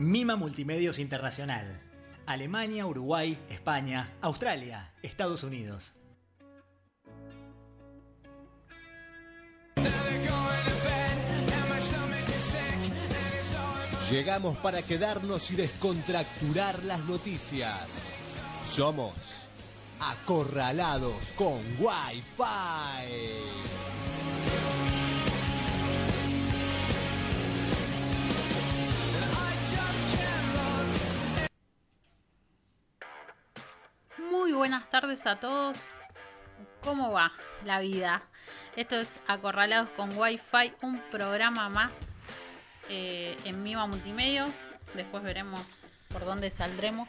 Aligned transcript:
Mima 0.00 0.34
Multimedios 0.34 0.98
Internacional. 0.98 1.78
Alemania, 2.24 2.86
Uruguay, 2.86 3.38
España, 3.50 4.14
Australia, 4.22 4.94
Estados 5.02 5.44
Unidos. 5.44 5.92
Llegamos 14.10 14.56
para 14.56 14.80
quedarnos 14.80 15.50
y 15.50 15.56
descontracturar 15.56 16.82
las 16.84 17.04
noticias. 17.04 18.10
Somos 18.64 19.14
acorralados 20.00 21.14
con 21.36 21.58
Wi-Fi. 21.78 22.40
Muy 34.30 34.52
buenas 34.52 34.88
tardes 34.88 35.26
a 35.26 35.40
todos. 35.40 35.88
¿Cómo 36.82 37.10
va 37.10 37.32
la 37.64 37.80
vida? 37.80 38.22
Esto 38.76 38.94
es 39.00 39.20
Acorralados 39.26 39.90
con 39.90 40.16
Wi-Fi, 40.16 40.72
un 40.82 41.00
programa 41.10 41.68
más 41.68 42.14
eh, 42.88 43.36
en 43.44 43.64
Miva 43.64 43.86
Multimedios. 43.88 44.66
Después 44.94 45.24
veremos 45.24 45.60
por 46.08 46.24
dónde 46.24 46.50
saldremos. 46.50 47.08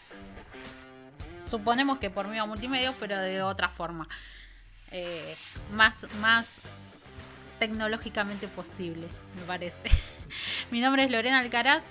Suponemos 1.48 2.00
que 2.00 2.10
por 2.10 2.28
Miva 2.28 2.48
Multimedios, 2.48 2.96
pero 3.00 3.20
de 3.20 3.44
otra 3.44 3.70
forma. 3.70 4.08
Eh, 4.90 5.36
más, 5.74 6.08
más 6.22 6.62
tecnológicamente 7.60 8.48
posible, 8.48 9.08
me 9.36 9.44
parece. 9.44 9.92
Mi 10.72 10.82
nombre 10.82 11.04
es 11.04 11.12
Lorena 11.12 11.38
Alcaraz. 11.38 11.84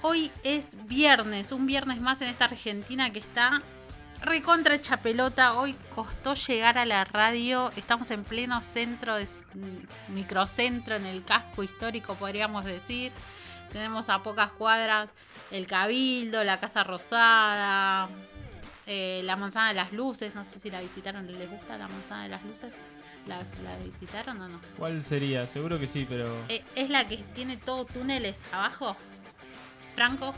Hoy 0.00 0.32
es 0.42 0.86
viernes, 0.86 1.52
un 1.52 1.66
viernes 1.66 2.00
más 2.00 2.22
en 2.22 2.28
esta 2.28 2.46
Argentina 2.46 3.10
que 3.10 3.18
está 3.18 3.62
recontra 4.24 4.74
hecha 4.74 4.96
pelota. 4.98 5.54
Hoy 5.54 5.76
costó 5.94 6.34
llegar 6.34 6.78
a 6.78 6.84
la 6.84 7.04
radio. 7.04 7.70
Estamos 7.76 8.10
en 8.10 8.24
pleno 8.24 8.62
centro, 8.62 9.16
microcentro, 10.08 10.96
en 10.96 11.06
el 11.06 11.24
casco 11.24 11.62
histórico, 11.62 12.14
podríamos 12.14 12.64
decir. 12.64 13.12
Tenemos 13.70 14.08
a 14.08 14.22
pocas 14.22 14.52
cuadras 14.52 15.14
el 15.50 15.66
Cabildo, 15.66 16.44
la 16.44 16.60
Casa 16.60 16.84
Rosada, 16.84 18.08
eh, 18.86 19.22
la 19.24 19.36
Manzana 19.36 19.68
de 19.68 19.74
las 19.74 19.92
Luces. 19.92 20.34
No 20.34 20.44
sé 20.44 20.58
si 20.60 20.70
la 20.70 20.80
visitaron, 20.80 21.26
¿les 21.26 21.50
gusta 21.50 21.76
la 21.76 21.88
Manzana 21.88 22.24
de 22.24 22.28
las 22.30 22.44
Luces? 22.44 22.76
¿La, 23.26 23.38
la 23.62 23.76
visitaron 23.82 24.40
o 24.40 24.48
no? 24.48 24.60
¿Cuál 24.78 25.02
sería? 25.02 25.46
Seguro 25.46 25.78
que 25.78 25.86
sí, 25.86 26.06
pero. 26.08 26.26
Eh, 26.48 26.62
¿Es 26.74 26.90
la 26.90 27.06
que 27.06 27.16
tiene 27.16 27.56
todo 27.56 27.84
túneles 27.84 28.42
abajo? 28.52 28.96
¿Franco? 29.94 30.34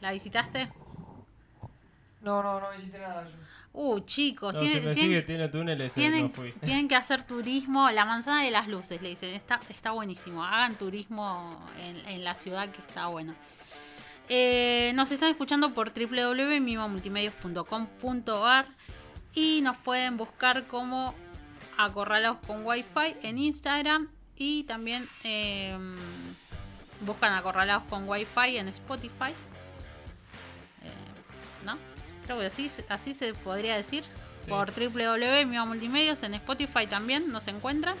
¿La 0.00 0.12
visitaste? 0.12 0.70
No, 2.28 2.42
no, 2.42 2.60
no 2.60 2.70
visité 2.76 2.98
nada 2.98 3.24
yo. 3.26 3.36
Uh, 3.72 4.00
chicos, 4.00 4.52
No, 4.54 4.60
tiene- 4.60 4.74
si 4.74 4.80
me 4.80 4.94
tienen- 4.94 5.10
sigue, 5.10 5.22
tiene 5.22 5.48
túneles, 5.48 5.92
eh, 5.92 5.94
tienen, 5.94 6.22
no 6.24 6.30
fui. 6.30 6.52
tienen 6.52 6.88
que 6.88 6.96
hacer 6.96 7.22
turismo. 7.22 7.90
La 7.90 8.04
manzana 8.04 8.42
de 8.42 8.50
las 8.50 8.66
luces, 8.68 9.00
le 9.02 9.10
dicen. 9.10 9.32
Está, 9.34 9.60
está 9.68 9.92
buenísimo. 9.92 10.42
Hagan 10.44 10.74
turismo 10.74 11.64
en, 11.80 11.96
en 12.08 12.24
la 12.24 12.34
ciudad 12.34 12.68
que 12.70 12.80
está 12.80 13.06
bueno. 13.06 13.34
Eh, 14.28 14.92
nos 14.94 15.10
están 15.12 15.30
escuchando 15.30 15.72
por 15.72 15.92
www.mimamultimedios.com.ar 15.92 18.66
y 19.34 19.60
nos 19.62 19.76
pueden 19.78 20.16
buscar 20.16 20.66
como 20.66 21.14
Acorralados 21.76 22.38
con 22.46 22.64
Wi-Fi 22.66 23.16
en 23.22 23.38
Instagram 23.38 24.08
y 24.36 24.64
también 24.64 25.08
eh, 25.24 25.76
buscan 27.00 27.32
Acorralados 27.34 27.84
con 27.84 28.08
Wi-Fi 28.08 28.58
en 28.58 28.68
Spotify. 28.68 29.30
Eh, 30.82 30.92
¿No? 31.64 31.78
Creo 32.28 32.40
que 32.40 32.46
así, 32.46 32.68
se- 32.68 32.84
así 32.90 33.14
se 33.14 33.32
podría 33.32 33.74
decir. 33.74 34.04
Sí. 34.44 34.50
Por 34.50 34.70
www.mimamultimedios 34.72 36.22
en 36.22 36.34
Spotify 36.34 36.86
también 36.86 37.32
nos 37.32 37.48
encuentran. 37.48 37.96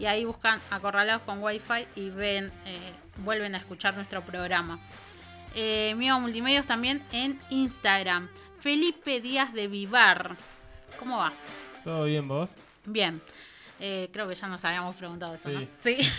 Y 0.00 0.06
ahí 0.06 0.24
buscan 0.24 0.60
Acorralados 0.70 1.22
con 1.22 1.42
Wi-Fi 1.42 1.86
y 1.96 2.10
ven, 2.10 2.52
eh, 2.66 2.92
vuelven 3.18 3.54
a 3.54 3.58
escuchar 3.58 3.94
nuestro 3.94 4.22
programa. 4.22 4.78
Eh, 5.54 5.94
Miva 5.96 6.18
Multimedios 6.18 6.66
también 6.66 7.02
en 7.12 7.40
Instagram. 7.50 8.28
Felipe 8.60 9.20
Díaz 9.20 9.52
de 9.52 9.66
Vivar. 9.68 10.36
¿Cómo 10.98 11.18
va? 11.18 11.32
¿Todo 11.84 12.04
bien 12.04 12.26
vos? 12.28 12.50
Bien. 12.84 13.20
Eh, 13.80 14.08
creo 14.12 14.28
que 14.28 14.34
ya 14.34 14.48
nos 14.48 14.64
habíamos 14.64 14.96
preguntado 14.96 15.34
eso, 15.34 15.48
¿no? 15.50 15.66
Sí. 15.80 15.96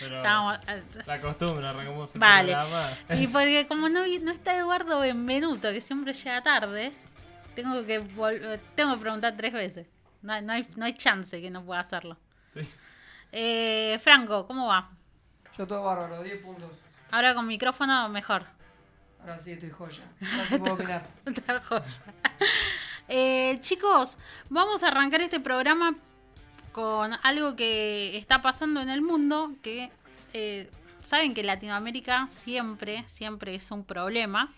Pero 0.00 0.22
la 0.22 1.20
costumbre, 1.20 1.66
arrancamos 1.66 2.14
el 2.14 2.20
Vale. 2.20 2.52
programa. 2.52 2.98
Y 3.10 3.26
porque 3.32 3.66
como 3.66 3.88
no, 3.88 4.00
no 4.06 4.30
está 4.32 4.56
Eduardo 4.56 5.00
Benvenuto, 5.00 5.70
que 5.72 5.80
siempre 5.80 6.12
llega 6.12 6.42
tarde, 6.42 6.92
tengo 7.54 7.84
que 7.84 8.00
tengo 8.74 8.94
que 8.94 9.00
preguntar 9.00 9.36
tres 9.36 9.52
veces. 9.52 9.86
No, 10.22 10.40
no 10.40 10.52
hay, 10.52 10.66
no 10.76 10.84
hay 10.84 10.94
chance 10.94 11.40
que 11.40 11.50
no 11.50 11.64
pueda 11.64 11.80
hacerlo. 11.80 12.16
Sí. 12.46 12.60
Eh, 13.32 13.98
Franco, 14.00 14.46
¿cómo 14.46 14.68
va? 14.68 14.88
Yo 15.56 15.66
todo 15.66 15.84
bárbaro, 15.84 16.22
10 16.22 16.42
puntos. 16.42 16.70
Ahora 17.10 17.34
con 17.34 17.46
micrófono 17.46 18.08
mejor. 18.08 18.44
Ahora 19.20 19.38
sí 19.38 19.52
estoy 19.52 19.70
joya. 19.70 20.02
Ahora 20.32 20.44
sí 20.48 20.58
puedo 20.58 20.74
opinar. 20.74 21.06
Otra 21.26 21.60
joya. 21.60 21.84
Eh, 23.06 23.58
chicos, 23.60 24.16
vamos 24.48 24.82
a 24.82 24.88
arrancar 24.88 25.20
este 25.20 25.38
programa 25.38 25.94
con 26.74 27.12
algo 27.22 27.54
que 27.54 28.16
está 28.16 28.42
pasando 28.42 28.80
en 28.80 28.90
el 28.90 29.00
mundo, 29.00 29.52
que 29.62 29.90
eh, 30.32 30.68
saben 31.02 31.32
que 31.32 31.44
Latinoamérica 31.44 32.26
siempre, 32.26 33.04
siempre 33.06 33.54
es 33.54 33.70
un 33.70 33.84
problema. 33.84 34.52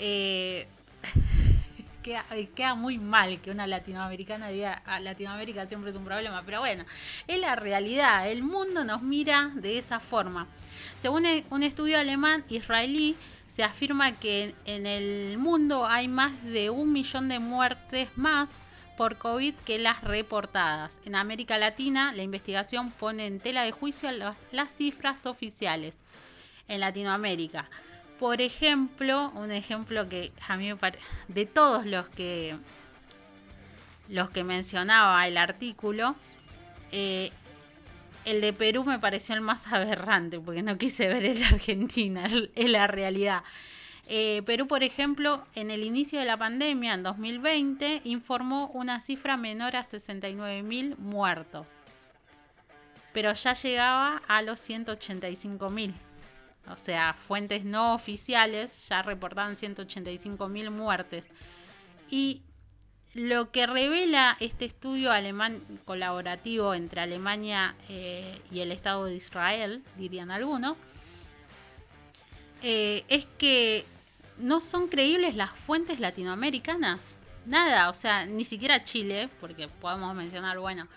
Eh, 0.00 0.66
queda, 2.02 2.26
eh, 2.32 2.48
queda 2.56 2.74
muy 2.74 2.98
mal 2.98 3.40
que 3.40 3.52
una 3.52 3.68
latinoamericana 3.68 4.48
diga 4.48 4.82
"Ah, 4.84 4.98
Latinoamérica 4.98 5.68
siempre 5.68 5.90
es 5.90 5.96
un 5.96 6.04
problema, 6.04 6.42
pero 6.44 6.58
bueno, 6.58 6.84
es 7.28 7.38
la 7.38 7.54
realidad, 7.54 8.28
el 8.28 8.42
mundo 8.42 8.82
nos 8.84 9.00
mira 9.00 9.52
de 9.54 9.78
esa 9.78 10.00
forma. 10.00 10.48
Según 10.96 11.24
e- 11.24 11.44
un 11.50 11.62
estudio 11.62 12.00
alemán 12.00 12.44
israelí, 12.48 13.16
se 13.46 13.62
afirma 13.62 14.10
que 14.10 14.56
en 14.64 14.86
el 14.86 15.38
mundo 15.38 15.86
hay 15.86 16.08
más 16.08 16.42
de 16.42 16.68
un 16.68 16.92
millón 16.92 17.28
de 17.28 17.38
muertes 17.38 18.08
más 18.16 18.48
por 18.96 19.16
COVID 19.18 19.54
que 19.66 19.78
las 19.78 20.02
reportadas. 20.02 21.00
En 21.04 21.14
América 21.16 21.58
Latina, 21.58 22.12
la 22.14 22.22
investigación 22.22 22.90
pone 22.90 23.26
en 23.26 23.40
tela 23.40 23.62
de 23.62 23.72
juicio 23.72 24.10
la- 24.12 24.36
las 24.52 24.72
cifras 24.74 25.26
oficiales. 25.26 25.98
En 26.68 26.80
Latinoamérica, 26.80 27.68
por 28.18 28.40
ejemplo, 28.40 29.30
un 29.34 29.52
ejemplo 29.52 30.08
que 30.08 30.32
a 30.48 30.56
mí 30.56 30.68
me 30.68 30.76
parece, 30.76 31.04
de 31.28 31.46
todos 31.46 31.86
los 31.86 32.08
que 32.08 32.56
los 34.08 34.30
que 34.30 34.44
mencionaba 34.44 35.26
el 35.26 35.36
artículo, 35.36 36.14
eh, 36.92 37.30
el 38.24 38.40
de 38.40 38.52
Perú 38.52 38.84
me 38.84 38.98
pareció 38.98 39.34
el 39.34 39.40
más 39.40 39.66
aberrante, 39.72 40.38
porque 40.40 40.62
no 40.62 40.78
quise 40.78 41.08
ver 41.08 41.24
el 41.24 41.38
de 41.38 41.44
Argentina, 41.44 42.26
es 42.54 42.70
la 42.70 42.86
realidad. 42.86 43.42
Eh, 44.08 44.42
Perú, 44.46 44.68
por 44.68 44.84
ejemplo, 44.84 45.44
en 45.54 45.70
el 45.70 45.82
inicio 45.82 46.18
de 46.18 46.24
la 46.24 46.36
pandemia, 46.36 46.94
en 46.94 47.02
2020, 47.02 48.02
informó 48.04 48.68
una 48.68 49.00
cifra 49.00 49.36
menor 49.36 49.74
a 49.74 49.82
69.000 49.82 50.96
muertos, 50.96 51.66
pero 53.12 53.32
ya 53.32 53.54
llegaba 53.54 54.22
a 54.28 54.42
los 54.42 54.60
185.000. 54.68 55.92
O 56.68 56.76
sea, 56.76 57.14
fuentes 57.14 57.64
no 57.64 57.94
oficiales 57.94 58.88
ya 58.88 59.02
reportaban 59.02 59.56
185.000 59.56 60.70
muertes. 60.70 61.28
Y 62.08 62.42
lo 63.14 63.50
que 63.50 63.66
revela 63.66 64.36
este 64.40 64.66
estudio 64.66 65.10
alemán 65.10 65.62
colaborativo 65.84 66.74
entre 66.74 67.00
Alemania 67.00 67.74
eh, 67.88 68.40
y 68.50 68.60
el 68.60 68.70
Estado 68.70 69.06
de 69.06 69.14
Israel, 69.14 69.82
dirían 69.96 70.30
algunos, 70.30 70.78
eh, 72.62 73.04
es 73.08 73.26
que 73.38 73.84
no 74.38 74.60
son 74.60 74.88
creíbles 74.88 75.34
las 75.34 75.50
fuentes 75.50 76.00
latinoamericanas. 76.00 77.16
Nada, 77.46 77.88
o 77.90 77.94
sea, 77.94 78.26
ni 78.26 78.44
siquiera 78.44 78.82
Chile, 78.82 79.28
porque 79.40 79.68
podemos 79.68 80.14
mencionar, 80.14 80.58
bueno, 80.58 80.88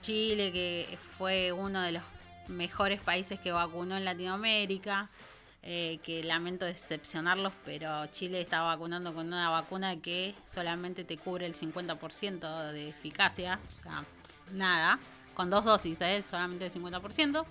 Chile 0.00 0.52
que 0.52 0.98
fue 1.16 1.52
uno 1.52 1.80
de 1.80 1.92
los 1.92 2.02
mejores 2.48 3.00
países 3.00 3.40
que 3.40 3.52
vacunó 3.52 3.96
en 3.96 4.04
Latinoamérica, 4.04 5.08
eh, 5.62 5.98
que 6.02 6.22
lamento 6.22 6.64
decepcionarlos, 6.64 7.52
pero 7.64 8.06
Chile 8.06 8.40
está 8.40 8.62
vacunando 8.62 9.12
con 9.12 9.26
una 9.26 9.50
vacuna 9.50 10.00
que 10.00 10.34
solamente 10.44 11.04
te 11.04 11.16
cubre 11.16 11.46
el 11.46 11.54
50% 11.54 12.72
de 12.72 12.88
eficacia, 12.88 13.58
o 13.78 13.82
sea, 13.82 14.04
nada, 14.52 14.98
con 15.34 15.50
dos 15.50 15.64
dosis, 15.64 16.00
¿eh? 16.00 16.22
solamente 16.26 16.66
el 16.66 16.72
50%. 16.72 17.44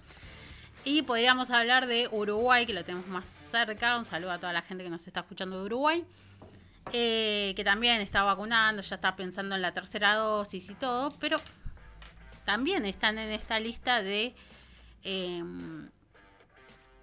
Y 0.89 1.01
podríamos 1.01 1.49
hablar 1.49 1.85
de 1.85 2.07
Uruguay, 2.09 2.65
que 2.65 2.71
lo 2.71 2.81
tenemos 2.85 3.07
más 3.07 3.27
cerca. 3.27 3.97
Un 3.97 4.05
saludo 4.05 4.31
a 4.31 4.37
toda 4.39 4.53
la 4.53 4.61
gente 4.61 4.85
que 4.85 4.89
nos 4.89 5.05
está 5.05 5.19
escuchando 5.19 5.59
de 5.59 5.65
Uruguay. 5.65 6.05
eh, 6.93 7.51
que 7.57 7.65
también 7.65 7.99
está 7.99 8.23
vacunando, 8.23 8.81
ya 8.81 8.95
está 8.95 9.17
pensando 9.17 9.53
en 9.53 9.61
la 9.61 9.73
tercera 9.73 10.13
dosis 10.13 10.69
y 10.69 10.75
todo, 10.75 11.11
pero 11.19 11.41
también 12.45 12.85
están 12.85 13.17
en 13.17 13.33
esta 13.33 13.59
lista 13.59 14.01
de, 14.01 14.33
eh, 15.03 15.43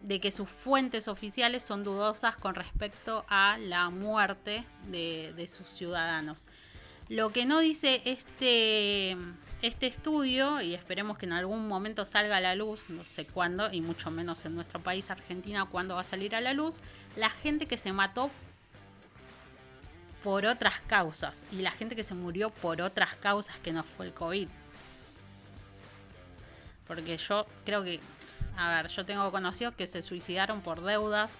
de 0.00 0.20
que 0.20 0.30
sus 0.30 0.48
fuentes 0.48 1.06
oficiales 1.06 1.62
son 1.62 1.84
dudosas 1.84 2.38
con 2.38 2.54
respecto 2.54 3.26
a 3.28 3.58
la 3.58 3.90
muerte 3.90 4.64
de 4.88 5.46
sus 5.46 5.69
ciudadanos. 5.69 6.46
Lo 7.10 7.30
que 7.30 7.44
no 7.44 7.60
dice 7.60 8.00
este, 8.06 9.19
este 9.66 9.87
estudio, 9.87 10.61
y 10.61 10.75
esperemos 10.75 11.16
que 11.16 11.25
en 11.25 11.32
algún 11.32 11.66
momento 11.66 12.05
salga 12.05 12.37
a 12.37 12.40
la 12.43 12.55
luz, 12.55 12.84
no 12.90 13.02
sé 13.02 13.25
cuándo, 13.25 13.72
y 13.72 13.81
mucho 13.81 14.11
menos 14.11 14.44
en 14.44 14.55
nuestro 14.55 14.78
país, 14.78 15.08
Argentina, 15.08 15.64
cuándo 15.64 15.94
va 15.94 16.02
a 16.02 16.05
salir 16.05 16.34
a 16.34 16.43
la 16.43 16.52
luz, 16.52 16.81
la 17.16 17.31
gente 17.31 17.64
que 17.64 17.78
se 17.78 17.90
mató 17.90 18.31
por 20.22 20.44
otras 20.44 20.81
causas 20.82 21.46
y 21.50 21.62
la 21.62 21.70
gente 21.70 21.96
que 21.96 22.02
se 22.02 22.14
murió 22.14 22.50
por 22.50 22.82
otras 22.82 23.16
causas 23.16 23.58
que 23.58 23.72
no 23.72 23.84
fue 23.84 24.06
el 24.06 24.12
COVID. 24.12 24.49
Porque 26.87 27.16
yo 27.16 27.46
creo 27.64 27.82
que, 27.82 28.00
a 28.58 28.69
ver, 28.76 28.88
yo 28.88 29.06
tengo 29.06 29.31
conocidos 29.31 29.75
que 29.75 29.87
se 29.87 30.02
suicidaron 30.02 30.61
por 30.61 30.82
deudas. 30.82 31.38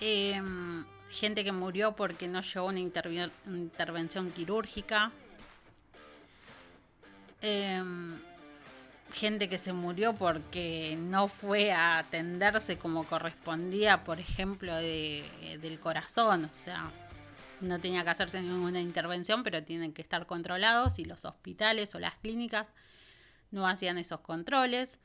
Em, 0.00 0.84
gente 1.10 1.44
que 1.44 1.52
murió 1.52 1.92
porque 1.92 2.26
no 2.26 2.40
llegó 2.40 2.66
una 2.66 2.80
intervención 2.80 4.32
quirúrgica. 4.32 5.12
Em, 7.42 8.18
gente 9.12 9.48
que 9.48 9.58
se 9.58 9.72
murió 9.72 10.14
porque 10.14 10.96
no 10.98 11.26
fue 11.28 11.72
a 11.72 11.98
atenderse 11.98 12.78
como 12.78 13.04
correspondía, 13.04 14.04
por 14.04 14.20
ejemplo, 14.20 14.74
de- 14.76 15.24
eh, 15.42 15.58
del 15.58 15.80
corazón. 15.80 16.44
O 16.44 16.54
sea, 16.54 16.90
no 17.60 17.78
tenía 17.80 18.04
que 18.04 18.10
hacerse 18.10 18.40
ninguna 18.40 18.80
intervención, 18.80 19.42
pero 19.42 19.62
tienen 19.64 19.92
que 19.92 20.02
estar 20.02 20.26
controlados 20.26 20.98
y 20.98 21.04
los 21.04 21.24
hospitales 21.24 21.94
o 21.94 21.98
las 21.98 22.14
clínicas 22.16 22.70
no 23.50 23.66
hacían 23.66 23.98
esos 23.98 24.20
controles. 24.20 25.00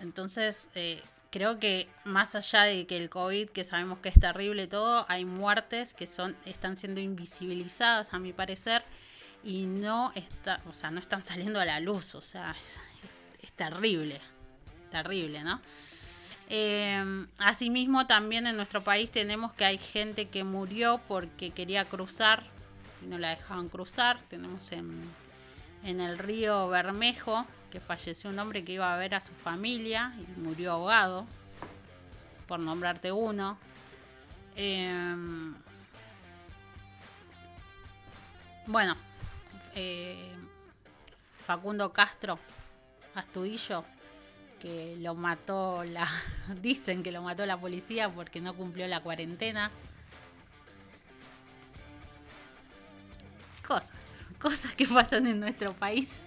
Entonces, 0.00 0.68
eh, 0.74 1.00
creo 1.30 1.58
que 1.58 1.88
más 2.04 2.34
allá 2.34 2.62
de 2.62 2.86
que 2.86 2.96
el 2.96 3.08
COVID, 3.08 3.50
que 3.50 3.62
sabemos 3.64 3.98
que 4.00 4.08
es 4.08 4.18
terrible 4.18 4.66
todo, 4.66 5.06
hay 5.08 5.24
muertes 5.24 5.94
que 5.94 6.06
son, 6.06 6.36
están 6.44 6.76
siendo 6.76 7.00
invisibilizadas, 7.00 8.12
a 8.14 8.18
mi 8.18 8.32
parecer, 8.32 8.82
y 9.44 9.66
no 9.66 10.12
está, 10.14 10.60
o 10.68 10.74
sea, 10.74 10.90
no 10.90 11.00
están 11.00 11.24
saliendo 11.24 11.60
a 11.60 11.64
la 11.64 11.80
luz. 11.80 12.14
O 12.14 12.22
sea, 12.22 12.54
es, 12.62 12.80
terrible. 13.52 14.20
Terrible, 14.90 15.42
¿no? 15.42 15.60
Eh, 16.48 17.26
asimismo, 17.38 18.06
también 18.06 18.46
en 18.46 18.56
nuestro 18.56 18.82
país 18.82 19.10
tenemos 19.10 19.52
que 19.52 19.64
hay 19.64 19.78
gente 19.78 20.28
que 20.28 20.44
murió 20.44 21.00
porque 21.08 21.50
quería 21.50 21.84
cruzar 21.84 22.44
y 23.02 23.06
no 23.06 23.18
la 23.18 23.30
dejaban 23.30 23.68
cruzar. 23.68 24.20
Tenemos 24.28 24.70
en, 24.72 25.02
en 25.82 26.00
el 26.00 26.18
río 26.18 26.68
Bermejo 26.68 27.46
que 27.70 27.80
falleció 27.80 28.30
un 28.30 28.38
hombre 28.38 28.64
que 28.64 28.72
iba 28.72 28.92
a 28.92 28.96
ver 28.96 29.14
a 29.14 29.20
su 29.20 29.32
familia 29.32 30.14
y 30.16 30.40
murió 30.40 30.72
ahogado, 30.72 31.26
por 32.46 32.60
nombrarte 32.60 33.12
uno. 33.12 33.58
Eh, 34.56 35.04
bueno, 38.66 38.96
eh, 39.78 40.16
Facundo 41.46 41.92
Castro, 41.92 42.38
Astudillo, 43.14 43.84
que 44.60 44.96
lo 44.98 45.14
mató 45.14 45.84
la. 45.84 46.08
Dicen 46.60 47.02
que 47.02 47.12
lo 47.12 47.22
mató 47.22 47.46
la 47.46 47.56
policía 47.56 48.08
porque 48.08 48.40
no 48.40 48.54
cumplió 48.54 48.88
la 48.88 49.00
cuarentena. 49.00 49.70
Cosas, 53.66 54.26
cosas 54.40 54.74
que 54.74 54.86
pasan 54.86 55.26
en 55.26 55.38
nuestro 55.38 55.72
país 55.72 56.22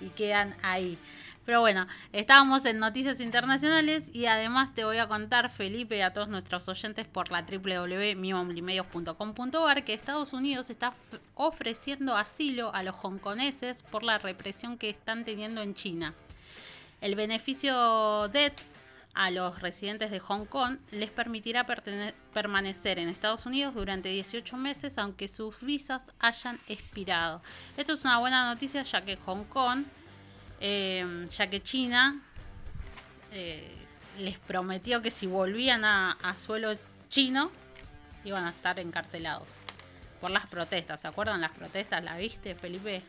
y 0.00 0.08
quedan 0.10 0.54
ahí. 0.62 0.98
Pero 1.48 1.62
bueno, 1.62 1.88
estábamos 2.12 2.66
en 2.66 2.78
noticias 2.78 3.22
internacionales 3.22 4.10
y 4.12 4.26
además 4.26 4.74
te 4.74 4.84
voy 4.84 4.98
a 4.98 5.08
contar, 5.08 5.48
Felipe, 5.48 6.02
a 6.02 6.12
todos 6.12 6.28
nuestros 6.28 6.68
oyentes 6.68 7.08
por 7.08 7.30
la 7.30 7.40
www.mimomlimedios.com.ar 7.40 9.82
que 9.82 9.94
Estados 9.94 10.34
Unidos 10.34 10.68
está 10.68 10.92
ofreciendo 11.36 12.16
asilo 12.16 12.74
a 12.74 12.82
los 12.82 12.94
hongkoneses 12.96 13.82
por 13.82 14.02
la 14.02 14.18
represión 14.18 14.76
que 14.76 14.90
están 14.90 15.24
teniendo 15.24 15.62
en 15.62 15.72
China. 15.72 16.12
El 17.00 17.14
beneficio 17.14 18.28
DET 18.28 18.52
a 19.14 19.30
los 19.30 19.62
residentes 19.62 20.10
de 20.10 20.20
Hong 20.20 20.44
Kong 20.44 20.76
les 20.90 21.10
permitirá 21.10 21.66
permanecer 22.34 22.98
en 22.98 23.08
Estados 23.08 23.46
Unidos 23.46 23.74
durante 23.74 24.10
18 24.10 24.54
meses 24.58 24.98
aunque 24.98 25.28
sus 25.28 25.60
visas 25.60 26.12
hayan 26.18 26.60
expirado. 26.68 27.40
Esto 27.78 27.94
es 27.94 28.04
una 28.04 28.18
buena 28.18 28.52
noticia 28.52 28.82
ya 28.82 29.02
que 29.02 29.16
Hong 29.16 29.44
Kong, 29.44 29.84
eh, 30.60 31.24
ya 31.30 31.48
que 31.50 31.62
China 31.62 32.20
eh, 33.32 33.70
les 34.18 34.38
prometió 34.38 35.02
que 35.02 35.10
si 35.10 35.26
volvían 35.26 35.84
a, 35.84 36.12
a 36.22 36.36
suelo 36.38 36.76
chino 37.08 37.50
iban 38.24 38.46
a 38.46 38.50
estar 38.50 38.78
encarcelados 38.80 39.48
por 40.20 40.30
las 40.30 40.46
protestas. 40.46 41.00
¿Se 41.00 41.08
acuerdan 41.08 41.40
las 41.40 41.52
protestas? 41.52 42.02
¿La 42.02 42.16
viste, 42.16 42.54
Felipe? 42.54 43.02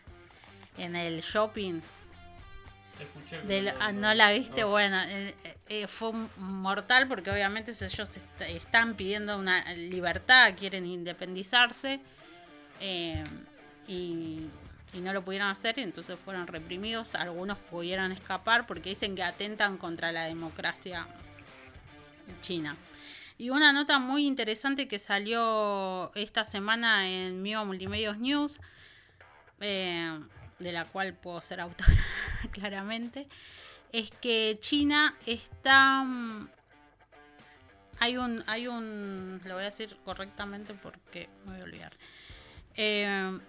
En 0.77 0.95
el 0.95 1.21
shopping 1.21 1.81
Escuché. 2.99 3.41
del- 3.47 3.73
ah, 3.79 3.91
no 3.91 4.13
la 4.13 4.31
viste, 4.31 4.63
bueno, 4.63 4.97
eh, 5.07 5.33
eh, 5.67 5.87
fue 5.87 6.11
mortal 6.37 7.07
porque 7.07 7.31
obviamente 7.31 7.71
ellos 7.71 8.17
est- 8.17 8.41
están 8.41 8.93
pidiendo 8.95 9.37
una 9.37 9.73
libertad, 9.73 10.53
quieren 10.57 10.85
independizarse 10.85 11.99
y, 13.87 14.45
y 14.93 15.01
no 15.01 15.13
lo 15.13 15.23
pudieron 15.23 15.49
hacer, 15.49 15.77
y 15.77 15.81
entonces 15.81 16.17
fueron 16.23 16.47
reprimidos. 16.47 17.15
Algunos 17.15 17.57
pudieron 17.57 18.11
escapar 18.11 18.65
porque 18.67 18.89
dicen 18.89 19.15
que 19.15 19.23
atentan 19.23 19.77
contra 19.77 20.11
la 20.11 20.25
democracia 20.25 21.07
china. 22.41 22.75
Y 23.37 23.51
una 23.51 23.71
nota 23.71 23.99
muy 23.99 24.25
interesante 24.27 24.87
que 24.87 24.99
salió 24.99 26.11
esta 26.15 26.43
semana 26.43 27.07
en 27.07 27.41
Mio 27.41 27.63
Multimedios 27.65 28.17
News, 28.17 28.59
eh, 29.61 30.19
de 30.59 30.71
la 30.71 30.85
cual 30.85 31.13
puedo 31.13 31.41
ser 31.41 31.61
autora 31.61 32.05
claramente, 32.51 33.27
es 33.91 34.11
que 34.11 34.57
China 34.59 35.15
está... 35.25 36.03
mm, 36.03 36.49
Hay 38.01 38.17
un, 38.17 38.43
hay 38.47 38.67
un, 38.67 39.41
lo 39.45 39.53
voy 39.53 39.61
a 39.61 39.65
decir 39.65 39.97
correctamente 40.03 40.73
porque 40.73 41.29
me 41.45 41.53
voy 41.53 41.61
a 41.61 41.63
olvidar. 41.63 41.93
Eh, 42.75 43.39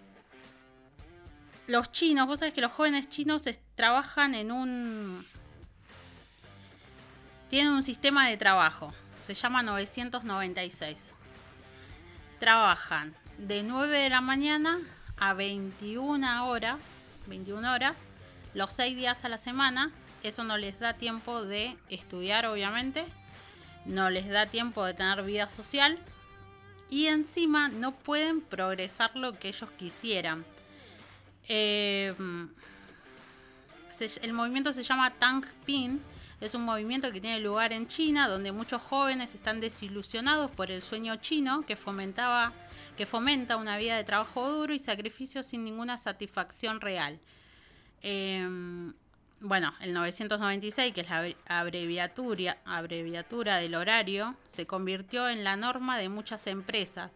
los 1.71 1.93
chinos, 1.93 2.27
vos 2.27 2.41
sabés 2.41 2.53
que 2.53 2.61
los 2.61 2.73
jóvenes 2.73 3.09
chinos 3.09 3.45
trabajan 3.77 4.35
en 4.35 4.51
un... 4.51 5.25
Tienen 7.49 7.73
un 7.73 7.83
sistema 7.83 8.29
de 8.29 8.37
trabajo, 8.37 8.93
se 9.25 9.35
llama 9.35 9.63
996. 9.63 11.15
Trabajan 12.39 13.15
de 13.39 13.63
9 13.63 13.99
de 13.99 14.11
la 14.11 14.21
mañana 14.21 14.79
a 15.19 15.35
21 15.35 16.49
horas, 16.49 16.93
21 17.27 17.73
horas, 17.73 17.97
los 18.55 18.73
6 18.73 18.97
días 18.97 19.25
a 19.25 19.29
la 19.29 19.39
semana. 19.39 19.91
Eso 20.23 20.45
no 20.45 20.59
les 20.59 20.79
da 20.79 20.95
tiempo 20.95 21.45
de 21.45 21.77
estudiar, 21.89 22.47
obviamente. 22.47 23.05
No 23.85 24.11
les 24.11 24.29
da 24.29 24.47
tiempo 24.47 24.85
de 24.85 24.95
tener 24.95 25.23
vida 25.23 25.49
social. 25.49 25.99
Y 26.89 27.07
encima 27.07 27.69
no 27.69 27.93
pueden 27.93 28.41
progresar 28.41 29.15
lo 29.15 29.39
que 29.39 29.49
ellos 29.49 29.71
quisieran. 29.79 30.45
Se- 33.93 34.21
el 34.23 34.33
movimiento 34.33 34.73
se 34.73 34.83
llama 34.83 35.11
Tang 35.19 35.45
Pin. 35.67 36.01
Es 36.41 36.55
un 36.55 36.63
movimiento 36.65 37.13
que 37.13 37.21
tiene 37.21 37.39
lugar 37.41 37.73
en 37.73 37.87
China, 37.87 38.27
donde 38.29 38.51
muchos 38.53 38.81
jóvenes 38.81 39.35
están 39.35 39.61
desilusionados 39.61 40.51
por 40.51 40.71
el 40.71 40.81
sueño 40.81 41.17
chino 41.17 41.67
que 41.67 41.77
fomentaba 41.77 42.53
que 42.97 43.05
fomenta 43.05 43.57
una 43.57 43.77
vida 43.77 43.97
de 43.97 44.05
trabajo 44.05 44.49
duro 44.51 44.73
y 44.73 44.79
sacrificio 44.79 45.43
sin 45.43 45.65
ninguna 45.65 45.99
satisfacción 45.99 46.81
real. 46.81 47.19
Eh, 48.03 48.47
bueno, 49.41 49.75
el 49.81 49.93
996, 49.93 50.93
que 50.95 51.01
es 51.03 51.09
la 51.11 51.19
abre- 51.23 51.37
abreviatura, 51.47 52.59
abreviatura 52.65 53.57
del 53.57 53.75
horario, 53.75 54.35
se 54.49 54.67
convirtió 54.67 55.29
en 55.29 55.45
la 55.45 55.57
norma 55.57 55.99
de 55.99 56.09
muchas 56.09 56.47
empresas. 56.47 57.11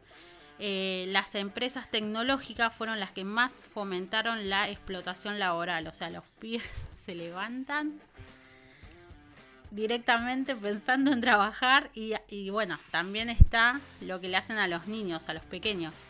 Eh, 0.60 1.06
las 1.08 1.34
empresas 1.34 1.90
tecnológicas 1.90 2.72
fueron 2.72 3.00
las 3.00 3.10
que 3.10 3.24
más 3.24 3.66
fomentaron 3.72 4.48
la 4.48 4.68
explotación 4.68 5.38
laboral. 5.38 5.86
O 5.88 5.92
sea, 5.92 6.10
los 6.10 6.24
pibes 6.38 6.62
se 6.94 7.14
levantan 7.14 8.00
directamente 9.70 10.54
pensando 10.54 11.10
en 11.12 11.20
trabajar 11.20 11.90
y, 11.94 12.14
y 12.28 12.50
bueno, 12.50 12.78
también 12.92 13.28
está 13.28 13.80
lo 14.00 14.20
que 14.20 14.28
le 14.28 14.36
hacen 14.36 14.58
a 14.58 14.68
los 14.68 14.86
niños, 14.86 15.28
a 15.28 15.34
los 15.34 15.44
pequeños. 15.44 16.04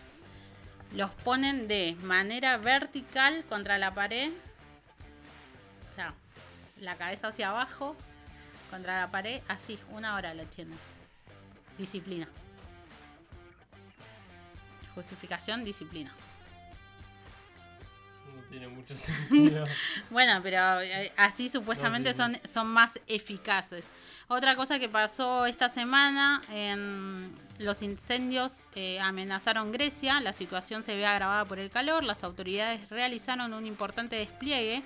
Los 0.94 1.10
ponen 1.10 1.66
de 1.66 1.96
manera 2.02 2.58
vertical 2.58 3.42
contra 3.48 3.78
la 3.78 3.94
pared, 3.94 4.30
o 5.90 5.94
sea, 5.94 6.14
la 6.78 6.96
cabeza 6.96 7.28
hacia 7.28 7.50
abajo, 7.50 7.96
contra 8.70 9.00
la 9.00 9.10
pared, 9.10 9.40
así, 9.48 9.78
una 9.90 10.14
hora 10.14 10.34
lo 10.34 10.44
tienen. 10.44 10.78
Disciplina. 11.78 12.28
Justificación, 14.94 15.64
disciplina. 15.64 16.14
No 18.34 18.42
tiene 18.50 18.68
mucho 18.68 18.94
sentido. 18.94 19.64
Bueno, 20.10 20.40
pero 20.42 20.80
eh, 20.80 21.12
así 21.16 21.48
supuestamente 21.48 22.10
No, 22.10 22.12
sí, 22.12 22.16
son, 22.16 22.38
son 22.44 22.66
más 22.68 23.00
eficaces. 23.06 23.86
Otra 24.28 24.56
cosa 24.56 24.78
que 24.78 24.88
pasó 24.88 25.44
esta 25.44 25.68
semana, 25.68 26.42
en 26.50 27.34
los 27.58 27.82
incendios 27.82 28.62
eh, 28.74 28.98
amenazaron 29.00 29.70
Grecia, 29.70 30.20
la 30.20 30.32
situación 30.32 30.82
se 30.82 30.96
ve 30.96 31.06
agravada 31.06 31.44
por 31.44 31.58
el 31.58 31.70
calor, 31.70 32.02
las 32.04 32.24
autoridades 32.24 32.88
realizaron 32.88 33.52
un 33.52 33.66
importante 33.66 34.16
despliegue 34.16 34.82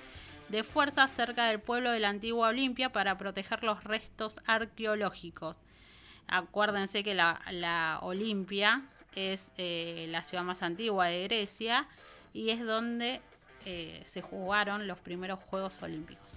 de 0.49 0.63
fuerzas 0.63 1.11
cerca 1.11 1.45
del 1.45 1.59
pueblo 1.59 1.91
de 1.91 1.99
la 1.99 2.09
antigua 2.09 2.49
Olimpia 2.49 2.91
para 2.91 3.17
proteger 3.17 3.63
los 3.63 3.83
restos 3.83 4.39
arqueológicos. 4.45 5.57
Acuérdense 6.27 7.03
que 7.03 7.13
la, 7.15 7.41
la 7.51 7.99
Olimpia 8.01 8.83
es 9.15 9.51
eh, 9.57 10.07
la 10.09 10.23
ciudad 10.23 10.43
más 10.43 10.61
antigua 10.61 11.07
de 11.07 11.23
Grecia 11.23 11.87
y 12.33 12.49
es 12.51 12.65
donde 12.65 13.21
eh, 13.65 14.01
se 14.05 14.21
jugaron 14.21 14.87
los 14.87 14.99
primeros 14.99 15.39
Juegos 15.39 15.81
Olímpicos 15.81 16.27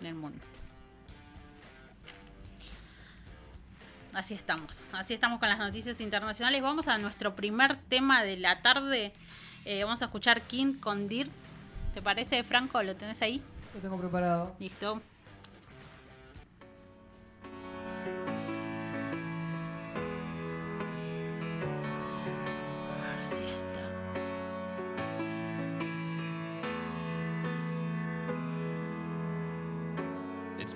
del 0.00 0.14
mundo. 0.14 0.44
Así 4.12 4.32
estamos, 4.32 4.82
así 4.92 5.12
estamos 5.12 5.38
con 5.38 5.48
las 5.48 5.58
noticias 5.58 6.00
internacionales. 6.00 6.62
Vamos 6.62 6.88
a 6.88 6.96
nuestro 6.96 7.34
primer 7.34 7.76
tema 7.76 8.22
de 8.22 8.38
la 8.38 8.62
tarde. 8.62 9.12
Eh, 9.66 9.84
vamos 9.84 10.00
a 10.00 10.06
escuchar 10.06 10.40
King 10.42 10.74
con 10.74 11.06
Dirt. 11.06 11.30
¿Te 11.92 12.00
parece, 12.00 12.42
Franco? 12.42 12.82
¿Lo 12.82 12.96
tenés 12.96 13.20
ahí? 13.20 13.42
Lo 13.74 13.80
tengo 13.80 13.98
preparado. 13.98 14.56
Listo. 14.58 15.02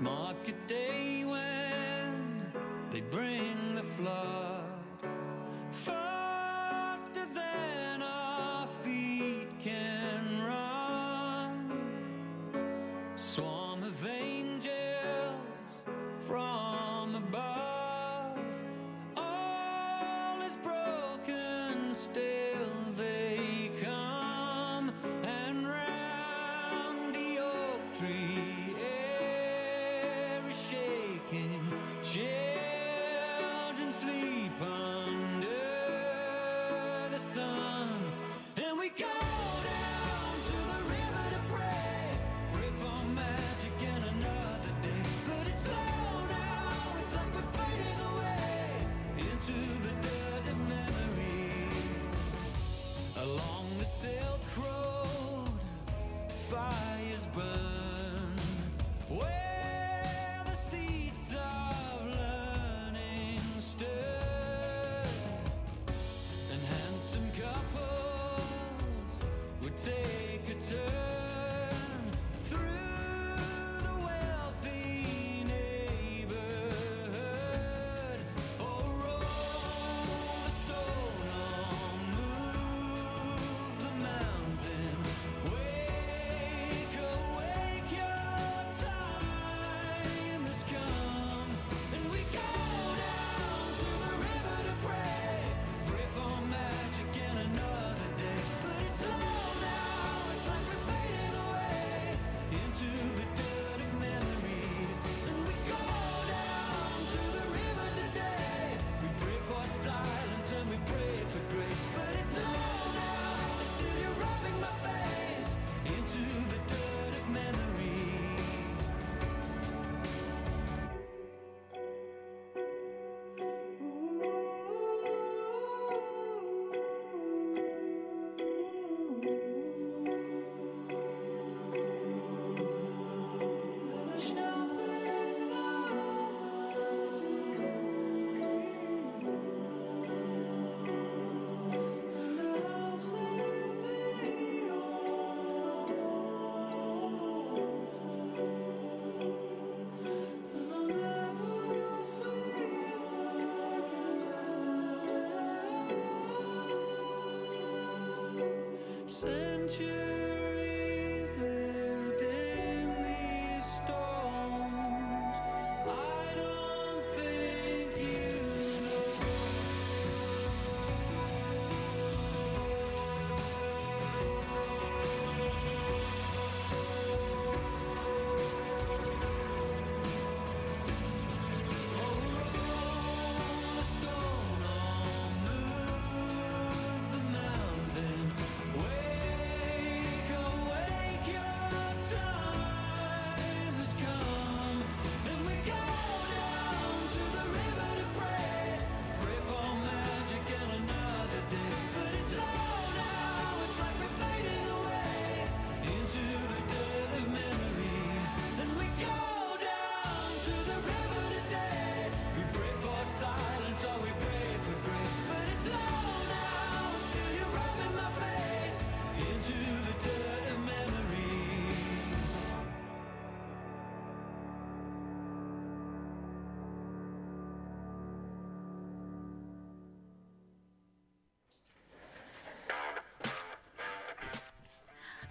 Market 0.00 0.66
day 0.66 1.24
when 1.24 2.52
they 2.90 3.00
bring 3.00 3.74
the 3.74 3.82
flood. 3.82 4.49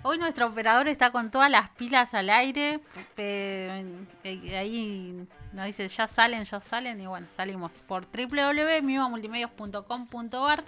Hoy 0.10 0.18
nuestro 0.18 0.48
operador 0.48 0.88
está 0.88 1.12
con 1.12 1.30
todas 1.30 1.52
las 1.52 1.70
pilas 1.70 2.16
al 2.16 2.32
aire. 2.32 2.80
pe- 3.16 3.86
eh, 4.24 4.58
ahí 4.58 5.28
nos 5.54 5.68
dice 5.68 5.88
ya 5.88 6.08
salen, 6.08 6.46
ya 6.46 6.60
salen. 6.62 7.00
Y 7.00 7.06
bueno, 7.06 7.28
salimos 7.30 7.74
por 7.88 8.08
www.mimamultimedios.com.ar. 8.08 10.64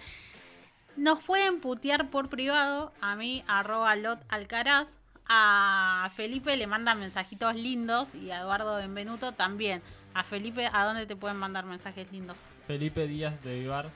Nos 0.96 1.24
pueden 1.24 1.60
putear 1.60 2.12
por 2.12 2.30
privado. 2.30 2.94
A 3.02 3.16
mí, 3.16 3.44
arroba 3.48 3.96
lot 3.96 4.20
alcaraz. 4.30 5.00
A 5.28 6.08
Felipe 6.16 6.56
le 6.56 6.68
mandan 6.68 7.00
mensajitos 7.00 7.56
lindos. 7.56 8.14
Y 8.14 8.30
a 8.30 8.42
Eduardo 8.42 8.76
Benvenuto 8.76 9.32
también. 9.32 9.82
A 10.14 10.24
Felipe, 10.24 10.70
¿a 10.72 10.86
dónde 10.86 11.08
te 11.08 11.16
pueden 11.16 11.38
mandar 11.38 11.66
mensajes 11.66 12.12
lindos? 12.12 12.38
Felipe 12.68 13.08
Díaz 13.08 13.42
de 13.44 13.60
Vivar. 13.60 13.90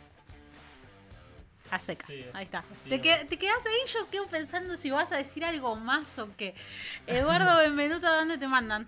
A 1.72 1.80
secas. 1.80 2.08
Sí, 2.08 2.24
Ahí 2.34 2.46
está. 2.46 2.64
¿Te, 2.88 2.96
es. 2.96 3.02
que- 3.02 3.26
te 3.26 3.38
quedas 3.38 3.58
ahí, 3.66 3.88
yo 3.92 4.10
quedo 4.10 4.28
pensando 4.28 4.76
si 4.76 4.92
vas 4.92 5.12
a 5.12 5.18
decir 5.18 5.44
algo 5.44 5.76
más 5.76 6.18
o 6.20 6.30
qué. 6.38 6.54
Eduardo 7.08 7.58
Benvenuto, 7.58 8.08
¿a 8.08 8.18
dónde 8.18 8.38
te 8.38 8.48
mandan? 8.48 8.88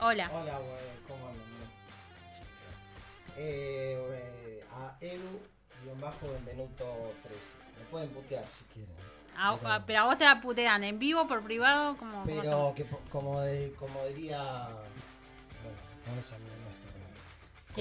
Hola. 0.00 0.30
Hola, 0.32 0.58
güey, 0.58 0.78
¿cómo 1.08 1.26
andan? 1.28 1.42
Eh, 3.36 3.98
eh, 4.12 4.64
a 4.72 4.96
Edu-Benvenuto 5.00 7.12
13. 7.22 7.40
Me 7.78 7.84
pueden 7.90 8.08
putear 8.10 8.44
si 8.44 8.64
quieren. 8.72 8.94
Ah, 9.38 9.54
Pero- 9.60 9.84
pero 9.86 9.98
a 10.00 10.04
vos 10.04 10.16
te 10.18 10.24
putean 10.40 10.82
en 10.84 10.98
vivo, 10.98 11.26
por 11.28 11.42
privado, 11.42 11.96
como 11.98 12.24
Pero 12.24 12.72
que 12.74 12.86
como, 13.10 13.40
de- 13.42 13.74
como 13.78 14.06
diría. 14.06 14.38
Bueno, 14.42 14.80
no 16.06 16.12
pero 16.14 16.22
Como 16.22 16.65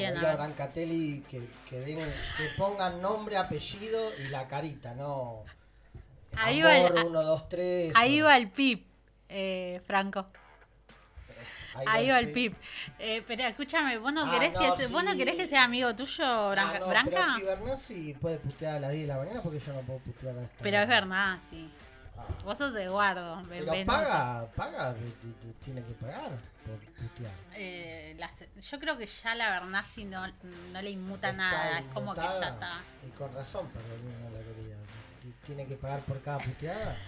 Brancatelli, 0.03 1.23
que, 1.29 1.47
que, 1.69 1.79
den- 1.79 2.13
que 2.37 2.49
pongan 2.57 3.01
nombre, 3.01 3.37
apellido 3.37 4.11
y 4.19 4.27
la 4.29 4.47
carita, 4.47 4.93
no. 4.93 5.43
Ahí 6.37 6.61
va 6.61 6.77
el- 6.77 6.85
Amor, 6.87 7.05
1, 7.07 7.23
2, 7.23 7.49
3. 7.49 7.93
Ahí 7.95 8.19
va 8.21 8.35
el 8.37 8.49
pip, 8.49 8.85
eh, 9.29 9.81
Franco. 9.85 10.27
Ahí 11.87 12.09
va 12.09 12.19
el 12.19 12.31
pip. 12.31 12.55
Eh, 12.99 13.21
pero 13.27 13.43
escúchame, 13.43 13.97
¿vos 13.97 14.13
no, 14.13 14.25
Ah, 14.25 14.31
querés, 14.31 14.53
no, 14.53 14.59
que, 14.77 14.85
sí. 14.87 14.93
¿vos 14.93 15.03
no 15.03 15.13
querés 15.15 15.35
que 15.35 15.45
sea 15.45 15.65
amigo 15.65 15.93
tuyo, 15.93 16.49
Branca? 16.51 16.75
Ah, 16.77 16.79
no, 16.79 16.87
Branca? 16.87 17.09
Pero 17.11 17.35
si 17.35 17.41
Bernasi 17.41 18.13
puede 18.13 18.37
putear 18.37 18.77
a 18.77 18.79
las 18.79 18.91
10 18.91 19.01
de 19.03 19.07
la 19.13 19.17
mañana 19.19 19.41
porque 19.41 19.59
yo 19.59 19.73
no 19.73 19.81
puedo 19.81 19.99
putear 19.99 20.37
a 20.37 20.43
esta 20.43 20.63
Pero 20.63 20.77
es 20.79 20.87
verdad, 20.87 21.37
sí. 21.49 21.69
Vos 22.43 22.57
sos 22.57 22.75
Eduardo. 22.75 23.41
Pero 23.49 23.65
Benvenuto. 23.71 23.85
paga, 23.91 24.47
paga, 24.55 24.95
tiene 25.63 25.83
que 25.83 25.93
pagar 25.93 26.31
por 26.65 26.77
putear. 26.93 27.31
Eh, 27.55 28.15
las- 28.17 28.43
yo 28.69 28.79
creo 28.79 28.97
que 28.97 29.05
ya 29.05 29.35
la 29.35 29.49
Bernasi 29.59 30.05
no, 30.05 30.25
no 30.27 30.81
le 30.81 30.89
inmuta 30.91 31.29
Está 31.31 31.37
nada. 31.37 31.79
Es 31.79 31.85
como 31.93 32.13
que 32.13 32.21
ya 32.21 32.49
está. 32.49 32.81
Y 33.07 33.09
con 33.17 33.33
razón, 33.33 33.69
pero 33.73 33.85
no 33.87 34.29
la 34.37 34.43
quería. 34.43 34.75
Tiene 35.45 35.65
que 35.65 35.75
pagar 35.75 35.99
por 36.01 36.21
cada 36.21 36.37
puteada. 36.39 36.95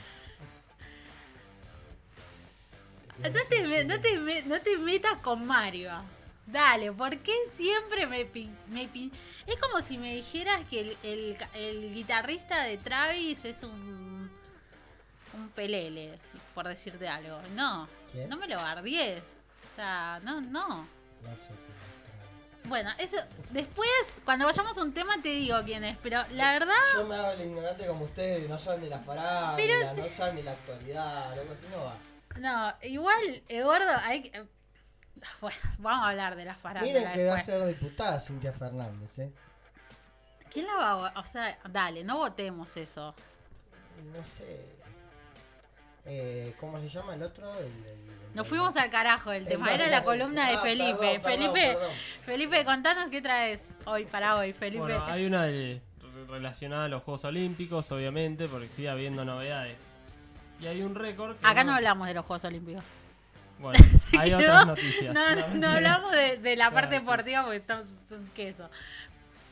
No 3.19 3.39
te, 3.49 3.63
me- 3.63 3.83
no, 3.83 3.99
te, 3.99 4.19
me- 4.19 4.43
no 4.43 4.61
te 4.61 4.77
metas 4.77 5.19
con 5.21 5.45
Mario. 5.47 5.91
Dale, 6.45 6.91
¿por 6.93 7.17
qué 7.17 7.33
siempre 7.51 8.05
me, 8.07 8.25
me 8.67 8.83
Es 9.47 9.55
como 9.59 9.81
si 9.81 9.97
me 9.97 10.13
dijeras 10.15 10.63
que 10.69 10.79
el, 10.81 10.97
el 11.03 11.37
el 11.55 11.93
guitarrista 11.93 12.63
de 12.63 12.77
Travis 12.77 13.43
es 13.43 13.63
un. 13.63 14.16
Un 15.37 15.49
pelele, 15.49 16.19
por 16.53 16.67
decirte 16.67 17.07
algo. 17.07 17.39
No, 17.55 17.87
no 18.27 18.37
me 18.37 18.47
lo 18.47 18.57
guardies. 18.59 19.23
O 19.63 19.75
sea, 19.75 20.19
no, 20.23 20.41
no. 20.41 20.67
No 20.67 21.31
sé 21.31 21.49
qué 21.49 22.67
Bueno, 22.67 22.89
eso. 22.99 23.17
Después, 23.51 24.21
cuando 24.25 24.45
vayamos 24.45 24.77
a 24.77 24.83
un 24.83 24.93
tema, 24.93 25.21
te 25.21 25.29
digo 25.29 25.57
quién 25.65 25.83
es. 25.83 25.97
Pero 26.01 26.19
la 26.31 26.53
verdad. 26.53 26.73
Yo 26.95 27.05
me 27.05 27.15
hago 27.15 27.31
el 27.31 27.41
ignorante 27.41 27.85
como 27.87 28.05
ustedes, 28.05 28.49
no 28.49 28.57
saben 28.59 28.81
de 28.81 28.89
la 28.89 28.99
farándula, 28.99 29.55
Pero 29.55 29.93
no 29.93 30.15
saben 30.15 30.35
de 30.37 30.43
la 30.43 30.51
actualidad, 30.51 31.31
algo 31.31 31.53
así 31.53 31.67
no 31.71 31.83
va. 31.83 31.95
No, 32.39 32.73
igual, 32.87 33.43
Eduardo, 33.47 33.91
hay 34.03 34.23
que. 34.23 34.45
Bueno, 35.41 35.57
vamos 35.79 36.05
a 36.05 36.09
hablar 36.09 36.35
de 36.35 36.45
la 36.45 36.53
farándula 36.53 36.99
Miren 36.99 37.13
que 37.13 37.25
va 37.25 37.37
a 37.37 37.43
ser 37.43 37.65
diputada 37.65 38.19
Cintia 38.19 38.53
Fernández, 38.53 39.17
¿eh? 39.17 39.31
¿Quién 40.51 40.67
la 40.67 40.75
va 40.75 41.07
a 41.09 41.19
O 41.19 41.25
sea, 41.25 41.57
dale, 41.69 42.03
no 42.03 42.17
votemos 42.17 42.77
eso. 42.77 43.15
No 44.13 44.23
sé. 44.37 44.77
Eh, 46.07 46.53
¿Cómo 46.59 46.79
se 46.79 46.89
llama 46.89 47.13
el 47.15 47.23
otro? 47.23 47.53
El, 47.55 47.65
el- 47.65 47.67
el- 47.67 48.33
Nos 48.35 48.45
el- 48.45 48.49
fuimos 48.49 48.75
al 48.77 48.89
carajo 48.89 49.29
del 49.31 49.43
el- 49.43 49.47
tema. 49.49 49.73
Era 49.73 49.87
la 49.87 50.03
columna 50.03 50.49
de 50.49 50.55
Ah, 50.55 50.59
Felipe. 50.59 50.97
perdón, 50.97 51.21
perdón, 51.21 51.31
Felipe, 51.31 51.67
perdón. 51.73 51.91
Felipe, 52.25 52.65
contanos 52.65 53.05
qué 53.09 53.21
traes 53.21 53.67
hoy 53.85 54.05
para 54.05 54.35
hoy, 54.37 54.53
Felipe. 54.53 54.81
Bueno, 54.83 55.03
hay 55.05 55.25
una 55.25 55.43
de- 55.43 55.81
relacionada 56.29 56.85
a 56.85 56.87
los 56.87 57.03
Juegos 57.03 57.23
Olímpicos, 57.25 57.91
obviamente, 57.91 58.47
porque 58.47 58.67
sigue 58.67 58.89
habiendo 58.89 59.23
novedades. 59.25 59.77
Y 60.59 60.65
hay 60.67 60.81
un 60.81 60.95
récord. 60.95 61.35
que 61.37 61.47
Acá 61.47 61.63
no 61.63 61.73
hablamos 61.73 62.07
de 62.07 62.13
los 62.15 62.25
Juegos 62.25 62.43
Olímpicos. 62.45 62.83
Bueno, 63.59 63.77
hay 64.19 64.29
quedó- 64.29 64.37
otras 64.37 64.65
noticias. 64.67 65.13
No, 65.13 65.35
no, 65.55 65.67
hablamos 65.69 66.11
de, 66.11 66.37
de 66.37 66.55
la 66.55 66.71
parte 66.71 66.95
sí. 66.95 67.01
deportiva 67.01 67.41
porque 67.43 67.57
estamos 67.57 67.95
un 68.11 68.27
queso. 68.35 68.69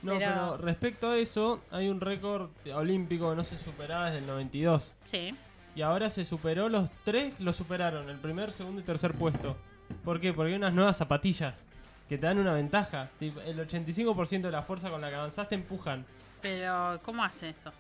No, 0.02 0.18
pero- 0.20 0.32
pero... 0.32 0.58
respecto 0.58 1.10
a 1.10 1.18
eso, 1.18 1.62
hay 1.72 1.90
un 1.90 2.00
récord 2.02 2.50
olímpico 2.74 3.30
que 3.32 3.36
no 3.36 3.44
se 3.44 3.58
superaba 3.58 4.06
desde 4.06 4.20
el 4.20 4.28
92. 4.28 4.94
Sí. 5.04 5.36
Y 5.76 5.82
ahora 5.82 6.10
se 6.10 6.24
superó, 6.26 6.70
los 6.70 6.90
tres 7.04 7.38
lo 7.40 7.52
superaron, 7.54 8.10
el 8.10 8.18
primer, 8.18 8.52
segundo 8.52 8.80
y 8.82 8.84
tercer 8.84 9.14
puesto. 9.14 9.58
¿Por 10.04 10.20
qué? 10.22 10.34
Porque 10.34 10.52
hay 10.52 10.58
unas 10.58 10.74
nuevas 10.74 10.98
zapatillas 10.98 11.66
que 12.08 12.18
te 12.18 12.26
dan 12.26 12.38
una 12.38 12.54
ventaja. 12.54 13.10
El 13.20 13.60
85% 13.68 14.42
de 14.42 14.52
la 14.52 14.62
fuerza 14.62 14.90
con 14.90 15.02
la 15.02 15.10
que 15.10 15.16
avanzaste 15.16 15.56
empujan. 15.56 16.06
Pero, 16.42 17.00
¿cómo 17.04 17.24
hace 17.24 17.50
eso? 17.50 17.72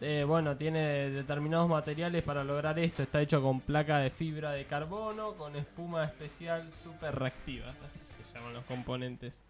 Eh, 0.00 0.24
bueno, 0.26 0.56
tiene 0.56 1.10
determinados 1.10 1.68
materiales 1.68 2.22
para 2.22 2.44
lograr 2.44 2.78
esto. 2.78 3.02
Está 3.02 3.20
hecho 3.20 3.40
con 3.42 3.60
placa 3.60 3.98
de 3.98 4.10
fibra 4.10 4.50
de 4.52 4.64
carbono, 4.64 5.34
con 5.34 5.54
espuma 5.56 6.04
especial 6.04 6.70
super 6.72 7.14
reactiva. 7.14 7.72
Así 7.86 7.98
se 8.00 8.34
llaman 8.34 8.52
los 8.54 8.64
componentes. 8.64 9.42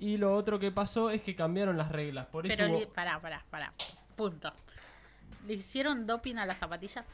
Y 0.00 0.16
lo 0.16 0.34
otro 0.34 0.58
que 0.58 0.70
pasó 0.70 1.10
es 1.10 1.22
que 1.22 1.34
cambiaron 1.34 1.76
las 1.76 1.90
reglas. 1.90 2.26
Por 2.26 2.46
eso 2.46 2.56
Pero, 2.56 2.76
hubo- 2.76 2.88
pará, 2.92 3.20
pará, 3.20 3.44
pará. 3.50 3.72
Punto. 4.16 4.52
¿Le 5.46 5.54
hicieron 5.54 6.06
doping 6.06 6.36
a 6.36 6.46
las 6.46 6.58
zapatillas? 6.58 7.04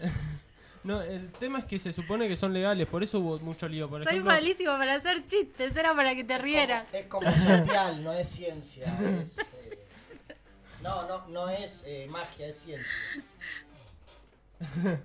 No, 0.84 1.02
el 1.02 1.30
tema 1.32 1.58
es 1.58 1.64
que 1.64 1.78
se 1.78 1.92
supone 1.92 2.28
que 2.28 2.36
son 2.36 2.54
legales, 2.54 2.86
por 2.86 3.02
eso 3.02 3.18
hubo 3.18 3.38
mucho 3.40 3.68
lío. 3.68 3.90
Por 3.90 4.04
Soy 4.04 4.12
ejemplo, 4.12 4.32
malísimo 4.32 4.70
para 4.72 4.94
hacer 4.94 5.26
chistes, 5.26 5.76
era 5.76 5.94
para 5.94 6.14
que 6.14 6.24
te 6.24 6.38
rieras. 6.38 6.86
Es 6.94 7.06
como 7.06 7.30
social, 7.30 8.04
no 8.04 8.12
es 8.12 8.28
ciencia. 8.28 8.86
es, 9.20 9.38
eh, 9.38 9.84
no, 10.80 11.06
no, 11.06 11.26
no 11.28 11.48
es 11.48 11.82
eh, 11.84 12.06
magia, 12.08 12.48
es 12.48 12.58
ciencia. 12.60 12.88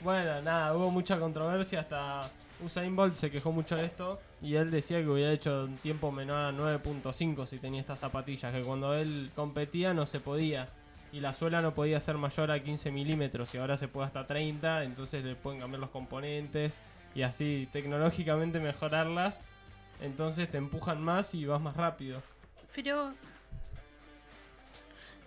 Bueno, 0.00 0.42
nada, 0.42 0.74
hubo 0.76 0.90
mucha 0.90 1.18
controversia, 1.18 1.80
hasta 1.80 2.30
Usain 2.62 2.94
Bolt 2.94 3.14
se 3.14 3.30
quejó 3.30 3.52
mucho 3.52 3.74
de 3.74 3.86
esto 3.86 4.20
y 4.44 4.56
él 4.56 4.70
decía 4.70 5.00
que 5.00 5.08
hubiera 5.08 5.32
hecho 5.32 5.64
un 5.64 5.78
tiempo 5.78 6.12
menor 6.12 6.44
a 6.44 6.52
9.5 6.52 7.46
si 7.46 7.58
tenía 7.58 7.80
estas 7.80 8.00
zapatillas, 8.00 8.52
que 8.52 8.60
cuando 8.60 8.94
él 8.94 9.30
competía 9.34 9.94
no 9.94 10.04
se 10.04 10.20
podía 10.20 10.68
y 11.12 11.20
la 11.20 11.32
suela 11.32 11.62
no 11.62 11.74
podía 11.74 11.98
ser 11.98 12.18
mayor 12.18 12.50
a 12.50 12.60
15 12.60 12.90
milímetros 12.90 13.54
y 13.54 13.58
ahora 13.58 13.78
se 13.78 13.88
puede 13.88 14.06
hasta 14.06 14.26
30, 14.26 14.84
entonces 14.84 15.24
le 15.24 15.34
pueden 15.34 15.60
cambiar 15.60 15.80
los 15.80 15.88
componentes 15.88 16.82
y 17.14 17.22
así 17.22 17.70
tecnológicamente 17.72 18.60
mejorarlas, 18.60 19.40
entonces 20.02 20.50
te 20.50 20.58
empujan 20.58 21.02
más 21.02 21.34
y 21.34 21.46
vas 21.46 21.62
más 21.62 21.74
rápido. 21.74 22.22
Pero. 22.74 23.14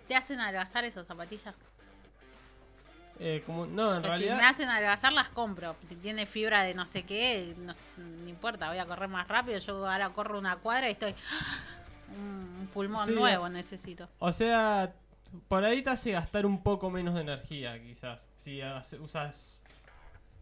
¿Te 0.06 0.14
hacen 0.14 0.38
adelgazar 0.38 0.84
esas 0.84 1.08
zapatillas? 1.08 1.56
Eh, 3.20 3.42
como, 3.44 3.66
no, 3.66 3.96
en 3.96 4.02
Pues 4.02 4.18
si 4.18 4.24
realidad... 4.24 4.36
me 4.36 4.46
hacen 4.46 4.68
adelgazar, 4.68 5.12
las 5.12 5.28
compro. 5.28 5.74
Si 5.88 5.96
tiene 5.96 6.24
fibra 6.26 6.62
de 6.62 6.74
no 6.74 6.86
sé 6.86 7.02
qué, 7.02 7.54
no, 7.58 7.72
importa, 8.28 8.68
voy 8.68 8.78
a 8.78 8.86
correr 8.86 9.08
más 9.08 9.26
rápido. 9.26 9.58
Yo 9.58 9.88
ahora 9.88 10.10
corro 10.10 10.38
una 10.38 10.56
cuadra 10.56 10.88
y 10.88 10.92
estoy. 10.92 11.14
Un 12.16 12.68
pulmón 12.72 13.06
Sí. 13.06 13.12
nuevo 13.12 13.48
necesito. 13.50 14.08
O 14.18 14.32
sea, 14.32 14.94
por 15.48 15.62
ahí 15.64 15.82
te 15.82 15.90
hace 15.90 16.12
gastar 16.12 16.46
un 16.46 16.62
poco 16.62 16.88
menos 16.90 17.14
de 17.14 17.20
energía, 17.20 17.78
quizás. 17.82 18.28
Si 18.38 18.62
usas. 18.98 19.62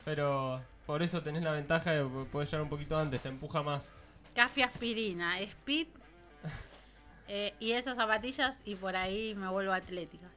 Pero 0.05 0.63
por 0.87 1.03
eso 1.03 1.23
tenés 1.23 1.43
la 1.43 1.51
ventaja 1.51 1.91
de 1.91 2.05
que 2.05 2.25
podés 2.31 2.51
llegar 2.51 2.63
un 2.63 2.69
poquito 2.69 2.97
antes, 2.97 3.21
te 3.21 3.29
empuja 3.29 3.63
más. 3.63 3.93
Café 4.35 4.63
aspirina, 4.63 5.41
speed. 5.41 5.89
eh, 7.29 7.55
y 7.59 7.73
esas 7.73 7.97
zapatillas, 7.97 8.61
y 8.65 8.77
por 8.77 8.95
ahí 8.95 9.35
me 9.35 9.49
vuelvo 9.49 9.73
atlética. 9.73 10.29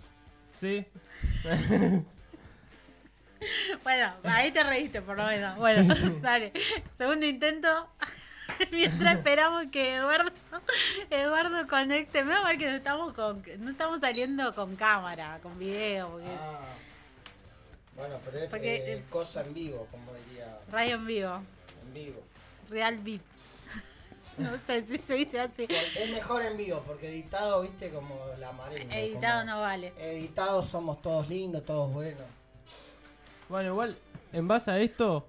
¿Sí? 0.56 0.88
Bueno, 3.84 4.14
ahí 4.24 4.52
te 4.52 4.64
reíste 4.64 5.02
por 5.02 5.18
lo 5.18 5.26
menos. 5.26 5.58
Bueno, 5.58 5.94
dale. 6.22 6.52
Segundo 6.94 7.26
intento. 7.26 7.88
Mientras 8.72 9.18
esperamos 9.18 9.70
que 9.72 9.96
Eduardo 9.96 10.32
Eduardo 11.10 11.68
conecte. 11.68 12.24
Menos 12.24 12.44
mal 12.44 12.58
que 12.58 12.66
no 12.70 12.76
estamos 12.76 13.14
con 13.14 13.44
no 13.60 13.72
estamos 13.72 14.02
saliendo 14.02 14.54
con 14.56 14.76
cámara, 14.76 15.40
con 15.42 15.58
video, 15.60 16.10
porque 16.10 16.28
Ah, 16.30 16.60
bueno, 17.96 18.16
pero 18.26 18.40
es 18.40 18.50
Porque, 18.50 18.76
eh, 18.76 19.04
cosa 19.10 19.42
en 19.44 19.54
vivo, 19.54 19.88
como 19.92 20.14
diría. 20.14 20.58
radio 20.72 20.96
en 20.96 21.06
vivo, 21.06 21.42
En 21.84 21.94
vivo. 21.94 22.24
real 22.70 22.98
beat. 23.00 23.22
No 24.38 24.52
sé 24.66 24.88
si 24.88 24.98
se 24.98 25.14
dice 25.16 25.40
así. 25.42 25.68
Es 25.70 26.10
mejor 26.12 26.42
en 26.44 26.56
vivo, 26.56 26.82
porque 26.88 27.10
editado, 27.10 27.62
viste, 27.62 27.90
como 27.90 28.18
la 28.40 28.52
marenga. 28.54 28.96
Editado 28.98 29.42
como- 29.42 29.52
no 29.52 29.62
vale. 29.62 29.94
Editados 30.00 30.68
somos 30.70 31.02
todos 31.02 31.28
lindos, 31.28 31.66
todos 31.66 31.92
buenos. 31.92 32.24
Bueno, 33.50 33.70
igual, 33.70 33.98
en 34.32 34.48
base 34.48 34.72
a 34.72 34.80
esto, 34.80 35.28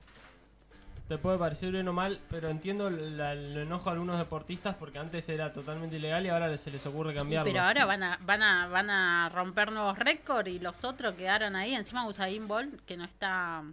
te 1.09 1.18
puede 1.18 1.38
parecer 1.38 1.72
bien 1.72 1.88
o 1.88 1.92
mal, 1.92 2.20
pero 2.30 2.48
entiendo 2.48 2.90
la- 2.90 3.33
el 3.33 3.56
enojo 3.56 3.87
de 3.87 3.92
algunos 3.92 4.18
deportistas 4.18 4.76
porque 4.76 4.98
antes 4.98 5.28
era 5.28 5.52
totalmente 5.52 5.96
ilegal 5.96 6.24
y 6.24 6.28
ahora 6.28 6.56
se 6.56 6.70
les 6.70 6.85
ocurre 6.87 7.12
Y 7.12 7.16
cambiarlo. 7.16 7.50
pero 7.50 7.64
ahora 7.64 7.85
van 7.87 8.02
a, 8.02 8.18
van 8.22 8.42
a, 8.42 8.68
van 8.68 8.90
a 8.90 9.28
romper 9.30 9.72
nuevos 9.72 9.98
récords 9.98 10.48
y 10.50 10.59
los 10.59 10.85
otros 10.85 11.14
quedaron 11.14 11.56
ahí. 11.56 11.74
Encima 11.74 12.06
Usain 12.06 12.46
Bolt, 12.46 12.80
que 12.85 12.96
no 12.96 13.04
está. 13.04 13.64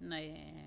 No, 0.00 0.14
eh, 0.16 0.66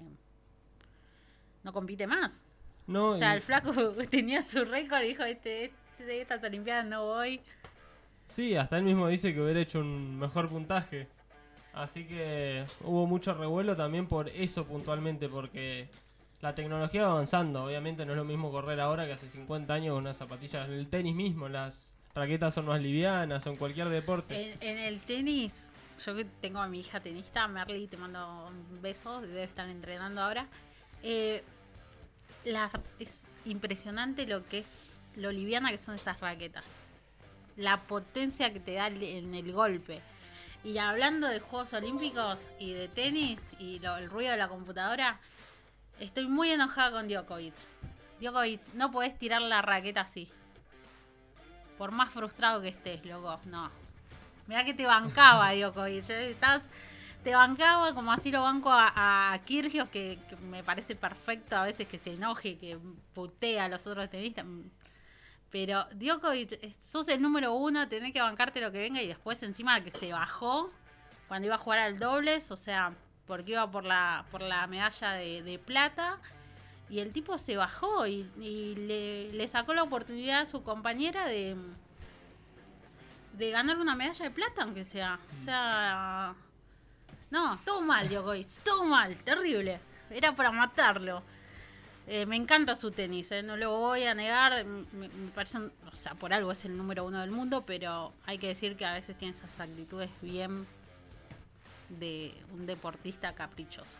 no 1.63 1.73
compite 1.73 2.07
más. 2.07 2.41
no, 2.87 3.07
o 3.09 3.15
sea, 3.17 3.33
y- 3.33 3.35
el 3.35 3.41
flaco 3.41 3.71
tenía 4.09 4.41
su 4.41 4.63
récord 4.65 5.03
y 5.03 5.09
dijo: 5.09 5.23
este, 5.23 5.65
este, 5.65 6.05
de 6.05 6.21
estas 6.21 6.43
Olimpiadas 6.45 6.85
no 6.87 7.05
voy. 7.05 7.41
Sí, 8.25 8.55
hasta 8.55 8.77
él 8.77 8.83
mismo 8.85 9.07
dice 9.07 9.33
que 9.33 9.41
hubiera 9.41 9.59
hecho 9.59 9.79
un 9.81 10.17
mejor 10.17 10.47
puntaje. 10.49 11.07
Así 11.73 12.05
que 12.05 12.65
hubo 12.83 13.05
mucho 13.05 13.33
revuelo 13.33 13.75
también 13.75 14.07
por 14.07 14.27
eso 14.29 14.65
puntualmente, 14.65 15.29
porque 15.29 15.87
la 16.41 16.55
tecnología 16.55 17.03
va 17.03 17.11
avanzando. 17.11 17.63
Obviamente 17.65 18.05
no 18.05 18.13
es 18.13 18.17
lo 18.17 18.25
mismo 18.25 18.51
correr 18.51 18.79
ahora 18.79 19.05
que 19.05 19.13
hace 19.13 19.29
50 19.29 19.73
años 19.73 19.93
con 19.93 20.03
unas 20.03 20.17
zapatillas. 20.17 20.67
En 20.67 20.73
el 20.73 20.87
tenis 20.87 21.15
mismo, 21.15 21.47
las 21.47 21.95
raquetas 22.15 22.53
son 22.53 22.65
más 22.65 22.81
livianas 22.81 23.45
en 23.45 23.55
cualquier 23.55 23.89
deporte. 23.89 24.57
En, 24.61 24.77
el 24.79 24.99
tenis, 25.01 25.71
yo 26.05 26.13
tengo 26.41 26.59
a 26.59 26.67
mi 26.67 26.79
hija 26.79 26.99
tenista, 26.99 27.47
Merly, 27.47 27.87
te 27.87 27.97
mando 27.97 28.47
un 28.47 28.81
beso, 28.81 29.21
debe 29.21 29.43
estar 29.43 29.69
entrenando 29.69 30.21
ahora. 30.21 30.47
Eh, 31.03 31.43
la- 32.45 32.71
es 32.99 33.27
impresionante 33.45 34.25
lo 34.27 34.45
que 34.45 34.59
es, 34.59 35.01
lo 35.15 35.31
liviana 35.31 35.71
que 35.71 35.77
son 35.77 35.95
esas 35.95 36.19
raquetas. 36.19 36.65
La 37.57 37.81
potencia 37.83 38.51
que 38.53 38.59
te 38.59 38.73
da 38.75 38.87
en 38.87 39.35
el 39.35 39.51
golpe. 39.51 40.01
Y 40.63 40.77
hablando 40.77 41.27
de 41.27 41.39
Juegos 41.39 41.73
Olímpicos 41.73 42.47
y 42.59 42.73
de 42.73 42.87
tenis 42.89 43.51
y 43.59 43.79
lo- 43.79 43.97
el 43.97 44.09
ruido 44.09 44.31
de 44.31 44.37
la 44.37 44.49
computadora, 44.49 45.19
estoy 45.99 46.27
muy 46.27 46.51
enojada 46.51 46.91
con 46.91 47.07
Djokovic. 47.07 47.53
Djokovic, 48.19 48.73
no 48.73 48.91
podés 48.91 49.17
tirar 49.17 49.41
la 49.41 49.61
raqueta 49.61 50.01
así. 50.01 50.29
Por 51.77 51.91
más 51.91 52.09
frustrado 52.09 52.61
que 52.61 52.67
estés, 52.67 53.05
loco, 53.05 53.39
no. 53.45 53.71
Mirá 54.47 54.65
que 54.65 54.73
te 54.73 54.85
bancaba, 54.85 55.51
Djokovic. 55.53 56.09
¿eh? 56.09 56.31
Estabas- 56.31 56.67
te 57.23 57.33
bancaba 57.35 57.93
como 57.93 58.11
así 58.11 58.31
lo 58.31 58.41
banco 58.41 58.69
a, 58.71 59.33
a 59.33 59.39
Kyrgios, 59.39 59.89
que, 59.89 60.19
que 60.29 60.35
me 60.37 60.63
parece 60.63 60.95
perfecto 60.95 61.55
a 61.57 61.63
veces 61.63 61.87
que 61.87 61.97
se 61.97 62.13
enoje, 62.13 62.57
que 62.57 62.77
putea 63.13 63.65
a 63.65 63.69
los 63.69 63.85
otros 63.87 64.09
tenistas. 64.09 64.45
Pero 65.51 65.85
Djokovic, 65.93 66.53
eh, 66.53 66.73
sos 66.79 67.07
el 67.07 67.21
número 67.21 67.53
uno, 67.53 67.87
tenés 67.87 68.13
que 68.13 68.21
bancarte 68.21 68.61
lo 68.61 68.71
que 68.71 68.79
venga 68.79 69.01
y 69.01 69.07
después 69.07 69.41
encima 69.43 69.83
que 69.83 69.91
se 69.91 70.11
bajó 70.11 70.71
cuando 71.27 71.47
iba 71.47 71.55
a 71.55 71.59
jugar 71.59 71.79
al 71.79 71.97
dobles, 71.97 72.51
o 72.51 72.57
sea, 72.57 72.93
porque 73.25 73.51
iba 73.53 73.69
por 73.69 73.83
la, 73.83 74.25
por 74.31 74.41
la 74.41 74.67
medalla 74.67 75.13
de, 75.13 75.43
de 75.43 75.59
plata. 75.59 76.17
Y 76.89 76.99
el 76.99 77.11
tipo 77.13 77.37
se 77.37 77.55
bajó 77.55 78.07
y, 78.07 78.27
y 78.37 78.75
le, 78.75 79.31
le 79.31 79.47
sacó 79.47 79.75
la 79.75 79.83
oportunidad 79.83 80.41
a 80.41 80.45
su 80.47 80.63
compañera 80.63 81.27
de, 81.27 81.55
de 83.33 83.51
ganar 83.51 83.77
una 83.77 83.95
medalla 83.95 84.25
de 84.25 84.31
plata, 84.31 84.63
aunque 84.63 84.83
sea. 84.83 85.19
O 85.35 85.37
sea. 85.37 86.33
No, 87.29 87.59
todo 87.63 87.81
mal, 87.81 88.09
Djokovic, 88.09 88.63
todo 88.63 88.85
mal, 88.85 89.15
terrible. 89.23 89.79
Era 90.09 90.33
para 90.33 90.51
matarlo. 90.51 91.21
Eh, 92.11 92.25
me 92.25 92.35
encanta 92.35 92.75
su 92.75 92.89
tenis, 92.89 93.31
eh, 93.31 93.43
no 93.43 93.55
lo 93.55 93.69
voy 93.69 94.05
a 94.05 94.15
negar. 94.15 94.65
Me, 94.65 95.09
parece, 95.35 95.59
o 95.59 95.95
sea, 95.95 96.15
por 96.15 96.33
algo 96.33 96.51
es 96.51 96.65
el 96.65 96.75
número 96.75 97.05
uno 97.05 97.21
del 97.21 97.29
mundo, 97.29 97.63
pero 97.67 98.13
hay 98.25 98.39
que 98.39 98.47
decir 98.47 98.75
que 98.75 98.83
a 98.87 98.93
veces 98.93 99.15
tiene 99.15 99.35
esas 99.35 99.59
actitudes 99.59 100.09
bien 100.19 100.65
de 101.87 102.33
un 102.51 102.65
deportista 102.65 103.35
caprichoso. 103.35 103.99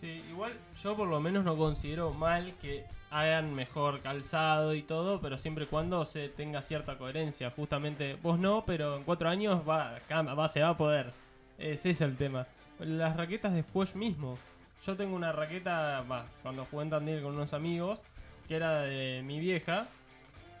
Sí, 0.00 0.22
igual 0.30 0.52
yo 0.80 0.96
por 0.96 1.08
lo 1.08 1.18
menos 1.18 1.44
no 1.44 1.56
considero 1.56 2.12
mal 2.12 2.54
que 2.62 2.84
hagan 3.10 3.52
mejor 3.52 4.00
calzado 4.00 4.72
y 4.72 4.82
todo, 4.82 5.20
pero 5.20 5.36
siempre 5.36 5.64
y 5.64 5.66
cuando 5.66 6.04
se 6.04 6.28
tenga 6.28 6.62
cierta 6.62 6.98
coherencia. 6.98 7.50
Justamente 7.50 8.14
vos 8.14 8.38
no, 8.38 8.64
pero 8.64 8.96
en 8.96 9.02
cuatro 9.02 9.28
años 9.28 9.68
va, 9.68 9.98
va 10.08 10.48
se 10.48 10.60
va 10.60 10.68
a 10.68 10.76
poder. 10.76 11.12
Ese 11.58 11.90
es 11.90 12.00
el 12.00 12.16
tema. 12.16 12.46
Las 12.78 13.16
raquetas 13.16 13.54
de 13.54 13.64
squash 13.64 13.94
mismo. 13.94 14.38
Yo 14.86 14.96
tengo 14.96 15.16
una 15.16 15.32
raqueta, 15.32 16.02
va, 16.10 16.26
cuando 16.42 16.66
jugué 16.70 16.84
en 16.84 16.90
Tandil 16.90 17.22
con 17.22 17.34
unos 17.34 17.54
amigos, 17.54 18.02
que 18.48 18.56
era 18.56 18.82
de 18.82 19.22
mi 19.24 19.38
vieja. 19.40 19.86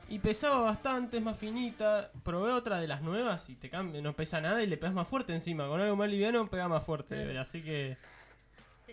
Y 0.08 0.18
pesaba 0.18 0.60
bastante, 0.60 1.16
es 1.18 1.22
más 1.22 1.38
finita. 1.38 2.10
Probé 2.24 2.52
otra 2.52 2.78
de 2.78 2.86
las 2.88 3.00
nuevas 3.02 3.48
y 3.50 3.54
te 3.54 3.70
cambia, 3.70 4.00
no 4.02 4.12
pesa 4.14 4.40
nada 4.40 4.62
y 4.62 4.66
le 4.66 4.76
pegas 4.76 4.94
más 4.94 5.08
fuerte 5.08 5.32
encima. 5.32 5.66
Con 5.66 5.80
algo 5.80 5.96
más 5.96 6.08
liviano 6.10 6.46
pega 6.46 6.68
más 6.68 6.84
fuerte. 6.84 7.38
Así 7.38 7.62
que 7.62 7.96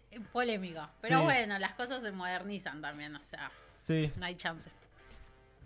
Eh, 0.10 0.20
Polémico. 0.32 0.88
Pero 1.02 1.20
Sí. 1.20 1.24
bueno, 1.26 1.60
las 1.60 1.74
cosas 1.74 2.02
se 2.02 2.12
modernizan 2.14 2.82
también, 2.82 3.14
o 3.16 3.24
sea, 3.24 3.52
sí. 3.82 4.10
no 4.18 4.26
hay 4.26 4.36
chance. 4.36 4.70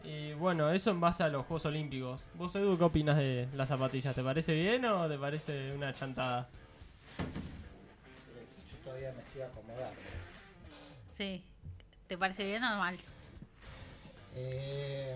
Y 0.03 0.33
bueno, 0.33 0.69
eso 0.71 0.89
en 0.91 0.99
base 0.99 1.23
a 1.23 1.27
los 1.29 1.45
Juegos 1.45 1.65
Olímpicos. 1.65 2.23
¿Vos, 2.35 2.55
Edu, 2.55 2.75
qué 2.77 2.83
opinas 2.83 3.17
de 3.17 3.47
las 3.53 3.69
zapatillas? 3.69 4.13
¿Te 4.15 4.23
parece 4.23 4.53
bien 4.53 4.83
o 4.85 5.07
te 5.07 5.17
parece 5.17 5.71
una 5.73 5.93
chantada? 5.93 6.47
Todavía 9.05 9.21
me 9.21 9.27
estoy 9.27 9.41
acomodando. 9.43 9.99
Sí. 11.11 11.43
¿Te 12.07 12.17
parece 12.17 12.43
bien 12.45 12.63
o 12.63 12.77
mal? 12.77 12.97
Eh, 14.35 15.15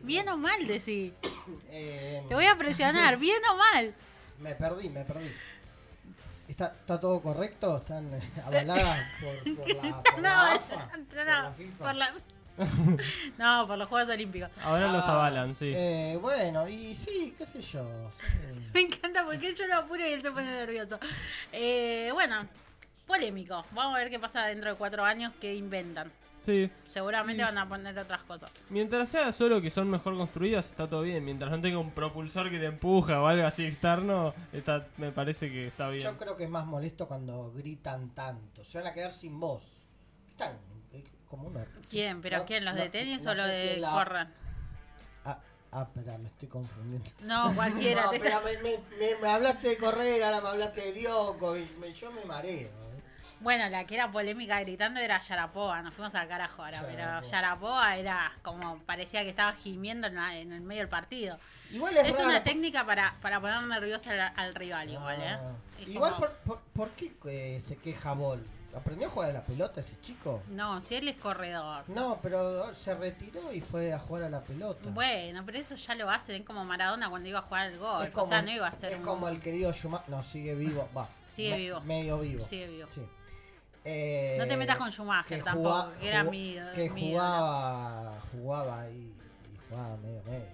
Bien 0.00 0.28
o 0.30 0.38
mal, 0.38 0.66
decí. 0.66 1.12
Eh, 1.70 2.22
Te 2.28 2.34
voy 2.34 2.46
a 2.46 2.56
presionar, 2.56 3.16
bien 3.18 3.40
o 3.50 3.56
mal. 3.56 3.94
Me 4.38 4.54
perdí, 4.54 4.88
me 4.90 5.02
perdí. 5.04 5.30
¿Está, 6.46 6.74
está 6.80 6.98
todo 7.00 7.20
correcto? 7.20 7.76
¿Están 7.78 8.12
eh, 8.14 8.20
avaladas 8.44 9.06
por, 9.20 9.56
por 9.56 9.68
la, 9.84 10.02
por 10.02 10.20
la 10.20 10.28
No, 10.28 10.42
AFA? 10.52 10.76
no, 10.96 11.04
¿Por 11.08 11.26
la 11.26 11.52
FIFA? 11.52 11.84
por 11.84 11.94
la- 11.94 12.14
No, 13.38 13.66
por 13.66 13.78
los 13.78 13.88
Juegos 13.88 14.10
Olímpicos. 14.12 14.50
Ahora 14.62 14.90
los 14.92 15.04
Ah, 15.04 15.12
avalan, 15.14 15.54
sí. 15.54 15.72
Eh, 15.74 16.18
bueno, 16.20 16.66
y 16.68 16.94
sí, 16.94 17.34
qué 17.38 17.46
sé 17.46 17.60
yo. 17.62 18.10
sí. 18.20 18.68
Me 18.74 18.80
encanta 18.80 19.24
porque 19.24 19.54
yo 19.54 19.66
lo 19.66 19.76
apuro 19.76 20.06
y 20.06 20.12
él 20.12 20.22
se 20.22 20.30
pone 20.30 20.50
nervioso. 20.50 20.98
Eh, 21.52 22.10
bueno, 22.12 22.46
polémico. 23.08 23.64
Vamos 23.72 23.96
a 23.96 23.98
ver 24.02 24.10
qué 24.10 24.20
pasa 24.20 24.46
dentro 24.46 24.70
de 24.70 24.76
cuatro 24.76 25.02
años, 25.04 25.32
qué 25.40 25.54
inventan. 25.54 26.12
Sí. 26.40 26.70
Seguramente 26.88 27.42
Sí. 27.42 27.46
van 27.46 27.58
a 27.58 27.68
poner 27.68 27.98
otras 27.98 28.22
cosas. 28.22 28.50
Mientras 28.70 29.08
sea 29.08 29.32
solo 29.32 29.60
que 29.60 29.70
son 29.70 29.90
mejor 29.90 30.16
construidas, 30.16 30.66
está 30.70 30.88
todo 30.88 31.02
bien. 31.02 31.24
Mientras 31.24 31.50
no 31.50 31.60
tenga 31.60 31.78
un 31.78 31.90
propulsor 31.90 32.48
que 32.50 32.58
te 32.60 32.66
empuja 32.66 33.20
o 33.20 33.26
algo 33.26 33.44
así 33.46 33.64
externo, 33.66 34.32
está, 34.52 34.86
me 34.98 35.10
parece 35.10 35.50
que 35.50 35.66
está 35.66 35.88
bien. 35.88 36.04
Yo 36.04 36.16
creo 36.16 36.36
que 36.36 36.44
es 36.44 36.50
más 36.50 36.64
molesto 36.64 37.08
cuando 37.08 37.52
gritan 37.56 38.10
tanto. 38.10 38.64
Se 38.64 38.78
van 38.78 38.86
a 38.86 38.92
quedar 38.94 39.12
sin 39.12 39.38
voz. 39.40 39.62
Están 40.30 40.52
como 41.28 41.48
una. 41.48 41.64
¿Quién? 41.90 42.22
¿Pero 42.22 42.38
No, 42.38 42.46
quién? 42.46 42.64
¿Los 42.64 42.74
no, 42.74 42.80
de 42.82 42.88
tenis 42.88 43.24
no 43.24 43.32
o 43.32 43.34
los 43.34 43.46
si 43.46 43.52
de 43.52 43.76
la- 43.78 43.90
corran? 43.90 44.32
Ah, 45.24 45.38
ah, 45.72 45.82
espera, 45.82 46.16
me 46.18 46.28
estoy 46.28 46.48
confundiendo. 46.48 47.10
No, 47.22 47.52
cualquiera. 47.54 48.02
No, 48.04 48.10
te 48.10 48.16
espera, 48.16 48.40
me, 48.40 48.56
me- 48.58 48.78
me- 48.98 49.16
me 49.20 49.28
hablaste 49.28 49.68
de 49.70 49.76
correr, 49.76 50.22
ahora 50.22 50.40
me 50.40 50.48
hablaste 50.48 50.80
de 50.82 50.92
Dioco. 50.92 51.56
Y 51.58 51.68
me- 51.80 51.92
yo 51.92 52.10
me 52.12 52.24
mareo. 52.24 52.87
Bueno, 53.40 53.68
la 53.68 53.84
que 53.86 53.94
era 53.94 54.10
polémica 54.10 54.60
gritando 54.60 55.00
era 55.00 55.18
Yarapoa. 55.18 55.82
Nos 55.82 55.94
fuimos 55.94 56.14
al 56.14 56.26
carajo 56.28 56.64
ahora. 56.64 56.82
Pero 56.86 57.22
Yarapoa. 57.22 57.96
Era 57.96 58.32
como 58.42 58.78
parecía 58.86 59.22
que 59.22 59.28
estaba 59.30 59.52
gimiendo 59.54 60.06
en, 60.08 60.14
la- 60.16 60.36
en 60.36 60.52
el 60.52 60.60
medio 60.60 60.82
del 60.82 60.88
partido. 60.88 61.38
Igual 61.70 61.96
es, 61.98 62.08
Es 62.08 62.18
una 62.20 62.42
técnica 62.42 62.84
para, 62.86 63.14
para 63.20 63.40
poner 63.40 63.62
nervioso 63.62 64.10
al, 64.10 64.20
al 64.34 64.54
rival, 64.54 64.90
igual, 64.90 65.20
¿eh? 65.20 65.36
Ah. 65.38 65.52
Es 65.80 65.88
Igual, 65.88 66.14
como- 66.14 66.26
por, 66.26 66.36
por, 66.38 66.60
por 66.72 66.90
qué 66.90 67.12
eh, 67.26 67.62
se 67.66 67.76
queja 67.76 68.12
Bol? 68.14 68.44
¿Aprendió 68.76 69.08
a 69.08 69.10
jugar 69.10 69.30
a 69.30 69.32
la 69.32 69.42
pelota 69.42 69.80
ese 69.80 69.98
chico? 70.02 70.42
No, 70.48 70.80
si 70.82 70.94
él 70.96 71.08
es 71.08 71.16
corredor. 71.16 71.84
No, 71.88 72.18
pero 72.22 72.72
se 72.74 72.94
retiró 72.94 73.50
y 73.52 73.60
fue 73.62 73.92
a 73.94 73.98
jugar 73.98 74.24
a 74.24 74.28
la 74.28 74.40
pelota. 74.40 74.90
Bueno, 74.90 75.42
pero 75.44 75.58
eso 75.58 75.74
ya 75.74 75.94
lo 75.94 76.08
hacen 76.10 76.44
como 76.44 76.64
Maradona 76.66 77.08
cuando 77.08 77.28
iba 77.28 77.38
a 77.38 77.42
jugar 77.42 77.68
al 77.68 77.78
gol. 77.78 78.06
es 78.06 78.16
o 78.16 78.26
sea, 78.26 78.42
no 78.42 78.50
iba 78.50 78.68
a 78.68 78.72
ser 78.72 78.92
es 78.92 78.98
un- 78.98 79.04
como 79.04 79.28
el 79.28 79.40
querido 79.40 79.72
Schumacher. 79.72 80.10
No, 80.10 80.22
sigue 80.22 80.54
vivo. 80.54 80.86
Va. 80.96 81.08
Sigue 81.26 81.56
vivo. 81.56 81.80
Medio 81.80 82.18
vivo. 82.18 82.44
Sigue 82.44 82.68
vivo. 82.68 82.88
Sí. 82.94 83.00
Eh, 83.90 84.34
No 84.38 84.46
te 84.46 84.56
metas 84.56 84.76
con 84.76 84.92
Schumacher 84.92 85.42
tampoco, 85.42 85.92
que 85.98 86.08
era 86.08 86.22
mi, 86.24 86.56
Que 86.74 86.90
mi 86.90 87.10
jugaba, 87.12 88.12
jugaba 88.32 88.88
y, 88.90 88.92
y 88.96 89.58
jugaba 89.68 89.96
medio 89.96 90.22
medio 90.24 90.46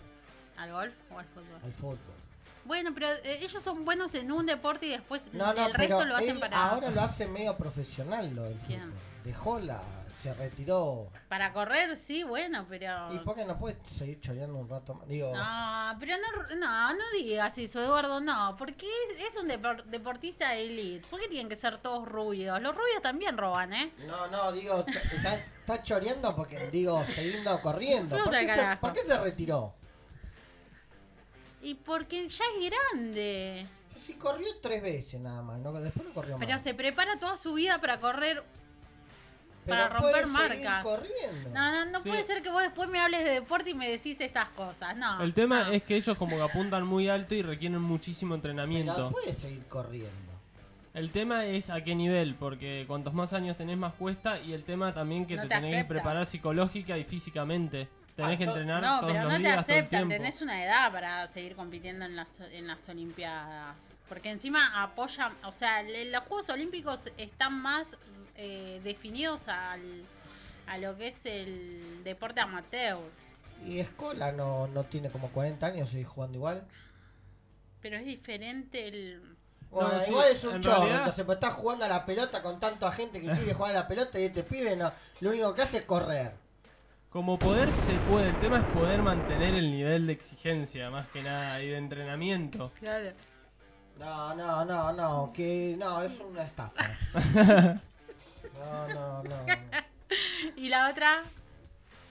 ¿Al 0.57 0.71
golf 0.71 0.95
o 1.11 1.19
al 1.19 1.25
fútbol? 1.27 1.59
al 1.65 1.73
fútbol. 1.73 1.99
Bueno, 2.65 2.91
pero 2.95 3.09
eh, 3.09 3.41
ellos 3.43 3.61
son 3.63 3.85
buenos 3.85 4.15
en 4.15 4.31
un 4.31 4.47
deporte 4.47 4.87
y 4.87 4.91
después 4.91 5.29
No, 5.33 5.53
no, 5.53 5.67
el 5.67 5.75
resto 5.75 6.05
lo 6.05 6.17
hacen 6.17 6.39
para, 6.39 6.65
ahora 6.71 6.91
lo 6.91 7.01
hace 7.03 7.27
medio 7.27 7.57
profesional 7.57 8.33
lo 8.35 8.45
del 8.45 8.59
fútbol. 8.61 8.93
Dejó 9.25 9.59
la, 9.59 9.83
se 10.25 10.33
retiró. 10.35 11.09
para 11.29 11.53
correr, 11.53 11.95
sí, 11.97 12.23
bueno, 12.23 12.65
pero... 12.69 13.13
¿Y 13.15 13.19
por 13.19 13.35
qué 13.37 13.45
no 13.45 13.59
puede 13.59 13.77
seguir 13.99 14.19
choreando 14.23 14.57
un 14.59 14.67
rato 14.69 14.95
más? 14.95 15.07
Digo, 15.07 15.31
No, 15.35 15.97
pero 16.01 16.15
no, 16.17 16.57
no, 16.57 16.95
no 16.95 17.05
digas 17.13 17.59
eso, 17.59 17.83
Eduardo, 17.83 18.21
no, 18.21 18.57
porque 18.57 18.87
es, 19.19 19.29
es 19.29 19.37
un 19.37 19.49
depor- 19.49 19.85
deportista 19.85 20.53
de 20.53 20.67
elite. 20.67 21.07
¿Por 21.09 21.21
qué 21.21 21.29
tienen 21.29 21.51
que 21.51 21.57
ser 21.57 21.77
todos 21.79 22.09
rubios? 22.09 22.61
Los 22.63 22.75
rubios 22.75 23.03
también 23.03 23.37
roban, 23.37 23.73
¿eh? 23.75 23.93
no, 24.07 24.27
no, 24.29 24.51
digo, 24.53 24.83
está, 24.89 25.35
está 25.35 25.83
choreando 25.83 26.35
porque, 26.35 26.71
digo, 26.71 27.05
siguiendo 27.05 27.61
corriendo. 27.61 28.17
¿Por 28.17 28.31
qué, 28.31 28.47
se, 28.47 28.77
por 28.81 28.93
qué 28.95 29.03
se 29.03 29.19
retiró? 29.19 29.75
Y 31.61 31.75
porque 31.75 32.29
ya 32.29 32.45
es 32.59 32.71
grande. 32.71 33.67
Si 33.99 34.15
corrió 34.15 34.49
tres 34.61 34.83
veces 34.83 35.21
nada 35.21 35.43
más, 35.43 35.59
¿no? 35.61 35.73
después 35.73 36.07
no 36.07 36.13
corrió 36.15 36.37
Pero 36.39 36.53
más. 36.53 36.63
se 36.63 36.75
prepara 36.75 37.19
toda 37.19 37.37
su 37.37 37.55
vida 37.55 37.79
para 37.81 38.01
correr. 38.01 38.43
Pero 39.65 39.77
para 39.77 39.89
romper 39.89 40.21
seguir 40.25 40.33
marca. 40.33 40.83
corriendo. 40.83 41.51
No, 41.53 41.73
no, 41.73 41.85
no 41.91 42.01
Sí. 42.01 42.09
puede 42.09 42.23
ser 42.25 42.43
que 42.43 42.51
vos 42.51 42.63
después 42.63 42.89
me 42.89 43.01
hables 43.01 43.25
de 43.25 43.31
deporte 43.31 43.71
y 43.71 43.75
me 43.75 43.91
decís 43.91 44.21
estas 44.21 44.49
cosas. 44.51 44.97
No. 44.97 45.23
El 45.23 45.33
tema 45.35 45.65
no. 45.65 45.73
es 45.73 45.83
que 45.83 45.97
ellos 45.97 46.17
como 46.19 46.37
que 46.37 46.43
apuntan 46.43 46.87
muy 46.87 47.09
alto 47.09 47.35
y 47.35 47.43
requieren 47.43 47.81
muchísimo 47.81 48.31
Pero 48.35 48.51
entrenamiento. 48.51 49.11
puede 49.11 49.33
seguir 49.33 49.65
corriendo. 49.67 50.11
El 50.93 51.11
tema 51.11 51.45
es 51.47 51.71
a 51.71 51.83
qué 51.83 51.95
nivel, 51.97 52.37
porque 52.37 52.85
cuantos 52.87 53.13
más 53.15 53.33
años 53.33 53.57
tenés 53.57 53.77
más 53.77 53.95
cuesta 53.95 54.39
y 54.39 54.53
el 54.53 54.63
tema 54.63 54.95
también 54.95 55.27
que 55.27 55.35
No 55.37 55.43
te, 55.43 55.49
te 55.49 55.55
tenés 55.57 55.75
que 55.83 55.85
preparar 55.89 56.25
psicológica 56.25 56.97
y 56.97 57.05
físicamente. 57.05 57.89
Tenés 58.15 58.35
Ah, 58.35 58.39
que 58.39 58.45
to- 58.45 58.51
entrenar 58.53 58.81
No, 58.81 59.01
todos 59.01 59.13
pero 59.13 59.25
los 59.25 59.33
no 59.33 59.39
te 59.39 59.43
días, 59.45 59.59
aceptan, 59.59 60.09
tenés 60.09 60.41
una 60.41 60.65
edad 60.65 60.93
para 60.93 61.27
seguir 61.27 61.57
compitiendo 61.57 62.05
en 62.05 62.15
las, 62.15 62.39
en 62.39 62.69
las 62.69 62.89
Olimpiadas. 62.89 63.75
Porque 64.09 64.31
encima 64.31 64.83
apoyan, 64.85 65.33
o 65.43 65.53
sea, 65.53 65.83
le- 65.83 66.05
los 66.13 66.23
Juegos 66.23 66.49
Olímpicos 66.51 67.11
están 67.17 67.59
más 67.61 67.97
eh, 68.37 68.81
definidos 68.85 69.49
al, 69.49 69.81
a 70.67 70.79
lo 70.79 70.97
que 70.97 71.09
es 71.09 71.27
el 71.27 72.03
deporte 72.05 72.41
amateur. 72.41 72.99
Y 73.67 73.79
Escola 73.79 74.33
no, 74.33 74.67
no 74.69 74.85
tiene 74.85 75.09
como 75.11 75.29
40 75.29 75.67
años, 75.67 75.89
sigue 75.91 76.05
jugando 76.05 76.37
igual. 76.39 76.65
Pero 77.81 77.97
es 77.97 78.05
diferente 78.05 78.89
el... 78.89 79.37
Bueno, 79.71 79.93
No, 79.93 80.01
sí, 80.05 80.11
igual 80.11 80.29
es 80.33 80.45
un 80.45 80.55
en 80.57 80.63
chorro, 80.63 80.77
realidad- 80.77 80.99
entonces 81.01 81.25
pues 81.25 81.37
está 81.37 81.51
jugando 81.51 81.85
a 81.85 81.89
la 81.89 82.05
pelota 82.07 82.43
con 82.43 82.61
tanta 82.61 82.91
gente 82.93 83.21
que 83.21 83.29
quiere 83.31 83.55
jugar 83.55 83.73
a 83.73 83.81
la 83.81 83.89
pelota 83.89 84.21
y 84.21 84.25
este 84.25 84.43
pibe 84.43 84.77
no, 84.77 84.93
lo 85.21 85.31
único 85.31 85.53
que 85.55 85.63
hace 85.63 85.79
es 85.79 85.85
correr. 85.85 86.33
Como 87.11 87.39
poder 87.39 87.73
se 87.73 87.93
puede, 88.11 88.29
el 88.31 88.41
tema 88.41 88.59
es 88.59 88.65
poder 88.73 89.01
mantener 89.03 89.55
el 89.55 89.71
nivel 89.71 90.07
de 90.07 90.13
exigencia 90.13 90.91
más 90.91 91.07
que 91.09 91.23
nada 91.23 91.61
y 91.63 91.69
de 91.69 91.77
entrenamiento. 91.77 92.73
Claro. 92.81 93.13
No, 93.99 94.35
no, 94.35 94.65
no, 94.65 94.93
no, 94.93 95.33
que 95.33 95.77
no, 95.79 96.03
es 96.03 96.19
una 96.21 96.43
estafa. 96.43 96.83
No, 98.59 98.89
no, 98.89 99.23
no. 99.25 99.47
Y 100.57 100.69
la 100.69 100.91
otra, 100.91 101.23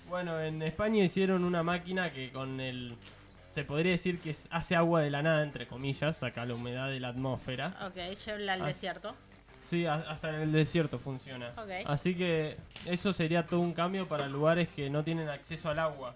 Bueno, 0.10 0.39
en 0.41 0.62
España 0.62 1.03
hicieron 1.03 1.43
una 1.43 1.63
máquina 1.63 2.12
que 2.12 2.32
con 2.32 2.60
el... 2.60 2.97
Se 3.53 3.63
podría 3.63 3.91
decir 3.93 4.19
que 4.19 4.36
hace 4.49 4.75
agua 4.75 5.01
de 5.01 5.12
la 5.12 5.21
nada, 5.21 5.43
entre 5.43 5.67
comillas, 5.67 6.17
saca 6.17 6.45
la 6.45 6.56
humedad 6.56 6.89
de 6.89 6.99
la 6.99 7.10
atmósfera. 7.10 7.75
ok, 7.88 7.95
lleva 8.25 8.53
al 8.53 8.62
Ah. 8.63 8.65
desierto. 8.65 9.15
Sí, 9.63 9.86
hasta 9.86 10.29
en 10.29 10.36
el 10.41 10.51
desierto 10.51 10.99
funciona. 10.99 11.53
Ok. 11.56 11.69
Así 11.86 12.15
que 12.15 12.58
eso 12.86 13.13
sería 13.13 13.45
todo 13.45 13.60
un 13.62 13.73
cambio 13.73 14.08
para 14.10 14.27
lugares 14.27 14.67
que 14.69 14.89
no 14.89 15.03
tienen 15.03 15.29
acceso 15.29 15.69
al 15.69 15.79
agua. 15.79 16.13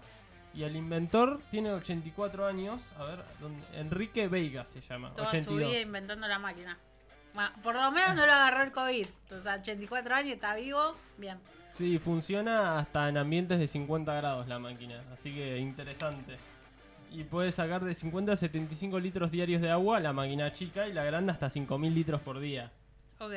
Y 0.52 0.64
el 0.64 0.76
inventor 0.76 1.40
tiene 1.50 1.70
84 1.70 2.44
años. 2.46 2.82
A 2.98 3.04
ver, 3.04 3.20
¿dónde? 3.40 3.62
Enrique 3.74 4.28
Veiga 4.28 4.64
se 4.66 4.80
llama. 4.82 5.14
Toda 5.14 5.28
82. 5.28 5.62
su 5.62 5.70
vida 5.70 5.80
inventando 5.80 6.26
la 6.28 6.38
máquina. 6.38 6.76
Bueno, 7.34 7.50
por 7.62 7.74
lo 7.74 7.90
menos 7.90 8.16
no 8.16 8.26
lo 8.26 8.32
agarró 8.32 8.62
el 8.62 8.72
COVID. 8.72 9.06
O 9.36 9.40
sea, 9.40 9.54
84 9.56 10.14
años, 10.14 10.34
está 10.34 10.54
vivo. 10.54 10.94
Bien. 11.16 11.38
Sí, 11.72 11.98
funciona 11.98 12.78
hasta 12.78 13.08
en 13.08 13.18
ambientes 13.18 13.58
de 13.58 13.68
50 13.68 14.12
grados 14.14 14.48
la 14.48 14.58
máquina. 14.58 15.02
Así 15.12 15.32
que 15.32 15.58
interesante. 15.58 16.36
Y 17.10 17.24
puede 17.24 17.52
sacar 17.52 17.84
de 17.84 17.94
50 17.94 18.32
a 18.32 18.36
75 18.36 18.98
litros 18.98 19.30
diarios 19.30 19.62
de 19.62 19.70
agua 19.70 20.00
la 20.00 20.12
máquina 20.12 20.52
chica 20.52 20.88
y 20.88 20.92
la 20.92 21.04
grande 21.04 21.32
hasta 21.32 21.48
5000 21.48 21.94
litros 21.94 22.20
por 22.20 22.40
día. 22.40 22.70
Ok. 23.18 23.32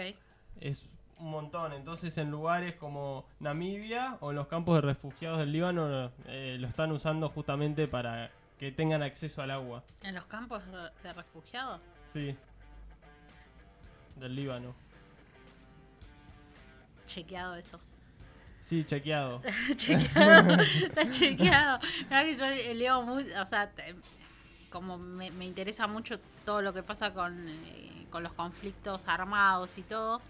es 0.59 0.85
un 1.19 1.29
montón. 1.29 1.73
Entonces, 1.73 2.17
en 2.17 2.31
lugares 2.31 2.75
como 2.75 3.25
Namibia 3.39 4.17
o 4.21 4.31
en 4.31 4.37
los 4.37 4.47
campos 4.47 4.75
de 4.75 4.81
refugiados 4.81 5.39
del 5.39 5.51
Líbano, 5.51 6.11
eh, 6.25 6.57
lo 6.59 6.67
están 6.67 6.91
usando 6.91 7.29
justamente 7.29 7.87
para 7.87 8.31
que 8.59 8.71
tengan 8.71 9.03
acceso 9.03 9.41
al 9.41 9.51
agua. 9.51 9.83
¿En 10.03 10.15
los 10.15 10.25
campos 10.25 10.61
de 11.03 11.13
refugiados? 11.13 11.79
Sí. 12.05 12.35
Del 14.21 14.35
Líbano. 14.35 14.75
Chequeado 17.07 17.55
eso. 17.55 17.79
Sí, 18.59 18.85
chequeado. 18.85 19.41
chequeado. 19.75 20.61
Está 20.61 21.09
chequeado. 21.09 21.79
Mirá 22.03 22.23
que 22.23 22.35
yo 22.35 22.73
leo 22.75 23.01
mucho, 23.01 23.41
o 23.41 23.45
sea, 23.47 23.71
como 24.69 24.99
me, 24.99 25.31
me 25.31 25.45
interesa 25.45 25.87
mucho 25.87 26.19
todo 26.45 26.61
lo 26.61 26.71
que 26.71 26.83
pasa 26.83 27.11
con, 27.15 27.49
eh, 27.49 28.05
con 28.11 28.21
los 28.21 28.33
conflictos 28.33 29.07
armados 29.07 29.79
y 29.79 29.81
todo. 29.81 30.21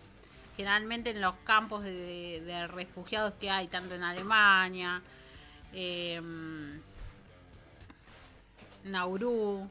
Generalmente 0.56 1.10
en 1.10 1.20
los 1.20 1.36
campos 1.44 1.84
de, 1.84 2.42
de 2.46 2.68
refugiados 2.68 3.34
que 3.42 3.50
hay, 3.52 3.68
tanto 3.68 3.96
en 3.96 4.04
Alemania, 4.04 5.02
em, 5.74 6.80
Nauru, 8.86 9.68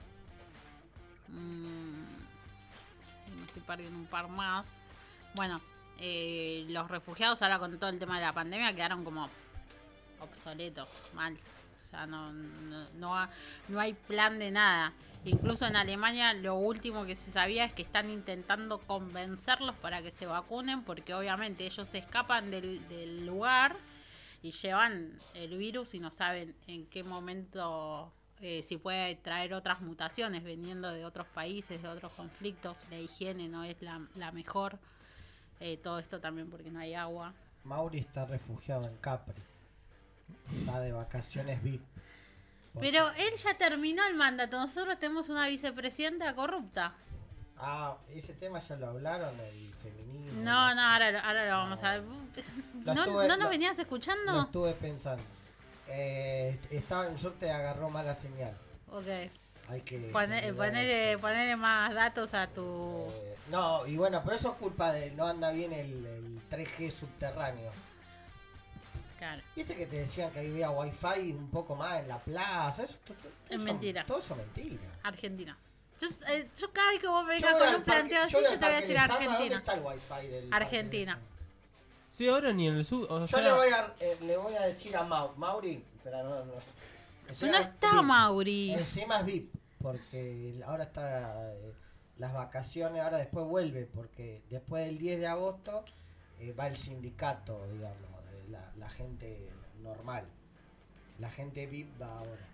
mm, 1.28 1.89
me 1.89 1.89
estoy 3.50 3.62
perdiendo 3.62 3.98
un 3.98 4.06
par 4.06 4.28
más. 4.28 4.80
Bueno, 5.34 5.60
eh, 5.98 6.64
los 6.68 6.88
refugiados 6.90 7.42
ahora 7.42 7.58
con 7.58 7.78
todo 7.78 7.90
el 7.90 7.98
tema 7.98 8.18
de 8.18 8.24
la 8.26 8.32
pandemia 8.32 8.72
quedaron 8.74 9.04
como 9.04 9.28
obsoletos, 10.20 10.88
mal. 11.14 11.34
O 11.34 11.82
sea, 11.82 12.06
no, 12.06 12.32
no, 12.32 12.88
no, 12.94 13.16
ha- 13.18 13.30
no 13.68 13.80
hay 13.80 13.92
plan 13.94 14.38
de 14.38 14.50
nada. 14.50 14.92
Incluso 15.24 15.66
en 15.66 15.76
Alemania 15.76 16.32
lo 16.32 16.54
último 16.54 17.04
que 17.04 17.14
se 17.14 17.30
sabía 17.30 17.64
es 17.64 17.72
que 17.74 17.82
están 17.82 18.08
intentando 18.08 18.78
convencerlos 18.78 19.74
para 19.76 20.00
que 20.02 20.10
se 20.10 20.24
vacunen 20.26 20.82
porque 20.82 21.12
obviamente 21.14 21.66
ellos 21.66 21.88
se 21.88 21.98
escapan 21.98 22.50
del 22.50 23.26
lugar 23.26 23.76
y 24.42 24.52
llevan 24.52 25.18
el 25.34 25.58
virus 25.58 25.92
y 25.94 25.98
no 26.00 26.10
saben 26.10 26.54
en 26.66 26.86
qué 26.86 27.04
momento 27.04 28.10
eh, 28.40 28.62
si 28.62 28.76
puede 28.78 29.16
traer 29.16 29.52
otras 29.54 29.80
mutaciones 29.80 30.42
veniendo 30.44 30.90
de 30.90 31.04
otros 31.04 31.26
países, 31.28 31.82
de 31.82 31.88
otros 31.88 32.12
conflictos. 32.14 32.78
La 32.90 32.98
higiene 32.98 33.48
no 33.48 33.64
es 33.64 33.80
la, 33.82 34.00
la 34.14 34.32
mejor. 34.32 34.78
Eh, 35.60 35.76
todo 35.76 35.98
esto 35.98 36.20
también 36.20 36.48
porque 36.50 36.70
no 36.70 36.80
hay 36.80 36.94
agua. 36.94 37.34
Mauri 37.64 37.98
está 37.98 38.24
refugiado 38.24 38.86
en 38.86 38.96
Capri. 38.98 39.42
Está 40.58 40.80
de 40.80 40.92
vacaciones 40.92 41.62
VIP. 41.62 41.82
Pero 42.80 43.08
él 43.10 43.34
ya 43.36 43.54
terminó 43.58 44.02
el 44.06 44.14
mandato. 44.14 44.58
Nosotros 44.58 44.98
tenemos 44.98 45.28
una 45.28 45.46
vicepresidenta 45.48 46.34
corrupta. 46.34 46.94
Ah, 47.58 47.98
ese 48.08 48.32
tema 48.32 48.58
ya 48.60 48.76
lo 48.76 48.86
hablaron, 48.86 49.38
el 49.38 49.74
feminismo. 49.82 50.40
No, 50.42 50.74
no, 50.74 50.80
ahora, 50.80 51.10
lo- 51.10 51.18
ahora 51.18 51.44
lo 51.44 51.50
vamos 51.58 51.82
a 51.82 51.92
ver. 51.92 52.02
Lo 52.84 52.94
¿No, 52.94 53.02
estuve- 53.04 53.28
¿no 53.28 53.36
nos 53.36 53.44
lo- 53.44 53.50
venías 53.50 53.76
Lo 53.76 53.82
escuchando? 53.82 54.42
estuve 54.42 54.72
pensando. 54.74 55.22
Eh, 55.90 56.58
estaba 56.70 57.06
en 57.06 57.18
suerte, 57.18 57.50
agarró 57.50 57.90
mal 57.90 58.06
la 58.06 58.14
señal. 58.14 58.56
Ok. 58.88 59.06
Hay 59.68 59.80
que. 59.82 59.98
Poner, 60.12 60.54
ponerle, 60.54 61.56
más 61.56 61.94
datos 61.94 62.34
a 62.34 62.46
tu... 62.48 63.06
Eh, 63.08 63.36
no, 63.50 63.86
y 63.86 63.96
bueno, 63.96 64.20
pero 64.24 64.36
eso 64.36 64.50
es 64.50 64.54
culpa 64.56 64.92
de 64.92 65.10
no 65.12 65.26
anda 65.26 65.50
bien 65.52 65.72
el, 65.72 66.06
el 66.06 66.40
3G 66.48 66.92
subterráneo. 66.92 67.70
Claro. 69.18 69.42
Viste 69.54 69.76
que 69.76 69.86
te 69.86 69.96
decían 69.96 70.30
que 70.30 70.40
había 70.40 70.70
wifi 70.70 71.32
un 71.32 71.50
poco 71.50 71.76
más 71.76 72.00
en 72.00 72.08
la 72.08 72.18
plaza. 72.18 72.84
Eso, 72.84 72.94
todo 73.04 73.16
Es 73.48 73.58
mentira. 73.58 74.04
Todo 74.06 74.18
eso 74.18 74.34
es 74.34 74.38
mentira. 74.38 74.82
Argentina. 75.02 75.56
Yo, 76.00 76.08
eh, 76.28 76.48
yo 76.58 76.72
cada 76.72 76.90
vez 76.92 77.00
que 77.00 77.06
vos 77.06 77.22
Yo 77.22 77.28
vengas 77.28 77.52
con 77.52 77.74
un 77.74 77.82
planteo 77.82 78.22
así, 78.22 78.36
yo 78.42 78.58
te 78.58 78.64
voy 78.64 78.74
a 78.74 78.80
decir 78.80 78.98
de 78.98 79.06
Sama, 79.06 79.12
¿Dónde 79.12 79.26
Argentina. 79.28 79.58
está 79.58 79.74
el 79.74 79.80
wifi 79.82 80.26
del 80.28 80.52
Argentina. 80.52 81.18
Sí, 82.10 82.28
ahora 82.28 82.52
ni 82.52 82.68
en 82.68 82.76
el 82.76 82.84
sur. 82.84 83.06
O 83.08 83.26
Sama? 83.26 83.28
sea, 83.28 83.38
Yo 83.38 83.44
le 83.44 83.52
voy, 83.52 83.68
a, 83.68 83.94
eh, 84.00 84.16
le 84.22 84.36
voy 84.36 84.54
a 84.54 84.62
decir 84.66 84.96
a 84.96 85.04
Mau, 85.04 85.32
Mauri, 85.36 85.82
pero 86.04 86.22
no, 86.22 86.44
no. 86.44 86.52
Pero 87.38 87.52
no 87.52 87.58
está 87.58 87.92
VIP. 87.92 88.02
Mauri. 88.02 88.72
Encima 88.72 89.20
es 89.20 89.26
VIP, 89.26 89.54
porque 89.80 90.60
ahora 90.66 90.82
está 90.84 91.52
eh, 91.54 91.72
las 92.18 92.34
vacaciones, 92.34 93.00
ahora 93.00 93.18
después 93.18 93.46
vuelve, 93.46 93.86
porque 93.94 94.42
después 94.50 94.84
del 94.84 94.98
10 94.98 95.20
de 95.20 95.26
agosto 95.28 95.84
eh, 96.40 96.52
va 96.58 96.66
el 96.66 96.76
sindicato, 96.76 97.64
digamos, 97.72 97.96
eh, 98.00 98.44
la, 98.50 98.72
la 98.76 98.90
gente 98.90 99.48
normal. 99.82 100.24
La 101.20 101.30
gente 101.30 101.66
VIP 101.66 102.00
va 102.02 102.18
ahora. 102.18 102.48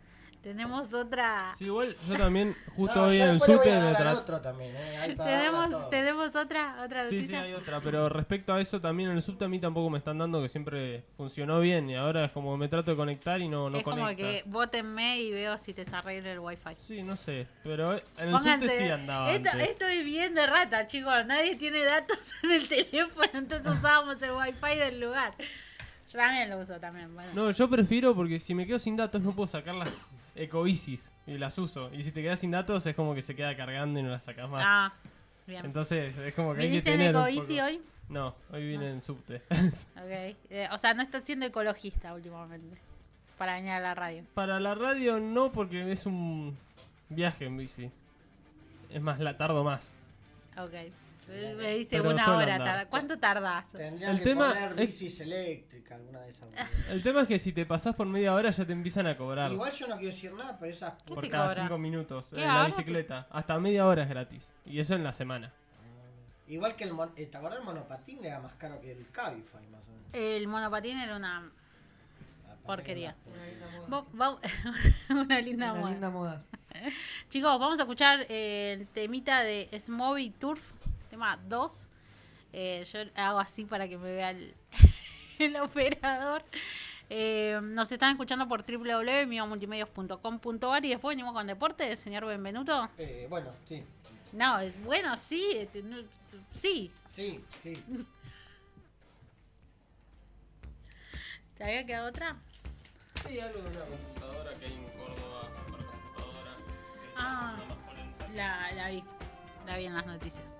Tenemos 0.46 0.94
otra. 0.94 1.52
Sí, 1.58 1.64
igual 1.64 1.96
yo 2.08 2.14
también, 2.16 2.54
justo 2.76 2.94
No, 2.94 3.06
hoy 3.06 3.18
yo 3.18 3.24
en 3.24 3.30
el 3.30 3.40
subte 3.40 3.68
tra- 3.68 4.40
también, 4.40 4.72
eh, 4.76 5.16
Tenemos, 5.16 5.90
tenemos 5.90 6.36
otra, 6.36 6.84
otra 6.84 7.02
Sí, 7.04 7.10
sí, 7.10 7.16
noticia. 7.16 7.42
hay 7.42 7.52
otra, 7.54 7.80
pero 7.80 8.08
respecto 8.08 8.54
a 8.54 8.60
eso 8.60 8.80
también 8.80 9.10
en 9.10 9.16
el 9.16 9.22
subte 9.22 9.44
a 9.44 9.48
mí 9.48 9.58
tampoco 9.58 9.90
me 9.90 9.98
están 9.98 10.18
dando 10.18 10.40
que 10.40 10.48
siempre 10.48 11.02
funcionó 11.16 11.58
bien 11.58 11.90
y 11.90 11.96
ahora 11.96 12.26
es 12.26 12.30
como 12.30 12.56
me 12.56 12.68
trato 12.68 12.92
de 12.92 12.96
conectar 12.96 13.40
y 13.40 13.48
no, 13.48 13.70
no 13.70 13.76
es 13.76 13.82
como 13.82 13.96
conecta. 14.02 14.22
que 14.22 14.42
votenme 14.46 15.18
y 15.18 15.32
veo 15.32 15.58
si 15.58 15.74
les 15.74 15.92
arreglo 15.92 16.30
el 16.30 16.38
wifi. 16.38 16.74
Sí, 16.74 17.02
no 17.02 17.16
sé, 17.16 17.48
pero 17.64 17.94
en 17.94 18.00
el 18.18 18.32
Pónganse- 18.32 18.60
subte 18.68 18.78
sí 18.86 18.88
andaba 18.88 19.32
esto, 19.32 19.48
antes. 19.50 19.68
esto 19.70 19.86
es 19.86 20.04
bien 20.04 20.32
de 20.36 20.46
rata, 20.46 20.86
chicos. 20.86 21.26
Nadie 21.26 21.56
tiene 21.56 21.82
datos 21.82 22.18
en 22.44 22.52
el 22.52 22.68
teléfono, 22.68 23.28
entonces 23.34 23.66
usábamos 23.72 24.22
el 24.22 24.30
wifi 24.30 24.76
del 24.78 25.00
lugar. 25.00 25.34
Yo 26.12 26.20
también 26.20 26.48
lo 26.50 26.58
uso 26.60 26.78
también. 26.78 27.12
Bueno. 27.12 27.30
No, 27.34 27.50
yo 27.50 27.68
prefiero 27.68 28.14
porque 28.14 28.38
si 28.38 28.54
me 28.54 28.64
quedo 28.64 28.78
sin 28.78 28.96
datos 28.96 29.20
no 29.20 29.32
puedo 29.34 29.48
sacar 29.48 29.74
las 29.74 30.06
ecobicis 30.36 31.02
y 31.26 31.38
las 31.38 31.56
uso. 31.58 31.90
Y 31.92 32.02
si 32.02 32.12
te 32.12 32.22
quedas 32.22 32.40
sin 32.40 32.50
datos 32.50 32.84
es 32.86 32.94
como 32.94 33.14
que 33.14 33.22
se 33.22 33.34
queda 33.34 33.56
cargando 33.56 33.98
y 33.98 34.02
no 34.02 34.10
las 34.10 34.24
sacas 34.24 34.48
más. 34.48 34.62
ah, 34.66 34.92
bien. 35.46 35.64
Entonces 35.64 36.16
es 36.16 36.34
como 36.34 36.54
que 36.54 36.60
hay 36.62 36.66
que 36.66 36.70
¿Viniste 36.70 36.90
en 36.92 36.98
tener 36.98 37.16
un 37.16 37.22
poco- 37.24 37.64
hoy? 37.64 37.82
No, 38.08 38.34
hoy 38.52 38.66
vine 38.66 38.90
en 38.90 39.02
subte. 39.02 39.42
Ok. 39.96 40.36
Eh, 40.50 40.68
o 40.70 40.78
sea, 40.78 40.94
no 40.94 41.02
estás 41.02 41.24
siendo 41.24 41.46
ecologista 41.46 42.14
últimamente. 42.14 42.76
Para 43.38 43.54
venir 43.54 43.72
a 43.72 43.80
la 43.80 43.94
radio. 43.94 44.22
Para 44.34 44.60
la 44.60 44.74
radio 44.74 45.18
no 45.20 45.50
porque 45.52 45.90
es 45.90 46.06
un 46.06 46.56
viaje 47.08 47.46
en 47.46 47.56
bici. 47.56 47.90
Es 48.90 49.02
más, 49.02 49.18
la 49.18 49.36
tardo 49.36 49.64
más. 49.64 49.94
Ok. 50.56 50.72
Eh, 51.28 51.54
Me 51.58 51.74
dice 51.74 51.96
Pero 51.98 52.10
una 52.10 52.36
hora. 52.36 52.58
tarda- 52.58 52.86
¿Cuánto 52.88 53.18
tardas? 53.18 53.66
Tendrían 53.72 54.12
El 54.12 54.18
que 54.18 54.24
tema 54.24 54.48
poner 54.52 54.70
es- 54.80 54.86
bicis 54.86 55.20
eléctricas, 55.20 55.98
alguna 55.98 56.20
de 56.20 56.28
esas. 56.30 56.48
El 56.90 57.02
tema 57.02 57.22
es 57.22 57.28
que 57.28 57.38
si 57.38 57.52
te 57.52 57.66
pasás 57.66 57.96
por 57.96 58.08
media 58.08 58.32
hora 58.34 58.50
ya 58.50 58.64
te 58.64 58.72
empiezan 58.72 59.06
a 59.08 59.16
cobrar. 59.16 59.50
Igual 59.52 59.72
yo 59.72 59.86
no 59.88 59.96
quiero 59.96 60.14
decir 60.14 60.32
nada, 60.34 60.56
pero 60.58 60.72
esas 60.72 60.94
¿Qué 61.02 61.14
por 61.14 61.22
te 61.24 61.28
cada 61.30 61.48
cobra? 61.48 61.62
cinco 61.62 61.78
minutos. 61.78 62.28
¿Qué 62.32 62.40
En 62.40 62.46
la 62.46 62.54
ahorro? 62.60 62.66
bicicleta. 62.66 63.26
Hasta 63.30 63.58
media 63.58 63.86
hora 63.86 64.04
es 64.04 64.08
gratis. 64.08 64.50
Y 64.64 64.78
eso 64.78 64.94
en 64.94 65.02
la 65.02 65.12
semana. 65.12 65.52
Igual 66.48 66.76
que 66.76 66.84
el, 66.84 66.92
mon- 66.92 67.12
eh, 67.16 67.26
¿te 67.26 67.36
acordás 67.36 67.58
el 67.58 67.64
monopatín 67.64 68.24
era 68.24 68.38
más 68.38 68.52
caro 68.54 68.80
que 68.80 68.92
el 68.92 69.10
Cabify 69.10 69.66
más 69.70 69.82
o 69.82 69.90
menos. 69.90 70.06
El 70.12 70.46
monopatín 70.46 70.96
era 70.98 71.16
una 71.16 71.50
porquería. 72.64 73.16
que 73.24 73.30
Una 73.30 73.46
linda 73.46 74.04
moda. 74.14 74.38
Una 75.10 75.40
linda 75.40 75.72
Una 75.72 75.80
moda. 75.80 75.90
linda 75.90 76.10
moda. 76.10 76.44
Chicos, 77.28 77.58
vamos 77.58 77.78
a 77.80 77.82
escuchar 77.82 78.26
eh, 78.28 78.76
el 78.78 78.86
temita 78.86 79.40
de 79.40 79.68
Smoby 79.78 80.30
Turf, 80.30 80.60
tema 81.16 81.38
2. 81.48 81.88
Eh, 82.52 82.84
yo 82.92 83.00
hago 83.14 83.38
así 83.38 83.64
para 83.64 83.88
que 83.88 83.96
me 83.96 84.12
vea 84.12 84.28
el, 84.30 84.54
el 85.38 85.56
operador. 85.56 86.44
Eh, 87.08 87.58
nos 87.62 87.90
están 87.90 88.10
escuchando 88.10 88.46
por 88.46 88.66
www.miomultimedios.com.ar 88.66 90.84
y 90.84 90.90
después 90.90 91.16
venimos 91.16 91.32
con 91.32 91.46
deporte, 91.46 91.96
señor 91.96 92.26
Benvenuto. 92.26 92.90
Eh, 92.98 93.26
bueno, 93.30 93.50
sí. 93.66 93.82
No, 94.32 94.60
eh, 94.60 94.74
bueno, 94.84 95.16
sí, 95.16 95.48
este, 95.54 95.82
sí. 96.52 96.92
Sí, 97.14 97.42
sí. 97.62 97.82
¿Te 101.56 101.64
había 101.64 101.86
quedado 101.86 102.08
otra? 102.08 102.36
Sí, 103.26 103.40
algo 103.40 103.62
de 103.62 103.70
una 103.70 103.86
computadora 103.86 104.52
que 104.58 104.66
hay 104.66 104.74
en 104.74 104.84
Córdoba, 104.98 105.50
supercomputadora. 105.64 106.56
Ah. 107.16 107.56
La, 108.34 108.70
la 108.72 108.90
vi, 108.90 109.02
la 109.66 109.78
vi 109.78 109.86
en 109.86 109.94
las 109.94 110.04
noticias. 110.04 110.55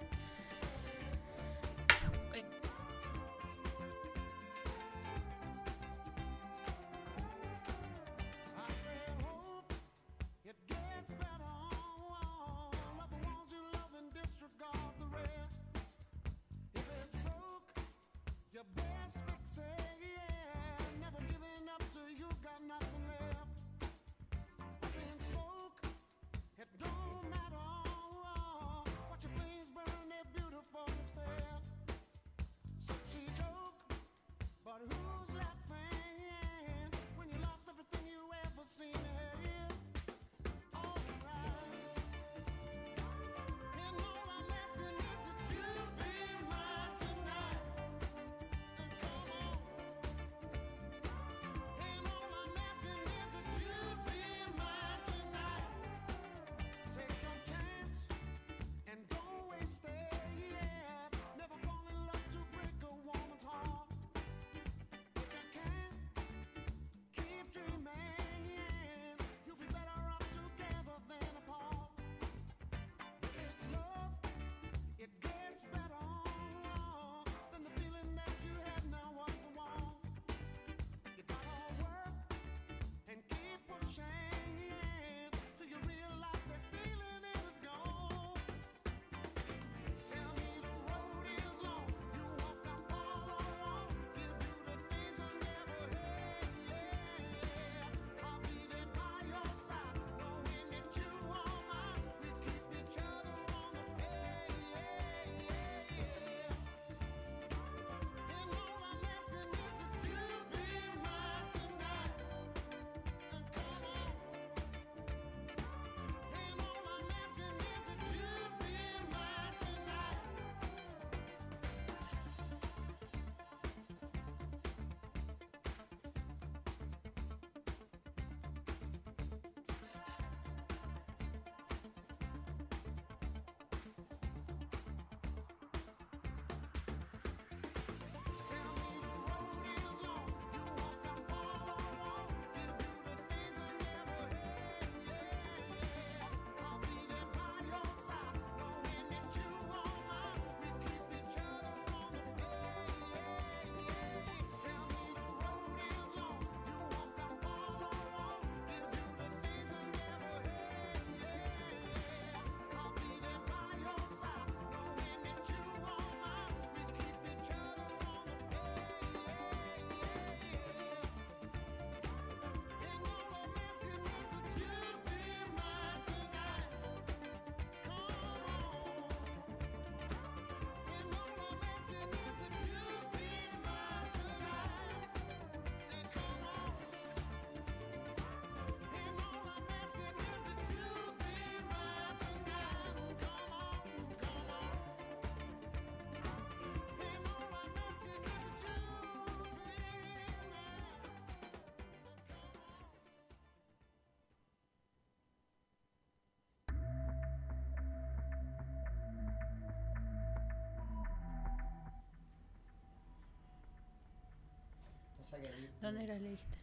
Pasa 215.31 215.43
que 215.43 215.51
¿Dónde 215.81 216.07
la 216.07 216.15
leíste? 216.19 216.59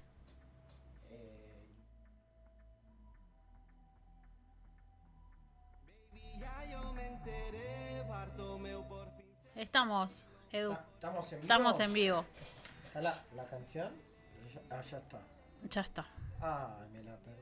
eh, 1.12 1.66
Estamos, 9.56 10.26
Edu. 10.52 10.72
¿está- 10.72 10.86
¿Estamos 10.96 11.26
en 11.32 11.40
vivo? 11.40 11.42
Estamos 11.54 11.80
en 11.80 11.94
vivo. 11.94 12.26
¿Está 12.88 13.02
la, 13.02 13.24
la 13.36 13.46
canción? 13.46 13.92
Ya- 14.54 14.62
Ah, 14.78 14.82
ya 14.82 14.98
está. 14.98 15.20
Ya 15.70 15.82
está. 15.82 16.06
Ah, 16.42 16.78
me 16.92 17.04
la 17.04 17.16
perdí. 17.18 17.40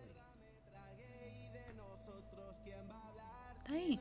¿Está 3.58 3.74
ahí? 3.74 4.00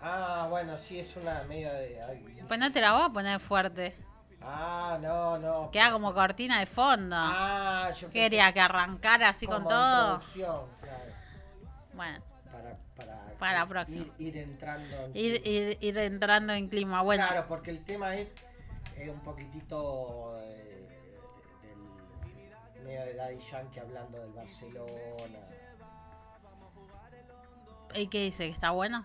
Ah, 0.00 0.46
bueno, 0.50 0.76
sí, 0.76 0.98
es 1.00 1.16
una 1.16 1.42
media 1.44 1.72
de... 1.74 2.02
ay, 2.02 2.44
Pues 2.46 2.58
no 2.60 2.70
te 2.72 2.80
la 2.80 2.92
voy 2.92 3.02
a 3.04 3.08
poner 3.08 3.40
fuerte. 3.40 3.96
Ah, 4.40 4.98
no, 5.00 5.38
no. 5.38 5.70
Queda 5.70 5.90
como 5.92 6.12
cortina 6.14 6.60
de 6.60 6.66
fondo. 6.66 7.16
Ah, 7.18 7.88
yo 7.90 8.08
pensé 8.08 8.12
Quería 8.12 8.52
que 8.52 8.60
arrancara 8.60 9.30
así 9.30 9.46
con 9.46 9.64
todo. 9.64 10.20
claro. 10.34 10.68
Bueno, 11.94 12.18
Para, 12.52 12.76
para, 12.96 13.24
Para 13.38 13.58
la 13.60 13.66
próxima. 13.66 14.04
Ir, 14.18 14.28
ir 14.28 14.36
entrando. 14.36 14.96
en 15.06 15.16
ir, 15.16 15.42
clima. 15.42 15.56
ir, 15.56 15.78
ir 15.80 15.98
entrando 15.98 16.52
en 16.52 16.68
clima. 16.68 17.02
Bueno, 17.02 17.26
Claro, 17.26 17.46
porque 17.48 17.70
el 17.70 17.82
tema 17.84 18.14
es 18.16 18.32
eh, 18.96 19.08
un 19.10 19.20
poquitito 19.20 20.38
eh, 20.42 20.86
del 22.74 22.84
medio 22.84 23.00
de 23.06 23.14
Daddy 23.14 23.38
Yankee 23.38 23.80
hablando 23.80 24.18
del 24.18 24.32
Barcelona. 24.32 25.38
¿y 27.94 28.08
qué 28.08 28.24
dice? 28.24 28.44
¿Que 28.46 28.52
está 28.52 28.70
bueno? 28.72 29.04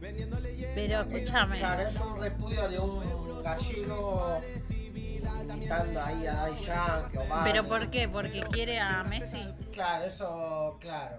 Pero 0.00 1.00
escúchame. 1.00 1.58
Claro, 1.58 1.88
es 1.88 2.00
un 2.00 2.20
repudio 2.20 2.68
de 2.68 2.78
un 2.78 3.42
gallego 3.42 4.40
imitando 5.42 6.00
ahí 6.02 6.26
a 6.26 6.32
Daddy 6.34 6.64
Yankee 6.64 7.18
o 7.18 7.44
¿Pero 7.44 7.68
por 7.68 7.90
qué? 7.90 8.08
¿Porque 8.08 8.42
quiere 8.50 8.78
a 8.78 9.02
Messi? 9.04 9.42
Claro, 9.72 10.04
eso, 10.06 10.76
claro. 10.80 11.18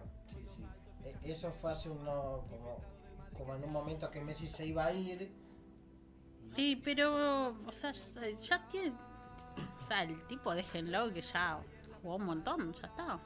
E- 1.05 1.31
Eso 1.31 1.51
fue 1.51 1.71
hace 1.71 1.89
uno, 1.89 2.43
como, 2.49 2.77
como 3.37 3.55
en 3.55 3.63
un 3.63 3.71
momento 3.73 4.09
que 4.09 4.21
Messi 4.21 4.47
se 4.47 4.65
iba 4.65 4.85
a 4.85 4.93
ir. 4.93 5.31
Sí, 6.55 6.81
pero, 6.83 7.49
o 7.49 7.71
sea, 7.71 7.91
ya 7.91 8.67
tiene. 8.67 8.93
O 9.77 9.81
sea, 9.81 10.03
el 10.03 10.23
tipo 10.25 10.53
déjenlo 10.53 11.13
que 11.13 11.21
ya 11.21 11.59
jugó 12.01 12.15
un 12.15 12.25
montón, 12.25 12.73
ya 12.73 12.87
está. 12.87 13.19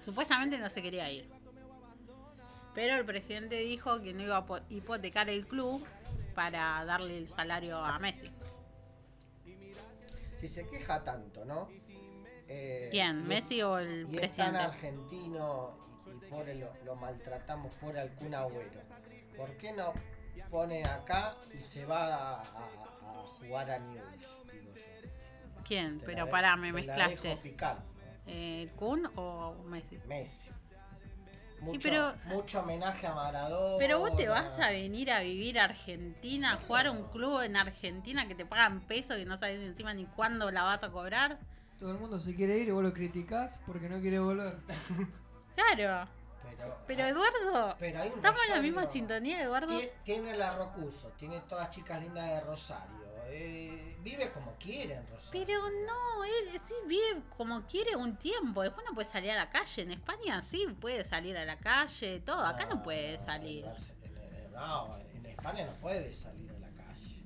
Supuestamente 0.00 0.58
no 0.58 0.68
se 0.68 0.82
quería 0.82 1.10
ir. 1.10 1.28
Pero 2.78 2.94
el 2.94 3.04
presidente 3.04 3.56
dijo 3.56 4.00
que 4.00 4.14
no 4.14 4.22
iba 4.22 4.36
a 4.36 4.46
po- 4.46 4.60
hipotecar 4.68 5.28
el 5.28 5.48
club 5.48 5.84
para 6.36 6.84
darle 6.84 7.18
el 7.18 7.26
salario 7.26 7.76
a 7.76 7.98
Messi. 7.98 8.30
Si 10.40 10.46
se 10.46 10.64
queja 10.64 11.02
tanto, 11.02 11.44
¿no? 11.44 11.68
Eh, 12.46 12.86
¿Quién? 12.92 13.26
¿Messi 13.26 13.62
o 13.62 13.78
el 13.78 14.02
y 14.02 14.02
es 14.02 14.04
tan 14.36 14.52
presidente? 14.52 14.58
argentino 14.58 15.76
y, 16.06 16.10
y 16.24 16.30
pobre 16.30 16.54
lo, 16.54 16.72
lo 16.84 16.94
maltratamos 16.94 17.74
por 17.74 17.98
algún 17.98 18.32
agüero. 18.32 18.80
¿Por 19.36 19.56
qué 19.56 19.72
no 19.72 19.92
pone 20.48 20.84
acá 20.84 21.34
y 21.58 21.64
se 21.64 21.84
va 21.84 22.14
a, 22.14 22.34
a- 22.36 22.42
a 22.42 23.24
jugar 23.40 23.72
a 23.72 23.78
Newell's? 23.80 24.24
¿Quién? 25.66 26.00
Pero 26.06 26.30
pará, 26.30 26.54
me 26.56 26.68
te 26.68 26.86
la 26.86 26.94
mezclaste. 26.94 27.28
dejo 27.30 27.42
picar, 27.42 27.78
¿no? 27.78 28.32
Eh, 28.32 28.62
¿El 28.62 28.70
Kun 28.70 29.04
o 29.16 29.64
Messi? 29.64 29.98
Messi. 30.06 30.48
Mucho, 31.60 31.80
pero- 31.82 32.14
mucho 32.26 32.60
homenaje 32.60 33.06
a 33.06 33.14
Maradona. 33.14 33.76
Pero 33.78 33.98
vos 33.98 34.14
te 34.16 34.28
vas 34.28 34.58
a 34.58 34.70
venir 34.70 35.10
a 35.10 35.20
vivir 35.20 35.58
a 35.58 35.64
Argentina, 35.64 36.52
a 36.54 36.56
jugar 36.58 36.86
a 36.86 36.90
un 36.92 37.04
club 37.08 37.40
en 37.42 37.56
Argentina 37.56 38.26
que 38.28 38.34
te 38.34 38.46
pagan 38.46 38.80
pesos 38.80 39.18
y 39.18 39.24
no 39.24 39.36
sabes 39.36 39.60
encima 39.60 39.92
ni 39.94 40.06
cuándo 40.06 40.50
la 40.50 40.62
vas 40.62 40.82
a 40.84 40.90
cobrar. 40.90 41.38
Todo 41.78 41.92
el 41.92 41.98
mundo 41.98 42.18
se 42.18 42.34
quiere 42.34 42.56
ir 42.58 42.68
y 42.68 42.70
vos 42.70 42.82
lo 42.82 42.92
criticás 42.92 43.60
porque 43.66 43.88
no 43.88 44.00
quiere 44.00 44.18
volver. 44.18 44.56
Claro. 45.54 46.08
Pero, 46.56 46.76
Pero 46.86 47.04
ah, 47.04 47.08
Eduardo, 47.08 47.76
pero 47.78 48.02
estamos 48.04 48.40
en 48.48 48.54
la 48.54 48.60
misma 48.62 48.86
sintonía, 48.86 49.42
Eduardo. 49.42 49.78
Tie- 49.78 49.90
Tiene 50.04 50.36
la 50.36 50.50
Rocuso, 50.50 51.08
tiene 51.18 51.40
todas 51.48 51.70
chicas 51.70 52.00
lindas 52.00 52.26
de 52.28 52.40
Rosario. 52.40 53.07
Eh, 53.30 53.96
vive 54.02 54.30
como 54.32 54.52
quiere 54.58 54.94
en 54.94 55.06
Rosario. 55.08 55.30
Pero 55.32 55.60
no, 55.86 56.24
él 56.24 56.58
sí 56.60 56.74
vive 56.86 57.22
como 57.36 57.62
quiere 57.66 57.96
un 57.96 58.16
tiempo. 58.16 58.62
Después 58.62 58.84
no 58.88 58.94
puede 58.94 59.08
salir 59.08 59.30
a 59.32 59.36
la 59.36 59.50
calle. 59.50 59.82
En 59.82 59.90
España 59.92 60.40
sí 60.40 60.66
puede 60.80 61.04
salir 61.04 61.36
a 61.36 61.44
la 61.44 61.58
calle, 61.58 62.20
todo. 62.20 62.44
Acá 62.44 62.66
no 62.66 62.82
puede 62.82 63.14
en 63.14 63.18
salir. 63.20 63.64
En- 63.64 64.14
en- 64.16 64.52
No, 64.52 64.96
en 64.98 65.26
España 65.26 65.66
no 65.66 65.72
puede 65.74 66.12
salir 66.14 66.50
a 66.50 66.58
la 66.58 66.68
calle. 66.70 67.22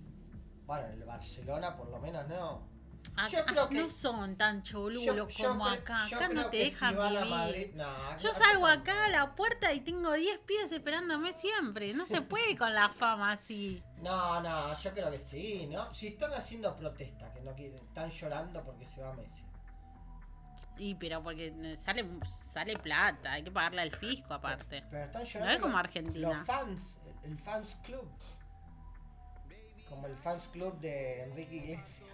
Bueno, 0.66 0.86
en 0.88 0.92
el 0.92 1.04
Barcelona 1.04 1.76
por 1.76 1.88
lo 1.88 1.98
menos 2.00 2.26
no. 2.28 2.71
Yo 3.30 3.44
creo 3.44 3.68
que- 3.68 3.78
no 3.78 3.90
son 3.90 4.36
tan 4.36 4.62
cholulos 4.62 5.04
Yo- 5.36 5.48
como 5.48 5.66
acá. 5.66 6.06
Acá 6.06 6.28
no 6.28 6.46
te 6.46 6.56
dejan 6.58 6.94
si 6.96 7.02
vivir. 7.16 7.30
Madrid- 7.30 7.70
no, 7.74 8.18
Yo 8.18 8.32
salgo 8.32 8.66
acá 8.66 9.04
a 9.04 9.08
la 9.10 9.34
puerta 9.34 9.72
y 9.72 9.80
tengo 9.80 10.12
10 10.12 10.38
pibes 10.38 10.72
esperándome 10.72 11.32
siempre. 11.34 11.92
No 11.94 12.06
se 12.06 12.22
puede 12.22 12.56
con 12.58 12.74
la 12.74 12.88
fama 12.90 13.32
así. 13.32 13.82
No, 13.98 14.40
no, 14.40 14.78
yo 14.80 14.92
creo 14.92 15.10
que 15.10 15.18
sí, 15.18 15.66
¿no? 15.66 15.92
Si 15.92 16.08
están 16.08 16.32
haciendo 16.32 16.74
protestas, 16.76 17.30
que 17.34 17.40
no 17.42 17.54
quieren, 17.54 17.76
están 17.76 18.10
llorando 18.10 18.62
porque 18.64 18.86
se 18.86 19.00
va 19.02 19.12
Messi. 19.12 19.42
Y 20.78 20.94
pero 20.94 21.22
porque 21.22 21.76
sale, 21.76 22.04
sale 22.26 22.78
plata, 22.78 23.32
hay 23.32 23.44
que 23.44 23.50
pagarle 23.50 23.82
al 23.82 23.90
fisco 23.94 24.32
aparte. 24.32 24.82
Pero 24.90 25.04
están 25.04 25.22
No 25.22 25.28
llorando. 25.28 25.52
es 25.54 25.58
como 25.60 25.76
Argentina. 25.78 26.28
Los 26.34 26.46
fans, 26.46 26.96
el 27.24 27.38
fans 27.38 27.76
club. 27.84 28.08
Como 29.88 30.06
el 30.06 30.16
fans 30.16 30.48
club 30.48 30.78
de 30.80 31.24
Enrique 31.24 31.56
Iglesias. 31.56 32.08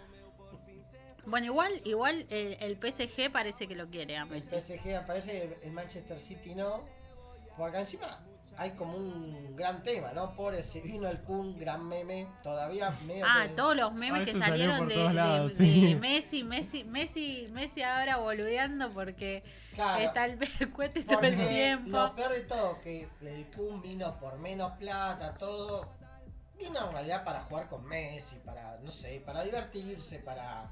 Bueno, 1.29 1.47
igual, 1.47 1.81
igual 1.85 2.27
el, 2.31 2.57
el 2.61 2.77
PSG 2.77 3.31
parece 3.33 3.67
que 3.69 3.75
lo 3.77 3.89
quiere 3.89 4.17
a 4.17 4.23
El 4.23 4.29
Messi. 4.31 4.61
PSG 4.61 4.97
aparece, 4.97 5.59
el 5.63 5.71
Manchester 5.73 6.19
City 6.19 6.55
no. 6.55 6.83
Porque 7.57 7.79
encima 7.79 8.21
hay 8.57 8.71
como 8.73 8.97
un 8.97 9.55
gran 9.57 9.83
tema, 9.83 10.13
¿no? 10.13 10.35
Pobre, 10.35 10.63
se 10.63 10.81
vino 10.81 11.09
el 11.09 11.19
Kun, 11.21 11.59
gran 11.59 11.87
meme. 11.87 12.27
Todavía 12.43 12.91
medio 13.07 13.25
Ah, 13.29 13.45
que- 13.49 13.55
todos 13.55 13.77
los 13.77 13.93
memes 13.95 14.23
Ah, 14.23 14.25
que 14.25 14.33
salieron 14.33 14.89
de, 14.89 15.51
sí. 15.57 15.95
Messi, 15.97 16.45
Messi, 16.45 16.85
Messi, 16.85 17.49
Messi 17.53 17.83
ahora 17.83 18.17
boludeando 18.19 18.91
porque 18.93 19.43
Claro, 19.75 20.03
está 20.05 20.25
el 20.25 20.39
cuete 20.73 21.05
todo 21.05 21.21
el 21.21 21.37
tiempo. 21.49 21.91
Lo 21.91 22.15
peor 22.15 22.33
de 22.33 22.41
todo, 22.43 22.81
que 22.81 23.09
el 23.23 23.47
Kun 23.55 23.83
vino 23.83 24.19
por 24.19 24.39
menos 24.39 24.73
plata, 24.79 25.35
todo. 25.35 25.89
Vino 26.59 26.87
en 26.87 26.93
realidad 26.93 27.25
para 27.25 27.41
jugar 27.43 27.69
con 27.69 27.85
Messi, 27.87 28.37
para, 28.45 28.79
no 28.83 28.91
sé, 28.91 29.21
para 29.25 29.45
divertirse, 29.45 30.19
para, 30.19 30.69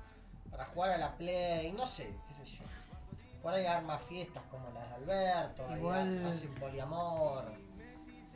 para 0.56 0.68
jugar 0.70 0.90
a 0.92 0.98
la 0.98 1.14
Play, 1.16 1.70
no 1.72 1.86
sé, 1.86 2.04
qué 2.28 2.44
sé 2.46 2.56
yo. 2.56 2.64
Por 3.42 3.52
ahí 3.52 3.66
arma 3.66 3.98
fiestas 3.98 4.42
como 4.50 4.70
las 4.70 4.88
de 4.88 4.94
Alberto, 4.96 5.66
ahí 5.68 5.78
Igual- 5.78 6.26
hacen 6.26 6.54
poliamor 6.54 7.44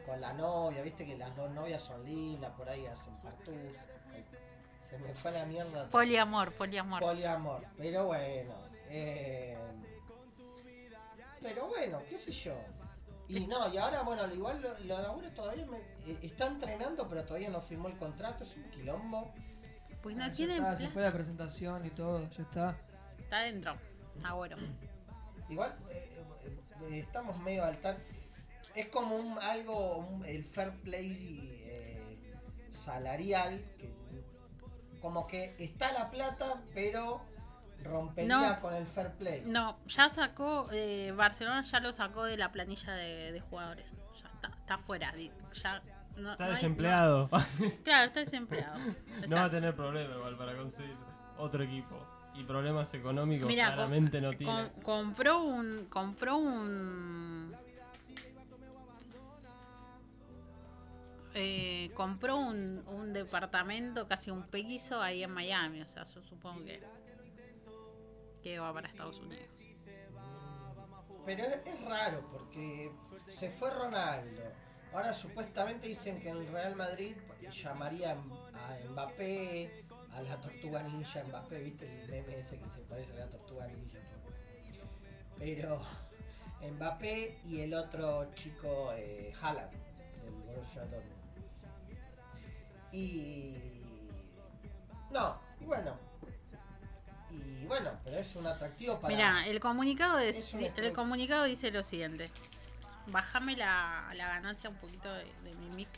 con 0.05 0.21
la 0.21 0.33
novia, 0.35 0.83
viste 0.83 1.07
que 1.07 1.17
las 1.17 1.35
dos 1.35 1.51
novias 1.53 1.83
son 1.83 2.05
lindas, 2.05 2.51
por 2.53 2.69
ahí 2.69 2.85
hacen 2.87 3.15
partus. 3.23 3.55
Se 4.91 4.99
me 4.99 5.15
fue 5.15 5.31
la 5.31 5.45
mierda. 5.47 5.89
Poliamor, 5.89 6.53
poliamor. 6.53 7.01
Poliamor, 7.01 7.63
pero 7.79 8.05
bueno. 8.07 8.55
eh, 8.89 9.57
pero 11.41 11.69
bueno, 11.69 12.03
qué 12.09 12.19
sé 12.19 12.33
yo. 12.33 12.55
Y 13.29 13.47
no, 13.47 13.73
y 13.73 13.79
ahora, 13.79 14.03
bueno, 14.03 14.23
al 14.23 14.35
igual 14.35 14.61
lo, 14.61 14.77
lo 14.81 14.99
de 14.99 15.07
Agüero 15.07 15.31
todavía 15.33 15.65
me, 15.67 15.79
eh, 15.79 16.19
está 16.23 16.47
entrenando, 16.49 17.09
pero 17.09 17.25
todavía 17.25 17.49
no 17.49 17.61
firmó 17.63 17.87
el 17.89 17.97
contrato, 17.97 18.43
es 18.45 18.55
un 18.57 18.65
quilombo. 18.71 19.33
Pues 20.03 20.17
Ah, 20.17 20.21
no 20.21 20.27
ya 20.29 20.33
tienen 20.33 20.57
está, 20.65 20.77
se 20.77 20.89
fue 20.89 21.03
la 21.03 21.13
presentación 21.13 21.85
y 21.87 21.91
todo, 21.91 22.29
ya 22.31 22.43
está. 22.43 22.77
Está 23.19 23.39
adentro. 23.41 23.77
Ah, 24.25 24.35
bueno. 24.35 24.57
Igual 25.49 25.77
eh, 25.91 26.23
eh, 26.91 26.99
estamos 27.01 27.37
medio 27.39 27.65
al 27.65 27.79
tal. 27.81 27.99
Es 28.75 28.87
como 28.87 29.17
un 29.17 29.39
algo, 29.39 29.99
un- 29.99 30.25
el 30.25 30.45
fair 30.45 30.73
play 30.83 31.61
eh, 31.65 32.33
salarial, 32.71 33.63
que 33.79 33.93
como 35.01 35.27
que 35.27 35.55
está 35.59 35.93
la 35.93 36.11
plata, 36.11 36.63
pero 36.75 37.21
rompería 37.83 38.53
No. 38.55 38.61
con 38.61 38.75
el 38.75 38.87
fair 38.87 39.13
play. 39.13 39.43
No, 39.47 39.79
ya 39.87 40.09
sacó, 40.11 40.69
eh, 40.73 41.13
Barcelona 41.17 41.63
ya 41.63 41.81
lo 41.81 41.93
sacó 41.93 42.25
de 42.25 42.37
la 42.37 42.53
planilla 42.53 42.93
de, 42.93 43.33
de 43.33 43.41
jugadores. 43.41 43.93
Ya 44.23 44.29
está, 44.29 44.49
está 44.49 44.79
fuera. 44.79 45.13
Ya 45.53 45.83
no, 46.17 46.33
Está 46.33 46.45
no 46.45 46.51
hay- 46.51 46.55
desempleado. 46.57 47.29
no- 47.33 47.39
claro, 47.85 48.07
está 48.09 48.21
desempleado. 48.21 48.79
No 49.29 49.37
va 49.37 49.45
a 49.45 49.51
tener 49.51 49.75
problema 49.75 50.15
igual 50.15 50.37
para 50.37 50.57
conseguir 50.57 50.97
otro 51.39 51.63
equipo. 51.63 51.97
y 52.35 52.45
problemas 52.45 52.93
económicos 52.95 53.47
com- 53.49 53.55
claramente 53.55 54.21
no 54.21 54.29
com- 54.29 54.37
tiene. 54.39 54.73
compró 54.83 55.43
un. 55.43 55.87
Compró 55.87 56.37
un. 56.37 57.53
eh, 61.35 61.91
compró 61.95 62.37
un, 62.39 62.83
un 62.89 63.13
departamento, 63.13 64.07
casi 64.09 64.31
un 64.31 64.43
piso 64.45 65.01
ahí 65.01 65.23
en 65.23 65.31
Miami. 65.31 65.81
O 65.83 65.87
sea, 65.87 66.05
yo 66.05 66.21
supongo 66.23 66.65
que. 66.65 66.81
Que 68.43 68.59
va 68.59 68.73
para 68.73 68.89
Estados 68.89 69.19
Unidos. 69.19 69.47
Pero 71.27 71.45
es, 71.45 71.59
es 71.67 71.85
raro 71.85 72.27
porque 72.33 72.91
se 73.29 73.51
fue 73.51 73.71
Ronaldo. 73.71 74.43
Ahora 74.93 75.15
supuestamente 75.15 75.89
dicen 75.89 76.21
que 76.21 76.31
en 76.31 76.39
el 76.39 76.49
Real 76.49 76.75
Madrid 76.75 77.15
llamaría 77.53 78.13
a 78.13 78.89
Mbappé, 78.91 79.85
a 80.13 80.23
la 80.23 80.37
tortuga 80.41 80.83
ninja 80.83 81.23
Mbappé, 81.25 81.63
viste 81.63 82.03
el 82.03 82.09
meme 82.09 82.41
ese 82.41 82.59
que 82.59 82.71
se 82.71 82.81
parece 82.89 83.13
a 83.13 83.27
la 83.27 83.27
tortuga 83.27 83.67
ninja. 83.69 83.99
Pero 85.39 85.81
Mbappé 86.61 87.39
y 87.47 87.61
el 87.61 87.75
otro 87.75 88.35
chico 88.35 88.93
eh, 88.95 89.33
Haaland 89.41 89.71
del 89.71 90.35
Borussia 90.47 90.83
Dortmund. 90.83 91.21
Y 92.93 93.55
no, 95.11 95.41
y 95.61 95.65
bueno. 95.65 95.97
Y 97.31 97.65
bueno, 97.67 97.91
pero 98.03 98.19
es 98.19 98.35
un 98.35 98.47
atractivo 98.47 98.99
para 98.99 99.15
Mira, 99.15 99.47
el 99.47 99.61
comunicado, 99.61 100.19
Es 100.19 100.53
el 100.55 100.93
comunicado 100.93 101.45
dice 101.45 101.71
lo 101.71 101.85
siguiente. 101.85 102.29
Bájame 103.07 103.57
la, 103.57 104.13
la 104.17 104.29
ganancia 104.29 104.71
un 104.71 104.77
poquito 104.77 105.13
de, 105.13 105.55
mi 105.61 105.71
mic. 105.77 105.89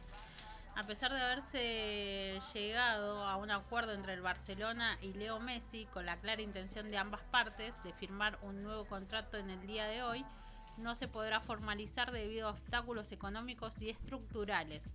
A 0.74 0.84
pesar 0.84 1.12
de 1.12 1.20
haberse 1.20 2.40
llegado 2.54 3.24
a 3.24 3.36
un 3.36 3.50
acuerdo 3.50 3.92
entre 3.92 4.14
el 4.14 4.22
Barcelona 4.22 4.96
y 5.02 5.12
Leo 5.12 5.38
Messi 5.38 5.84
con 5.86 6.06
la 6.06 6.16
clara 6.16 6.40
intención 6.40 6.90
de 6.90 6.96
ambas 6.96 7.20
partes 7.30 7.82
de 7.82 7.92
firmar 7.92 8.38
un 8.40 8.62
nuevo 8.62 8.86
contrato 8.86 9.36
en 9.36 9.50
el 9.50 9.66
día 9.66 9.84
de 9.86 10.02
hoy, 10.02 10.24
no 10.78 10.94
se 10.94 11.08
podrá 11.08 11.40
formalizar 11.40 12.10
debido 12.10 12.48
a 12.48 12.52
obstáculos 12.52 13.12
económicos 13.12 13.82
y 13.82 13.90
estructurales. 13.90 14.88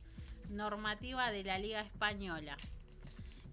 Normativa 0.49 1.29
de 1.29 1.43
la 1.43 1.59
Liga 1.59 1.81
Española. 1.81 2.57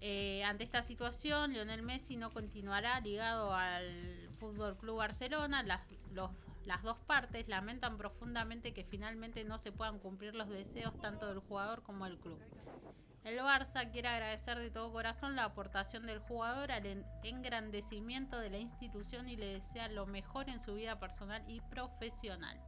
Eh, 0.01 0.43
ante 0.43 0.63
esta 0.63 0.81
situación, 0.81 1.53
Lionel 1.53 1.83
Messi 1.83 2.15
no 2.15 2.31
continuará 2.31 2.99
ligado 3.01 3.53
al 3.53 4.29
Fútbol 4.39 4.75
Club 4.77 4.97
Barcelona. 4.97 5.63
Los- 6.13 6.31
las 6.65 6.81
dos 6.83 6.97
partes 6.99 7.47
lamentan 7.47 7.97
profundamente 7.97 8.73
que 8.73 8.83
finalmente 8.83 9.43
no 9.43 9.59
se 9.59 9.71
puedan 9.71 9.99
cumplir 9.99 10.35
los 10.35 10.49
deseos 10.49 10.99
tanto 10.99 11.27
del 11.27 11.39
jugador 11.39 11.83
como 11.83 12.05
del 12.05 12.17
club. 12.19 12.39
El 13.23 13.39
Barça 13.39 13.89
quiere 13.91 14.07
agradecer 14.07 14.59
de 14.59 14.69
todo 14.69 14.91
corazón 14.91 15.35
la 15.35 15.45
aportación 15.45 16.05
del 16.05 16.19
jugador 16.19 16.71
al 16.71 16.85
en- 16.85 17.05
engrandecimiento 17.23 18.37
de 18.39 18.49
la 18.51 18.57
institución 18.59 19.27
y 19.29 19.35
le 19.35 19.47
desea 19.53 19.87
lo 19.87 20.05
mejor 20.05 20.49
en 20.49 20.59
su 20.59 20.75
vida 20.75 20.99
personal 20.99 21.43
y 21.47 21.59
profesional. 21.61 22.59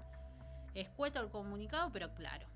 Escueto 0.74 1.20
el 1.22 1.30
comunicado, 1.30 1.92
pero 1.92 2.14
claro. 2.16 2.48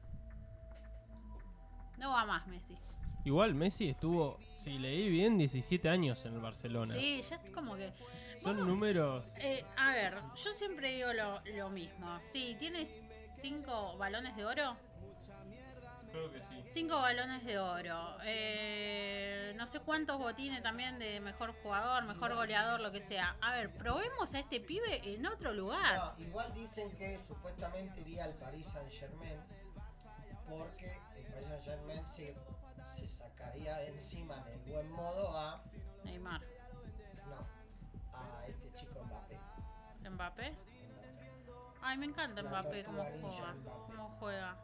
No 1.98 2.12
va 2.12 2.26
más 2.26 2.48
Messi. 2.48 2.76
Igual 3.24 3.54
Messi 3.54 3.90
estuvo, 3.90 4.40
si 4.58 4.80
leí 4.80 5.08
bien, 5.10 5.38
17 5.38 5.88
años 5.90 6.26
en 6.26 6.34
el 6.34 6.40
Barcelona. 6.40 6.94
Sí, 6.94 7.22
ya 7.22 7.36
es 7.36 7.52
como 7.52 7.76
que... 7.76 7.94
Son 8.42 8.58
números. 8.58 9.32
Eh, 9.38 9.64
a 9.78 9.94
ver, 9.94 10.20
yo 10.36 10.54
siempre 10.56 10.94
digo 10.96 11.14
lo, 11.14 11.42
lo 11.42 11.70
mismo. 11.70 12.20
Sí, 12.24 12.56
tienes 12.58 12.90
cinco 13.40 13.96
balones 13.98 14.36
de 14.36 14.46
oro. 14.46 14.76
Creo 16.12 16.32
que 16.32 16.40
sí. 16.40 16.64
Cinco 16.66 16.96
balones 16.96 17.46
de 17.46 17.60
oro. 17.60 18.18
Eh, 18.24 19.54
no 19.56 19.68
sé 19.68 19.80
cuántos 19.80 20.18
botines 20.18 20.64
también 20.64 20.98
de 20.98 21.20
mejor 21.20 21.54
jugador, 21.62 22.04
mejor 22.06 22.34
goleador, 22.34 22.82
lo 22.82 22.92
que 22.92 23.00
sea. 23.00 23.38
A 23.42 23.52
ver, 23.54 23.72
probemos 23.76 24.34
a 24.34 24.40
este 24.40 24.60
pibe 24.60 25.02
en 25.04 25.26
otro 25.28 25.54
lugar. 25.54 26.16
No, 26.18 26.26
igual 26.26 26.52
dicen 26.54 26.90
que 26.98 27.20
supuestamente 27.28 28.02
iría 28.02 28.26
al 28.26 28.34
Paris 28.34 28.66
Saint 28.74 28.92
Germain 28.92 29.40
porque 30.50 30.98
el 31.16 31.26
Paris 31.26 31.48
Saint 31.48 31.64
Germain 31.64 32.06
se, 32.08 32.36
se 32.94 33.08
sacaría 33.08 33.78
de 33.78 33.90
encima 33.90 34.44
en 34.48 34.54
el 34.54 34.60
buen 34.62 34.92
modo 34.92 35.38
a 35.38 35.64
Neymar, 36.04 36.42
Mbappé. 40.22 40.54
Ay, 41.82 41.98
me 41.98 42.06
encanta 42.06 42.44
Mbappé 42.44 42.84
cómo 42.84 43.04
juega. 43.04 43.56
Cómo 43.88 44.10
juega. 44.20 44.56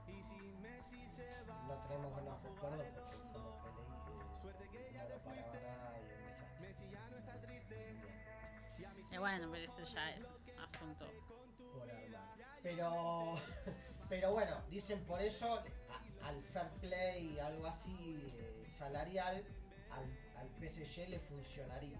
No 1.67 1.73
tenemos 1.87 2.11
buenos 2.13 2.43
recuerdos 2.43 2.85
porque 2.93 3.17
como 3.33 3.59
que 3.59 3.69
leí 4.77 4.93
no 4.93 5.01
lo 5.09 5.17
nadie. 5.25 6.13
Y 9.11 9.17
bueno, 9.17 9.49
pero 9.51 9.63
eso 9.65 9.83
ya 9.83 10.11
es 10.11 10.21
asunto. 10.59 11.05
Pero, 12.61 13.35
pero 14.09 14.31
bueno, 14.33 14.61
dicen 14.69 15.03
por 15.05 15.19
eso 15.19 15.63
a- 15.89 16.27
al 16.27 16.43
fair 16.43 16.69
play 16.81 17.39
algo 17.39 17.65
así 17.65 18.31
eh, 18.37 18.63
salarial 18.77 19.43
al, 19.89 20.05
al 20.37 20.49
PSG 20.59 21.09
le 21.09 21.19
funcionaría. 21.19 21.97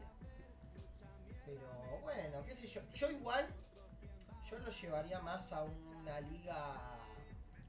Pero 1.48 2.00
bueno, 2.04 2.44
qué 2.46 2.56
sé 2.56 2.68
yo. 2.68 2.82
Yo 2.94 3.10
igual, 3.10 3.48
yo 4.52 4.60
lo 4.60 4.70
llevaría 4.70 5.20
más 5.22 5.52
a 5.52 5.64
una 5.64 6.20
liga 6.22 6.76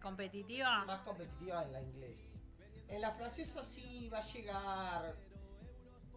¿Competitiva? 0.03 0.85
más 0.85 1.01
competitiva 1.01 1.63
en 1.65 1.73
la 1.73 1.81
inglés. 1.81 2.19
En 2.89 3.01
la 3.01 3.13
francesa 3.13 3.65
sí 3.65 4.09
va 4.09 4.19
a 4.19 4.25
llegar. 4.27 5.15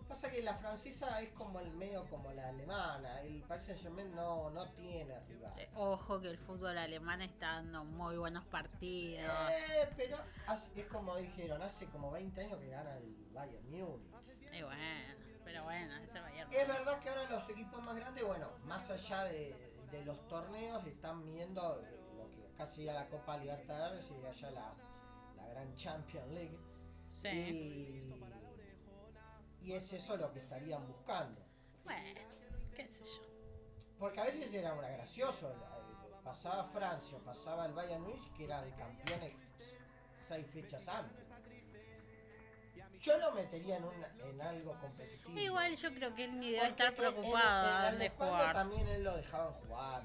Pasa 0.07 0.29
que 0.29 0.41
la 0.41 0.55
francesa 0.55 1.21
es 1.21 1.29
como 1.29 1.61
el 1.61 1.71
medio 1.71 2.03
como 2.09 2.31
la 2.33 2.49
alemana. 2.49 3.21
El 3.21 3.43
Paris 3.43 3.65
Saint 3.67 3.81
Germain 3.81 4.13
no, 4.13 4.49
no 4.49 4.69
tiene 4.71 5.17
rival. 5.21 5.53
Eh, 5.57 5.69
Ojo 5.75 6.19
que 6.19 6.29
el 6.29 6.37
fútbol 6.37 6.77
alemán 6.77 7.21
está 7.21 7.53
dando 7.53 7.85
muy 7.85 8.17
buenos 8.17 8.43
partidos. 8.45 9.31
Eh, 9.51 9.89
pero 9.95 10.17
es 10.75 10.87
como 10.87 11.15
dijeron, 11.15 11.61
hace 11.61 11.85
como 11.87 12.11
20 12.11 12.41
años 12.41 12.59
que 12.59 12.67
gana 12.67 12.97
el 12.97 13.15
Bayern 13.31 13.69
Múnich. 13.69 14.11
Y 14.51 14.61
bueno, 14.63 15.15
pero 15.45 15.63
bueno, 15.63 15.95
ese 16.03 16.19
Bayern. 16.19 16.53
Es 16.53 16.67
verdad 16.67 16.99
que 16.99 17.09
equipos 17.51 17.81
más 17.83 17.95
grandes, 17.95 18.25
bueno, 18.25 18.49
más 18.65 18.89
allá 18.89 19.23
de, 19.25 19.55
de 19.91 20.05
los 20.05 20.27
torneos, 20.27 20.85
están 20.85 21.25
viendo 21.25 21.81
lo 22.17 22.29
que 22.31 22.47
acá 22.53 22.67
sería 22.67 22.93
la 22.93 23.07
Copa 23.07 23.37
Libertadores 23.37 24.09
y 24.09 24.25
allá 24.25 24.51
la, 24.51 24.73
la 25.37 25.47
Gran 25.47 25.75
Champions 25.75 26.27
League. 26.29 26.57
Sí. 27.09 27.29
Y, 27.29 28.13
y 29.61 29.73
es 29.73 29.93
eso 29.93 30.17
lo 30.17 30.31
que 30.33 30.39
estarían 30.39 30.87
buscando. 30.87 31.41
Bueno, 31.83 32.19
qué 32.75 32.87
sé 32.87 33.03
yo. 33.03 33.21
Porque 33.99 34.19
a 34.19 34.23
veces 34.23 34.51
era 34.53 34.73
una 34.73 34.89
gracioso. 34.89 35.53
Pasaba 36.23 36.63
Francia, 36.65 37.17
pasaba 37.25 37.65
el 37.65 37.73
Bayern 37.73 38.03
Múnich, 38.03 38.31
que 38.33 38.45
eran 38.45 38.69
campeones 38.71 39.33
seis 40.19 40.47
fechas 40.47 40.87
antes. 40.87 41.30
Yo 43.01 43.17
lo 43.17 43.31
metería 43.31 43.77
en, 43.77 43.83
una- 43.83 44.07
en 44.29 44.41
algo 44.41 44.79
competitivo. 44.79 45.39
Igual 45.39 45.75
yo 45.75 45.93
creo 45.93 46.13
que 46.13 46.25
él 46.25 46.39
ni 46.39 46.51
debe 46.51 46.67
estar 46.67 46.93
preocupado 46.93 47.87
en, 47.87 47.93
en, 47.93 47.99
de 47.99 48.09
jugar. 48.09 48.53
también 48.53 48.87
él 48.87 49.03
lo 49.03 49.15
dejaban 49.17 49.53
jugar. 49.53 50.03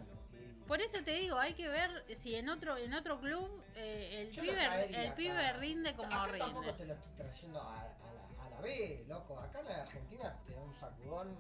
Por 0.67 0.81
eso 0.81 1.03
te 1.05 1.13
digo, 1.13 1.39
hay 1.39 1.55
que 1.55 1.69
ver 1.69 2.05
si 2.17 2.35
en 2.35 2.49
otro 2.49 2.77
en 2.77 2.93
otro 2.95 3.21
club 3.21 3.49
eh, 3.77 4.23
el 4.23 4.29
pibe 4.41 4.65
el 4.65 5.07
acá. 5.07 5.15
pibe 5.15 5.53
rinde 5.55 5.95
como 5.95 6.09
acá 6.13 6.39
tampoco 6.39 6.63
rinde. 6.63 6.73
te 6.79 6.85
lo 6.87 6.95
estoy 6.95 7.13
trayendo 7.19 7.61
a, 7.61 7.81
a 7.83 7.85
la, 7.85 8.45
a 8.47 8.51
la 8.51 8.61
B, 8.61 9.05
loco. 9.07 9.39
Acá 9.39 9.61
en 9.61 9.67
la 9.67 9.83
Argentina 9.83 10.35
te 10.47 10.55
da 10.55 10.61
un 10.63 10.75
sacudón. 10.75 11.37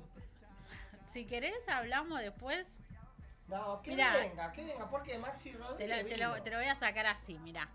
Si 1.08 1.24
querés 1.24 1.68
hablamos 1.68 2.20
después. 2.20 2.78
No, 3.48 3.80
que 3.82 3.90
Mirá. 3.92 4.14
venga, 4.16 4.52
que 4.52 4.64
venga, 4.64 4.90
porque 4.90 5.18
Maxi 5.18 5.50
Te 5.52 5.58
Rodríguez. 5.58 6.02
lo, 6.04 6.08
te 6.08 6.16
lo- 6.18 6.42
te 6.42 6.50
lo 6.50 6.56
voy 6.58 6.66
a 6.66 6.74
sacar 6.74 7.06
así, 7.06 7.38
mira. 7.38 7.68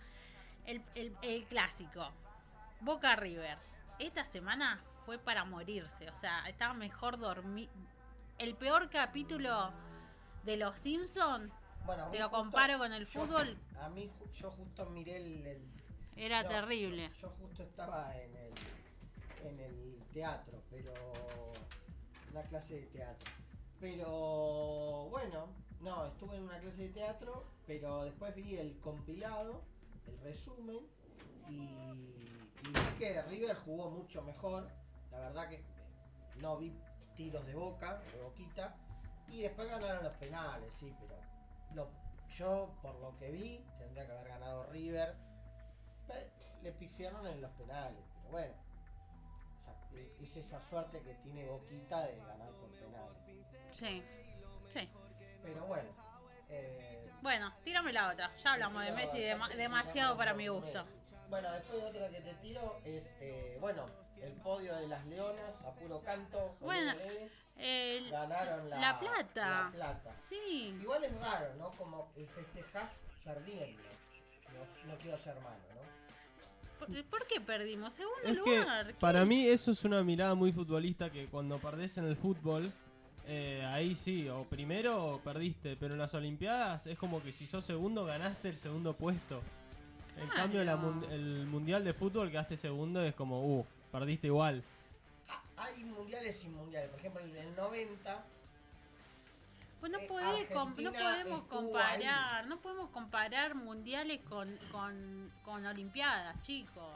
El, 0.65 0.81
el- 0.95 1.17
el 1.21 1.43
clásico. 1.45 2.11
Boca 2.81 3.15
River. 3.15 3.57
Esta 3.99 4.25
semana 4.25 4.81
fue 5.05 5.17
para 5.17 5.45
morirse. 5.45 6.09
O 6.09 6.15
sea, 6.15 6.47
estaba 6.47 6.73
mejor 6.73 7.17
dormir. 7.19 7.69
El 8.37 8.55
peor 8.55 8.89
capítulo 8.89 9.71
de 10.43 10.57
los 10.57 10.77
Simpsons, 10.79 11.51
Bueno, 11.85 12.09
te 12.09 12.17
lo 12.19 12.25
justo- 12.29 12.37
comparo 12.43 12.77
con 12.79 12.91
el 12.93 13.05
yo- 13.05 13.21
fútbol, 13.21 13.57
A 13.79 13.89
mí, 13.89 14.11
yo 14.33 14.51
justo 14.51 14.85
miré 14.89 15.17
el. 15.17 15.45
el- 15.47 15.71
era 16.15 16.43
no, 16.43 16.49
terrible. 16.49 17.09
Yo, 17.19 17.27
yo 17.27 17.29
justo 17.39 17.63
estaba 17.63 18.15
en 18.17 18.35
el, 18.35 18.53
en 19.43 19.59
el 19.59 20.03
teatro, 20.13 20.61
pero. 20.69 20.93
Una 22.31 22.41
clase 22.43 22.75
de 22.75 22.85
teatro. 22.87 23.31
Pero. 23.79 25.07
Bueno, 25.11 25.47
no, 25.81 26.05
estuve 26.07 26.37
en 26.37 26.43
una 26.43 26.59
clase 26.59 26.83
de 26.83 26.89
teatro, 26.89 27.45
pero 27.67 28.03
después 28.03 28.33
vi 28.35 28.55
el 28.57 28.79
compilado, 28.79 29.61
el 30.07 30.17
resumen, 30.19 30.79
y, 31.49 31.69
y 32.63 32.67
vi 32.67 32.97
que 32.99 33.21
River 33.23 33.55
jugó 33.57 33.89
mucho 33.89 34.21
mejor. 34.21 34.67
La 35.11 35.19
verdad 35.19 35.49
que 35.49 35.63
no 36.39 36.57
vi 36.57 36.73
tiros 37.15 37.45
de 37.45 37.53
boca, 37.55 37.99
de 38.13 38.21
boquita. 38.21 38.75
Y 39.27 39.41
después 39.41 39.69
ganaron 39.69 40.03
los 40.03 40.13
penales, 40.17 40.71
sí, 40.79 40.93
pero 40.99 41.15
lo- 41.73 41.89
yo 42.29 42.73
por 42.81 42.95
lo 42.99 43.17
que 43.17 43.29
vi 43.31 43.63
tendría 43.77 44.05
que 44.05 44.11
haber 44.11 44.27
ganado 44.27 44.65
River. 44.67 45.15
Le 46.61 46.71
pifiaron 46.73 47.25
en 47.25 47.41
los 47.41 47.51
penales, 47.51 48.03
pero 48.17 48.29
bueno. 48.31 48.53
O 49.61 49.65
sea, 49.65 50.01
es 50.21 50.35
esa 50.37 50.59
suerte 50.69 51.01
que 51.01 51.13
tiene 51.15 51.45
Boquita 51.47 52.01
de 52.05 52.17
ganar 52.17 52.49
por 52.51 52.69
penal. 52.71 53.09
Sí. 53.71 54.03
Sí. 54.67 54.89
Pero 55.41 55.65
bueno. 55.65 55.89
eh, 56.49 57.09
Bueno, 57.21 57.53
tírame 57.63 57.93
la 57.93 58.09
otra. 58.11 58.35
Ya 58.35 58.53
hablamos 58.53 58.83
de 58.83 58.91
Messi 58.91 59.19
dema- 59.19 59.47
demasiado 59.55 60.17
para 60.17 60.33
mi 60.33 60.47
gusto. 60.49 60.85
Bueno, 61.31 61.51
después 61.53 61.81
otra 61.83 62.09
que 62.09 62.19
te 62.21 62.33
tiro 62.35 62.79
es, 62.85 63.03
eh, 63.21 63.57
bueno, 63.61 63.85
el 64.21 64.33
podio 64.33 64.75
de 64.75 64.87
las 64.87 65.05
Leonas, 65.07 65.55
a 65.65 65.71
puro 65.71 65.99
canto. 66.01 66.55
Bueno, 66.59 66.91
El- 67.57 68.09
ganaron 68.11 68.69
la, 68.69 68.77
la 68.79 68.99
plata. 68.99 69.63
la 69.63 69.71
plata. 69.71 70.15
Sí. 70.21 70.77
Igual 70.81 71.05
es 71.05 71.19
raro, 71.21 71.55
¿no? 71.57 71.71
Como 71.71 72.11
el 72.17 72.27
festejar 72.27 72.91
perdiendo. 73.23 73.81
No, 74.53 74.91
no 74.91 74.99
quiero 74.99 75.17
ser 75.19 75.35
malo, 75.35 75.55
¿no? 75.73 76.85
¿Por, 76.85 77.03
por 77.05 77.27
qué 77.27 77.39
perdimos? 77.39 77.93
Segundo 77.93 78.19
Es 78.25 78.37
que 78.43 78.57
lugar. 78.59 78.87
¿qué? 78.87 78.93
para 78.95 79.23
mí 79.23 79.47
eso 79.47 79.71
es 79.71 79.85
una 79.85 80.03
mirada 80.03 80.35
muy 80.35 80.51
futbolista 80.51 81.09
que 81.09 81.27
cuando 81.27 81.59
perdés 81.59 81.97
en 81.97 82.05
el 82.07 82.17
fútbol, 82.17 82.69
eh, 83.25 83.63
ahí 83.69 83.95
sí, 83.95 84.27
o 84.27 84.43
primero 84.43 85.05
o 85.13 85.19
perdiste, 85.21 85.77
pero 85.77 85.93
en 85.93 85.99
las 85.99 86.13
Olimpiadas 86.13 86.87
es 86.87 86.97
como 86.97 87.23
que 87.23 87.31
si 87.31 87.47
sos 87.47 87.63
segundo 87.63 88.03
ganaste 88.05 88.49
el 88.49 88.57
segundo 88.57 88.93
puesto. 88.93 89.41
En 90.17 90.25
Claro. 90.27 90.41
cambio 90.41 90.63
la 90.63 90.75
mun- 90.77 91.05
el 91.09 91.45
Mundial 91.47 91.83
de 91.83 91.93
Fútbol 91.93 92.29
quedaste 92.29 92.57
segundo 92.57 93.01
es 93.03 93.15
como, 93.15 93.41
uh, 93.59 93.65
perdiste 93.91 94.27
igual. 94.27 94.63
Ah, 95.29 95.41
Hay 95.57 95.83
mundiales 95.83 96.43
y 96.43 96.49
mundiales. 96.49 96.89
Por 96.89 96.99
ejemplo, 96.99 97.21
el 97.21 97.33
del 97.33 97.55
90 97.55 98.23
Pues 99.79 99.91
no, 99.91 99.97
Eh, 99.97 100.05
podés 100.07 100.49
no 100.77 100.91
podemos 100.93 101.41
comparar, 101.47 102.45
no 102.45 102.59
podemos 102.59 102.89
comparar 102.91 103.55
mundiales 103.55 104.19
con, 104.29 104.55
con, 104.71 105.31
con 105.43 105.65
olimpiadas, 105.65 106.39
chicos. 106.43 106.93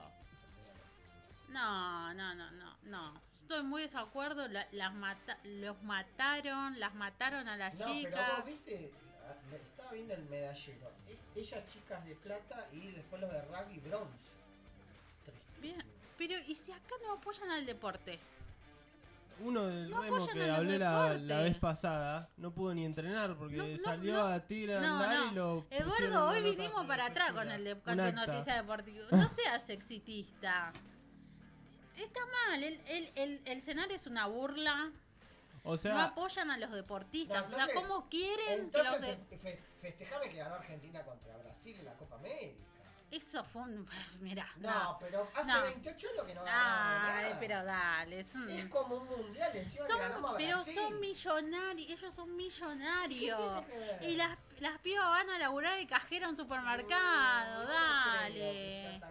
No, 1.50 2.14
no, 2.14 2.36
no, 2.36 2.52
no, 2.52 2.76
no. 2.84 3.14
Estoy 3.42 3.64
muy 3.64 3.82
desacuerdo, 3.84 4.48
la- 4.48 4.68
las 4.72 4.94
mata 4.94 5.40
los 5.44 5.82
mataron, 5.84 6.80
las 6.80 6.94
mataron 6.96 7.48
a 7.48 7.58
las 7.58 7.74
No, 7.76 7.86
pero 7.86 7.96
chicas. 7.96 8.32
vos 8.38 8.46
viste, 8.46 8.92
ah, 9.28 9.36
viendo 9.96 10.14
el 10.14 10.24
medallero. 10.26 10.92
E- 11.10 11.40
Ellas 11.40 11.64
chicas 11.74 12.06
de 12.06 12.16
plata 12.16 12.68
y 12.72 12.92
después 12.92 13.22
los 13.22 13.32
de 13.32 13.42
rugby 13.42 13.80
bronce. 13.80 14.14
Tristísimo. 15.26 15.62
Bien, 15.62 15.84
pero 16.18 16.36
¿y 16.48 16.56
si 16.56 16.72
acá 16.72 16.96
no 17.04 17.14
apoyan 17.14 17.50
al 17.50 17.66
deporte? 17.66 18.20
Uno 19.42 19.66
del 19.68 19.90
No 19.90 20.02
Remo 20.02 20.28
que 20.28 20.50
hablé 20.50 20.80
la, 20.80 21.14
la 21.16 21.42
vez 21.42 21.58
pasada 21.58 22.30
no 22.38 22.52
pudo 22.52 22.74
ni 22.74 22.86
entrenar 22.86 23.36
porque 23.36 23.58
No, 23.58 23.68
no, 23.68 23.78
salió 23.78 24.14
no. 24.14 24.26
a 24.28 24.40
No, 24.80 24.94
andar 24.96 25.26
no. 25.26 25.32
y 25.32 25.36
lo 25.36 25.66
Eduardo, 25.70 26.28
hoy 26.30 26.42
vinimos 26.42 26.86
para 26.86 27.08
atrás 27.08 27.34
con 27.34 27.52
el 27.52 27.66
de 27.66 27.78
con 27.82 27.98
noticia 27.98 28.56
deportiva. 28.56 29.08
No 29.12 29.28
seas 29.28 29.70
exitista. 29.70 30.72
Está 31.98 32.20
mal, 32.48 32.64
el, 32.64 32.80
el, 32.88 33.12
el, 33.16 33.42
el 33.46 33.58
escenario 33.58 33.96
es 33.98 34.08
una 34.08 34.26
burla. 34.28 34.92
O 35.66 35.76
no 35.90 36.00
apoyan 36.00 36.52
a 36.52 36.58
los 36.58 36.72
deportistas. 36.72 37.50
No, 37.50 37.56
o 37.56 37.60
sea, 37.60 37.68
¿cómo 37.74 38.08
quieren 38.10 38.70
que 38.70 38.84
los 38.84 39.02
de... 39.02 39.18
fe- 39.18 39.38
fe- 39.40 39.64
festejame 39.82 40.30
que 40.30 40.38
ganó 40.38 40.56
Argentina 40.56 41.04
contra 41.04 41.36
Brasil 41.38 41.76
en 41.80 41.86
la 41.86 41.94
Copa 41.96 42.16
América. 42.16 42.64
Eso 43.12 43.44
fue 43.44 43.62
un... 43.64 43.88
Mirá, 44.22 44.48
No, 44.58 44.72
no. 44.84 44.98
pero 45.00 45.28
hace 45.36 45.52
No. 45.52 45.62
28 45.64 46.08
años 46.14 46.26
que 46.26 46.34
no 46.36 46.44
ganamos 46.44 47.10
Ay, 47.16 47.24
nada. 47.26 47.40
pero 47.40 47.64
dale. 47.64 48.20
Es 48.20 48.36
un- 48.36 48.50
Es 48.50 48.66
como 48.66 48.96
un 48.98 49.08
mundial 49.08 49.56
encima 49.56 49.86
Son- 49.88 49.96
que 49.98 50.02
ganamos 50.04 50.34
a 50.34 50.38
pero 50.38 50.64
son 50.64 51.00
millonarios, 51.00 51.92
ellos 51.92 52.14
son 52.14 52.36
millonarios. 52.36 53.38
¿Qué 53.38 53.66
tiene 53.66 53.66
que 53.68 53.78
ver? 54.00 54.10
Y 54.12 54.16
las, 54.16 54.38
las 54.60 54.80
pibas 54.80 55.06
van 55.06 55.30
a 55.30 55.38
laburar 55.40 55.78
de 55.78 55.88
cajera 55.88 56.28
a 56.28 56.30
un 56.30 56.38
supermercado, 56.38 57.64
No 57.64 57.70
dale. 57.70 59.02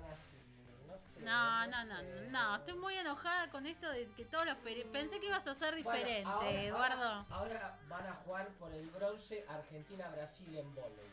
No 1.24 1.66
No, 1.66 1.84
no, 1.84 2.02
no, 2.02 2.30
no, 2.30 2.56
estoy 2.56 2.74
muy 2.74 2.94
enojada 2.96 3.50
con 3.50 3.66
esto 3.66 3.90
de 3.90 4.06
que 4.12 4.24
todos 4.24 4.44
los 4.46 4.56
peri- 4.58 4.84
pensé 4.90 5.18
que 5.20 5.26
ibas 5.26 5.46
a 5.46 5.54
ser 5.54 5.74
Bueno, 5.82 5.90
diferente, 5.92 6.28
ahora- 6.30 6.50
Eduardo. 6.62 7.04
Ahora, 7.04 7.26
ahora 7.30 7.78
van 7.88 8.06
a 8.06 8.14
jugar 8.24 8.48
por 8.58 8.72
el 8.72 8.88
bronce 8.90 9.44
Argentina-Brasil 9.48 10.56
en 10.56 10.74
volei. 10.74 11.10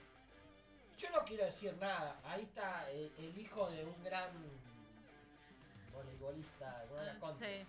Yo 0.97 1.09
no 1.09 1.23
quiero 1.25 1.45
decir 1.45 1.75
nada. 1.79 2.15
Ahí 2.25 2.43
está 2.43 2.89
el, 2.91 3.11
el 3.17 3.37
hijo 3.37 3.69
de 3.71 3.83
un 3.85 4.03
gran 4.03 4.29
voleibolista, 5.93 6.85
una 6.91 7.19
contra. 7.19 7.47
Sí. 7.47 7.65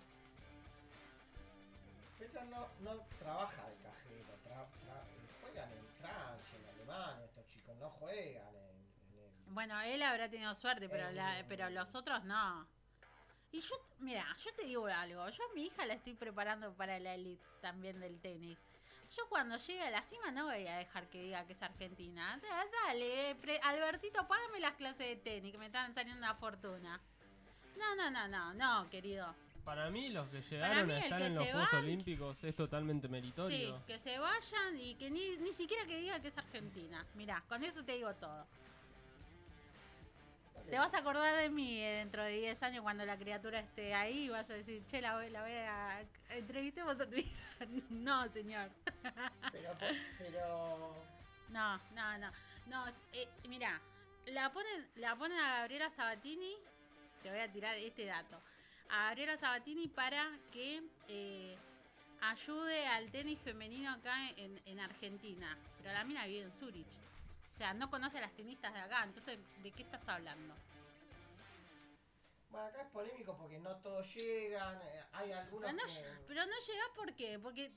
Pero 2.19 2.45
no, 2.45 2.67
no 2.81 3.01
trabaja 3.19 3.63
de 3.67 3.75
cajero. 3.77 4.33
tra- 4.45 4.67
tra- 4.85 5.41
juegan 5.41 5.69
en 5.71 5.85
Francia, 5.99 6.57
en 6.61 6.69
Alemania. 6.75 7.25
Estos 7.25 7.45
chicos 7.49 7.75
no 7.77 7.89
juegan 7.89 8.47
en, 8.55 8.55
el- 8.55 8.62
Bueno, 9.53 9.79
él 9.81 10.01
habrá 10.01 10.29
tenido 10.29 10.53
suerte, 10.55 10.89
pero, 10.89 11.09
Eh, 11.09 11.13
la- 11.13 11.45
pero 11.47 11.69
los 11.69 11.93
otros 11.95 12.23
no. 12.23 12.67
Y 13.51 13.61
yo, 13.61 13.75
mira, 13.99 14.25
yo 14.43 14.51
te 14.55 14.65
digo 14.65 14.87
algo, 14.87 15.29
yo 15.29 15.43
a 15.43 15.53
mi 15.53 15.65
hija 15.67 15.85
la 15.85 15.93
estoy 15.93 16.15
preparando 16.15 16.73
para 16.73 16.99
la 16.99 17.13
elite 17.13 17.43
también 17.61 17.99
del 17.99 18.19
tenis. 18.19 18.57
Yo 19.15 19.29
cuando 19.29 19.57
llegue 19.57 19.83
a 19.83 19.91
la 19.91 20.01
cima 20.03 20.31
no 20.31 20.45
voy 20.45 20.65
a 20.67 20.77
dejar 20.77 21.07
que 21.07 21.21
diga 21.21 21.45
que 21.45 21.53
es 21.53 21.61
argentina. 21.61 22.39
Da- 22.41 22.65
dale, 22.87 23.35
pre- 23.35 23.59
Albertito, 23.63 24.27
págame 24.27 24.59
las 24.59 24.73
clases 24.73 25.07
de 25.07 25.15
tenis, 25.17 25.51
que 25.51 25.59
me 25.59 25.67
están 25.67 25.93
saliendo 25.93 26.17
una 26.17 26.33
fortuna. 26.33 26.99
No, 27.77 27.95
no, 27.95 28.09
no, 28.09 28.27
no, 28.27 28.53
no, 28.55 28.89
querido. 28.89 29.35
para 29.63 29.89
mí 29.89 30.09
los 30.09 30.27
que 30.27 30.41
llegaron 30.41 30.87
mí 30.87 30.93
a 30.93 30.97
estar 30.99 31.21
en 31.21 31.35
los 31.35 31.43
Juegos 31.45 31.71
van- 31.71 31.83
Olímpicos 31.83 32.43
es 32.43 32.53
totalmente 32.53 33.07
Sí, 33.07 33.11
meritorio. 33.13 33.85
que 33.85 33.97
se 33.97 34.19
vayan 34.19 34.77
y 34.77 34.95
que 34.95 35.09
ni, 35.09 35.37
ni 35.37 35.53
siquiera 35.53 35.85
que 35.85 35.99
diga 35.99 36.19
que 36.19 36.27
es 36.27 36.37
argentina. 36.37 37.05
Mirá, 37.13 37.41
con 37.47 37.63
eso 37.63 37.81
te 37.85 37.93
digo 37.93 38.13
todo. 38.15 38.45
Te 40.69 40.79
vas 40.79 40.93
a 40.93 40.99
acordar 40.99 41.35
de 41.37 41.49
mí 41.49 41.79
eh, 41.81 41.97
dentro 41.97 42.23
de 42.23 42.31
10 42.37 42.63
años 42.63 42.81
cuando 42.83 43.05
la 43.05 43.17
criatura 43.17 43.59
esté 43.59 43.93
ahí 43.93 44.25
y 44.25 44.29
vas 44.29 44.49
a 44.49 44.53
decir, 44.53 44.83
che, 44.85 45.01
la, 45.01 45.15
voy- 45.15 45.29
la 45.29 45.41
voy 45.41 45.51
a... 45.51 46.03
Entrevistemos 46.29 46.99
a 46.99 47.09
tu 47.09 47.15
hija. 47.15 47.29
No, 47.89 48.27
señor. 48.29 48.69
Pero, 49.51 49.75
pero 50.17 50.95
No, 51.49 51.77
no, 51.93 52.17
no. 52.17 52.31
No, 52.67 52.87
eh, 53.13 53.27
mira, 53.47 53.79
la 54.27 54.51
ponen, 54.51 54.87
la 54.95 55.15
ponen 55.15 55.37
a 55.39 55.59
Gabriela 55.59 55.89
Sabatini, 55.89 56.55
te 57.21 57.29
voy 57.29 57.39
a 57.39 57.51
tirar 57.51 57.75
este 57.75 58.05
dato, 58.05 58.41
a 58.89 59.05
Gabriela 59.09 59.37
Sabatini 59.37 59.87
para 59.87 60.31
que 60.51 60.81
eh, 61.07 61.55
ayude 62.21 62.87
al 62.87 63.11
tenis 63.11 63.39
femenino 63.39 63.91
acá 63.91 64.29
en, 64.37 64.59
en 64.65 64.79
Argentina. 64.79 65.55
Pero 65.77 65.93
la 65.93 66.03
mina 66.03 66.25
vive 66.25 66.41
en 66.41 66.51
Zurich. 66.53 66.87
O 67.53 67.55
sea, 67.55 67.73
no 67.73 67.89
conoce 67.89 68.17
a 68.17 68.21
las 68.21 68.33
tenistas 68.33 68.73
de 68.73 68.79
acá. 68.79 69.03
Entonces, 69.03 69.37
¿de 69.61 69.71
qué 69.71 69.83
estás 69.83 70.07
hablando? 70.09 70.55
bueno, 72.49 72.67
acá 72.67 72.81
es 72.83 72.89
polémico 72.89 73.35
porque 73.37 73.59
no 73.59 73.75
todos 73.77 74.13
llegan. 74.15 74.79
eh, 74.83 75.03
Hay 75.13 75.31
algunos 75.31 75.71
Pero 75.71 75.83
no, 75.87 75.93
que... 75.93 76.23
pero 76.27 76.41
no 76.45 76.51
llegás 76.67 76.89
¿por 76.95 77.13
qué? 77.15 77.39
Porque 77.39 77.71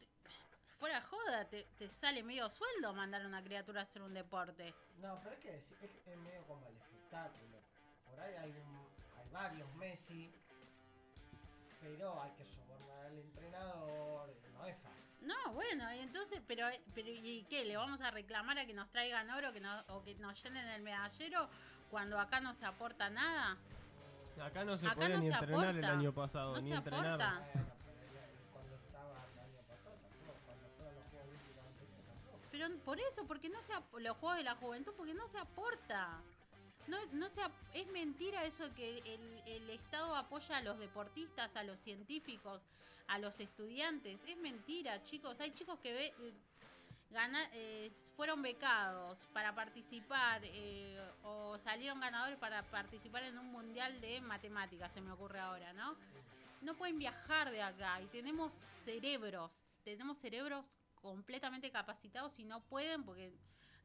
fuera 0.79 1.01
joda, 1.01 1.47
te, 1.49 1.64
te 1.79 1.89
sale 1.89 2.22
medio 2.22 2.49
sueldo 2.51 2.93
mandar 2.93 3.22
a 3.22 3.27
una 3.27 3.43
criatura 3.43 3.81
a 3.81 3.85
hacer 3.85 4.03
un 4.03 4.12
deporte. 4.12 4.74
No, 4.99 5.18
pero 5.22 5.35
es 5.35 5.41
que 5.41 5.57
es, 5.57 5.72
es- 5.83 6.16
medio 6.18 6.43
como 6.47 6.66
el 6.68 6.77
espectáculo. 6.77 7.59
Por 8.05 8.20
ahí 8.20 8.35
hay, 8.35 8.51
un- 8.51 8.89
hay 9.18 9.29
varios 9.31 9.74
Messi, 9.77 10.31
pero 11.81 12.20
hay 12.22 12.33
que 12.33 12.45
sobornar 12.45 13.07
al 13.07 13.18
entrenador, 13.18 14.35
no 14.53 14.66
es 14.66 14.77
fácil. 14.79 15.05
No, 15.27 15.53
bueno, 15.55 15.93
y 15.93 15.99
entonces, 15.99 16.41
pero, 16.47 16.68
pero 16.95 17.09
¿y 17.11 17.45
qué? 17.51 17.64
¿Le 17.64 17.77
vamos 17.77 18.01
a 18.01 18.12
reclamar 18.12 18.59
a 18.61 18.64
que 18.66 18.72
nos 18.72 18.89
traigan 18.91 19.29
oro 19.31 19.53
que 19.53 19.61
no, 19.61 19.77
o 19.89 20.03
que 20.05 20.14
nos 20.14 20.41
llenen 20.43 20.66
el 20.68 20.83
medallero 20.83 21.49
cuando 21.91 22.20
acá 22.20 22.39
no 22.41 22.55
se 22.55 22.64
aporta 22.64 23.11
nada? 23.11 23.57
Acá 24.41 24.64
no 24.64 24.77
se 24.77 24.87
Acá 24.87 24.95
podía 24.95 25.09
no 25.16 25.18
ni 25.22 25.27
se 25.29 25.33
entrenar 25.35 25.70
el 25.74 25.85
aporta. 25.85 25.99
año 25.99 26.12
pasado, 26.12 26.55
No 26.55 26.61
ni 26.61 26.68
se 26.68 26.74
entrenar. 26.74 27.07
aporta. 27.20 27.43
Pero 27.53 28.20
el- 28.20 28.39
cuando 28.53 28.77
estaba 28.77 29.27
el 29.33 29.39
año 29.41 29.62
pasado 29.66 29.97
tampoco, 29.97 30.39
cuando 30.47 30.68
fueron 30.77 30.95
los 30.95 31.05
Juegos 31.11 31.27
Olímpicos 31.29 31.64
anteriores 31.66 32.07
tampoco. 32.07 32.39
Pero 32.53 32.79
por 32.85 33.01
eso, 33.01 33.27
porque 33.27 33.49
no 33.49 33.62
se 33.62 33.72
ap- 33.72 33.95
los 33.99 34.16
juegos 34.18 34.37
de 34.39 34.45
la 34.45 34.55
juventud, 34.55 34.93
porque 34.97 35.14
no 35.14 35.27
se 35.27 35.39
aporta. 35.39 36.20
No, 36.87 36.99
no 37.14 37.29
se 37.31 37.43
ap- 37.43 37.51
es 37.74 37.89
mentira 37.89 38.45
eso 38.45 38.72
que 38.77 38.99
el, 38.99 39.43
el 39.47 39.70
Estado 39.70 40.14
apoya 40.14 40.59
a 40.59 40.61
los 40.62 40.79
deportistas, 40.79 41.57
a 41.57 41.64
los 41.64 41.81
científicos, 41.81 42.62
a 43.09 43.18
los 43.18 43.40
estudiantes. 43.40 44.18
Es 44.26 44.36
mentira, 44.36 45.02
chicos. 45.02 45.40
Hay 45.40 45.52
chicos 45.52 45.78
que 45.80 45.92
ve, 45.92 46.14
eh, 47.52 47.90
fueron 48.16 48.42
becados 48.42 49.18
para 49.32 49.54
participar 49.54 50.40
eh, 50.44 51.00
o 51.22 51.57
salieron 51.59 52.00
ganadores 52.00 52.38
para 52.38 52.62
participar 52.64 53.22
en 53.22 53.38
un 53.38 53.46
mundial 53.46 54.00
de 54.00 54.20
matemáticas, 54.20 54.92
se 54.92 55.00
me 55.00 55.12
ocurre 55.12 55.38
ahora, 55.38 55.72
¿no? 55.72 55.96
No 56.62 56.74
pueden 56.76 56.98
viajar 56.98 57.50
de 57.50 57.62
acá 57.62 58.00
y 58.02 58.07
tenemos 58.07 58.52
cerebros, 58.84 59.52
tenemos 59.84 60.18
cerebros 60.18 60.66
completamente 61.00 61.70
capacitados 61.70 62.38
y 62.38 62.44
no 62.44 62.61
pueden 62.61 63.04
porque 63.04 63.32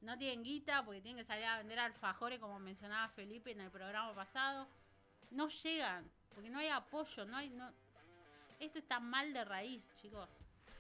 no 0.02 0.18
tienen 0.18 0.44
guita, 0.44 0.84
porque 0.84 1.02
tienen 1.02 1.18
que 1.18 1.24
salir 1.24 1.46
a 1.46 1.58
vender 1.60 1.80
alfajores, 1.80 2.40
como 2.40 2.60
mencionaba 2.60 3.08
Felipe 3.10 3.52
en 3.52 3.62
el 3.62 3.70
programa 3.70 4.14
pasado. 4.16 4.68
No 5.30 5.48
llegan, 5.48 6.10
porque 6.34 6.50
no 6.50 6.60
hay 6.60 6.70
apoyo, 6.70 7.26
no 7.26 7.38
hay... 7.38 7.50
Esto 8.62 8.78
está 8.78 9.00
mal 9.00 9.34
de 9.34 9.44
raíz, 9.44 9.90
chicos. 10.00 10.30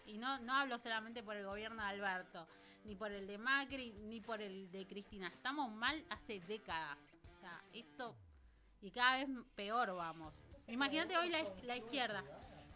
Y 0.06 0.20
no, 0.20 0.38
no 0.40 0.54
hablo 0.54 0.78
solamente 0.78 1.24
por 1.24 1.36
el 1.36 1.46
gobierno 1.46 1.82
de 1.82 1.90
Alberto, 1.90 2.48
ni 2.86 2.96
por 2.96 3.12
el 3.12 3.26
de 3.26 3.40
Macri, 3.40 3.92
ni 4.06 4.22
por 4.22 4.40
el 4.40 4.72
de 4.72 4.86
Cristina. 4.86 5.28
Estamos 5.30 5.72
mal 5.72 6.06
hace 6.10 6.40
décadas. 6.42 7.18
O 7.30 7.34
sea, 7.34 7.60
esto... 7.74 8.16
Y 8.84 8.92
cada 8.92 9.18
vez 9.18 9.30
peor 9.56 9.96
vamos. 9.96 10.34
Imagínate 10.68 11.18
hoy 11.18 11.30
la, 11.30 11.44
la 11.64 11.78
izquierda. 11.78 12.24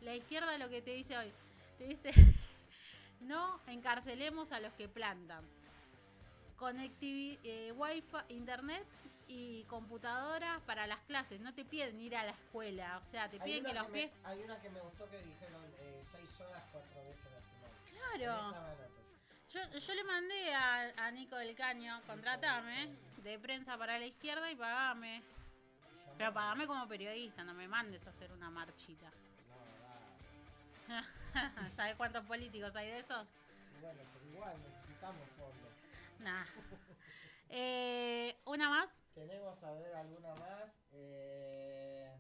La 0.02 0.16
izquierda 0.16 0.58
lo 0.58 0.70
que 0.70 0.82
te 0.82 0.92
dice 0.92 1.18
hoy. 1.18 1.32
Te 1.78 1.86
dice, 1.86 2.12
no 3.22 3.60
encarcelemos 3.68 4.52
a 4.52 4.60
los 4.60 4.74
que 4.74 4.88
plantan. 4.88 5.44
Conectivi 6.58 7.40
eh, 7.44 7.72
wifi, 7.72 8.18
internet 8.30 8.86
y 9.28 9.64
computadoras 9.66 10.62
para 10.62 10.88
las 10.88 11.00
clases. 11.02 11.40
No 11.40 11.54
te 11.54 11.66
piden 11.66 12.00
ir 12.00 12.16
a 12.16 12.24
la 12.24 12.32
escuela. 12.32 12.98
O 12.98 13.04
sea, 13.04 13.30
te 13.30 13.40
piden 13.40 13.66
que 13.66 13.74
los 13.74 13.88
pies... 13.88 14.12
Hay 14.24 14.42
una 14.44 14.60
que 14.60 14.70
me 14.70 14.80
gustó 14.82 15.10
que 15.10 15.18
dijeron 15.18 15.62
6 16.12 16.42
horas, 16.42 16.64
4 16.72 17.04
veces 17.04 17.26
a 17.26 17.30
la 17.30 17.42
semana. 17.42 17.76
Claro. 18.18 18.76
Yo. 19.50 19.80
Yo, 19.80 19.94
le 19.94 20.04
mandé 20.04 20.54
a, 20.54 21.06
a 21.06 21.12
Nico 21.12 21.38
del 21.38 21.56
Caño, 21.56 22.02
contratame, 22.08 22.90
de 23.24 23.40
prensa 23.40 23.78
para 23.78 23.98
la 23.98 24.06
izquierda 24.06 24.52
y 24.52 24.56
pagame. 24.56 25.24
Pero 26.18 26.34
pagame 26.34 26.68
como 26.68 26.88
periodista, 26.88 27.44
no 27.44 27.54
me 27.54 27.68
mandes 27.68 28.06
a 28.08 28.10
hacer 28.10 28.32
una 28.32 28.50
marchita. 28.50 29.10
No, 30.90 30.96
da. 30.96 31.70
¿Sabes 31.76 31.96
cuántos 31.96 32.26
políticos 32.26 32.76
hay 32.76 32.88
de 32.88 33.00
esos? 33.00 33.28
Bueno, 33.82 34.02
pero 34.14 34.34
igual 34.34 34.56
necesitamos 34.62 35.28
fondos. 35.38 35.72
Nah. 36.20 36.46
Eh, 37.48 38.36
¿Una 38.46 38.70
más? 38.70 38.90
Tenemos 39.16 39.64
a 39.64 39.72
ver 39.72 39.96
alguna 39.96 40.36
más. 40.36 40.70
Eh... 40.92 42.12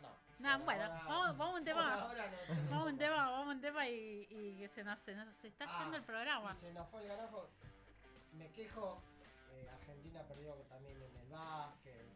No. 0.00 0.08
No, 0.40 0.58
bueno, 0.64 0.82
ahora- 0.84 1.02
vamos- 1.06 1.36
vamos 1.38 1.54
a 1.54 1.58
un 1.58 1.64
tema. 1.64 1.94
ahora 2.02 2.26
no 2.30 2.70
Vamos 2.70 2.86
a 2.86 2.90
un 2.90 2.98
tema, 2.98 3.30
vamos 3.30 3.46
a 3.46 3.50
un 3.52 3.60
tema 3.60 3.88
y, 3.88 4.26
y 4.30 4.58
que 4.58 4.68
se 4.68 4.82
nos, 4.84 5.00
se 5.00 5.14
nos 5.14 5.44
está 5.44 5.64
Ah, 5.68 5.78
yendo 5.80 5.96
el 5.96 6.02
programa. 6.02 6.56
se 6.60 6.72
nos 6.72 6.88
fue 6.88 7.02
el 7.02 7.08
carajo. 7.08 7.48
Me 8.32 8.50
quejo. 8.52 9.00
eh, 9.52 9.68
Argentina 9.72 10.22
perdió 10.22 10.54
también 10.68 10.96
en 11.02 11.16
el 11.16 11.28
básquet. 11.28 12.10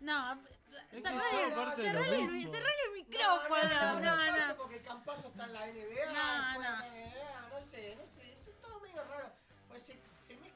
No, 0.00 0.42
que 0.90 1.00
cerrale, 1.00 1.42
el, 1.44 2.42
cerrale 2.42 2.76
el 2.86 2.92
micrófono. 2.92 3.62
No, 3.62 4.00
Campazo 4.00 4.48
no. 4.48 4.56
Porque 4.56 4.82
Campazo 4.82 5.28
está 5.28 5.44
en 5.44 5.52
la 5.52 5.66
NBA, 5.66 6.12
No, 6.12 6.12
no. 6.12 6.56
en 6.56 6.62
la 6.62 6.78
NBA, 6.88 7.48
no 7.50 7.66
sé, 7.66 7.96
no 7.96 8.06
sé, 8.16 8.32
esto 8.32 8.50
es 8.50 8.60
todo 8.60 8.80
medio 8.80 9.04
raro. 9.04 9.30
Pues 9.68 9.82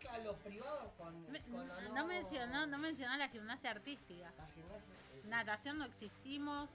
mezcla 0.07 0.18
lo 0.24 0.36
privado 0.38 0.92
con, 0.96 1.30
Me- 1.30 1.40
con 1.42 1.94
no 1.94 2.07
mencionó, 2.07 2.66
no 2.66 2.78
mencionó 2.78 3.16
la 3.16 3.28
gimnasia 3.28 3.70
artística. 3.70 4.32
La 4.36 4.46
gimnasia. 4.48 4.94
Natación 5.24 5.78
no 5.78 5.84
existimos, 5.86 6.70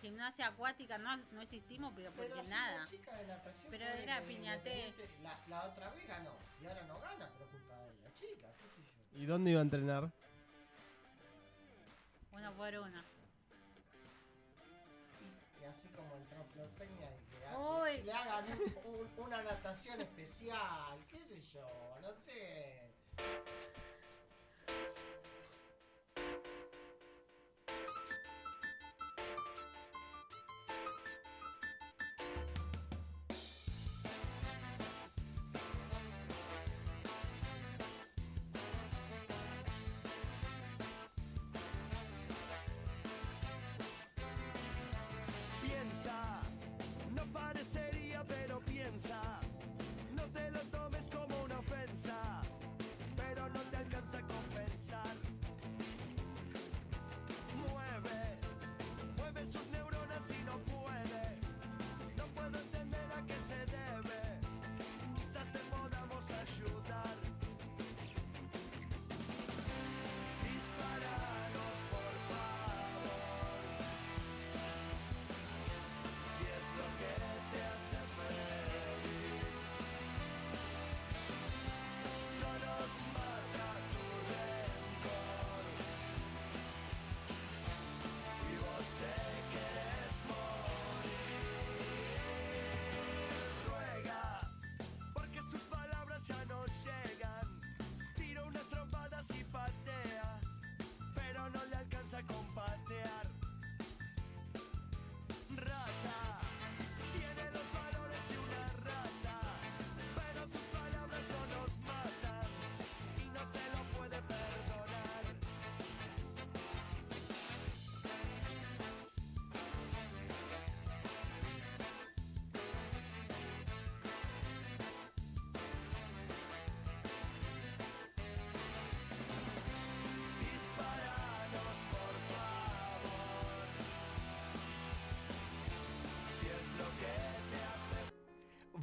gimnasia 0.00 0.46
acuática 0.48 0.98
no, 0.98 1.16
no 1.32 1.42
existimos, 1.42 1.92
pero 1.94 2.10
pero 2.12 2.34
porque 2.34 2.48
nada. 2.48 2.86
chica 2.86 3.14
de 3.16 3.26
natación 3.26 3.66
Pero 3.70 3.84
era. 3.84 4.16
Independiente, 4.20 4.94
La, 5.22 5.38
la 5.48 5.64
otra 5.64 5.90
vez 5.90 6.06
ganó 6.08 6.32
y 6.62 6.66
ahora 6.66 6.82
no 6.84 6.98
gana, 7.00 7.28
pero 7.34 7.50
culpa 7.50 7.76
de 7.76 8.00
la 8.02 8.14
chica, 8.14 8.48
qué 8.56 8.68
sé 8.68 8.82
yo. 8.82 9.18
¿Y 9.22 9.26
dónde 9.26 9.50
iba 9.50 9.60
a 9.60 9.62
entrenar? 9.64 10.10
Uno 12.32 12.52
por 12.54 12.74
uno. 12.74 13.02
Y 15.60 15.64
así 15.64 15.88
como 15.94 16.14
entró 16.14 16.44
Flor 16.54 16.68
Peña 16.78 17.08
Le 18.04 18.12
hagan 18.12 18.44
un- 18.84 19.10
una 19.18 19.42
natación 19.42 20.00
especial, 20.00 21.04
qué 21.08 21.18
sé 21.24 21.40
yo, 21.52 21.98
no 22.00 22.12
sé. 22.24 22.94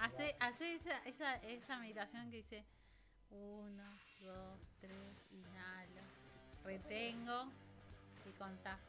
Hace, 0.00 0.34
hace 0.40 0.74
esa, 0.74 0.98
esa, 1.04 1.36
esa 1.36 1.78
meditación 1.78 2.28
que 2.30 2.38
dice 2.38 2.64
uno, 3.30 3.84
dos, 4.20 4.58
tres, 4.80 5.16
inhalo. 5.30 6.02
Retengo 6.64 7.46
y 8.26 8.30
contás. 8.38 8.80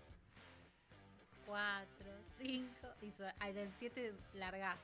Cuatro, 1.45 2.11
cinco 2.37 2.87
y 3.01 3.11
su- 3.11 3.23
al 3.39 3.53
del 3.55 3.71
siete 3.77 4.13
largás. 4.33 4.77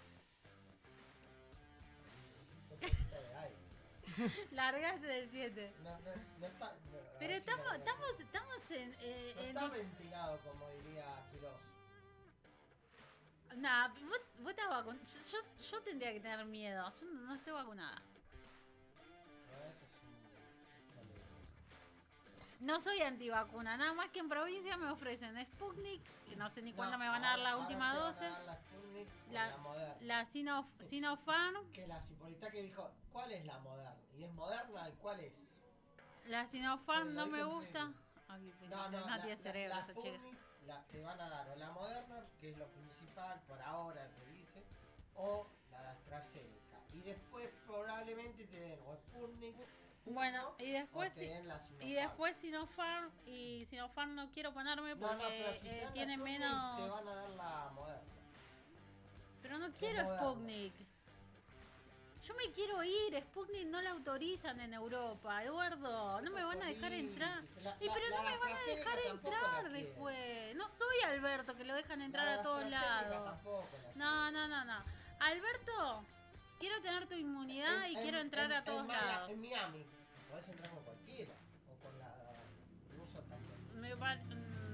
Largás 4.52 5.02
del 5.02 5.30
7. 5.30 5.74
No, 5.84 5.90
no, 6.00 6.12
no 6.40 6.48
está. 6.48 6.72
no, 6.72 6.98
Pero 7.20 7.34
ver 7.34 7.44
si 7.44 7.50
estamos, 7.50 7.74
estamos, 7.76 8.20
estamos 8.20 8.72
en. 8.72 8.96
eh, 9.02 9.34
No 9.36 9.42
en 9.42 9.48
está 9.50 9.70
di- 9.70 9.78
ventilado 9.80 10.40
como 10.40 10.70
diría 10.70 11.06
Quiroz. 11.32 11.60
Nah, 13.58 13.88
vos, 13.90 14.22
vos 14.40 14.50
estás 14.52 14.68
vacun- 14.70 15.00
Yo, 15.32 15.38
yo, 15.38 15.64
yo 15.72 15.82
tendría 15.84 16.14
que 16.14 16.20
tener 16.22 16.46
miedo. 16.46 16.94
Yo 17.02 17.06
no 17.08 17.36
estoy 17.36 17.54
vacunada. 17.54 18.02
No 22.62 22.80
soy 22.80 23.02
antivacuna, 23.02 23.78
nada 23.78 23.94
más 23.94 24.10
que 24.10 24.20
en 24.20 24.30
provincia 24.30 24.78
me 24.78 24.90
ofrecen 24.90 25.40
Sputnik, 25.46 26.02
que 26.28 26.36
no 26.36 26.50
sé 26.50 26.62
ni 26.62 26.74
cuándo 26.74 26.94
No, 26.98 27.04
me 27.04 27.10
van 27.10 27.24
a 27.24 27.30
dar 27.32 27.40
la 27.40 27.58
última 27.58 27.94
dosis. 27.94 28.30
La, 28.46 28.56
Sputnik 28.56 29.08
La, 29.32 29.48
la 29.50 29.58
Moderna. 29.58 29.96
la 30.02 30.26
Sino, 30.26 30.68
Sinopharm, 30.80 31.72
Que 31.74 31.86
la 31.86 32.02
Cipolita 32.02 32.50
que 32.50 32.62
dijo, 32.64 32.90
¿cuál 33.12 33.32
es 33.34 33.46
la 33.46 33.60
moderna? 33.60 33.96
Y 34.18 34.24
es 34.24 34.32
moderna, 34.34 34.90
¿y 34.90 34.94
cuál 34.94 35.20
es? 35.20 35.34
la 36.28 36.48
Sinopharm 36.48 37.14
no 37.14 37.28
me 37.28 37.44
gusta. 37.44 37.92
Ay, 38.28 38.52
No, 38.70 38.90
no, 38.90 39.08
no 39.08 39.22
tiene 39.22 39.38
cerebro 39.38 39.76
la 39.76 39.82
esa 39.82 39.94
chica. 39.94 40.08
Sputnik, 40.08 40.38
la, 40.66 40.82
te 40.86 41.02
van 41.02 41.22
a 41.22 41.30
dar 41.30 41.50
o 41.50 41.56
la 41.58 41.72
Moderna, 41.72 42.26
que 42.40 42.50
es 42.52 42.58
lo 42.58 42.68
principal 42.70 43.40
por 43.48 43.62
ahora, 43.62 44.08
te 44.08 44.26
dice, 44.32 44.64
o 45.16 45.46
la 45.72 45.92
AstraZeneca. 45.92 46.80
Y 46.94 47.02
después 47.02 47.50
probablemente 47.68 48.46
te 48.48 48.60
den 48.60 48.80
o 48.88 48.96
Sputnik. 48.96 49.56
Bueno, 50.06 50.54
y 50.60 50.72
después 50.72 51.14
Sinopharm. 51.14 51.82
Y 51.82 51.94
después 51.94 52.38
Sinopharm, 52.38 53.12
y 53.26 53.66
Sinopharm 53.66 54.16
no 54.16 54.30
quiero 54.32 54.54
ponerme 54.54 54.96
No, 54.96 55.14
no, 55.14 55.18
porque 55.20 55.44
pero 55.46 55.54
si 55.62 55.68
eh, 55.68 55.90
tiene 55.94 56.16
Sputnik, 56.16 56.36
Te 56.36 56.40
menos... 56.40 56.92
van 56.92 57.08
a 57.08 57.16
dar 57.16 57.30
la 57.32 57.70
Moderna. 57.74 58.02
Pero 59.42 59.58
no 59.58 59.72
quiero. 59.72 60.18
Sputnik. 60.18 60.74
Yo 62.24 62.34
me 62.34 62.52
quiero 62.52 62.84
ir, 62.84 63.20
Sputnik 63.22 63.68
no 63.68 63.82
la 63.84 63.92
autorizan 63.92 64.60
en 64.60 64.74
Europa, 64.74 65.44
Eduardo, 65.44 66.22
no 66.22 66.32
me 66.32 66.44
van 66.44 66.62
a 66.64 66.66
dejar 66.66 66.92
entrar. 66.94 67.44
La- 67.62 67.78
Y 67.80 67.86
la- 67.86 67.94
pero 67.94 68.10
no 68.10 68.24
la 68.24 68.30
me 68.32 68.38
van 68.40 68.52
a 68.54 68.62
dejar 68.64 69.00
entrar 69.12 69.70
después. 69.70 70.56
No 70.56 70.68
soy 70.70 70.98
Alberto, 71.08 71.56
que 71.56 71.64
lo 71.66 71.76
dejan 71.76 72.02
entrar 72.02 72.28
a 72.28 72.42
todos 72.42 72.68
lados. 72.70 73.38
No, 73.96 74.32
no, 74.32 74.48
no, 74.48 74.66
no. 74.66 74.84
Alberto, 75.20 76.04
quiero 76.60 76.82
tener 76.82 77.08
tu 77.08 77.14
inmunidad 77.14 77.86
En- 77.86 77.92
y 77.92 77.96
en- 77.96 78.02
quiero 78.02 78.18
entrar 78.20 78.46
en- 78.46 78.58
a 78.58 78.64
todos 78.64 78.88
lados. 78.88 79.30
En 79.30 79.42
Miami, 79.42 79.86
podés 80.36 80.50
entrar 80.50 80.70
con 80.72 80.84
cualquiera. 80.84 81.34
O 81.70 81.76
con 81.84 81.98
la 81.98 82.14
rusa 82.98 83.22
también. 83.30 83.80
Me 83.82 83.96
pa- 83.96 84.16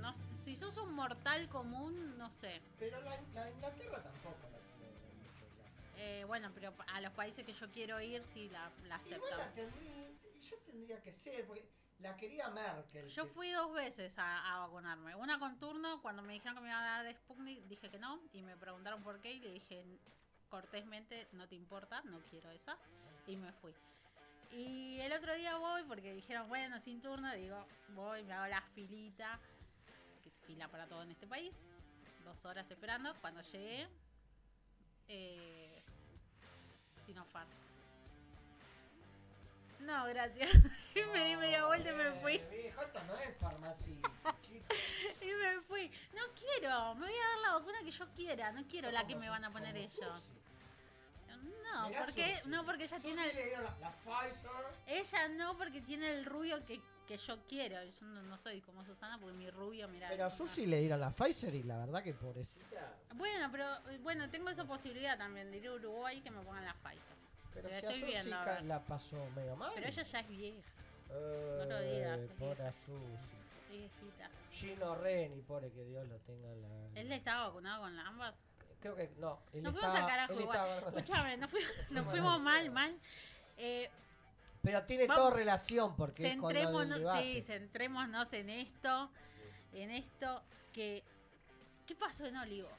no 0.02 0.14
si 0.14 0.56
sos 0.56 0.76
un 0.78 0.94
mortal 0.94 1.48
común, 1.50 2.18
no 2.18 2.32
sé. 2.32 2.62
Pero 2.80 3.00
la, 3.02 3.22
la 3.34 3.52
Inglaterra 3.52 4.02
tampoco 4.02 4.38
la 4.52 4.58
tiene 4.78 4.92
mucho 5.20 5.46
ya. 5.58 6.02
Eh, 6.02 6.24
bueno, 6.26 6.50
pero 6.56 6.74
a 6.88 7.02
los 7.02 7.12
países 7.14 7.46
que 7.46 7.54
yo 7.54 7.70
quiero 7.70 8.02
ir 8.02 8.24
sí 8.24 8.50
la, 8.50 8.72
la 8.88 9.00
Igual 9.06 9.38
la 9.38 9.52
tendría, 9.54 10.08
yo 10.42 10.58
tendría 10.66 11.02
que 11.04 11.14
ser, 11.14 11.46
porque 11.46 11.70
la 12.00 12.18
querida 12.18 12.50
Merkel. 12.50 13.08
Yo 13.08 13.26
que- 13.26 13.30
fui 13.30 13.52
dos 13.52 13.72
veces 13.74 14.18
a, 14.18 14.56
a 14.56 14.60
vacunarme. 14.62 15.14
Una 15.16 15.38
con 15.38 15.60
turno, 15.60 16.02
cuando 16.02 16.24
me 16.24 16.34
dijeron 16.34 16.56
que 16.56 16.62
me 16.62 16.70
iban 16.70 16.84
a 16.84 17.04
dar 17.04 17.14
Sputnik, 17.14 17.64
dije 17.68 17.92
que 17.92 18.00
no. 18.00 18.20
Y 18.34 18.42
me 18.42 18.58
preguntaron 18.58 19.04
por 19.04 19.20
qué 19.20 19.34
y 19.34 19.40
le 19.42 19.52
dije 19.54 19.86
cortésmente, 20.50 21.28
no 21.34 21.48
te 21.48 21.54
importa, 21.56 22.02
no 22.06 22.20
quiero 22.32 22.50
esa. 22.50 22.76
Y 23.28 23.38
me 23.38 23.54
fui. 23.54 23.74
Y 24.52 25.00
el 25.00 25.14
otro 25.14 25.34
día 25.36 25.58
voy 25.58 25.84
porque 25.84 26.14
dijeron, 26.14 26.48
bueno, 26.50 26.80
sin 26.80 27.02
turno, 27.02 27.34
digo, 27.36 27.66
voy, 27.90 28.24
me 28.24 28.34
hago 28.34 28.48
la 28.48 28.62
filita. 28.62 29.40
que 30.24 30.30
Fila 30.46 30.68
para 30.68 30.88
todo 30.88 31.04
en 31.04 31.12
este 31.12 31.28
país. 31.28 31.52
Dos 32.26 32.46
horas 32.46 32.70
esperando. 32.70 33.16
Cuando 33.22 33.42
llegué, 33.42 33.88
eh, 35.08 35.82
Sinopharm. 37.06 37.50
No, 39.80 40.06
gracias. 40.06 40.52
y 40.96 41.04
me 41.12 41.26
di 41.26 41.36
media 41.38 41.66
vuelta 41.66 41.90
y 41.90 41.96
me 41.96 42.12
fui. 42.22 42.38
Viejo, 42.50 42.82
esto 42.82 43.04
no 43.06 43.16
es 43.16 43.38
farmacia. 43.38 43.96
Y 45.22 45.26
me 45.26 45.62
fui. 45.62 45.92
No 46.14 46.22
quiero, 46.34 46.96
me 46.96 47.08
voy 47.08 47.16
a 47.16 47.30
dar 47.30 47.40
la 47.48 47.54
vacuna 47.60 47.80
que 47.84 47.92
yo 47.92 48.06
quiera, 48.14 48.52
no 48.52 48.66
quiero 48.68 48.92
la 48.92 49.06
que 49.06 49.16
me 49.16 49.30
van 49.30 49.46
a 49.46 49.52
poner 49.52 49.76
ellos. 49.78 50.32
No, 51.42 51.88
Mirá 51.90 52.04
porque 52.06 52.36
Susi. 52.36 52.50
no 52.50 52.66
porque 52.66 52.84
ella 52.84 52.98
Susi 52.98 53.02
tiene 53.08 53.30
el, 53.30 53.36
le 53.36 53.46
dieron 53.46 53.64
la, 53.64 53.78
la 53.80 53.92
Pfizer. 53.92 54.52
ella 54.88 55.28
no 55.30 55.58
porque 55.58 55.82
tiene 55.82 56.10
el 56.12 56.26
rubio 56.26 56.64
que, 56.66 56.82
que 57.08 57.18
yo 57.18 57.38
quiero. 57.48 57.82
Yo 57.84 58.06
no, 58.06 58.22
no 58.24 58.38
soy 58.38 58.62
como 58.62 58.84
Susana 58.86 59.18
porque 59.20 59.34
mi 59.38 59.50
rubio, 59.50 59.88
mira. 59.88 60.10
Pero 60.10 60.26
a 60.26 60.30
Susi 60.30 60.66
le 60.66 60.80
dieron 60.82 61.00
la 61.00 61.12
Pfizer 61.12 61.54
y 61.56 61.64
la 61.64 61.78
verdad 61.78 62.04
que 62.04 62.14
pobrecita. 62.14 62.94
Bueno, 63.16 63.50
pero 63.52 63.66
eh, 63.90 64.00
bueno, 64.02 64.30
tengo 64.30 64.50
esa 64.50 64.66
posibilidad 64.66 65.18
también 65.18 65.50
de 65.52 65.58
ir 65.58 65.68
a 65.68 65.74
Uruguay 65.74 66.22
que 66.22 66.30
me 66.32 66.42
pongan 66.42 66.66
la 66.66 66.74
Pfizer. 66.76 67.02
Pero 67.54 67.68
si 67.70 67.76
estoy 67.76 67.90
a 67.94 67.98
Susi 68.00 68.06
viendo, 68.12 68.30
ca- 68.44 68.46
ver. 68.54 68.64
la 68.66 68.80
pasó 68.86 69.30
medio 69.36 69.56
mal. 69.56 69.72
Pero 69.76 69.88
ella 69.88 70.04
ya 70.04 70.20
es 70.20 70.28
vieja, 70.30 70.70
Eh, 71.10 71.56
no 71.60 71.66
lo 71.66 71.82
digas, 71.82 72.20
es 72.20 72.32
Pobre 72.32 72.56
vieja. 72.56 72.74
Susi. 72.86 73.14
es 73.14 73.70
viejita. 73.70 74.30
Gino 74.52 74.96
Reni, 74.96 75.42
pobre 75.42 75.72
que 75.72 75.84
Dios 75.86 76.08
lo 76.08 76.18
tenga 76.20 76.52
en 76.52 76.62
la. 76.62 77.00
¿Él 77.00 77.12
estaba 77.12 77.48
vacunado 77.48 77.84
con 77.84 77.98
ambas? 78.00 78.36
Creo 78.82 78.96
que 78.96 79.10
no. 79.20 79.40
Él 79.54 79.64
Nos 79.64 79.74
fuimos 79.74 79.96
al 79.96 80.08
carajo 80.08 80.40
igual. 80.40 80.84
Escúchame, 80.88 81.38
nos, 81.38 81.50
fui- 81.52 81.62
nos 81.92 82.08
fuimos 82.08 82.42
mal, 82.42 82.72
mal. 82.72 82.98
Eh, 83.58 83.90
Pero 84.64 84.84
tiene 84.86 85.06
Vamos- 85.08 85.24
todo 85.24 85.38
relación 85.38 85.96
porque 85.96 86.28
es 86.28 86.36
con 86.38 86.52
centrémonos, 86.52 87.00
debate. 87.00 87.22
sí, 87.36 87.42
centrémonos 87.42 88.34
en 88.34 88.50
esto, 88.50 89.12
en 89.74 89.92
esto 89.92 90.42
que 90.74 91.04
¿qué 91.86 91.96
pasó 91.96 92.26
en 92.26 92.38
Olivos? 92.38 92.72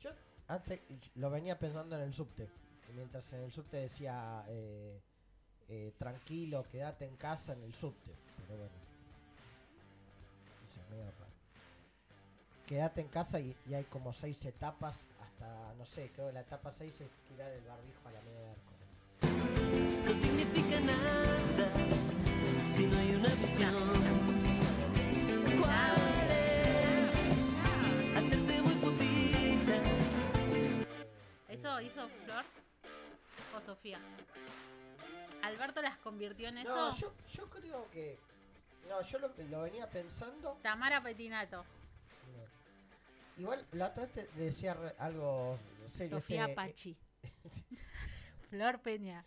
Yo 0.00 0.10
antes 0.48 0.80
lo 1.14 1.30
venía 1.30 1.58
pensando 1.58 1.96
en 1.96 2.02
el 2.02 2.14
subte. 2.14 2.48
Mientras 2.94 3.30
en 3.34 3.42
el 3.42 3.52
subte 3.52 3.76
decía 3.76 4.44
eh, 4.48 5.00
eh, 5.68 5.92
tranquilo, 5.98 6.64
quédate 6.70 7.04
en 7.04 7.16
casa 7.16 7.52
en 7.52 7.62
el 7.62 7.74
subte. 7.74 8.12
Pero 8.46 8.58
bueno. 8.58 8.87
Quédate 12.68 13.00
en 13.00 13.08
casa 13.08 13.40
y, 13.40 13.56
y 13.66 13.72
hay 13.72 13.84
como 13.84 14.12
seis 14.12 14.44
etapas 14.44 15.08
hasta, 15.22 15.72
no 15.78 15.86
sé, 15.86 16.10
creo 16.14 16.26
que 16.26 16.34
la 16.34 16.40
etapa 16.40 16.70
6 16.70 17.00
es 17.00 17.08
tirar 17.26 17.50
el 17.50 17.62
barbijo 17.64 18.06
a 18.06 18.12
la 18.12 18.20
media 18.20 18.40
de 18.40 18.50
arco. 18.50 18.74
No 20.04 20.12
significa 20.20 20.80
nada 20.80 21.38
si 22.70 22.86
no 22.86 22.98
hay 22.98 23.14
una 23.14 23.28
visión. 23.30 23.74
¿Cuál 25.58 25.96
es? 26.28 28.18
Hacerte 28.18 28.60
muy 28.60 28.74
putita. 28.74 29.82
¿Eso 31.48 31.80
hizo 31.80 32.06
Flor 32.06 32.44
o 33.56 33.60
Sofía? 33.62 33.98
¿Alberto 35.42 35.80
las 35.80 35.96
convirtió 35.96 36.48
en 36.48 36.58
eso? 36.58 36.74
No, 36.74 36.94
yo, 36.94 37.14
yo 37.30 37.48
creo 37.48 37.90
que... 37.92 38.18
No, 38.90 39.00
yo 39.00 39.18
lo, 39.20 39.32
lo 39.50 39.62
venía 39.62 39.88
pensando. 39.88 40.58
Tamara 40.62 41.02
Petinato. 41.02 41.64
Igual 43.38 43.64
la 43.72 43.86
otra 43.88 44.04
vez 44.04 44.12
te 44.12 44.26
decía 44.36 44.74
re- 44.74 44.94
algo 44.98 45.56
serio. 45.96 46.16
Sofía 46.20 46.42
este, 46.44 46.54
Pachi, 46.54 46.96
Flor 48.50 48.80
Peña. 48.80 49.24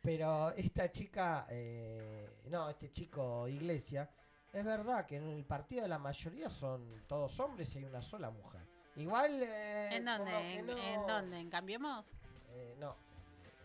Pero 0.00 0.50
esta 0.52 0.90
chica, 0.92 1.46
eh, 1.50 2.28
no, 2.48 2.70
este 2.70 2.90
chico 2.92 3.48
Iglesia, 3.48 4.08
es 4.52 4.64
verdad 4.64 5.04
que 5.04 5.16
en 5.16 5.28
el 5.30 5.44
partido 5.44 5.82
de 5.82 5.88
la 5.88 5.98
mayoría 5.98 6.48
son 6.48 7.02
todos 7.08 7.38
hombres 7.40 7.74
y 7.74 7.78
hay 7.78 7.84
una 7.84 8.00
sola 8.02 8.30
mujer. 8.30 8.60
Igual. 8.96 9.42
eh, 9.42 9.96
¿En 9.96 10.04
dónde? 10.04 10.30
que 10.30 10.58
¿En, 10.58 10.66
no- 10.66 10.76
en 10.78 11.06
dónde? 11.06 11.38
¿En 11.40 11.50
Cambiemos? 11.50 12.14
Eh, 12.50 12.76
no. 12.78 12.96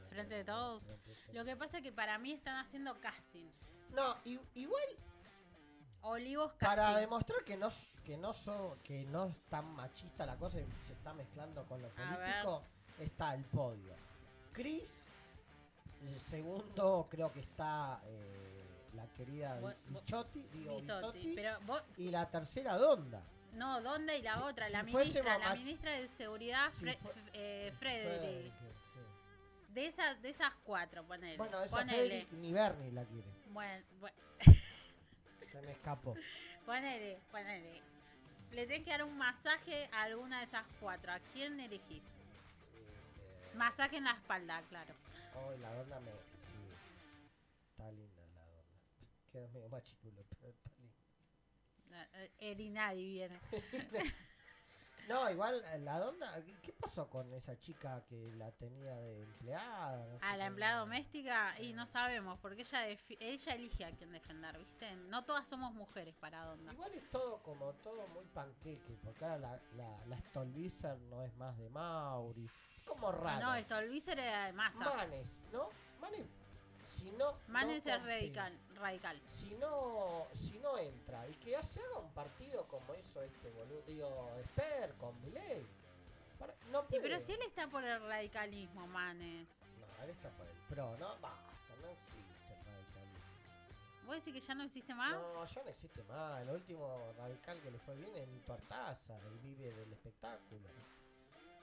¿Frente 0.10 0.34
de 0.36 0.44
todos? 0.44 0.84
Frente 0.84 1.10
de 1.10 1.16
todos. 1.16 1.36
Lo 1.36 1.46
que 1.46 1.56
pasa 1.56 1.78
es 1.78 1.84
que 1.84 1.92
para 1.94 2.18
mí 2.18 2.32
están 2.34 2.58
haciendo 2.58 3.00
casting. 3.00 3.46
No, 3.96 4.18
i- 4.26 4.40
igual 4.56 4.84
Olivos 6.04 6.52
casting. 6.54 6.66
para 6.68 6.98
demostrar 6.98 7.44
que 7.44 7.58
no 7.58 7.70
que 8.04 8.18
no 8.18 8.34
so- 8.34 8.78
que 8.84 9.04
no 9.06 9.26
es 9.28 9.36
tan 9.50 9.66
machista 9.76 10.26
la 10.26 10.36
cosa 10.36 10.60
y 10.60 10.66
se 10.80 10.94
está 10.94 11.14
mezclando 11.14 11.64
con 11.66 11.82
lo 11.82 11.88
A 11.90 11.92
político, 11.92 12.64
está 13.00 13.36
el 13.36 13.44
podio. 13.46 13.96
Chris, 14.52 15.00
el 16.04 16.20
segundo 16.20 17.08
creo 17.10 17.32
que 17.32 17.42
está 17.42 18.02
eh, 18.06 18.66
la 18.96 19.06
querida 19.14 19.60
Bichotti, 19.88 20.42
digo 20.52 20.76
Bisotti. 20.78 21.20
Bisotti, 21.20 21.34
Pero 21.36 21.60
vos, 21.62 21.84
y 21.98 22.10
la 22.10 22.28
tercera 22.30 22.76
Donda. 22.78 23.22
No, 23.54 23.82
¿dónde? 23.82 24.18
Y 24.18 24.22
la 24.24 24.36
Si- 24.38 24.42
otra, 24.44 24.66
si 24.68 24.74
la 24.74 24.80
fuésemos 24.84 25.04
ministra, 25.06 25.38
la 25.38 25.50
ma- 25.50 25.56
ministra 25.56 25.92
de 25.92 26.08
Seguridad, 26.08 26.72
Si 26.72 26.86
Fre- 26.86 26.98
fue- 26.98 27.14
eh, 27.34 27.74
Frederick. 27.78 28.54
Sí. 28.94 29.00
De 29.74 29.86
esas, 29.86 30.22
de 30.22 30.30
esas 30.32 30.52
cuatro, 30.64 31.04
ponele. 31.06 31.38
Bueno, 31.38 31.62
esa 31.62 31.78
ponele. 31.78 31.98
Frederick 32.08 32.32
ni 32.34 32.52
Bernie 32.52 32.92
la 32.92 33.06
quiere. 33.06 33.30
Bueno, 33.50 33.86
bueno, 34.00 34.18
Se 35.52 35.62
me 35.62 35.72
escapó. 35.72 36.16
ponele, 36.66 37.20
ponele. 37.32 37.82
Le 38.52 38.66
tenés 38.68 38.84
que 38.84 38.92
dar 38.92 39.04
un 39.04 39.18
masaje 39.18 39.90
a 39.94 40.04
alguna 40.04 40.40
de 40.40 40.46
esas 40.46 40.66
cuatro. 40.80 41.12
¿A 41.12 41.20
quién 41.34 41.60
elegís? 41.60 42.04
Eh, 42.76 43.56
Masaje 43.56 43.98
en 43.98 44.04
la 44.06 44.12
espalda, 44.12 44.62
claro. 44.70 44.94
Oh, 45.36 45.52
la 45.62 45.74
Donda 45.74 46.00
me. 46.02 46.12
Sí. 46.12 46.18
Está 47.72 47.92
linda 47.92 48.22
la 48.34 48.46
Donda. 48.46 48.64
Queda 49.32 49.48
medio 49.50 49.70
machiculo, 49.70 50.26
pero 50.30 50.50
está 50.52 50.70
linda. 50.78 52.10
Eh, 52.16 52.32
Erinadi 52.40 53.06
viene. 53.06 53.40
No, 55.12 55.30
igual 55.30 55.64
eh, 55.74 55.80
la 55.80 56.00
Donda. 56.00 56.44
¿qué- 56.46 56.56
¿Qué 56.62 56.74
pasó 56.74 57.08
con 57.10 57.32
esa 57.34 57.60
chica 57.60 58.04
que 58.08 58.32
la 58.38 58.52
tenía 58.52 58.96
de 58.96 59.22
empleada? 59.24 60.06
No 60.06 60.18
A 60.22 60.38
la 60.38 60.46
empleada 60.46 60.80
doméstica, 60.80 61.60
y 61.60 61.74
no 61.74 61.86
sabemos, 61.86 62.40
porque 62.40 62.62
ella 62.62 62.88
ella 62.88 63.54
elige 63.54 63.86
a 63.86 63.92
quién 63.92 64.12
defender, 64.12 64.58
¿viste? 64.58 64.96
No 65.10 65.24
todas 65.26 65.48
somos 65.48 65.74
mujeres 65.74 66.16
para 66.16 66.46
Donda. 66.46 66.72
Igual 66.74 66.94
es 66.96 67.10
todo 67.10 67.42
como 67.44 67.74
todo 67.76 68.08
muy 68.10 68.26
panqueque, 68.28 68.98
porque 69.04 69.26
ahora 69.26 69.38
la, 69.38 69.60
la, 69.76 70.06
la 70.08 70.18
Stolbizer 70.22 70.98
no 71.10 71.24
es 71.24 71.36
más 71.36 71.58
de 71.58 71.70
Mauri. 71.70 72.50
Como 72.86 73.12
raro. 73.12 73.54
No, 73.54 73.88
Vícer 73.90 74.20
era 74.20 74.46
de 74.48 74.54
masa. 74.54 74.96
Manes, 74.96 75.26
¿no? 75.52 75.70
Manes, 76.00 76.26
si 76.92 77.12
no. 77.12 77.38
Manes 77.48 77.86
no 77.86 77.94
es 77.94 78.04
radical, 78.04 78.58
radical. 78.76 79.20
Si 79.30 79.54
no, 79.56 80.28
si 80.36 80.60
no 80.60 80.78
entra 80.78 81.28
y 81.28 81.34
que 81.36 81.62
se 81.64 81.80
haga 81.80 82.00
un 82.00 82.12
partido 82.12 82.68
como 82.68 82.94
hizo 82.96 83.22
este 83.24 83.50
boludo, 83.52 83.82
digo, 83.88 84.32
Esper 84.44 84.94
con 84.96 85.20
Milei. 85.22 85.66
Y 86.90 87.00
pero 87.00 87.20
si 87.20 87.34
él 87.34 87.42
está 87.44 87.68
por 87.68 87.84
el 87.84 88.02
radicalismo, 88.02 88.88
manes. 88.88 89.48
No, 89.80 90.04
él 90.04 90.10
está 90.10 90.30
por 90.32 90.48
el 90.48 90.56
pro, 90.68 90.98
no, 90.98 91.10
basta, 91.20 91.76
no 91.82 91.88
existe 91.88 92.54
el 92.54 92.66
radicalismo. 92.66 94.08
¿Vos 94.08 94.16
decís 94.16 94.34
que 94.34 94.40
ya 94.40 94.56
no 94.56 94.64
existe 94.64 94.96
más? 94.96 95.14
No, 95.14 95.46
ya 95.46 95.64
no 95.64 95.70
existe 95.70 96.04
más. 96.04 96.42
El 96.42 96.50
último 96.50 97.14
radical 97.18 97.60
que 97.62 97.72
le 97.72 97.80
fue 97.80 97.96
bien 97.96 98.16
es 98.16 98.28
Nito 98.28 98.54
Artaza, 98.54 99.18
el 99.20 99.40
vive 99.40 99.72
del 99.74 99.94
espectáculo. 99.94 100.68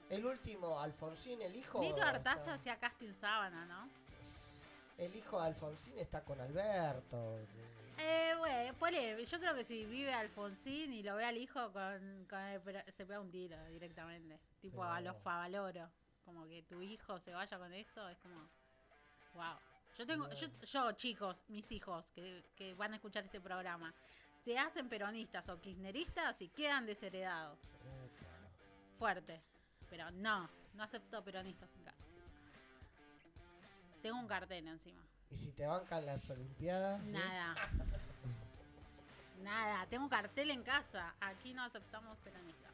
El 0.09 0.25
último, 0.25 0.79
Alfonsín, 0.79 1.41
el 1.41 1.55
hijo. 1.55 1.81
Nito 1.81 2.01
Artaza 2.01 2.53
hacía 2.53 2.79
casting 2.79 3.13
sábana, 3.13 3.65
¿no? 3.65 3.89
El 4.99 5.15
hijo 5.15 5.39
de 5.39 5.47
Alfonsín 5.47 5.97
está 5.97 6.23
con 6.25 6.39
Alberto. 6.41 7.39
Eh, 7.97 8.73
ponele, 8.77 9.25
yo 9.25 9.39
creo 9.39 9.55
que 9.55 9.63
si 9.63 9.85
vive 9.85 10.13
Alfonsín 10.13 10.93
y 10.93 11.03
lo 11.03 11.15
ve 11.15 11.23
al 11.23 11.37
hijo, 11.37 11.71
con, 11.71 12.25
con 12.29 12.39
se 12.91 13.05
pega 13.05 13.21
un 13.21 13.31
tiro 13.31 13.57
directamente. 13.67 14.39
Tipo 14.59 14.83
a 14.83 14.99
los 14.99 15.17
Favaloro. 15.17 15.89
Como 16.25 16.45
que 16.47 16.63
tu 16.63 16.81
hijo 16.81 17.17
se 17.19 17.33
vaya 17.33 17.57
con 17.57 17.73
eso, 17.73 18.09
es 18.09 18.17
como. 18.17 18.49
Wow. 19.33 19.57
Yo 19.97 20.05
tengo, 20.05 20.29
yo, 20.33 20.47
yo, 20.61 20.91
chicos, 20.91 21.45
mis 21.49 21.71
hijos 21.71 22.11
que, 22.11 22.43
que 22.55 22.73
van 22.73 22.93
a 22.93 22.95
escuchar 22.97 23.23
este 23.23 23.41
programa, 23.41 23.93
se 24.41 24.57
hacen 24.57 24.89
peronistas 24.89 25.49
o 25.49 25.59
kirchneristas 25.59 26.41
y 26.41 26.49
quedan 26.49 26.85
desheredados. 26.85 27.59
Fuerte. 28.97 29.41
Pero 29.89 30.11
no, 30.11 30.49
no 30.73 30.83
acepto 30.83 31.23
peronistas 31.23 31.73
en 31.75 31.83
casa. 31.83 32.08
Tengo 34.01 34.17
un 34.17 34.27
cartel 34.27 34.67
encima. 34.67 35.01
Y 35.29 35.37
si 35.37 35.51
te 35.51 35.65
bancan 35.65 36.05
las 36.05 36.29
Olimpiadas. 36.29 37.03
Nada. 37.03 37.55
Nada, 39.43 39.85
tengo 39.87 40.03
un 40.03 40.09
cartel 40.09 40.51
en 40.51 40.63
casa. 40.63 41.13
Aquí 41.21 41.53
no 41.53 41.63
aceptamos 41.63 42.17
peronistas. 42.19 42.73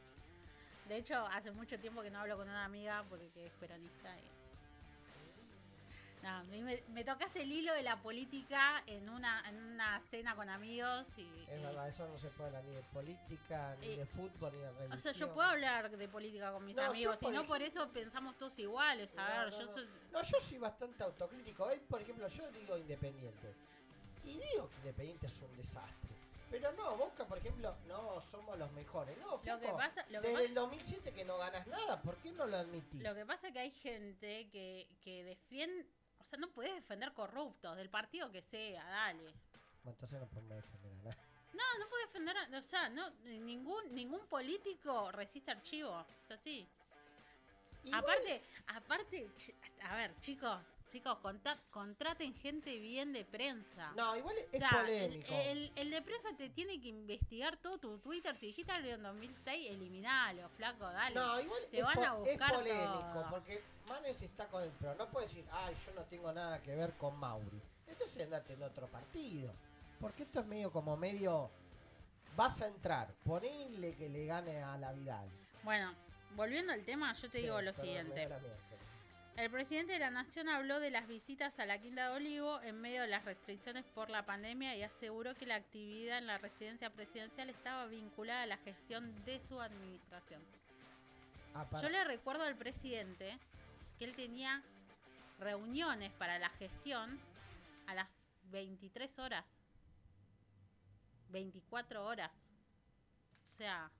De 0.88 0.96
hecho, 0.96 1.26
hace 1.26 1.50
mucho 1.50 1.78
tiempo 1.78 2.02
que 2.02 2.10
no 2.10 2.20
hablo 2.20 2.36
con 2.36 2.48
una 2.48 2.64
amiga 2.64 3.04
porque 3.08 3.46
es 3.46 3.52
peronista. 3.54 4.16
Y... 4.18 4.45
No, 6.26 6.42
me, 6.46 6.82
me 6.88 7.04
tocas 7.04 7.36
el 7.36 7.52
hilo 7.52 7.72
de 7.72 7.84
la 7.84 8.02
política 8.02 8.82
en 8.88 9.08
una, 9.08 9.40
en 9.48 9.62
una 9.62 10.00
cena 10.00 10.34
con 10.34 10.50
amigos 10.50 11.06
y... 11.16 11.44
Es 11.48 11.62
verdad, 11.62 11.88
eso 11.88 12.04
no 12.08 12.18
se 12.18 12.30
puede 12.30 12.48
hablar 12.48 12.64
ni 12.64 12.74
de 12.74 12.82
política, 12.82 13.76
ni 13.80 13.94
de 13.94 14.06
fútbol, 14.06 14.52
ni 14.52 14.58
de 14.58 14.66
religión. 14.72 14.92
o 14.92 14.98
sea, 14.98 15.12
yo 15.12 15.32
puedo 15.32 15.48
hablar 15.48 15.88
de 15.96 16.08
política 16.08 16.50
con 16.50 16.64
mis 16.64 16.76
No, 16.76 16.82
amigos 16.82 17.22
y 17.22 17.28
no 17.28 17.46
por 17.46 17.62
eso 17.62 17.92
pensamos 17.92 18.36
todos 18.36 18.58
iguales. 18.58 19.14
A 19.16 19.22
No, 19.22 19.44
ver, 19.44 19.52
yo 19.52 19.62
no. 19.66 19.68
soy... 19.68 19.88
No, 20.10 20.20
yo 20.22 20.40
soy 20.40 20.58
bastante 20.58 21.04
autocrítico. 21.04 21.62
Hoy, 21.64 21.78
por 21.88 22.02
ejemplo, 22.02 22.26
yo 22.26 22.50
digo 22.50 22.76
Independiente. 22.76 23.54
Y 24.24 24.32
digo 24.32 24.68
que 24.70 24.76
Independiente 24.78 25.26
es 25.28 25.40
un 25.42 25.56
desastre. 25.56 26.16
Pero 26.50 26.72
no, 26.72 26.96
Boca, 26.96 27.24
por 27.24 27.38
ejemplo, 27.38 27.76
no 27.86 28.20
somos 28.22 28.58
los 28.58 28.70
mejores. 28.72 29.16
No, 29.18 29.38
flaco, 29.38 29.60
que 29.60 29.68
pasa- 29.72 30.04
lo 30.10 30.20
que 30.22 30.28
desde 30.28 30.32
pasa- 30.34 30.44
el 30.48 30.54
2007 30.54 31.12
que 31.12 31.24
no 31.24 31.38
ganas 31.38 31.66
nada, 31.68 32.02
¿por 32.02 32.16
qué 32.16 32.32
no 32.32 32.46
lo 32.46 32.56
admitís? 32.56 33.02
Lo 33.02 33.14
que 33.14 33.24
pasa 33.26 33.46
es 33.48 33.52
que 33.52 33.58
hay 33.60 33.70
gente 33.70 34.48
que, 34.50 34.88
que 35.02 35.22
defiende... 35.24 35.86
O 36.26 36.28
sea, 36.28 36.40
no 36.40 36.50
puedes 36.50 36.74
defender 36.74 37.12
corruptos 37.14 37.76
del 37.76 37.88
partido 37.88 38.32
que 38.32 38.42
sea, 38.42 38.84
dale. 38.84 39.32
Bueno, 39.84 39.92
entonces 39.92 40.18
no 40.18 40.26
podemos 40.26 40.56
defender 40.56 40.92
a 40.92 41.04
nadie. 41.04 41.16
No, 41.52 41.78
no 41.78 41.88
puede 41.88 42.04
defender, 42.06 42.36
a- 42.36 42.58
o 42.58 42.62
sea, 42.62 42.88
no, 42.88 43.08
ningún 43.22 43.94
ningún 43.94 44.26
político 44.26 45.12
resiste 45.12 45.52
archivo, 45.52 46.04
es 46.20 46.30
así. 46.32 46.68
Igual- 47.86 48.02
Aparte, 48.02 48.42
aparte, 48.66 49.30
a 49.82 49.96
ver, 49.96 50.14
chicos, 50.20 50.66
chicos, 50.88 51.16
conta- 51.18 51.58
contraten 51.70 52.34
gente 52.34 52.78
bien 52.78 53.12
de 53.12 53.24
prensa. 53.24 53.92
No, 53.96 54.16
igual 54.16 54.36
es, 54.38 54.46
o 54.54 54.58
sea, 54.58 54.70
el, 54.70 54.76
polémico. 54.76 55.34
el- 55.34 55.72
el 55.76 55.90
de 55.90 56.02
prensa 56.02 56.28
te 56.36 56.48
tiene 56.50 56.80
que 56.80 56.88
investigar 56.88 57.56
todo 57.58 57.78
tu 57.78 57.98
Twitter. 57.98 58.36
Si 58.36 58.46
dijiste 58.46 58.72
algo 58.72 58.88
en 58.88 59.02
2006, 59.02 59.70
eliminalo, 59.70 60.48
flaco, 60.50 60.84
dale. 60.84 61.14
No, 61.14 61.40
igual 61.40 61.60
te 61.70 61.78
es, 61.78 61.84
van 61.84 61.98
a 62.04 62.12
buscar 62.14 62.50
es 62.52 62.58
polémico, 62.58 63.10
todo. 63.12 63.30
porque 63.30 63.62
Manes 63.88 64.20
está 64.22 64.48
con 64.48 64.62
el 64.64 64.70
pro. 64.70 64.94
No 64.96 65.06
puede 65.08 65.26
decir, 65.28 65.44
ay, 65.52 65.74
yo 65.86 65.92
no 65.94 66.02
tengo 66.06 66.32
nada 66.32 66.60
que 66.60 66.74
ver 66.74 66.92
con 66.94 67.16
Mauri. 67.18 67.60
Entonces 67.86 68.24
andate 68.24 68.54
en 68.54 68.62
otro 68.64 68.88
partido. 68.88 69.52
Porque 70.00 70.24
esto 70.24 70.40
es 70.40 70.46
medio 70.46 70.72
como 70.72 70.96
medio. 70.96 71.48
Vas 72.34 72.60
a 72.60 72.66
entrar, 72.66 73.08
ponele 73.24 73.94
que 73.94 74.08
le 74.10 74.26
gane 74.26 74.62
a 74.62 74.76
la 74.76 74.92
Vidal. 74.92 75.26
Bueno, 75.62 75.94
volviendo 76.36 76.72
al 76.72 76.84
tema, 76.84 77.12
yo 77.14 77.28
te 77.30 77.38
digo 77.38 77.60
lo 77.62 77.72
siguiente. 77.72 78.28
El 79.36 79.50
presidente 79.50 79.92
de 79.92 79.98
la 79.98 80.10
Nación 80.10 80.48
habló 80.48 80.80
de 80.80 80.90
las 80.90 81.06
visitas 81.08 81.58
a 81.58 81.66
la 81.66 81.78
Quinta 81.78 82.08
de 82.08 82.16
Olivo 82.16 82.58
en 82.62 82.80
medio 82.80 83.02
de 83.02 83.08
las 83.08 83.24
restricciones 83.26 83.84
por 83.84 84.08
la 84.08 84.24
pandemia 84.24 84.74
y 84.76 84.82
aseguró 84.82 85.34
que 85.34 85.44
la 85.44 85.56
actividad 85.56 86.16
en 86.18 86.26
la 86.26 86.38
residencia 86.38 86.88
presidencial 86.88 87.50
estaba 87.50 87.84
vinculada 87.86 88.42
a 88.44 88.46
la 88.46 88.56
gestión 88.56 89.12
de 89.26 89.38
su 89.40 89.60
administración. 89.60 90.42
Apar- 91.54 91.82
Yo 91.82 91.90
le 91.90 92.02
recuerdo 92.04 92.44
al 92.44 92.56
presidente 92.56 93.38
que 93.98 94.06
él 94.06 94.16
tenía 94.16 94.62
reuniones 95.38 96.12
para 96.12 96.38
la 96.38 96.48
gestión 96.50 97.18
a 97.88 97.94
las 97.94 98.24
23 98.52 99.18
horas. 99.18 99.44
24 101.28 102.06
horas. 102.06 102.30
O 103.48 103.50
sea, 103.50 103.90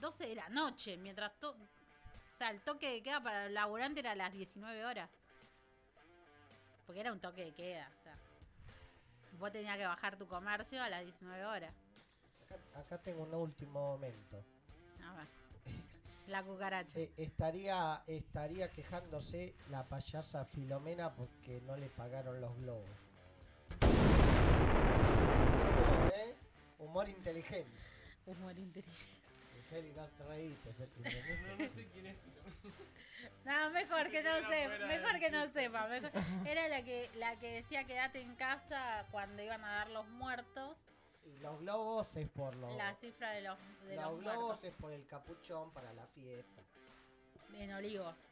12 0.00 0.28
de 0.28 0.34
la 0.34 0.48
noche, 0.48 0.96
mientras 0.96 1.32
todo... 1.38 1.52
O 1.52 2.38
sea, 2.38 2.50
el 2.50 2.60
toque 2.60 2.90
de 2.90 3.02
queda 3.02 3.20
para 3.20 3.46
el 3.46 3.54
laburante 3.54 4.00
era 4.00 4.12
a 4.12 4.14
las 4.14 4.32
19 4.32 4.84
horas. 4.84 5.10
Porque 6.86 7.00
era 7.00 7.12
un 7.12 7.20
toque 7.20 7.44
de 7.44 7.52
queda, 7.52 7.90
o 7.92 8.02
sea. 8.02 8.16
Vos 9.38 9.50
tenías 9.52 9.76
que 9.76 9.84
bajar 9.84 10.16
tu 10.16 10.26
comercio 10.26 10.82
a 10.82 10.88
las 10.88 11.04
19 11.04 11.44
horas. 11.44 11.74
acá, 12.44 12.80
acá 12.80 12.98
tengo 12.98 13.24
un 13.24 13.34
último 13.34 13.92
momento. 13.92 14.44
A 15.04 15.14
ver. 15.14 15.26
La 16.28 16.42
cucaracha. 16.42 16.98
Eh, 16.98 17.10
estaría, 17.16 18.02
estaría 18.06 18.70
quejándose 18.70 19.54
la 19.70 19.88
payasa 19.88 20.44
Filomena 20.44 21.14
porque 21.14 21.60
no 21.62 21.76
le 21.76 21.88
pagaron 21.88 22.40
los 22.40 22.54
globos. 22.58 22.84
¿Eh? 26.14 26.34
Humor 26.78 27.08
inteligente. 27.08 27.80
Humor 28.26 28.58
inteligente. 28.58 29.17
Feli, 29.70 29.92
no 29.92 30.08
reíste. 30.28 30.74
No, 30.78 31.64
no 31.64 31.70
sé 31.70 31.88
quién 31.92 32.06
es. 32.06 32.16
No, 33.44 33.70
mejor 33.70 34.10
que 34.10 34.22
no 34.22 34.30
sepa, 34.48 34.86
mejor 34.86 35.18
que 35.18 35.30
no 35.30 35.48
sepa. 35.48 35.88
mejor- 35.88 36.10
Era 36.46 36.68
la 36.68 36.82
que, 36.82 37.10
la 37.14 37.36
que 37.38 37.52
decía 37.54 37.84
quédate 37.84 38.20
en 38.20 38.34
casa 38.36 39.06
cuando 39.10 39.42
iban 39.42 39.64
a 39.64 39.70
dar 39.76 39.90
los 39.90 40.06
muertos. 40.08 40.76
Y 41.24 41.38
los 41.40 41.60
globos 41.60 42.08
es 42.16 42.28
por 42.28 42.54
los. 42.56 42.74
La 42.76 42.94
cifra 42.94 43.30
de 43.32 43.42
los, 43.42 43.58
de 43.86 43.96
los 43.96 44.04
los 44.04 44.20
globos 44.20 44.46
muertos 44.46 44.64
es 44.64 44.74
por 44.76 44.92
el 44.92 45.06
capuchón 45.06 45.70
para 45.72 45.92
la 45.92 46.06
fiesta. 46.08 46.62
en 47.54 47.72
Olivos. 47.74 48.28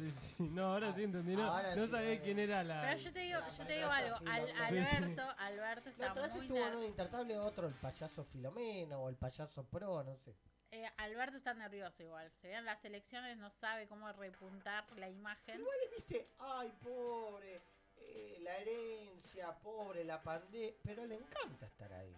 Claro. 0.00 0.20
Sí, 0.20 0.34
sí, 0.36 0.48
no, 0.50 0.66
ahora 0.66 0.92
sí 0.94 1.02
entendí. 1.04 1.36
No, 1.36 1.44
Ahora 1.44 1.74
no 1.76 1.84
sí, 1.86 1.90
sabía 1.92 2.10
ahora. 2.10 2.22
quién 2.22 2.38
era 2.38 2.62
la. 2.64 2.80
Pero 2.82 2.96
yo 2.98 3.12
te 3.12 3.18
digo, 3.20 3.40
yo 3.58 3.66
te 3.66 3.72
digo 3.72 3.90
algo. 3.90 4.16
Al- 4.16 4.46
Filomena. 4.46 4.68
Sí, 4.68 4.84
sí. 4.84 4.96
Alberto, 4.96 5.22
Alberto 5.38 5.84
La 5.84 5.90
está 5.92 6.10
otra 6.12 6.22
vez 6.22 6.32
muy 6.34 6.40
estuvo 6.46 6.58
ner- 6.58 6.68
uno 6.70 6.80
de 6.80 6.86
Intertable, 6.86 7.38
otro 7.38 7.66
el 7.68 7.74
payaso 7.74 8.24
Filomena 8.24 8.98
o 8.98 9.08
el 9.08 9.16
payaso 9.16 9.64
Pro, 9.64 10.02
no 10.02 10.16
sé. 10.16 10.34
eh, 10.72 10.88
Alberto 10.98 11.36
está 11.36 11.54
nervioso 11.54 12.02
igual. 12.02 12.30
Se 12.40 12.48
vean 12.48 12.64
las 12.64 12.84
elecciones, 12.84 13.36
no 13.36 13.50
sabe 13.50 13.86
cómo 13.88 14.10
repuntar 14.12 14.84
la 14.96 15.08
imagen. 15.08 15.58
Igual 15.60 15.76
viste, 15.96 16.28
ay, 16.38 16.72
pobre, 16.82 17.60
eh, 17.96 18.38
la 18.42 18.56
herencia, 18.58 19.52
pobre, 19.58 20.04
la 20.04 20.22
pandemia, 20.22 20.72
pero 20.82 21.04
le 21.06 21.16
encanta 21.16 21.66
estar 21.66 21.92
ahí. 21.92 22.14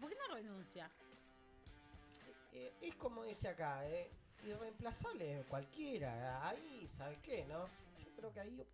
¿Por 0.00 0.10
qué 0.10 0.16
no 0.28 0.34
renuncia? 0.34 0.90
Eh, 2.52 2.72
es 2.82 2.96
como 2.96 3.24
dice 3.24 3.48
acá, 3.48 3.86
eh, 3.88 4.10
irreemplazable 4.44 5.44
cualquiera, 5.48 6.46
ahí, 6.48 6.88
¿sabes 6.96 7.18
qué, 7.18 7.44
no? 7.46 7.66
Yo 8.04 8.10
creo 8.16 8.32
que 8.32 8.40
ahí 8.40 8.66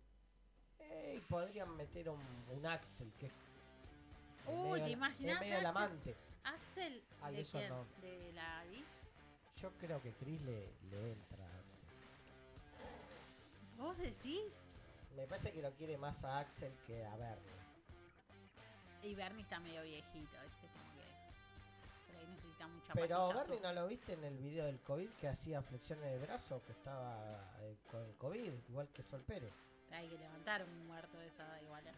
eh, 0.79 1.21
podrían 1.29 1.75
meter 1.77 2.09
un, 2.09 2.19
un 2.51 2.65
Axel, 2.65 3.11
que 3.19 3.31
Uy, 4.47 4.81
¿te 4.81 4.89
imaginas, 4.89 5.39
medio 5.41 5.53
Axel? 5.55 5.65
amante. 5.65 6.15
Axel, 6.43 7.03
Ay, 7.21 7.35
¿de 7.35 7.45
quién? 7.45 7.69
no. 7.69 7.85
¿De 8.01 8.33
la 8.33 8.63
vi? 8.65 8.83
Yo 9.57 9.71
creo 9.77 10.01
que 10.01 10.11
Chris 10.13 10.41
le, 10.41 10.71
le 10.89 11.11
entra 11.11 11.43
a 11.43 11.47
Axel. 11.47 11.69
¿Vos 13.77 13.97
decís? 13.97 14.63
Me 15.15 15.27
parece 15.27 15.51
que 15.51 15.61
lo 15.61 15.71
quiere 15.73 15.97
más 15.97 16.23
a 16.23 16.39
Axel 16.39 16.73
que 16.87 17.05
a 17.05 17.15
Bernie. 17.17 17.59
Y 19.03 19.15
Bernie 19.15 19.43
está 19.43 19.59
medio 19.59 19.83
viejito, 19.83 20.37
¿viste? 20.43 20.67
Necesita 22.59 22.67
mucha 22.67 22.93
Pero 22.93 23.33
Bernie 23.33 23.59
no 23.61 23.73
lo 23.73 23.87
viste 23.87 24.13
en 24.13 24.23
el 24.23 24.37
video 24.37 24.65
del 24.65 24.79
COVID 24.81 25.09
que 25.11 25.27
hacía 25.27 25.61
flexiones 25.61 26.05
de 26.11 26.17
brazo, 26.19 26.61
que 26.65 26.71
estaba 26.71 27.17
eh, 27.61 27.77
con 27.89 28.03
el 28.03 28.15
COVID, 28.15 28.53
igual 28.69 28.89
que 28.89 29.03
Sol 29.03 29.23
Pérez. 29.23 29.53
Hay 29.91 30.07
que 30.07 30.17
levantar 30.17 30.63
un 30.63 30.87
muerto 30.87 31.17
de 31.17 31.27
esa 31.27 31.61
igual. 31.61 31.85
¿eh? 31.87 31.93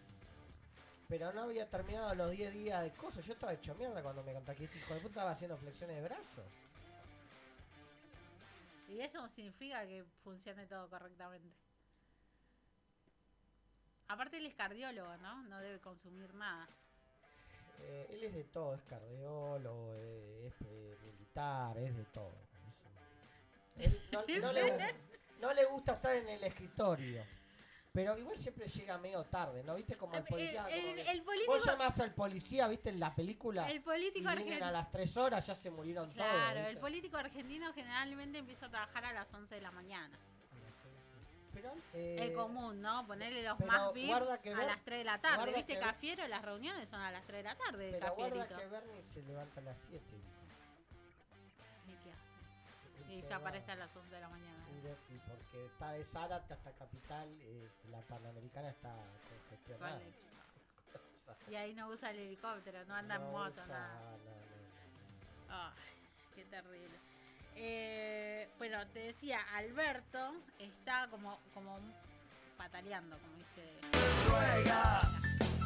Pero 1.07 1.33
no 1.33 1.41
había 1.41 1.69
terminado 1.69 2.15
los 2.15 2.31
10 2.31 2.53
días 2.53 2.81
de 2.83 2.91
cosas. 2.91 3.25
Yo 3.25 3.33
estaba 3.33 3.53
hecho 3.53 3.75
mierda 3.75 4.01
cuando 4.01 4.23
me 4.23 4.33
contagié. 4.33 4.65
Este 4.65 4.79
hijo 4.79 4.93
de 4.93 4.99
puta 5.01 5.09
estaba 5.09 5.31
haciendo 5.31 5.57
flexiones 5.57 5.97
de 5.97 6.03
brazo. 6.03 6.43
Y 8.87 8.99
eso 9.01 9.27
significa 9.27 9.85
que 9.85 10.03
funcione 10.23 10.65
todo 10.67 10.89
correctamente. 10.89 11.49
Aparte 14.07 14.37
él 14.37 14.45
es 14.45 14.55
cardiólogo, 14.55 15.15
¿no? 15.17 15.43
No 15.43 15.59
debe 15.59 15.79
consumir 15.79 16.33
nada. 16.33 16.67
Eh, 17.83 18.07
él 18.11 18.23
es 18.23 18.33
de 18.33 18.43
todo, 18.45 18.75
es 18.75 18.81
cardiólogo, 18.83 19.93
eh, 19.95 20.47
es 20.47 20.55
eh, 20.65 20.97
militar, 21.03 21.77
es 21.77 21.95
de 21.97 22.05
todo. 22.05 22.33
Es 23.77 23.85
Él 23.87 24.01
no, 24.11 24.21
no 24.41 24.53
le, 24.53 24.77
no 25.39 25.53
le 25.53 25.65
gusta 25.65 25.93
estar 25.93 26.15
en 26.15 26.29
el 26.29 26.43
escritorio. 26.43 27.23
Pero 27.93 28.17
igual 28.17 28.37
siempre 28.37 28.69
llega 28.69 28.97
medio 28.99 29.21
tarde, 29.25 29.63
¿no? 29.65 29.75
¿Viste? 29.75 29.97
Como 29.97 30.13
el 30.13 30.21
Eh, 30.21 30.25
policía. 30.29 30.65
el- 30.69 30.85
el- 30.99 31.07
el 31.09 31.23
político- 31.23 31.51
Vos 31.51 31.65
llamás 31.65 31.99
al 31.99 32.13
policía, 32.13 32.67
¿viste? 32.69 32.89
En 32.89 33.01
la 33.01 33.13
película. 33.13 33.69
El 33.69 33.81
político 33.83 34.31
y 34.31 34.35
vienen 34.37 34.59
argen- 34.59 34.63
a 34.63 34.71
las 34.71 34.89
3 34.91 35.17
horas, 35.17 35.45
ya 35.45 35.55
se 35.55 35.69
murieron 35.71 36.09
Claro, 36.11 36.31
todos. 36.39 36.55
el 36.59 36.65
¿viste? 36.67 36.79
político 36.79 37.17
argentino 37.17 37.73
generalmente 37.73 38.37
empieza 38.37 38.67
a 38.67 38.69
trabajar 38.69 39.03
a 39.03 39.11
las 39.11 39.33
11 39.33 39.55
de 39.55 39.61
la 39.61 39.71
mañana. 39.71 40.17
Eh, 41.93 42.17
el 42.19 42.33
común, 42.33 42.81
¿no? 42.81 43.05
Ponerle 43.07 43.43
los 43.43 43.59
más 43.61 43.93
VIP 43.93 44.07
guarda 44.07 44.41
que 44.41 44.53
a 44.53 44.57
ver- 44.57 44.67
las 44.67 44.81
3 44.83 44.97
de 44.99 45.03
la 45.03 45.21
tarde. 45.21 45.37
guarda 45.37 45.53
¿Viste? 45.57 45.73
que 45.73 45.79
ver- 45.79 45.87
Cafiero, 45.87 46.27
las 46.27 46.41
reuniones 46.41 46.89
son 46.89 47.01
a 47.01 47.11
las 47.11 47.23
3 47.25 47.37
de 47.39 47.43
la 47.43 47.55
tarde 47.55 47.85
de 47.85 47.99
Pero 47.99 48.15
guarda 48.15 48.47
Cafierito. 48.47 48.57
que 48.57 48.67
Bernie 48.67 49.03
se 49.13 49.21
levanta 49.23 49.59
a 49.59 49.63
las 49.63 49.77
7. 49.89 50.05
¿Y 51.87 51.93
qué 52.03 52.11
hace? 52.11 53.13
Y 53.13 53.21
se 53.23 53.33
aparece 53.33 53.71
a 53.71 53.75
las 53.75 53.95
11 53.95 54.15
de 54.15 54.21
la 54.21 54.29
mañana. 54.29 54.65
Y, 54.69 55.13
y 55.15 55.19
porque 55.19 55.65
está 55.65 55.91
de 55.91 56.03
Zárate 56.05 56.53
hasta 56.53 56.71
Capital, 56.73 57.27
eh, 57.41 57.69
la 57.89 57.99
Panamericana 58.01 58.69
está 58.69 58.95
congestionada. 59.29 60.01
Y 61.49 61.55
ahí 61.55 61.73
no 61.73 61.87
usa 61.89 62.11
el 62.11 62.19
helicóptero, 62.19 62.83
no 62.85 62.95
anda 62.95 63.15
en 63.15 63.21
No 63.23 63.31
moto, 63.31 63.51
usa- 63.63 63.67
nada. 63.67 64.11
no, 64.11 64.17
no, 64.17 65.53
Ay, 65.53 65.73
qué 66.35 66.45
terrible. 66.45 66.97
Eh, 67.55 68.49
bueno, 68.57 68.85
te 68.87 68.99
decía, 68.99 69.39
Alberto 69.55 70.33
está 70.59 71.07
como, 71.09 71.39
como 71.53 71.79
pataleando, 72.57 73.17
como 73.19 73.35
dice. 73.37 73.79
ruega, 74.27 75.01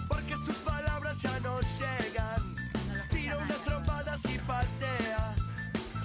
porque 0.07 0.35
sus 0.35 0.55
palabras 0.57 1.21
ya 1.21 1.39
no 1.41 1.59
llegan. 1.61 2.55
No 2.97 3.03
Tira 3.09 3.37
unas 3.37 3.63
trompadas 3.63 4.25
y 4.25 4.37
patea, 4.39 5.35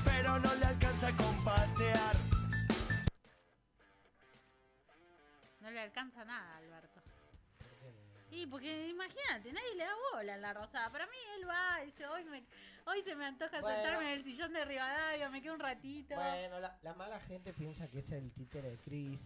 pero 0.05 0.39
no 0.39 0.55
le 0.55 0.65
alcanza 0.67 1.11
con 1.17 1.45
patear. 1.45 2.17
No 5.61 5.71
le 5.71 5.81
alcanza 5.81 6.25
nada 6.25 6.57
a 6.57 6.61
Y 8.33 8.47
porque 8.47 8.89
imagínate, 8.89 9.53
nadie 9.53 9.75
le 9.77 9.85
da 9.85 9.95
bola 10.13 10.35
en 10.37 10.43
la 10.43 10.53
rosada. 10.53 10.91
Para 10.91 11.07
mí 11.07 11.17
él 11.37 11.49
va 11.49 11.83
y 11.83 11.87
dice, 11.87 12.07
hoy, 12.07 12.25
me, 12.25 12.45
hoy 12.87 13.03
se 13.03 13.15
me 13.17 13.25
antoja 13.27 13.61
Bueno. 13.61 13.77
sentarme 13.77 14.13
en 14.13 14.19
el 14.19 14.25
sillón 14.25 14.53
de 14.53 14.65
Rivadavia, 14.65 15.29
me 15.31 15.43
quedo 15.43 15.55
un 15.55 15.61
ratito. 15.61 16.15
Bueno, 16.15 16.61
la, 16.61 16.79
la 16.83 16.95
mala 16.95 17.19
gente 17.21 17.53
piensa 17.53 17.89
que 17.89 17.99
es 17.99 18.11
el 18.13 18.31
títere 18.33 18.71
de 18.71 18.79
Chris, 18.79 19.19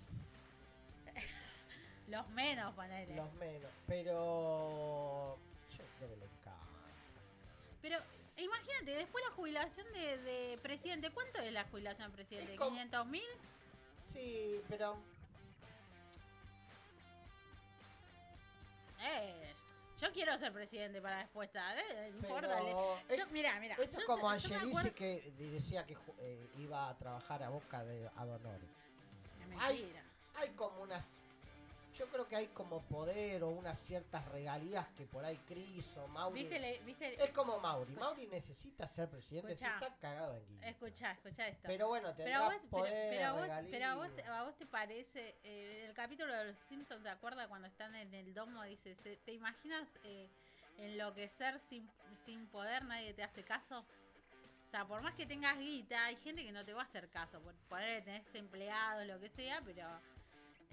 Los 2.09 2.29
menos, 2.31 2.75
ponele. 2.75 3.15
los 3.17 3.33
menos, 3.35 3.71
pero 3.87 5.39
yo 5.71 5.85
creo 5.99 6.11
que 6.11 6.17
le 6.17 6.25
encanta. 6.27 6.59
Pero 7.81 7.97
imagínate, 8.37 8.91
después 8.97 9.25
la 9.27 9.31
jubilación 9.35 9.87
de, 9.93 10.19
de 10.19 10.59
presidente, 10.63 11.11
¿cuánto 11.11 11.41
es 11.41 11.53
la 11.53 11.65
jubilación 11.65 12.11
de 12.11 12.17
presidente? 12.17 12.53
Es 12.55 12.59
como- 12.59 12.77
¿500 12.79 13.07
mil? 13.07 13.23
Sí, 14.13 14.61
pero 14.69 14.97
quiero 20.15 20.39
ser 20.39 20.53
presidente 20.53 21.03
para 21.03 21.19
después 21.19 21.51
eh, 21.93 22.11
no 22.15 22.21
Pero 22.23 22.35
importa. 22.37 22.61
le- 22.62 23.15
es- 23.15 23.19
yo, 23.19 23.27
mira, 23.33 23.59
mira. 23.61 23.75
esto 23.75 23.99
es 24.01 24.07
como 24.07 24.31
Angelici 24.31 24.91
que 24.93 25.33
decía 25.37 25.85
que 25.85 25.97
eh, 26.21 26.49
iba 26.59 26.89
a 26.89 26.97
trabajar 26.97 27.43
a 27.43 27.51
Boca 27.51 27.85
de 27.85 28.09
Adonore. 28.17 28.67
Hay, 29.59 29.93
hay 30.37 30.49
como 30.51 30.81
unas. 30.83 31.05
Yo 31.99 32.09
creo 32.09 32.26
que 32.26 32.34
hay 32.34 32.49
como 32.49 32.82
poder 32.82 33.45
o 33.45 33.51
unas 33.51 33.78
ciertas 33.80 34.26
regalías 34.32 34.88
que 34.97 35.07
por 35.07 35.24
ahí 35.24 35.36
Cris 35.47 35.97
o 35.99 36.09
Mauri. 36.09 36.40
¿Viste? 36.42 36.59
le- 36.59 36.78
viste 36.80 37.22
Es 37.22 37.30
como 37.30 37.61
Mauri. 37.61 37.95
Mauri 37.95 38.26
necesita 38.26 38.88
ser 38.88 39.09
presidente 39.09 39.57
si 39.57 39.64
Escucha. 39.64 39.86
está 39.86 39.99
cagado 40.01 40.36
en 40.36 40.47
guita. 40.49 40.66
Escucha, 40.68 41.12
escucha 41.12 41.47
esto. 41.49 41.62
Pero 41.68 41.86
bueno, 41.88 42.09
Pero 42.16 42.16
tendrá 42.16 42.40
vos, 42.47 42.55
pero, 42.59 42.68
poder, 42.70 43.11
pero 43.11 43.26
a 43.26 43.32
vos, 43.32 43.42
regalías. 43.42 43.70
pero 43.70 43.86
a 43.86 43.95
vos 43.95 44.16
te, 44.16 44.22
a 44.24 44.42
vos 44.42 44.57
te 44.57 44.66
parece, 44.66 45.36
eh, 45.45 45.84
el 45.86 45.95
capítulo 45.95 46.34
de 46.34 46.45
los 46.47 46.59
Simpsons, 46.68 47.03
¿se 47.03 47.09
acuerda 47.09 47.47
cuando 47.47 47.68
están 47.68 47.95
en 47.95 48.12
el 48.12 48.34
domo? 48.34 48.62
Dice, 48.64 48.97
"Se- 48.97 49.16
¿te 49.18 49.32
imaginas 49.32 49.97
eh, 50.03 50.28
enloquecer 50.78 51.61
sin, 51.61 51.88
sin 52.24 52.47
poder, 52.49 52.84
nadie 52.84 53.14
te 53.14 53.22
hace 53.22 53.45
caso? 53.45 53.84
O 54.66 54.70
sea, 54.70 54.84
por 54.84 55.01
más 55.03 55.14
que 55.14 55.26
tengas 55.26 55.57
guita, 55.59 56.07
hay 56.07 56.16
gente 56.16 56.45
que 56.45 56.51
no 56.51 56.64
te 56.64 56.72
va 56.72 56.82
a 56.82 56.84
hacer 56.86 57.09
caso. 57.09 57.40
Por 57.40 57.55
poner 57.68 58.03
tenés 58.05 58.34
empleados, 58.34 59.07
lo 59.07 59.20
que 59.20 59.28
sea, 59.28 59.62
pero 59.64 59.86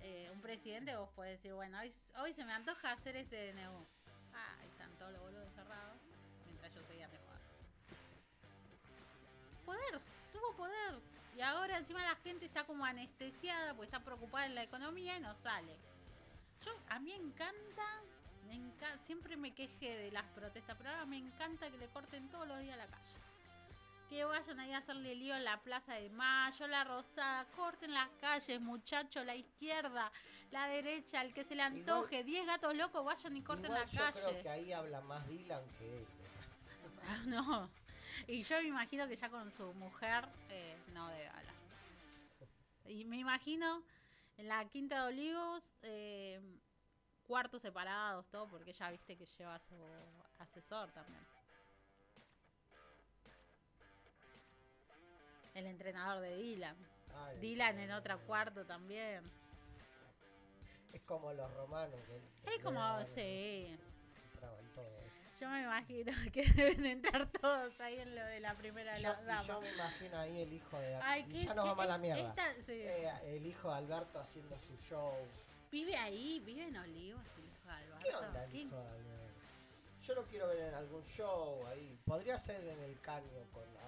eh, 0.03 0.29
un 0.33 0.41
presidente 0.41 0.95
vos 0.95 1.09
podés 1.11 1.37
decir, 1.37 1.53
bueno, 1.53 1.79
hoy, 1.79 1.93
hoy 2.19 2.33
se 2.33 2.45
me 2.45 2.53
antoja 2.53 2.91
hacer 2.91 3.15
este 3.15 3.53
DNU. 3.53 3.85
Ah, 4.33 4.55
están 4.65 4.91
todos 4.97 5.11
los 5.13 5.21
boludos 5.21 5.53
cerrados, 5.53 5.97
mientras 6.45 6.73
yo 6.73 6.81
seguía 6.83 7.07
de 7.07 7.17
joder 7.17 7.41
poder, 9.71 10.01
tuvo 10.33 10.53
poder. 10.53 10.99
Y 11.37 11.41
ahora 11.41 11.77
encima 11.77 12.01
la 12.01 12.15
gente 12.17 12.45
está 12.45 12.65
como 12.65 12.83
anestesiada 12.83 13.73
porque 13.73 13.85
está 13.85 14.03
preocupada 14.03 14.45
en 14.45 14.55
la 14.55 14.63
economía 14.63 15.15
y 15.17 15.21
no 15.21 15.33
sale. 15.35 15.73
Yo, 16.65 16.71
a 16.89 16.99
mí 16.99 17.13
encanta, 17.13 18.01
me 18.47 18.55
encanta, 18.55 18.97
siempre 18.99 19.37
me 19.37 19.53
quejé 19.53 19.97
de 19.97 20.11
las 20.11 20.25
protestas, 20.35 20.75
pero 20.77 20.89
ahora 20.89 21.05
me 21.05 21.17
encanta 21.17 21.69
que 21.69 21.77
le 21.77 21.87
corten 21.87 22.29
todos 22.29 22.47
los 22.47 22.59
días 22.59 22.77
la 22.77 22.87
calle. 22.87 23.30
Que 24.11 24.25
vayan 24.25 24.59
ahí 24.59 24.73
a 24.73 24.79
hacerle 24.79 25.15
lío 25.15 25.33
en 25.37 25.45
la 25.45 25.57
Plaza 25.61 25.93
de 25.93 26.09
Mayo, 26.09 26.67
la 26.67 26.83
Rosada, 26.83 27.45
corten 27.55 27.93
las 27.93 28.09
calles, 28.19 28.59
muchachos, 28.59 29.25
la 29.25 29.35
izquierda, 29.35 30.11
la 30.51 30.67
derecha, 30.67 31.21
el 31.21 31.33
que 31.33 31.45
se 31.45 31.55
le 31.55 31.61
antoje, 31.61 32.21
10 32.25 32.45
gatos 32.45 32.75
locos, 32.75 33.05
vayan 33.05 33.37
y 33.37 33.41
corten 33.41 33.67
Igual 33.67 33.79
la 33.79 33.85
yo 33.85 33.99
calle. 33.99 34.19
creo 34.19 34.43
que 34.43 34.49
ahí 34.49 34.73
habla 34.73 34.99
más 34.99 35.25
Dylan 35.29 35.63
que 35.79 35.97
él. 35.99 36.05
No. 37.27 37.69
Y 38.27 38.43
yo 38.43 38.57
me 38.57 38.67
imagino 38.67 39.07
que 39.07 39.15
ya 39.15 39.29
con 39.29 39.49
su 39.53 39.73
mujer 39.75 40.27
eh, 40.49 40.77
no 40.93 41.07
debe 41.07 41.29
hablar. 41.29 41.55
Y 42.87 43.05
me 43.05 43.15
imagino 43.15 43.81
en 44.35 44.49
la 44.49 44.65
Quinta 44.65 45.03
de 45.03 45.07
Olivos, 45.07 45.63
eh, 45.83 46.41
cuartos 47.23 47.61
separados, 47.61 48.27
todo, 48.29 48.49
porque 48.49 48.73
ya 48.73 48.91
viste 48.91 49.15
que 49.17 49.25
lleva 49.25 49.55
a 49.55 49.59
su 49.59 49.73
asesor 50.39 50.91
también. 50.91 51.25
El 55.53 55.67
entrenador 55.67 56.21
de 56.21 56.35
Dylan. 56.35 56.75
Ay, 57.15 57.37
Dylan 57.39 57.79
en 57.79 57.91
otro 57.91 58.19
cuarto 58.25 58.65
también. 58.65 59.21
Es 60.93 61.01
como 61.03 61.31
los 61.33 61.51
romanos. 61.55 61.99
Que 62.45 62.55
Es 62.55 62.63
como, 62.63 63.03
sí. 63.05 63.77
Yo 65.39 65.49
me 65.49 65.63
imagino 65.63 66.11
que 66.33 66.43
deben 66.53 66.85
entrar 66.85 67.27
todos 67.31 67.79
ahí 67.81 67.97
en 67.99 68.13
lo 68.15 68.23
de 68.23 68.39
la 68.41 68.53
primera 68.55 68.93
de 68.93 69.01
Yo, 69.01 69.09
la 69.13 69.21
y 69.21 69.25
dama. 69.25 69.43
yo 69.47 69.61
me 69.61 69.73
imagino 69.73 70.17
ahí 70.19 70.39
el 70.41 70.53
hijo 70.53 70.77
de. 70.79 70.95
Ay, 70.97 71.25
y 71.29 71.31
qué- 71.33 71.45
ya 71.45 71.53
nos 71.55 71.65
vamos 71.65 71.83
a 71.83 71.87
la 71.87 71.97
mierda. 71.97 72.21
esta- 72.29 72.61
sí. 72.61 72.73
Eh, 72.75 73.11
el 73.23 73.45
hijo 73.47 73.69
de 73.69 73.75
Alberto 73.75 74.19
haciendo 74.19 74.55
su 74.59 74.77
show. 74.87 75.13
Vive 75.71 75.95
ahí, 75.97 76.41
vive 76.45 76.67
en 76.67 76.77
Olivos 76.77 77.35
el 77.37 77.45
hijo 77.45 77.65
de 77.65 77.71
Alberto. 77.73 78.05
¿Qué 78.05 78.15
onda 78.15 78.43
el 78.45 78.51
¿Qué- 78.51 78.57
hijo 78.59 78.75
de 78.75 78.87
Alberto? 78.89 79.31
Yo 80.03 80.15
lo 80.15 80.25
quiero 80.25 80.47
ver 80.47 80.59
en 80.59 80.73
algún 80.75 81.05
show 81.07 81.65
ahí. 81.67 81.97
Podría 82.05 82.37
ser 82.37 82.63
en 82.63 82.79
el 82.79 82.99
caño 83.01 83.43
con 83.51 83.63
ahora 83.63 83.80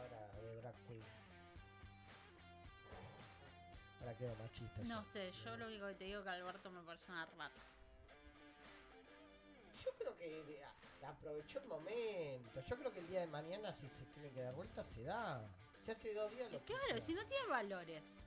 Ahora 4.04 4.18
quedo 4.18 4.36
machista. 4.36 4.82
No 4.84 5.00
yo. 5.00 5.04
sé, 5.06 5.32
yo 5.46 5.56
lo 5.56 5.68
único 5.68 5.88
que 5.88 5.96
te 5.96 6.04
digo 6.04 6.20
es 6.20 6.24
que 6.26 6.30
Alberto 6.30 6.70
me 6.72 6.82
parece 6.84 7.10
una 7.10 7.26
rata. 7.26 7.62
Yo 9.86 9.92
creo 9.98 10.18
que 10.18 10.62
a- 10.64 11.10
aprovechó 11.10 11.60
el 11.60 11.66
momento. 11.66 12.62
Yo 12.68 12.78
creo 12.78 12.92
que 12.92 13.00
el 13.00 13.08
día 13.08 13.22
de 13.22 13.28
mañana, 13.28 13.74
si 13.74 13.88
se 13.90 14.06
tiene 14.14 14.30
que 14.32 14.42
dar 14.42 14.54
vuelta, 14.56 14.84
se 14.84 15.04
da. 15.04 15.42
Si 15.86 15.92
hace 15.92 16.14
dos 16.14 16.32
días 16.32 16.52
lo 16.52 16.60
Claro, 16.66 16.84
puso. 16.96 17.02
si 17.06 17.14
no 17.14 17.26
tiene 17.26 17.48
valores. 17.48 18.18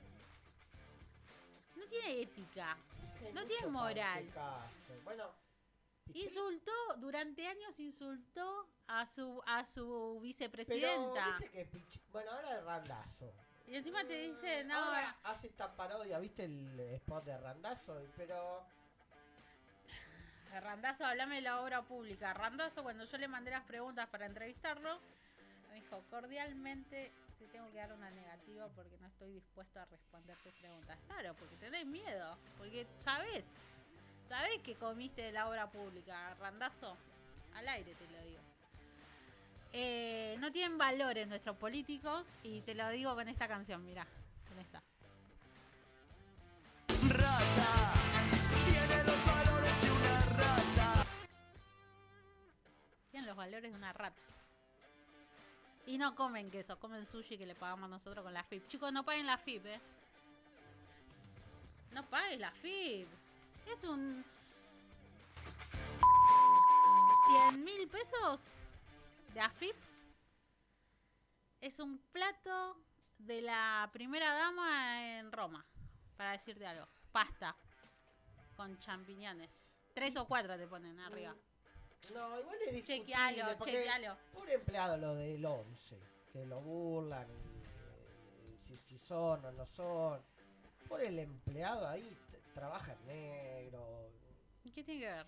No 1.76 1.84
tiene 1.86 2.22
ética. 2.22 2.76
Es 3.12 3.18
que 3.20 3.26
hay 3.28 3.32
no 3.34 3.44
tiene 3.46 3.66
moral. 3.66 4.32
Bueno, 5.05 5.30
Insultó, 6.14 6.70
durante 6.98 7.46
años 7.48 7.78
insultó 7.80 8.68
a 8.86 9.05
su 9.05 9.42
a 9.44 9.64
su 9.66 9.82
pero 10.14 10.20
vicepresidenta. 10.20 11.36
viste 11.38 11.50
que 11.50 11.68
Pichel- 11.70 12.00
Bueno, 12.12 12.30
ahora 12.30 12.55
de 12.55 12.60
Randazo. 12.62 13.32
Y 13.66 13.74
encima 13.74 14.05
te 14.05 14.16
dice, 14.16 14.64
no, 14.64 14.76
Ahora 14.76 15.16
hace 15.24 15.48
esta 15.48 15.74
parodia, 15.74 16.18
¿viste 16.20 16.44
el 16.44 16.78
spot 16.78 17.24
de 17.24 17.36
Randazo? 17.36 18.01
Pero 18.16 18.64
Randazo, 20.60 21.05
hablame 21.05 21.36
de 21.36 21.40
la 21.43 21.60
obra 21.60 21.82
pública. 21.82 22.32
Randazo, 22.32 22.82
cuando 22.82 23.05
yo 23.05 23.18
le 23.18 23.28
mandé 23.28 23.51
las 23.51 23.64
preguntas 23.64 24.09
para 24.09 24.26
entrevistarlo, 24.26 25.01
me 25.68 25.76
dijo, 25.76 26.02
cordialmente 26.09 27.12
te 27.38 27.47
tengo 27.48 27.70
que 27.72 27.78
dar 27.78 27.93
una 27.93 28.10
negativa 28.10 28.68
porque 28.68 28.97
no 28.98 29.06
estoy 29.09 29.32
dispuesto 29.32 29.80
a 29.80 29.84
responder 29.84 30.36
tus 30.38 30.52
preguntas. 30.55 30.98
Claro, 31.09 31.34
porque 31.34 31.56
tenés 31.56 31.84
miedo, 31.86 32.38
porque 32.56 32.86
sabés, 32.98 33.59
sabés 34.28 34.60
que 34.62 34.76
comiste 34.76 35.22
de 35.22 35.32
la 35.32 35.48
obra 35.48 35.70
pública. 35.70 36.34
Randazo, 36.40 36.97
al 37.55 37.68
aire 37.68 37.94
te 37.94 38.06
lo 38.09 38.22
digo. 38.22 38.45
Eh, 39.78 40.38
no 40.40 40.50
tienen 40.50 40.78
valores 40.78 41.28
nuestros 41.28 41.54
políticos 41.54 42.24
y 42.42 42.62
te 42.62 42.74
lo 42.74 42.88
digo 42.88 43.14
con 43.14 43.28
esta 43.28 43.46
canción, 43.46 43.84
mirá, 43.84 44.06
con 44.48 44.58
esta. 44.58 44.82
Rata, 47.10 47.92
tiene 48.64 49.04
los 49.04 49.26
valores 49.26 49.82
de 49.82 49.90
una 49.90 50.20
rata. 50.20 51.06
Tienen 53.10 53.26
los 53.26 53.36
valores 53.36 53.70
de 53.70 53.76
una 53.76 53.92
rata. 53.92 54.22
Y 55.84 55.98
no 55.98 56.14
comen 56.14 56.50
queso, 56.50 56.78
comen 56.78 57.04
sushi 57.04 57.36
que 57.36 57.44
le 57.44 57.54
pagamos 57.54 57.90
nosotros 57.90 58.24
con 58.24 58.32
la 58.32 58.44
FIP. 58.44 58.66
Chicos, 58.68 58.90
no 58.94 59.04
paguen 59.04 59.26
la 59.26 59.36
FIP, 59.36 59.66
¿eh? 59.66 59.80
No 61.92 62.02
paguen 62.08 62.40
la 62.40 62.50
FIP. 62.50 63.08
Es 63.70 63.84
un... 63.84 64.24
100 67.50 67.62
mil 67.62 67.86
pesos 67.88 68.52
de 69.36 69.42
AFIP. 69.42 69.76
Es 71.60 71.78
un 71.78 71.98
plato 72.10 72.78
de 73.18 73.42
la 73.42 73.90
primera 73.92 74.32
dama 74.32 75.18
en 75.18 75.30
Roma, 75.30 75.62
para 76.16 76.32
decirte 76.32 76.66
algo. 76.66 76.86
Pasta 77.12 77.54
con 78.56 78.78
champiñones. 78.78 79.50
Tres 79.92 80.16
o 80.16 80.26
cuatro 80.26 80.56
te 80.56 80.66
ponen 80.66 80.98
arriba. 81.00 81.36
No, 82.14 82.40
igual 82.40 82.56
es 82.66 82.72
discutible. 82.72 83.04
Chequealo, 83.04 83.58
chequealo. 83.62 84.16
Por 84.32 84.48
empleado 84.48 84.96
lo 84.96 85.14
del 85.16 85.44
11, 85.44 86.00
que 86.32 86.46
lo 86.46 86.62
burlan, 86.62 87.28
eh, 87.28 88.56
si, 88.66 88.78
si 88.78 88.98
son 88.98 89.44
o 89.44 89.52
no 89.52 89.66
son. 89.66 90.22
Por 90.88 91.02
el 91.02 91.18
empleado 91.18 91.86
ahí 91.86 92.16
trabaja 92.54 92.94
en 92.94 93.06
negro. 93.06 94.10
¿Y 94.64 94.70
¿Qué 94.70 94.82
tiene 94.82 95.00
que 95.02 95.08
ver? 95.08 95.26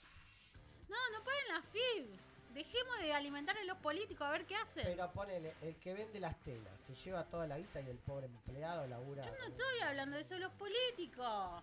No, 0.88 0.96
no 1.12 1.22
paguen 1.22 1.48
la 1.48 1.62
FIB. 1.62 2.37
Dejemos 2.54 2.98
de 3.00 3.12
alimentar 3.12 3.56
a 3.56 3.64
los 3.64 3.78
políticos 3.78 4.26
a 4.26 4.30
ver 4.30 4.46
qué 4.46 4.56
hacen. 4.56 4.84
Pero 4.84 5.10
ponele, 5.12 5.54
el 5.62 5.76
que 5.76 5.94
vende 5.94 6.18
las 6.18 6.36
telas, 6.42 6.72
se 6.86 6.94
lleva 6.94 7.24
toda 7.24 7.46
la 7.46 7.58
guita 7.58 7.80
y 7.80 7.88
el 7.88 7.98
pobre 7.98 8.26
empleado 8.26 8.86
labura. 8.86 9.22
Yo 9.22 9.30
no 9.30 9.46
estoy 9.46 9.80
hablando 9.80 10.16
de 10.16 10.22
eso, 10.22 10.38
los 10.38 10.52
políticos. 10.52 11.62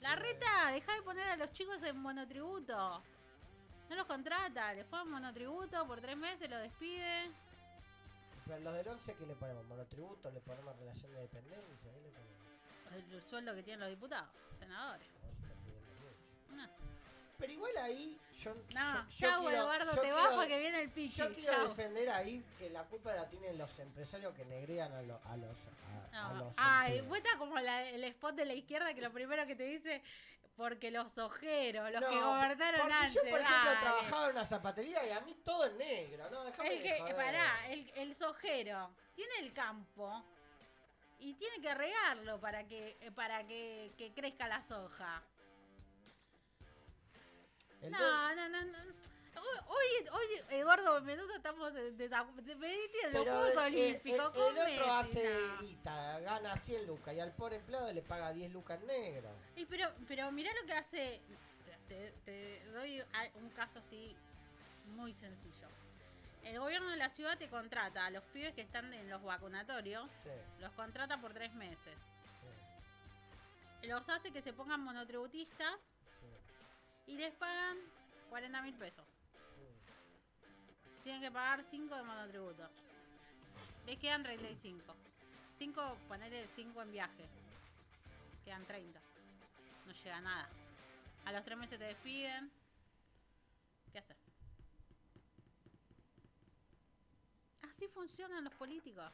La 0.00 0.16
reta, 0.16 0.70
deja 0.72 0.94
de 0.94 1.02
poner 1.02 1.28
a 1.28 1.36
los 1.36 1.52
chicos 1.52 1.82
en 1.82 1.96
monotributo. 1.98 3.02
No 3.90 3.96
los 3.96 4.06
contrata, 4.06 4.74
les 4.74 4.84
ponen 4.84 5.08
monotributo 5.08 5.86
por 5.86 6.00
tres 6.00 6.16
meses, 6.16 6.48
los 6.48 6.62
despide. 6.62 7.30
Pero 8.46 8.60
los 8.60 8.74
del 8.74 8.88
11, 8.88 9.14
¿qué 9.14 9.26
le 9.26 9.34
ponemos? 9.34 9.64
¿Monotributo? 9.66 10.30
¿Le 10.30 10.40
ponemos 10.40 10.76
relación 10.78 11.12
de 11.12 11.20
dependencia? 11.20 11.92
¿Qué 11.92 12.00
le 12.00 12.08
ponemos? 12.08 13.14
El 13.14 13.22
sueldo 13.22 13.54
que 13.54 13.62
tienen 13.62 13.80
los 13.80 13.90
diputados, 13.90 14.28
senadores. 14.58 15.06
No, 16.50 16.66
Pero 17.38 17.52
igual 17.52 17.76
ahí 17.78 18.18
yo. 18.42 18.52
no 18.54 18.60
yo- 19.10 19.16
chau 19.16 19.40
quiero- 19.42 19.62
Eduardo, 19.62 20.00
te 20.00 20.10
vas 20.12 20.34
porque 20.34 20.58
viene 20.58 20.82
el 20.82 20.90
pichi. 20.90 21.16
Yo 21.18 21.32
quiero 21.32 21.52
Chau. 21.52 21.68
defender 21.68 22.10
ahí 22.10 22.44
que 22.58 22.68
la 22.70 22.82
culpa 22.84 23.14
la 23.14 23.28
tienen 23.28 23.56
los 23.56 23.78
empresarios 23.78 24.34
que 24.34 24.44
negrean 24.44 24.92
a, 24.92 25.02
lo- 25.02 25.20
a 25.24 25.36
los. 25.36 25.56
A, 26.12 26.26
a 26.26 26.32
No. 26.34 26.44
los 26.44 26.54
Ay, 26.56 27.04
estás 27.16 27.36
como 27.36 27.58
la- 27.60 27.88
el 27.88 28.02
spot 28.04 28.34
de 28.34 28.44
la 28.44 28.54
izquierda 28.54 28.92
que 28.92 29.00
lo 29.00 29.12
primero 29.12 29.46
que 29.46 29.54
te 29.54 29.62
dice, 29.64 30.02
porque 30.56 30.90
los 30.90 31.16
ojeros, 31.18 31.92
los 31.92 32.00
No, 32.00 32.08
que 32.10 32.20
gobernaron 32.20 32.90
antes. 32.92 33.14
Yo, 33.14 33.20
por 33.30 33.40
ejemplo, 33.40 33.64
dale. 33.70 33.80
trabajaba 33.80 34.24
en 34.26 34.30
una 34.32 34.44
zapatería 34.44 35.06
y 35.06 35.10
a 35.12 35.20
mí 35.20 35.34
todo 35.44 35.64
es 35.66 35.72
negro, 35.74 36.28
¿no? 36.30 36.42
Déjame 36.44 36.74
El 36.74 36.82
de 36.82 36.82
que, 36.82 36.98
joder. 37.00 37.14
pará, 37.16 37.68
el, 37.70 37.92
el 37.94 38.14
sojero 38.16 38.90
tiene 39.14 39.32
el 39.42 39.52
campo 39.52 40.24
y 41.20 41.34
tiene 41.34 41.60
que 41.60 41.72
regarlo 41.72 42.40
para 42.40 42.64
que 42.66 42.96
para 43.14 43.46
que, 43.46 43.92
que 43.96 44.12
crezca 44.12 44.48
la 44.48 44.60
soja. 44.60 45.22
El 47.82 47.92
No, 47.92 48.34
no, 48.34 48.48
no, 48.48 48.64
no. 48.64 48.78
Hoy, 49.68 50.08
hoy, 50.12 50.26
Eduardo 50.50 50.94
Benvenuto, 50.94 51.34
estamos 51.34 51.72
Messi 51.72 52.98
en 53.04 53.12
los 53.12 53.22
Juegos 53.24 53.50
el, 53.52 53.58
Olímpicos. 53.58 54.34
el- 54.34 54.40
el 54.42 54.54
con 54.56 54.58
otro 54.80 54.92
hace 54.92 55.40
guita, 55.60 56.20
gana 56.20 56.56
100 56.56 56.86
lucas 56.86 57.14
y 57.14 57.20
al 57.20 57.32
pobre 57.32 57.56
empleado 57.56 57.92
le 57.92 58.02
paga 58.02 58.32
10 58.32 58.52
lucas 58.52 58.80
negro. 58.82 59.28
Y 59.56 59.64
pero, 59.66 59.88
pero 60.08 60.32
mirá 60.32 60.50
lo 60.60 60.66
que 60.66 60.72
hace. 60.72 61.20
Te, 61.88 62.10
te 62.24 62.64
doy 62.72 63.02
un 63.36 63.48
caso 63.50 63.78
así 63.78 64.14
muy 64.96 65.12
sencillo. 65.12 65.68
El 66.42 66.58
gobierno 66.58 66.90
de 66.90 66.96
la 66.96 67.08
ciudad 67.08 67.38
te 67.38 67.48
contrata 67.48 68.06
a 68.06 68.10
los 68.10 68.24
pibes 68.24 68.54
que 68.54 68.62
están 68.62 68.92
en 68.92 69.08
los 69.08 69.22
vacunatorios, 69.22 70.10
Sí, 70.24 70.30
los 70.60 70.72
contrata 70.72 71.20
por 71.20 71.32
tres 71.32 71.52
meses. 71.54 71.96
sí, 73.80 73.86
Los 73.88 74.08
hace 74.08 74.32
que 74.32 74.42
se 74.42 74.52
pongan 74.52 74.80
monotributistas 74.80 75.76
y 77.08 77.16
les 77.16 77.34
pagan 77.34 77.78
40 78.28 78.62
mil 78.62 78.74
pesos. 78.74 79.04
Tienen 81.02 81.22
que 81.22 81.30
pagar 81.30 81.62
5 81.62 81.96
de 81.96 82.02
monotributo. 82.02 82.68
Les 83.86 83.98
quedan 83.98 84.22
35. 84.22 84.94
5, 85.54 85.98
ponerle 86.06 86.46
5 86.46 86.82
en 86.82 86.92
viaje. 86.92 87.28
Quedan 88.44 88.64
30. 88.66 89.00
No 89.86 89.92
llega 89.92 90.16
a 90.18 90.20
nada. 90.20 90.48
A 91.24 91.32
los 91.32 91.44
3 91.44 91.58
meses 91.58 91.78
te 91.78 91.84
despiden. 91.84 92.50
¿Qué 93.90 93.98
haces? 93.98 94.16
Así 97.62 97.88
funcionan 97.88 98.44
los 98.44 98.52
políticos. 98.54 99.10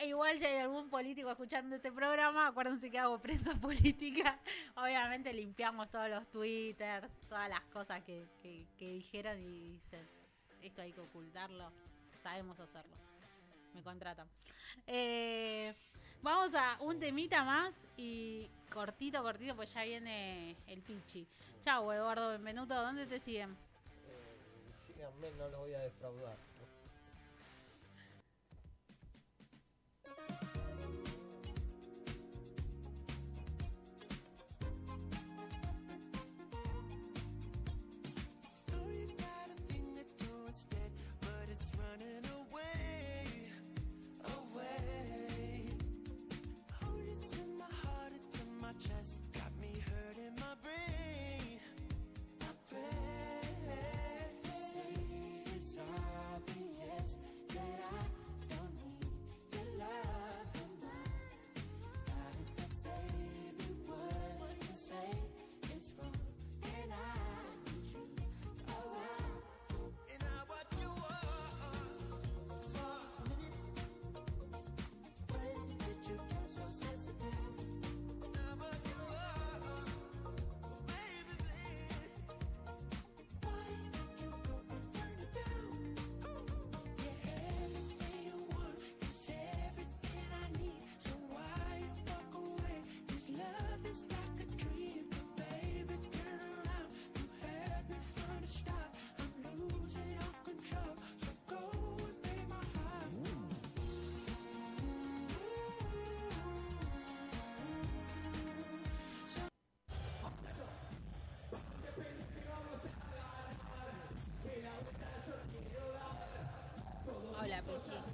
E 0.00 0.06
igual 0.06 0.38
si 0.38 0.46
hay 0.46 0.58
algún 0.58 0.88
político 0.90 1.28
escuchando 1.28 1.74
este 1.74 1.90
programa, 1.90 2.46
acuérdense 2.46 2.88
que 2.88 3.00
hago 3.00 3.18
prensa 3.18 3.52
política. 3.60 4.38
Obviamente 4.76 5.32
limpiamos 5.32 5.90
todos 5.90 6.08
los 6.08 6.24
twitters, 6.30 7.08
todas 7.28 7.48
las 7.48 7.62
cosas 7.72 8.02
que, 8.04 8.24
que- 8.40 8.64
dijeron 8.78 9.40
y 9.40 9.72
dicen, 9.72 10.06
esto 10.62 10.82
hay 10.82 10.92
que 10.92 11.00
ocultarlo. 11.00 11.72
Sabemos 12.22 12.60
hacerlo. 12.60 12.94
Me 13.74 13.82
contratan. 13.82 14.28
Eh, 14.86 15.74
vamos 16.22 16.54
a 16.54 16.76
un 16.80 17.00
temita 17.00 17.42
más 17.42 17.74
y 17.96 18.48
cortito, 18.70 19.20
cortito, 19.22 19.56
pues 19.56 19.72
ya 19.74 19.82
viene 19.82 20.54
el 20.68 20.80
pichi. 20.82 21.26
Chau, 21.62 21.90
Eduardo 21.90 22.30
Benvenuto, 22.30 22.74
¿dónde 22.74 23.04
te 23.06 23.18
siguen? 23.18 23.50
Eh, 24.06 24.72
síganme, 24.86 25.30
no 25.38 25.48
los 25.48 25.58
voy 25.60 25.74
a 25.74 25.80
defraudar. 25.80 26.36
turning 41.98 42.30
away. 42.52 42.87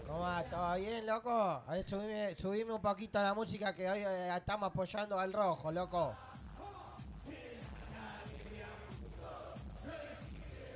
¿Cómo 0.06 0.20
va? 0.20 0.42
¿Todo 0.44 0.74
bien, 0.76 1.06
loco? 1.06 1.30
A 1.30 1.64
ver, 1.72 1.88
subime, 1.88 2.34
subime 2.36 2.72
un 2.72 2.82
poquito 2.82 3.22
la 3.22 3.34
música 3.34 3.74
que 3.74 3.88
hoy 3.90 4.00
eh, 4.00 4.36
estamos 4.36 4.70
apoyando 4.70 5.18
al 5.18 5.32
rojo, 5.32 5.70
loco. 5.72 6.14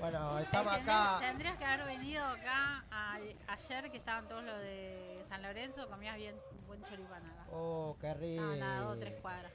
Bueno, 0.00 0.38
estamos 0.38 0.72
acá. 0.74 1.18
Tendrías 1.20 1.56
que 1.58 1.64
haber 1.64 1.86
venido 1.86 2.24
acá 2.24 2.84
a- 2.90 3.18
ayer 3.48 3.90
que 3.90 3.96
estaban 3.96 4.28
todos 4.28 4.44
los 4.44 4.58
de 4.60 5.24
San 5.28 5.42
Lorenzo, 5.42 5.88
comías 5.88 6.16
bien 6.16 6.36
buen 6.68 6.80
choripán 6.84 7.24
acá. 7.26 7.44
Oh, 7.52 7.96
qué 8.00 8.14
rico. 8.14 8.52
Estaban 8.52 8.62
a 8.62 8.80
dos 8.82 8.96
o 8.96 9.00
tres 9.00 9.20
cuadras. 9.20 9.52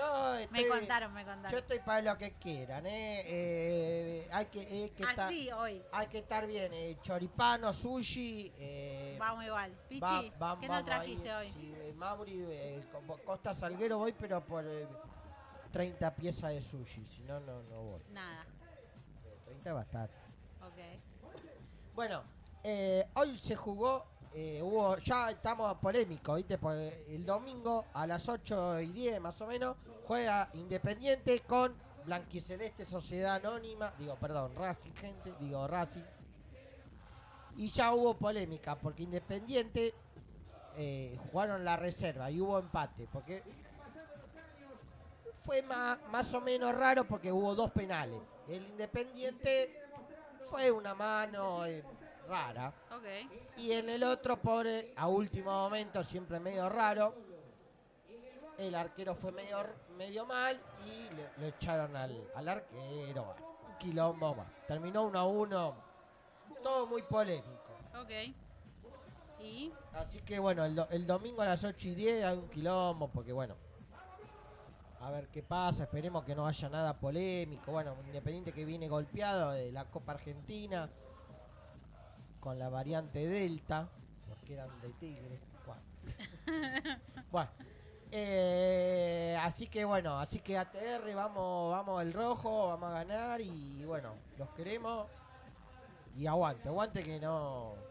Yo 0.00 0.50
Me 0.50 0.66
contaron, 0.66 1.12
me 1.12 1.24
Yo 1.24 1.30
contaron. 1.30 1.58
estoy 1.58 1.78
para 1.80 2.02
lo 2.12 2.16
que 2.18 2.32
quieran, 2.32 2.86
¿eh? 2.86 3.22
Eh, 3.26 4.28
hay 4.32 4.46
que, 4.46 4.60
hay 4.60 4.90
que 4.90 5.02
estar, 5.02 5.30
hoy. 5.58 5.82
hay 5.92 6.06
que 6.06 6.18
estar 6.18 6.46
bien. 6.46 6.72
eh, 6.72 6.96
choripano, 7.02 7.72
sushi. 7.72 8.52
Eh, 8.58 9.16
Vamos 9.18 9.44
igual. 9.44 9.72
Pichi, 9.88 10.00
va- 10.40 10.54
va- 10.54 10.58
¿qué 10.58 10.68
nos 10.68 10.84
trajiste 10.84 11.30
ahí. 11.30 11.46
hoy? 11.48 11.52
Sí, 11.52 11.74
eh, 11.76 11.92
Mauri, 11.96 12.44
eh, 12.48 12.82
Costa 13.24 13.54
Salguero 13.54 13.98
voy, 13.98 14.12
pero 14.12 14.42
por 14.44 14.64
eh, 14.66 14.86
30 15.72 16.14
piezas 16.14 16.50
de 16.52 16.62
sushi. 16.62 17.04
Si 17.04 17.22
no, 17.24 17.38
no, 17.40 17.62
no 17.64 17.82
voy. 17.82 18.00
Nada. 18.12 18.46
Eh, 19.26 19.38
30 19.44 19.72
va 19.74 19.80
a 19.80 19.82
estar. 19.82 20.08
Ok. 20.62 20.78
Bueno, 21.94 22.22
eh, 22.64 23.06
hoy 23.14 23.36
se 23.36 23.54
jugó, 23.56 24.02
eh, 24.34 24.60
hubo, 24.62 24.96
ya 24.98 25.30
estamos 25.30 25.76
polémicos, 25.78 26.36
¿viste? 26.36 26.56
Porque 26.56 27.04
el 27.08 27.26
domingo 27.26 27.84
a 27.92 28.06
las 28.06 28.28
8 28.28 28.80
y 28.80 28.86
10 28.86 29.20
más 29.20 29.38
o 29.40 29.46
menos 29.46 29.76
juega 30.06 30.48
Independiente 30.54 31.40
con 31.40 31.74
Blanquiceleste 32.04 32.86
Sociedad 32.86 33.36
Anónima, 33.36 33.92
digo, 33.98 34.16
perdón, 34.16 34.54
Racing, 34.56 34.92
gente, 34.92 35.34
digo 35.38 35.66
Racing. 35.66 36.02
Y 37.56 37.70
ya 37.70 37.92
hubo 37.92 38.14
polémica 38.14 38.76
porque 38.76 39.02
Independiente 39.02 39.94
eh, 40.76 41.18
jugaron 41.30 41.64
la 41.64 41.76
reserva 41.76 42.30
y 42.30 42.40
hubo 42.40 42.58
empate, 42.58 43.06
porque 43.12 43.42
fue 45.44 45.62
más, 45.62 45.98
más 46.10 46.32
o 46.34 46.40
menos 46.40 46.74
raro 46.74 47.04
porque 47.04 47.32
hubo 47.32 47.54
dos 47.54 47.70
penales. 47.70 48.22
El 48.48 48.62
Independiente 48.66 49.82
fue 50.48 50.70
una 50.70 50.94
mano 50.94 51.66
eh, 51.66 51.84
rara. 52.28 52.72
Y 53.56 53.72
en 53.72 53.88
el 53.88 54.02
otro, 54.04 54.40
pobre, 54.40 54.92
a 54.96 55.08
último 55.08 55.50
momento, 55.50 56.02
siempre 56.04 56.38
medio 56.40 56.68
raro, 56.68 57.14
el 58.58 58.74
arquero 58.74 59.14
fue 59.14 59.32
medio, 59.32 59.58
medio 60.00 60.24
mal 60.24 60.58
y 60.86 61.14
le, 61.14 61.28
lo 61.36 61.46
echaron 61.46 61.94
al, 61.94 62.26
al 62.34 62.48
arquero. 62.48 63.34
un 63.68 63.76
quilombo 63.78 64.34
más. 64.34 64.46
Terminó 64.66 65.02
1 65.04 65.18
a 65.18 65.26
1, 65.26 65.74
todo 66.62 66.86
muy 66.86 67.02
polémico. 67.02 67.50
Ok. 68.00 68.10
Y. 69.42 69.70
Así 69.92 70.20
que 70.22 70.38
bueno, 70.38 70.64
el, 70.64 70.74
do- 70.74 70.88
el 70.90 71.06
domingo 71.06 71.42
a 71.42 71.46
las 71.46 71.62
8 71.64 71.88
y 71.88 71.94
10 71.94 72.24
hay 72.24 72.38
un 72.38 72.48
quilombo, 72.48 73.08
porque 73.08 73.32
bueno, 73.34 73.54
a 75.02 75.10
ver 75.10 75.28
qué 75.28 75.42
pasa, 75.42 75.82
esperemos 75.84 76.24
que 76.24 76.34
no 76.34 76.46
haya 76.46 76.68
nada 76.70 76.94
polémico. 76.94 77.70
Bueno, 77.70 77.94
Independiente 78.06 78.52
que 78.54 78.64
viene 78.64 78.88
golpeado 78.88 79.50
de 79.50 79.70
la 79.70 79.84
Copa 79.84 80.12
Argentina 80.12 80.88
con 82.40 82.58
la 82.58 82.70
variante 82.70 83.26
Delta, 83.28 83.86
porque 84.28 84.54
eran 84.54 84.80
de 84.80 84.88
Tigre. 84.94 85.38
Bueno, 85.66 85.82
Bueno, 87.30 87.50
eh, 88.12 89.38
así 89.40 89.66
que 89.66 89.84
bueno, 89.84 90.18
así 90.18 90.40
que 90.40 90.58
ATR, 90.58 91.14
vamos, 91.14 91.72
vamos 91.72 92.02
el 92.02 92.12
rojo, 92.12 92.68
vamos 92.68 92.90
a 92.90 93.04
ganar 93.04 93.40
y 93.40 93.84
bueno, 93.84 94.14
los 94.38 94.48
queremos 94.50 95.06
y 96.16 96.26
aguante, 96.26 96.68
aguante 96.68 97.02
que 97.02 97.20
no 97.20 97.90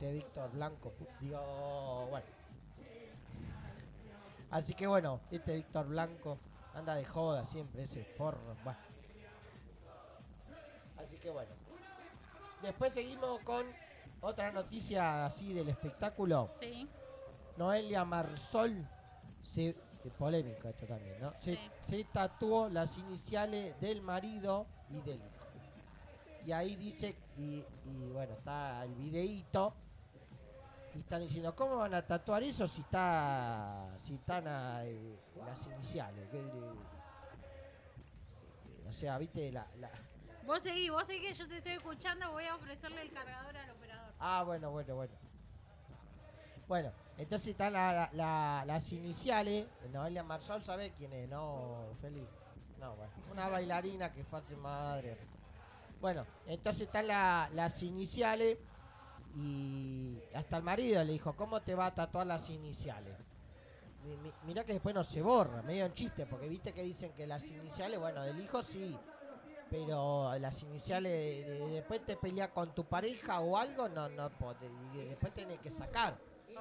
de 0.00 0.12
Víctor 0.12 0.50
Blanco. 0.52 0.92
Digo, 1.20 2.06
bueno. 2.10 2.26
Así 4.50 4.74
que 4.74 4.86
bueno, 4.86 5.20
este 5.30 5.54
Víctor 5.56 5.86
Blanco 5.86 6.38
anda 6.74 6.94
de 6.94 7.04
joda 7.04 7.44
siempre, 7.46 7.84
ese 7.84 8.04
forro. 8.04 8.38
bueno. 8.62 8.78
Así 10.98 11.16
que 11.16 11.30
bueno. 11.30 11.50
Después 12.62 12.92
seguimos 12.94 13.40
con 13.40 13.66
otra 14.20 14.52
noticia 14.52 15.26
así 15.26 15.52
del 15.52 15.68
espectáculo. 15.68 16.50
Sí. 16.60 16.88
Noelia 17.56 18.04
Marsol 18.04 18.84
se 19.50 19.74
polémica 20.18 20.68
esto 20.70 20.86
también, 20.86 21.20
¿no? 21.20 21.32
Se, 21.40 21.54
Sí. 21.54 21.60
se 21.88 22.04
tatuó 22.04 22.68
las 22.68 22.96
iniciales 22.98 23.80
del 23.80 24.02
marido 24.02 24.66
y 24.90 24.94
del 25.00 25.16
hijo. 25.16 25.28
Y 26.46 26.52
ahí 26.52 26.76
dice, 26.76 27.14
y, 27.38 27.64
y 27.86 28.10
bueno, 28.12 28.34
está 28.34 28.84
el 28.84 28.94
videíto. 28.94 29.72
Y 30.94 30.98
están 31.00 31.22
diciendo, 31.22 31.56
¿cómo 31.56 31.76
van 31.78 31.94
a 31.94 32.02
tatuar 32.06 32.42
eso 32.42 32.68
si 32.68 32.82
está 32.82 33.88
si 34.00 34.14
están 34.14 34.44
eh, 34.84 35.18
las 35.44 35.66
iniciales? 35.66 36.28
Que, 36.30 36.38
eh, 36.38 36.72
o 38.88 38.92
sea, 38.92 39.18
viste 39.18 39.50
la, 39.50 39.66
la- 39.78 39.90
Vos 40.44 40.62
seguí, 40.62 40.90
vos 40.90 41.06
seguí 41.06 41.26
que 41.26 41.32
yo 41.34 41.48
te 41.48 41.56
estoy 41.56 41.72
escuchando. 41.72 42.30
Voy 42.32 42.44
a 42.44 42.54
ofrecerle 42.56 43.02
el 43.02 43.10
cargador 43.12 43.56
al 43.56 43.70
operador. 43.70 44.12
Ah, 44.20 44.42
bueno, 44.44 44.70
bueno, 44.70 44.94
bueno. 44.96 45.14
Bueno, 46.68 46.92
entonces 47.18 47.48
están 47.48 47.72
la- 47.72 47.92
la- 47.92 48.10
la- 48.12 48.64
las 48.66 48.92
iniciales. 48.92 49.66
Noelia 49.92 50.22
Marsol, 50.22 50.60
¿sabe 50.62 50.92
quién 50.96 51.12
es? 51.12 51.30
No, 51.30 51.86
Feliz. 52.00 52.24
No, 52.78 52.94
bueno. 52.96 53.12
Una 53.32 53.48
bailarina 53.48 54.12
que 54.12 54.24
fue 54.24 54.40
su 54.42 54.56
madre. 54.60 55.16
Bueno, 56.00 56.26
entonces 56.46 56.82
están 56.82 57.06
la- 57.06 57.48
las 57.52 57.82
iniciales. 57.82 58.58
Y 59.36 60.18
hasta 60.34 60.56
el 60.58 60.62
marido 60.62 61.02
le 61.02 61.12
dijo, 61.12 61.32
¿cómo 61.34 61.60
te 61.62 61.74
va 61.74 61.86
a 61.86 61.94
tatuar 61.94 62.26
las 62.26 62.48
iniciales? 62.50 63.16
Mi- 64.04 64.16
mi- 64.18 64.32
Mirá 64.44 64.64
que 64.64 64.74
después 64.74 64.94
no 64.94 65.02
se 65.02 65.22
borra, 65.22 65.62
medio 65.62 65.86
en 65.86 65.94
chiste, 65.94 66.26
porque 66.26 66.46
viste 66.48 66.72
que 66.72 66.82
dicen 66.82 67.12
que 67.14 67.26
las 67.26 67.44
iniciales, 67.46 67.98
bueno, 67.98 68.22
del 68.22 68.38
hijo 68.40 68.62
sí, 68.62 68.96
pero 69.70 70.38
las 70.38 70.62
iniciales, 70.62 71.10
de- 71.10 71.58
de- 71.58 71.66
después 71.68 72.04
te 72.04 72.16
peleas 72.16 72.50
con 72.50 72.74
tu 72.74 72.84
pareja 72.84 73.40
o 73.40 73.56
algo, 73.56 73.88
no, 73.88 74.08
no 74.10 74.30
después 74.94 75.32
tenés 75.34 75.58
que 75.60 75.70
sacar. 75.70 76.16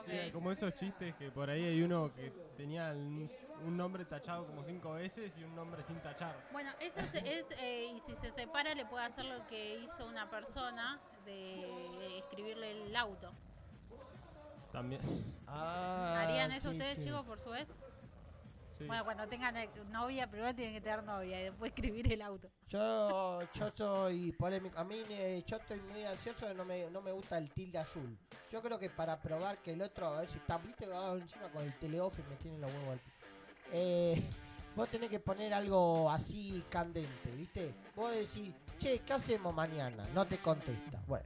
Sí, 0.05 0.31
como 0.31 0.51
esos 0.51 0.73
chistes 0.75 1.15
que 1.15 1.31
por 1.31 1.49
ahí 1.49 1.63
hay 1.63 1.81
uno 1.81 2.11
que 2.13 2.31
tenía 2.57 2.91
un, 2.91 3.29
un 3.63 3.77
nombre 3.77 4.05
tachado 4.05 4.45
como 4.45 4.63
cinco 4.63 4.93
veces 4.93 5.37
y 5.37 5.43
un 5.43 5.55
nombre 5.55 5.83
sin 5.83 5.99
tachar. 6.01 6.35
Bueno, 6.51 6.71
eso 6.79 6.99
es, 6.99 7.13
es, 7.15 7.51
eh, 7.59 7.93
y 7.95 7.99
si 7.99 8.15
se 8.15 8.31
separa 8.31 8.73
le 8.75 8.85
puede 8.85 9.05
hacer 9.05 9.25
lo 9.25 9.45
que 9.47 9.79
hizo 9.79 10.05
una 10.07 10.29
persona 10.29 10.99
de 11.25 12.17
escribirle 12.17 12.83
el 12.87 12.95
auto. 12.95 13.29
También. 14.71 15.01
Ah, 15.47 16.21
¿Harían 16.23 16.51
eso 16.51 16.69
sí, 16.71 16.77
ustedes, 16.77 16.97
sí. 16.97 17.03
chicos, 17.05 17.25
por 17.25 17.39
su 17.39 17.51
vez? 17.51 17.83
Sí. 18.83 18.87
Bueno, 18.87 19.05
cuando 19.05 19.27
tengan 19.27 19.55
novia, 19.91 20.27
primero 20.27 20.53
tienen 20.53 20.73
que 20.73 20.81
tener 20.81 21.03
novia 21.03 21.39
y 21.39 21.43
después 21.45 21.71
escribir 21.75 22.11
el 22.11 22.21
auto. 22.21 22.49
Yo, 22.67 23.39
yo 23.53 23.71
soy 23.75 24.31
polémico. 24.33 24.77
A 24.79 24.83
mí 24.83 25.01
eh, 25.09 25.43
yo 25.47 25.57
estoy 25.57 25.79
muy 25.81 26.03
ansioso, 26.03 26.53
no 26.53 26.65
me, 26.65 26.89
no 26.89 27.01
me 27.01 27.11
gusta 27.11 27.37
el 27.37 27.49
tilde 27.51 27.77
azul. 27.77 28.17
Yo 28.51 28.61
creo 28.61 28.77
que 28.77 28.89
para 28.89 29.21
probar 29.21 29.57
que 29.59 29.71
el 29.71 29.81
otro, 29.81 30.07
a 30.07 30.19
ver 30.19 30.29
si 30.29 30.37
está, 30.37 30.57
viste, 30.57 30.85
encima 30.85 31.49
con 31.51 31.63
el 31.63 31.73
teleoff 31.79 32.19
y 32.19 32.23
me 32.23 32.35
tiene 32.35 32.57
los 32.59 32.71
huevos 32.71 32.89
al 32.93 32.99
eh, 33.71 34.21
Vos 34.75 34.89
tenés 34.89 35.09
que 35.09 35.19
poner 35.19 35.53
algo 35.53 36.09
así 36.09 36.63
candente, 36.69 37.29
¿viste? 37.37 37.75
Vos 37.95 38.11
decís, 38.11 38.53
che, 38.79 38.99
¿qué 38.99 39.13
hacemos 39.13 39.53
mañana? 39.53 40.03
No 40.15 40.25
te 40.25 40.39
contesta. 40.39 40.99
Bueno. 41.05 41.25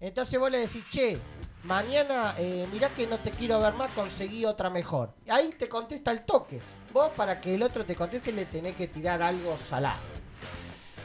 Entonces 0.00 0.38
vos 0.38 0.50
le 0.50 0.58
decís, 0.58 0.84
che, 0.90 1.18
mañana, 1.62 2.34
eh, 2.36 2.68
mirá 2.70 2.90
que 2.90 3.06
no 3.06 3.18
te 3.20 3.30
quiero 3.30 3.58
ver 3.58 3.72
más, 3.72 3.90
conseguí 3.92 4.44
otra 4.44 4.68
mejor. 4.68 5.14
Ahí 5.28 5.54
te 5.58 5.66
contesta 5.66 6.10
el 6.10 6.24
toque. 6.24 6.60
Vos 6.94 7.10
para 7.16 7.40
que 7.40 7.56
el 7.56 7.62
otro 7.64 7.84
te 7.84 7.96
conteste 7.96 8.30
le 8.30 8.44
tenés 8.44 8.76
que 8.76 8.86
tirar 8.86 9.20
algo 9.20 9.58
salado. 9.58 9.98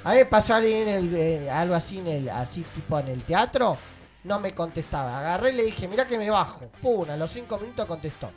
A 0.03 0.13
pasó 0.29 0.53
alguien 0.53 0.87
en 0.87 0.95
el, 0.95 1.15
eh, 1.15 1.49
algo 1.49 1.73
así, 1.73 1.97
en 1.97 2.07
el, 2.07 2.29
así 2.29 2.61
tipo 2.61 2.99
en 2.99 3.07
el 3.07 3.23
teatro, 3.23 3.75
no 4.23 4.39
me 4.39 4.53
contestaba. 4.53 5.17
Agarré 5.17 5.49
y 5.49 5.55
le 5.55 5.63
dije, 5.63 5.87
mirá 5.87 6.05
que 6.05 6.19
me 6.19 6.29
bajo. 6.29 6.67
Pum, 6.79 7.09
a 7.09 7.17
los 7.17 7.31
cinco 7.31 7.57
minutos 7.57 7.87
contestó. 7.87 8.31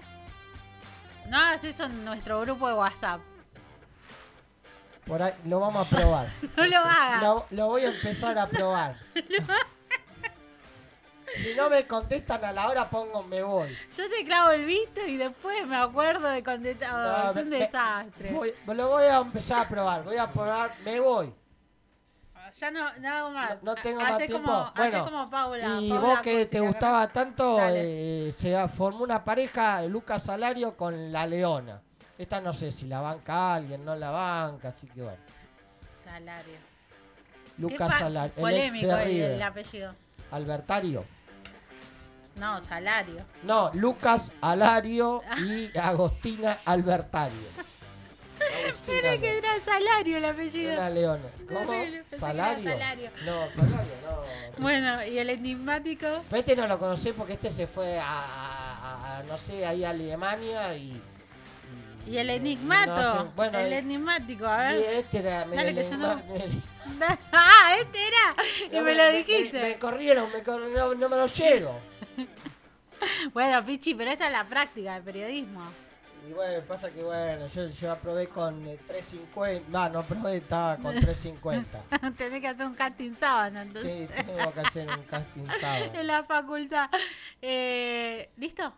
No 1.29 1.37
hagas 1.37 1.63
eso 1.65 1.85
en 1.85 2.03
nuestro 2.07 2.41
grupo 2.41 2.69
de 2.69 2.73
WhatsApp. 2.73 3.21
Por 5.07 5.23
ahí 5.23 5.35
lo 5.45 5.61
vamos 5.61 5.87
a 5.87 5.95
probar. 5.95 6.29
No 6.57 6.65
lo 6.67 6.79
hagas. 6.79 7.23
Lo, 7.23 7.47
lo 7.51 7.67
voy 7.67 7.83
a 7.83 7.89
empezar 7.91 8.39
a 8.39 8.47
probar. 8.49 8.97
Si 11.37 11.55
no 11.57 11.71
me 11.71 11.87
contestan 11.87 12.45
a 12.45 12.53
la 12.53 12.69
hora, 12.69 12.89
pongo 12.91 13.23
me 13.23 13.43
voy. 13.43 13.69
Yo 13.97 14.09
te 14.09 14.25
clavo 14.25 14.51
el 14.51 14.65
visto 14.65 15.01
y 15.07 15.17
después 15.17 15.67
me 15.67 15.77
acuerdo 15.77 16.29
de 16.29 16.43
contestar. 16.43 16.93
No, 17.25 17.31
es 17.31 17.37
un 17.37 17.49
me- 17.49 17.59
desastre. 17.59 18.33
Voy- 18.33 18.55
lo 18.67 18.89
voy 18.89 19.05
a 19.05 19.19
empezar 19.19 19.65
a 19.67 19.69
probar. 19.69 20.05
Voy 20.05 20.17
a 20.17 20.29
probar, 20.29 20.75
me 20.85 21.01
voy. 21.01 21.33
Ya 22.59 22.71
no, 22.71 22.87
no 22.99 23.09
hago 23.09 23.31
más. 23.31 23.63
No, 23.63 23.75
no 23.75 23.75
tengo 23.81 24.01
Hacé 24.03 24.11
más 24.13 24.19
tiempo. 24.27 24.43
Como, 24.43 24.73
bueno, 24.77 25.05
como 25.07 25.31
Paula. 25.31 25.81
y 25.81 25.89
Paula 25.89 26.07
vos 26.09 26.19
que 26.21 26.45
te 26.45 26.61
gustaba 26.61 27.09
tanto, 27.09 27.59
eh, 27.63 28.35
se 28.39 28.69
formó 28.69 29.05
una 29.05 29.25
pareja, 29.25 29.81
Lucas 29.83 30.25
Salario 30.25 30.77
con 30.77 31.11
la 31.13 31.27
Leona. 31.27 31.81
Esta 32.19 32.43
no 32.43 32.53
sé 32.53 32.71
si 32.71 32.87
la 32.87 33.01
banca 33.01 33.55
alguien, 33.55 33.83
no 33.85 33.97
la 33.97 34.11
banca, 34.11 34.69
así 34.69 34.87
que 34.87 35.01
bueno. 35.03 35.19
Salario. 36.05 36.59
Lucas 37.57 37.99
Salario, 37.99 38.33
el 38.37 38.55
ex 38.55 38.71
Polémico 38.71 38.87
de 38.89 39.03
el, 39.03 39.09
River. 39.09 39.31
el 39.33 39.43
apellido. 39.43 39.95
Albertario. 40.31 41.05
No, 42.37 42.61
salario. 42.61 43.25
No, 43.43 43.71
Lucas 43.75 44.33
Alario 44.41 45.23
y 45.39 45.77
Agostina 45.79 46.59
Albertario. 46.65 47.37
Era 48.89 49.17
que 49.21 49.39
era 49.39 49.61
salario 49.65 50.17
el 50.17 50.25
apellido. 50.25 50.73
Una 50.73 50.91
leona. 50.91 51.29
¿Cómo? 51.49 51.73
Era 51.73 52.03
¿Salario? 52.19 52.71
Salario. 52.73 53.11
No, 53.25 53.33
salario 53.55 53.93
no. 54.03 54.63
Bueno, 54.63 55.05
y 55.07 55.19
el 55.19 55.31
enigmático. 55.31 56.07
Pero 56.29 56.41
este 56.41 56.57
no 56.57 56.67
lo 56.67 56.79
conocí 56.79 57.13
porque 57.13 57.35
este 57.35 57.51
se 57.53 57.67
fue 57.67 57.99
a, 58.01 58.05
a- 58.19 59.19
a- 59.19 59.23
no 59.25 59.39
sé, 59.39 59.65
ahí 59.67 59.85
a 59.85 59.91
Alemania 59.91 60.75
y, 60.75 61.01
y 62.07 62.11
Y 62.15 62.19
el 62.19 62.31
enigmato. 62.31 63.01
No 63.25 63.25
bueno, 63.37 63.59
el 63.59 63.73
y- 63.73 63.77
enigmático, 63.77 64.47
a 64.47 64.73
Y 64.73 64.79
ver. 64.79 64.95
este 64.97 65.19
era 65.19 65.45
Dale, 65.47 65.75
que 65.75 65.83
yo 65.85 65.97
no- 65.99 66.09
ah, 67.33 67.77
este 67.79 67.99
era. 68.09 68.79
Y 68.79 68.83
me 68.83 68.95
lo 68.95 69.09
dijiste. 69.13 69.63
Me, 69.63 69.79
corrieron, 69.79 70.33
me 70.33 70.43
cor- 70.43 70.97
no 70.97 71.09
me 71.09 71.17
lo 71.17 71.27
llego. 71.27 71.79
Bueno, 73.33 73.65
Pichi, 73.65 73.95
pero 73.95 74.11
esta 74.13 74.27
es 74.27 74.33
la 74.33 74.47
práctica 74.47 74.95
del 74.95 75.03
periodismo. 75.03 75.63
Y 76.29 76.33
bueno, 76.35 76.63
pasa 76.69 76.89
que 76.89 77.03
bueno, 77.03 77.49
yo, 77.49 77.67
yo 77.69 77.91
aprobé 77.91 78.29
con 78.29 78.65
eh, 78.69 78.79
350. 78.87 79.69
No, 79.71 79.89
no 79.89 79.99
aprobé, 80.01 80.37
estaba 80.37 80.77
con 80.77 80.93
350. 80.95 81.81
Tenés 82.17 82.41
que 82.41 82.47
hacer 82.49 82.65
un 82.67 82.75
casting 82.75 83.15
sábado, 83.17 83.59
entonces. 83.59 84.09
Sí, 84.09 84.23
tengo 84.25 84.53
que 84.53 84.61
hacer 84.61 84.89
un 84.89 85.03
casting 85.05 85.47
sábado. 85.61 85.91
en 85.95 86.07
la 86.07 86.23
facultad. 86.25 86.89
Eh, 87.41 88.31
¿Listo? 88.37 88.73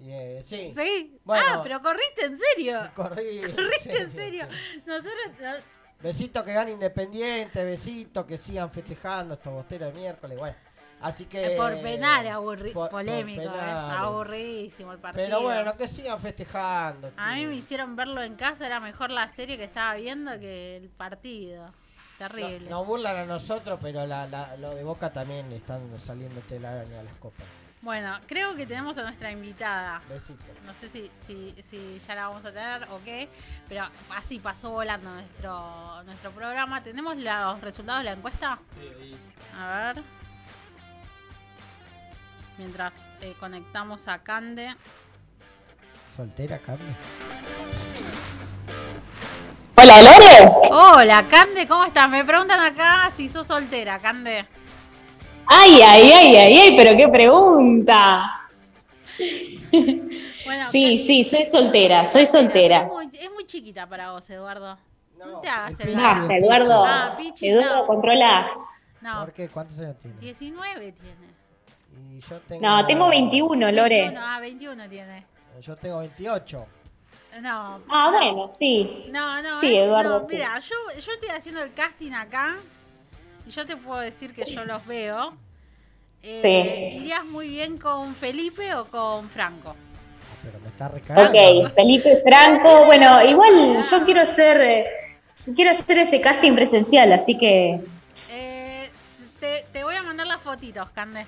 Eh, 0.00 0.42
sí, 0.44 0.72
¿Sí? 0.74 1.20
Bueno. 1.24 1.44
ah, 1.48 1.60
pero 1.62 1.80
corriste 1.80 2.24
en 2.26 2.36
serio. 2.38 2.80
corrí. 2.96 3.42
Corriste 3.54 3.96
en 4.02 4.12
serio. 4.12 4.46
sí. 4.50 4.82
Nosotros. 4.86 5.14
no- 5.40 5.78
Besito 6.00 6.44
que 6.44 6.52
gane 6.52 6.70
Independiente, 6.70 7.64
besito 7.64 8.24
que 8.24 8.36
sigan 8.38 8.70
festejando 8.70 9.34
estos 9.34 9.52
bosteros 9.52 9.92
de 9.92 10.00
miércoles, 10.00 10.38
bueno. 10.38 10.56
Así 11.00 11.26
que. 11.26 11.54
por 11.56 11.80
penal, 11.80 12.26
aburri- 12.26 12.72
por- 12.72 12.88
por 12.88 12.90
polémico, 12.90 13.42
eh, 13.42 13.48
penales. 13.48 13.98
aburridísimo 14.00 14.92
el 14.92 14.98
partido. 14.98 15.24
Pero 15.24 15.42
bueno, 15.42 15.76
que 15.76 15.86
sigan 15.88 16.18
festejando. 16.20 17.12
A 17.16 17.34
mí 17.34 17.46
me 17.46 17.54
hicieron 17.54 17.94
verlo 17.96 18.22
en 18.22 18.34
casa, 18.34 18.66
era 18.66 18.80
mejor 18.80 19.10
la 19.10 19.28
serie 19.28 19.56
que 19.56 19.64
estaba 19.64 19.94
viendo 19.94 20.32
que 20.40 20.76
el 20.78 20.88
partido. 20.88 21.72
Terrible. 22.18 22.68
No, 22.68 22.78
nos 22.78 22.86
burlan 22.88 23.16
a 23.16 23.24
nosotros, 23.26 23.78
pero 23.80 24.04
la, 24.04 24.26
la- 24.26 24.56
lo 24.56 24.74
de 24.74 24.82
Boca 24.82 25.12
también 25.12 25.52
están 25.52 25.80
saliendo 26.00 26.40
telaraña 26.40 26.98
a 26.98 27.02
las 27.04 27.14
copas. 27.14 27.46
Bueno, 27.80 28.18
creo 28.26 28.56
que 28.56 28.66
tenemos 28.66 28.98
a 28.98 29.02
nuestra 29.02 29.30
invitada. 29.30 30.02
Besito. 30.08 30.42
No 30.66 30.74
sé 30.74 30.88
si, 30.88 31.08
si, 31.20 31.54
si 31.62 32.00
ya 32.00 32.16
la 32.16 32.26
vamos 32.26 32.44
a 32.44 32.50
tener 32.50 32.82
o 32.90 32.98
qué, 33.04 33.28
pero 33.68 33.84
así 34.16 34.40
pasó 34.40 34.70
volando 34.70 35.08
nuestro, 35.10 36.02
nuestro 36.02 36.32
programa. 36.32 36.82
¿Tenemos 36.82 37.16
los 37.16 37.60
resultados 37.60 38.00
de 38.00 38.04
la 38.06 38.12
encuesta? 38.14 38.58
Sí, 38.74 38.80
ahí. 39.00 39.16
A 39.56 39.92
ver. 39.94 40.02
Mientras 42.58 42.94
eh, 43.20 43.34
conectamos 43.38 44.08
a 44.08 44.18
Cande. 44.22 44.68
¿Soltera, 46.16 46.58
Carmen? 46.58 46.96
Hola, 49.76 50.02
Lore. 50.02 50.52
Hola, 50.72 51.26
Cande, 51.28 51.66
¿cómo 51.68 51.84
estás? 51.84 52.08
Me 52.10 52.24
preguntan 52.24 52.60
acá 52.60 53.10
si 53.14 53.28
sos 53.28 53.46
soltera, 53.46 53.98
Cande. 54.00 54.44
Ay, 55.46 55.80
ay, 55.80 56.10
ay, 56.12 56.36
ay, 56.36 56.58
ay, 56.58 56.76
pero 56.76 56.96
qué 56.96 57.08
pregunta. 57.08 58.48
Bueno, 60.44 60.64
Sí, 60.70 60.98
sí, 60.98 61.24
soy 61.24 61.44
soltera, 61.44 62.06
soy 62.06 62.22
Es 62.22 62.30
soltera. 62.32 62.84
muy, 62.84 63.06
es 63.12 63.30
muy 63.32 63.46
chiquita 63.46 63.86
para 63.86 64.12
vos, 64.12 64.28
Eduardo. 64.30 64.76
No, 65.18 65.26
No, 65.26 65.40
te 65.40 65.48
hagas 65.48 65.78
el 65.80 65.88
Eduardo. 65.90 66.84
Ah, 66.84 67.14
Pichi, 67.16 67.48
Eduardo, 67.48 67.76
no. 67.76 67.86
controla. 67.86 68.50
No, 69.00 69.20
¿Por 69.20 69.32
qué? 69.32 69.48
¿Cuántos 69.48 69.78
años 69.78 69.96
tiene? 70.00 70.18
19 70.20 70.92
tiene. 70.92 71.27
Y 72.12 72.20
yo 72.20 72.40
tengo... 72.40 72.62
No, 72.66 72.86
tengo 72.86 73.08
21, 73.08 73.72
Lore. 73.72 74.00
21, 74.02 74.20
ah, 74.22 74.40
21 74.40 74.88
tiene. 74.88 75.26
Yo 75.60 75.76
tengo 75.76 75.98
28. 75.98 76.66
No, 77.40 77.80
Ah, 77.88 78.10
bueno, 78.12 78.48
sí. 78.48 79.04
no, 79.10 79.40
no. 79.42 79.58
Sí, 79.60 79.76
eh, 79.76 79.84
Eduardo, 79.84 80.18
no, 80.20 80.22
sí. 80.26 80.34
Mira, 80.36 80.58
yo, 80.58 80.74
yo 80.98 81.12
estoy 81.12 81.28
haciendo 81.30 81.62
el 81.62 81.72
casting 81.72 82.12
acá 82.12 82.56
y 83.46 83.50
yo 83.50 83.64
te 83.64 83.76
puedo 83.76 84.00
decir 84.00 84.34
que 84.34 84.44
yo 84.44 84.64
los 84.64 84.84
veo. 84.86 85.34
Eh, 86.22 86.40
Sí. 86.90 86.96
¿Irías 86.96 87.24
muy 87.26 87.48
bien 87.48 87.78
con 87.78 88.14
Felipe 88.16 88.74
o 88.74 88.86
con 88.86 89.28
Franco? 89.30 89.76
Ah, 89.76 90.36
pero 90.42 90.58
me 90.60 90.68
está 90.68 90.88
recargando. 90.88 91.30
Ok, 91.68 91.74
Felipe 91.74 92.22
Franco. 92.26 92.86
Bueno, 92.86 93.22
igual 93.24 93.82
yo 93.88 94.04
quiero 94.04 94.22
hacer, 94.22 94.60
eh, 94.60 94.86
quiero 95.54 95.70
hacer 95.70 95.98
ese 95.98 96.20
casting 96.20 96.54
presencial, 96.54 97.12
así 97.12 97.38
que 97.38 97.80
Eh, 98.30 98.90
te, 99.38 99.64
te 99.72 99.84
voy 99.84 99.94
a 99.94 100.02
mandar 100.02 100.26
las 100.26 100.42
fotitos, 100.42 100.90
Cande. 100.90 101.24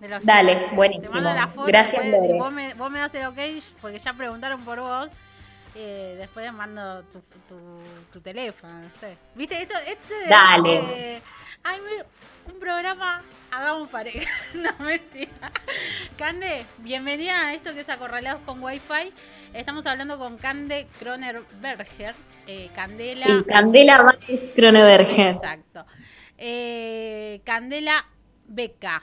De 0.00 0.08
los 0.08 0.24
Dale, 0.24 0.68
buenísimo. 0.74 1.12
Te 1.18 1.20
mando 1.20 1.40
las 1.40 1.48
fotos, 1.52 1.66
Gracias, 1.68 2.02
después- 2.04 2.26
Lore. 2.28 2.38
vos 2.38 2.52
me, 2.52 2.74
vos 2.74 2.90
me 2.90 2.98
das 3.00 3.14
el 3.14 3.26
ok 3.26 3.38
porque 3.80 3.98
ya 3.98 4.12
preguntaron 4.12 4.64
por 4.64 4.80
vos. 4.80 5.08
Eh, 5.74 6.16
después 6.18 6.50
mando 6.52 7.02
tu, 7.04 7.20
tu, 7.48 7.80
tu 8.12 8.20
teléfono, 8.20 8.80
no 8.80 8.88
sé. 8.98 9.16
¿Viste? 9.34 9.60
Esto, 9.62 9.74
este, 9.86 10.14
Dale. 10.28 10.76
eh, 11.16 11.22
ay, 11.62 11.80
me- 11.80 12.52
un 12.52 12.58
programa, 12.58 13.22
hagamos 13.50 13.88
pareja. 13.90 14.28
no, 14.54 14.70
mentira. 14.84 15.30
Cande, 16.16 16.64
bienvenida 16.78 17.46
a 17.48 17.54
esto 17.54 17.74
que 17.74 17.80
es 17.80 17.88
Acorralados 17.90 18.40
con 18.46 18.62
Wi-Fi. 18.62 19.12
Estamos 19.52 19.86
hablando 19.86 20.18
con 20.18 20.38
Cande 20.38 20.86
Kronerberger. 20.98 22.14
Eh, 22.46 22.70
Candela. 22.74 23.20
sí, 23.20 23.44
Candela 23.46 24.02
Vázquez 24.02 24.50
Croneberger. 24.56 25.34
Exacto. 25.34 25.84
Eh, 26.38 27.40
Candela 27.44 28.06
Beca, 28.46 29.02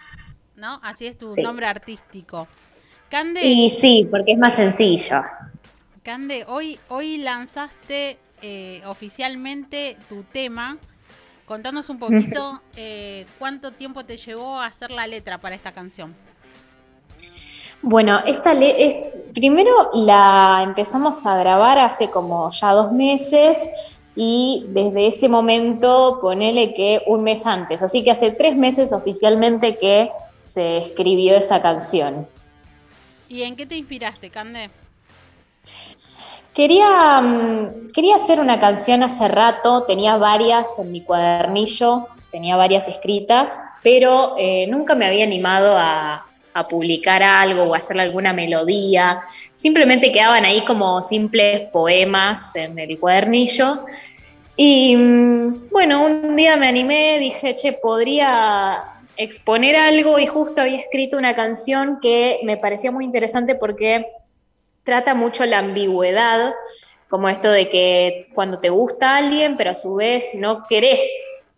¿no? 0.56 0.80
Así 0.84 1.07
es 1.07 1.18
tu 1.18 1.27
Sí. 1.27 1.41
nombre 1.41 1.65
artístico. 1.65 2.48
Cande, 3.10 3.41
Y 3.45 3.69
sí, 3.69 4.07
porque 4.10 4.34
es 4.34 4.38
más 4.38 4.56
sencillo. 4.56 5.22
Cande, 6.03 6.45
hoy, 6.48 6.80
hoy 6.90 7.18
lanzaste 7.18 8.18
eh, 8.41 8.82
oficialmente 8.86 9.98
tu 10.10 10.23
tema. 10.23 10.77
Contanos 11.45 11.90
un 11.90 11.99
poquito 11.99 12.61
eh, 12.76 13.26
cuánto 13.40 13.72
tiempo 13.72 14.03
te 14.03 14.18
llevó 14.18 14.60
a 14.60 14.65
hacer 14.65 14.91
la 14.91 15.07
letra 15.07 15.38
para 15.40 15.56
esta 15.56 15.72
canción. 15.72 16.15
Bueno, 17.82 18.19
esta 18.26 18.53
le 18.53 18.88
es, 18.88 18.95
primero 19.34 19.91
la 19.94 20.61
empezamos 20.64 21.26
a 21.26 21.38
grabar 21.38 21.77
hace 21.77 22.10
como 22.10 22.49
ya 22.49 22.72
dos 22.72 22.91
meses 22.91 23.69
y 24.15 24.65
desde 24.69 25.07
ese 25.07 25.30
momento 25.30 26.18
ponele 26.22 26.73
que 26.73 27.02
un 27.06 27.22
mes 27.23 27.45
antes, 27.45 27.84
así 27.84 28.03
que 28.03 28.11
hace 28.11 28.32
tres 28.32 28.56
meses 28.57 28.91
oficialmente 28.94 29.77
que 29.77 30.10
se 30.46 30.78
escribió 30.78 31.36
esa 31.36 31.60
canción. 31.62 32.28
¿Y 33.28 33.42
en 33.42 33.56
qué 33.56 33.66
te 33.66 33.76
inspiraste, 33.76 34.30
Cande? 34.30 34.70
Quería, 36.54 37.20
mm, 37.20 37.92
quería 37.92 38.16
hacer 38.16 38.40
una 38.40 38.60
canción 38.60 39.02
hace 39.02 39.28
rato, 39.28 39.84
tenía 39.84 40.18
varias 40.18 40.78
en 40.78 40.92
mi 40.92 41.02
cuadernillo, 41.02 42.08
tenía 42.32 42.56
varias 42.56 42.88
escritas, 42.88 43.60
pero 43.82 44.36
eh, 44.38 44.68
nunca 44.68 44.94
me 44.94 45.08
había 45.08 45.24
animado 45.26 45.76
a, 45.76 46.28
a 46.54 46.68
publicar 46.68 47.24
algo 47.24 47.64
o 47.64 47.74
a 47.74 47.78
hacerle 47.78 48.04
alguna 48.04 48.32
melodía. 48.32 49.20
Simplemente 49.56 50.12
quedaban 50.12 50.46
ahí 50.46 50.62
como 50.62 51.02
simples 51.02 51.70
poemas 51.72 52.56
en 52.56 52.78
el 52.78 53.00
cuadernillo. 53.00 53.84
Y 54.56 54.96
mm, 54.96 55.70
bueno, 55.72 56.06
un 56.06 56.36
día 56.36 56.56
me 56.56 56.68
animé, 56.68 57.18
dije, 57.20 57.56
che, 57.56 57.74
podría 57.74 58.95
exponer 59.18 59.76
algo 59.76 60.20
y 60.20 60.28
justo 60.28 60.62
había 60.62 60.80
escrito 60.80 61.18
una 61.18 61.36
canción 61.36 62.00
que 62.02 62.40
me 62.44 62.58
parecía 62.58 62.92
muy 62.92 63.06
interesante 63.06 63.56
porque 63.56 64.06
trata 64.84 65.14
mucho 65.14 65.46
la 65.46 65.60
ambigüedad, 65.60 66.54
como 67.10 67.30
esto 67.30 67.50
de 67.50 67.70
que 67.70 68.28
cuando 68.34 68.60
te 68.60 68.70
gusta 68.70 69.16
alguien, 69.16 69.58
pero 69.58 69.72
a 69.72 69.76
su 69.76 69.96
vez 69.96 70.36
no 70.36 70.64
querés 70.68 71.00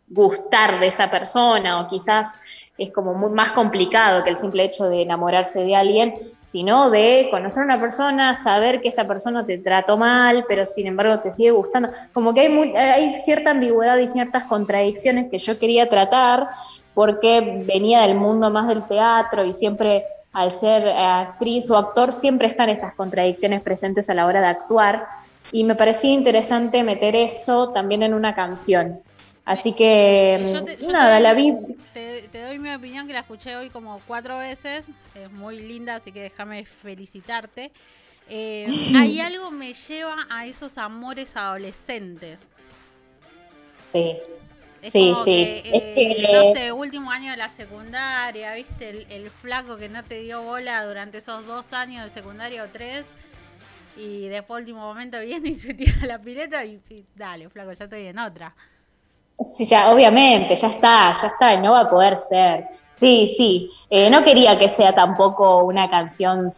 gustar 0.08 0.80
de 0.80 0.88
esa 0.88 1.12
persona, 1.12 1.82
o 1.82 1.88
quizás 1.88 2.40
es 2.78 2.94
como 2.94 3.14
más 3.30 3.52
complicado 3.52 4.24
que 4.24 4.30
el 4.30 4.38
simple 4.38 4.64
hecho 4.64 4.86
de 4.86 5.02
enamorarse 5.02 5.64
de 5.64 5.76
alguien, 5.76 6.14
sino 6.44 6.90
de 6.92 7.28
conocer 7.32 7.64
a 7.64 7.66
una 7.66 7.80
persona, 7.80 8.36
saber 8.38 8.82
que 8.82 8.88
esta 8.88 9.08
persona 9.08 9.46
te 9.46 9.58
trató 9.58 9.98
mal, 9.98 10.46
pero 10.48 10.66
sin 10.66 10.88
embargo 10.88 11.20
te 11.20 11.32
sigue 11.32 11.52
gustando. 11.52 11.90
Como 12.14 12.34
que 12.34 12.42
hay 12.78 13.16
cierta 13.16 13.52
ambigüedad 13.52 13.98
y 13.98 14.08
ciertas 14.08 14.44
contradicciones 14.44 15.30
que 15.32 15.40
yo 15.40 15.58
quería 15.58 15.90
tratar, 15.90 16.50
porque 16.98 17.62
venía 17.64 18.02
del 18.02 18.16
mundo 18.16 18.50
más 18.50 18.68
del 18.68 18.82
teatro 18.88 19.46
y 19.46 19.54
siempre 19.54 20.04
al 20.34 20.50
ser 20.50 20.88
actriz 20.90 21.70
o 21.70 21.78
actor 21.78 22.12
siempre 22.12 22.48
están 22.48 22.70
estas 22.70 22.96
contradicciones 22.96 23.62
presentes 23.62 24.10
a 24.10 24.16
la 24.16 24.26
hora 24.26 24.42
de 24.42 24.48
actuar 24.48 25.08
y 25.52 25.64
me 25.64 25.76
parecía 25.76 26.12
interesante 26.12 26.82
meter 26.82 27.16
eso 27.16 27.70
también 27.70 28.02
en 28.02 28.16
una 28.16 28.34
canción. 28.34 29.00
Así 29.46 29.74
que 29.74 30.50
Yo 30.52 30.64
te- 30.64 30.78
yo 30.78 30.92
nada, 30.92 31.20
la 31.20 31.36
vi 31.36 31.54
Te, 31.94 32.24
te 32.32 32.42
doy 32.42 32.58
mi 32.58 32.74
opinión 32.74 33.06
que 33.06 33.14
la 33.14 33.20
escuché 33.20 33.56
hoy 33.56 33.70
como 33.70 34.02
cuatro 34.08 34.40
veces. 34.40 34.88
Es 35.14 35.32
muy 35.32 35.60
linda, 35.60 35.94
así 35.98 36.12
que 36.12 36.24
déjame 36.24 36.66
felicitarte. 36.66 37.72
Eh, 38.28 38.68
hay 38.96 39.20
algo 39.22 39.52
me 39.52 39.74
lleva 39.74 40.16
a 40.32 40.48
esos 40.48 40.80
amores 40.80 41.38
adolescentes. 41.38 42.40
sí. 43.94 44.18
Es 44.82 44.94
Sí, 44.94 45.10
como 45.12 45.24
sí. 45.24 45.32
que, 45.32 45.58
Es 45.58 45.84
eh, 45.84 46.16
que- 46.28 46.34
no 46.34 46.44
sé, 46.54 46.72
último 46.72 47.12
año 47.12 47.32
de 47.32 47.38
la 47.38 47.50
secundaria, 47.50 48.54
¿viste? 48.54 48.90
El, 48.90 49.08
el 49.10 49.30
flaco 49.32 49.78
que 49.78 49.90
no 49.90 50.04
te 50.04 50.20
dio 50.20 50.44
bola 50.44 50.86
durante 50.86 51.18
esos 51.18 51.46
dos 51.48 51.74
años 51.74 52.04
de 52.04 52.10
secundaria 52.10 52.64
o 52.64 52.68
tres. 52.70 53.12
Y 53.96 54.28
después, 54.30 54.60
último 54.62 54.82
momento, 54.82 55.20
viene 55.22 55.50
y 55.50 55.56
se 55.60 55.74
tira 55.74 56.06
la 56.06 56.20
pileta 56.20 56.64
y, 56.66 56.82
y 56.90 57.06
dale, 57.16 57.50
flaco, 57.50 57.74
ya 57.74 57.86
estoy 57.86 58.08
en 58.08 58.20
otra. 58.20 58.56
Sí, 59.44 59.66
ya, 59.66 59.92
obviamente, 59.92 60.56
ya 60.56 60.68
está, 60.68 61.14
ya 61.14 61.28
está, 61.28 61.54
y 61.54 61.60
no 61.62 61.72
va 61.74 61.82
a 61.82 61.88
poder 61.88 62.16
ser. 62.16 62.66
Sí, 62.98 63.28
sí. 63.28 63.70
Eh, 63.92 64.10
no 64.10 64.24
quería 64.24 64.58
que 64.58 64.70
sea 64.70 64.94
tampoco 64.94 65.64
una 65.64 65.88
canción 65.90 66.50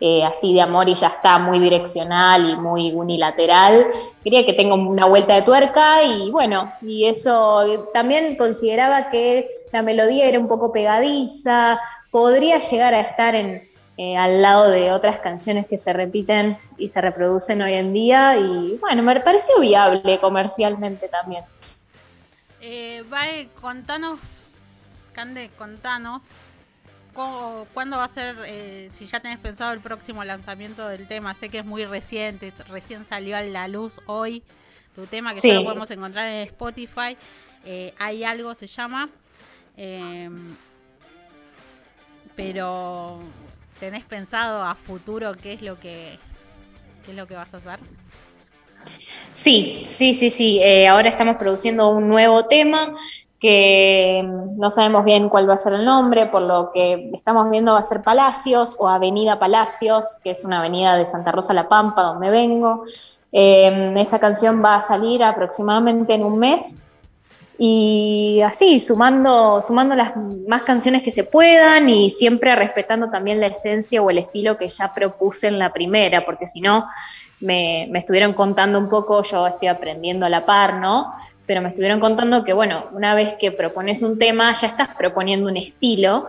eh, 0.00 0.24
así 0.24 0.54
de 0.54 0.62
amor 0.62 0.88
y 0.88 0.94
ya 0.94 1.08
está, 1.08 1.38
muy 1.38 1.58
direccional 1.58 2.48
y 2.48 2.56
muy 2.56 2.92
unilateral. 2.92 3.86
Quería 4.24 4.46
que 4.46 4.54
tenga 4.54 4.74
una 4.74 5.04
vuelta 5.04 5.34
de 5.34 5.42
tuerca 5.42 6.02
y 6.02 6.30
bueno, 6.30 6.72
y 6.80 7.04
eso 7.04 7.90
también 7.92 8.36
consideraba 8.36 9.10
que 9.10 9.46
la 9.70 9.82
melodía 9.82 10.26
era 10.26 10.38
un 10.38 10.48
poco 10.48 10.72
pegadiza, 10.72 11.78
podría 12.10 12.58
llegar 12.58 12.94
a 12.94 13.00
estar 13.00 13.34
en, 13.34 13.68
eh, 13.98 14.16
al 14.16 14.40
lado 14.40 14.70
de 14.70 14.92
otras 14.92 15.20
canciones 15.20 15.66
que 15.66 15.76
se 15.76 15.92
repiten 15.92 16.58
y 16.78 16.88
se 16.88 17.02
reproducen 17.02 17.60
hoy 17.60 17.74
en 17.74 17.92
día 17.92 18.38
y 18.38 18.78
bueno, 18.78 19.02
me 19.02 19.20
pareció 19.20 19.60
viable 19.60 20.18
comercialmente 20.20 21.08
también. 21.08 21.44
Eh, 22.60 23.02
contanos, 23.60 24.18
Cande, 25.16 25.50
contanos 25.58 26.24
cu- 27.14 27.66
cuándo 27.72 27.96
va 27.96 28.04
a 28.04 28.08
ser, 28.08 28.36
eh, 28.46 28.90
si 28.92 29.06
ya 29.06 29.18
tenés 29.18 29.38
pensado 29.38 29.72
el 29.72 29.80
próximo 29.80 30.22
lanzamiento 30.24 30.86
del 30.86 31.08
tema. 31.08 31.32
Sé 31.34 31.48
que 31.48 31.58
es 31.60 31.64
muy 31.64 31.86
reciente, 31.86 32.52
recién 32.68 33.04
salió 33.06 33.34
a 33.36 33.40
la 33.40 33.66
luz 33.66 34.00
hoy 34.06 34.42
tu 34.94 35.06
tema, 35.06 35.32
que 35.32 35.40
Sí. 35.40 35.48
solo 35.48 35.64
podemos 35.64 35.90
encontrar 35.90 36.26
en 36.28 36.46
Spotify. 36.46 37.16
Eh, 37.64 37.94
hay 37.98 38.24
algo, 38.24 38.54
se 38.54 38.66
llama. 38.66 39.08
Eh, 39.78 40.28
pero, 42.36 43.20
¿tenés 43.80 44.04
pensado 44.04 44.62
a 44.62 44.74
futuro 44.74 45.32
qué 45.34 45.54
es 45.54 45.62
lo 45.62 45.80
que, 45.80 46.18
qué 47.06 47.12
es 47.12 47.16
lo 47.16 47.26
que 47.26 47.34
vas 47.34 47.52
a 47.54 47.56
hacer? 47.56 47.78
Sí, 49.32 49.80
sí, 49.84 50.14
sí, 50.14 50.28
sí. 50.30 50.58
Eh, 50.62 50.86
ahora 50.86 51.08
estamos 51.08 51.36
produciendo 51.36 51.88
un 51.88 52.08
nuevo 52.08 52.46
tema 52.46 52.92
que 53.46 54.24
mm, 54.24 54.58
no 54.58 54.72
sabemos 54.72 55.04
bien 55.04 55.28
cuál 55.28 55.48
va 55.48 55.54
a 55.54 55.56
ser 55.56 55.74
el 55.74 55.84
nombre, 55.84 56.26
por 56.26 56.42
lo 56.42 56.72
que 56.72 57.12
estamos 57.14 57.48
viendo 57.48 57.74
va 57.74 57.78
a 57.78 57.82
ser 57.84 58.02
Palacios 58.02 58.74
o 58.80 58.88
Avenida 58.88 59.38
Palacios, 59.38 60.18
que 60.24 60.32
es 60.32 60.44
una 60.44 60.58
avenida 60.58 60.96
de 60.96 61.06
Santa 61.06 61.30
Rosa 61.30 61.54
La 61.54 61.68
Pampa, 61.68 62.02
donde 62.02 62.28
vengo. 62.28 62.82
Eh, 63.30 63.94
esa 63.98 64.18
canción 64.18 64.64
va 64.64 64.74
a 64.74 64.80
salir 64.80 65.22
aproximadamente 65.22 66.14
en 66.14 66.24
un 66.24 66.40
mes. 66.40 66.82
Y 67.56 68.40
así, 68.44 68.80
sumando, 68.80 69.60
sumando 69.62 69.94
las 69.94 70.14
más 70.48 70.62
canciones 70.62 71.04
que 71.04 71.12
se 71.12 71.22
puedan 71.22 71.88
y 71.88 72.10
siempre 72.10 72.52
respetando 72.56 73.10
también 73.10 73.38
la 73.38 73.46
esencia 73.46 74.02
o 74.02 74.10
el 74.10 74.18
estilo 74.18 74.58
que 74.58 74.68
ya 74.68 74.92
propuse 74.92 75.46
en 75.46 75.60
la 75.60 75.72
primera, 75.72 76.24
porque 76.24 76.48
si 76.48 76.60
no, 76.60 76.88
me, 77.38 77.86
me 77.92 78.00
estuvieron 78.00 78.32
contando 78.32 78.76
un 78.76 78.88
poco, 78.88 79.22
yo 79.22 79.46
estoy 79.46 79.68
aprendiendo 79.68 80.26
a 80.26 80.30
la 80.30 80.44
par, 80.44 80.80
¿no? 80.80 81.12
Pero 81.46 81.62
me 81.62 81.68
estuvieron 81.68 82.00
contando 82.00 82.44
que, 82.44 82.52
bueno, 82.52 82.86
una 82.92 83.14
vez 83.14 83.34
que 83.38 83.52
propones 83.52 84.02
un 84.02 84.18
tema, 84.18 84.52
ya 84.52 84.66
estás 84.66 84.88
proponiendo 84.96 85.48
un 85.48 85.56
estilo. 85.56 86.28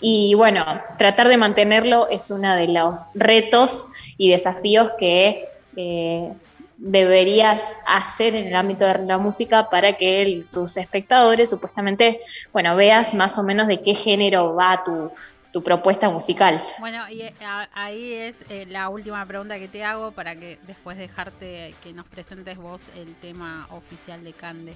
Y 0.00 0.34
bueno, 0.34 0.64
tratar 0.98 1.28
de 1.28 1.36
mantenerlo 1.36 2.08
es 2.08 2.30
uno 2.30 2.54
de 2.56 2.68
los 2.68 3.00
retos 3.14 3.86
y 4.18 4.30
desafíos 4.30 4.90
que 4.98 5.46
eh, 5.76 6.32
deberías 6.76 7.76
hacer 7.86 8.34
en 8.34 8.48
el 8.48 8.56
ámbito 8.56 8.84
de 8.84 8.98
la 9.06 9.18
música 9.18 9.70
para 9.70 9.92
que 9.92 10.42
tus 10.52 10.76
espectadores 10.76 11.50
supuestamente, 11.50 12.20
bueno, 12.52 12.74
veas 12.74 13.14
más 13.14 13.38
o 13.38 13.44
menos 13.44 13.68
de 13.68 13.80
qué 13.80 13.94
género 13.94 14.56
va 14.56 14.82
tu, 14.84 15.12
tu 15.52 15.62
propuesta 15.62 16.08
musical. 16.10 16.62
Bueno, 16.80 17.08
y 17.10 17.22
eh, 17.22 17.34
a- 17.44 17.68
ahí 17.74 18.12
es 18.14 18.44
eh, 18.50 18.66
la 18.68 18.88
última 18.88 19.24
pregunta 19.26 19.58
que 19.58 19.68
te 19.68 19.84
hago 19.84 20.12
para 20.12 20.34
que 20.34 20.58
después 20.66 20.96
dejarte 20.96 21.74
que 21.82 21.92
nos 21.92 22.08
presentes 22.08 22.56
vos 22.56 22.90
el 22.96 23.14
tema 23.16 23.66
oficial 23.70 24.24
de 24.24 24.32
Cande. 24.32 24.74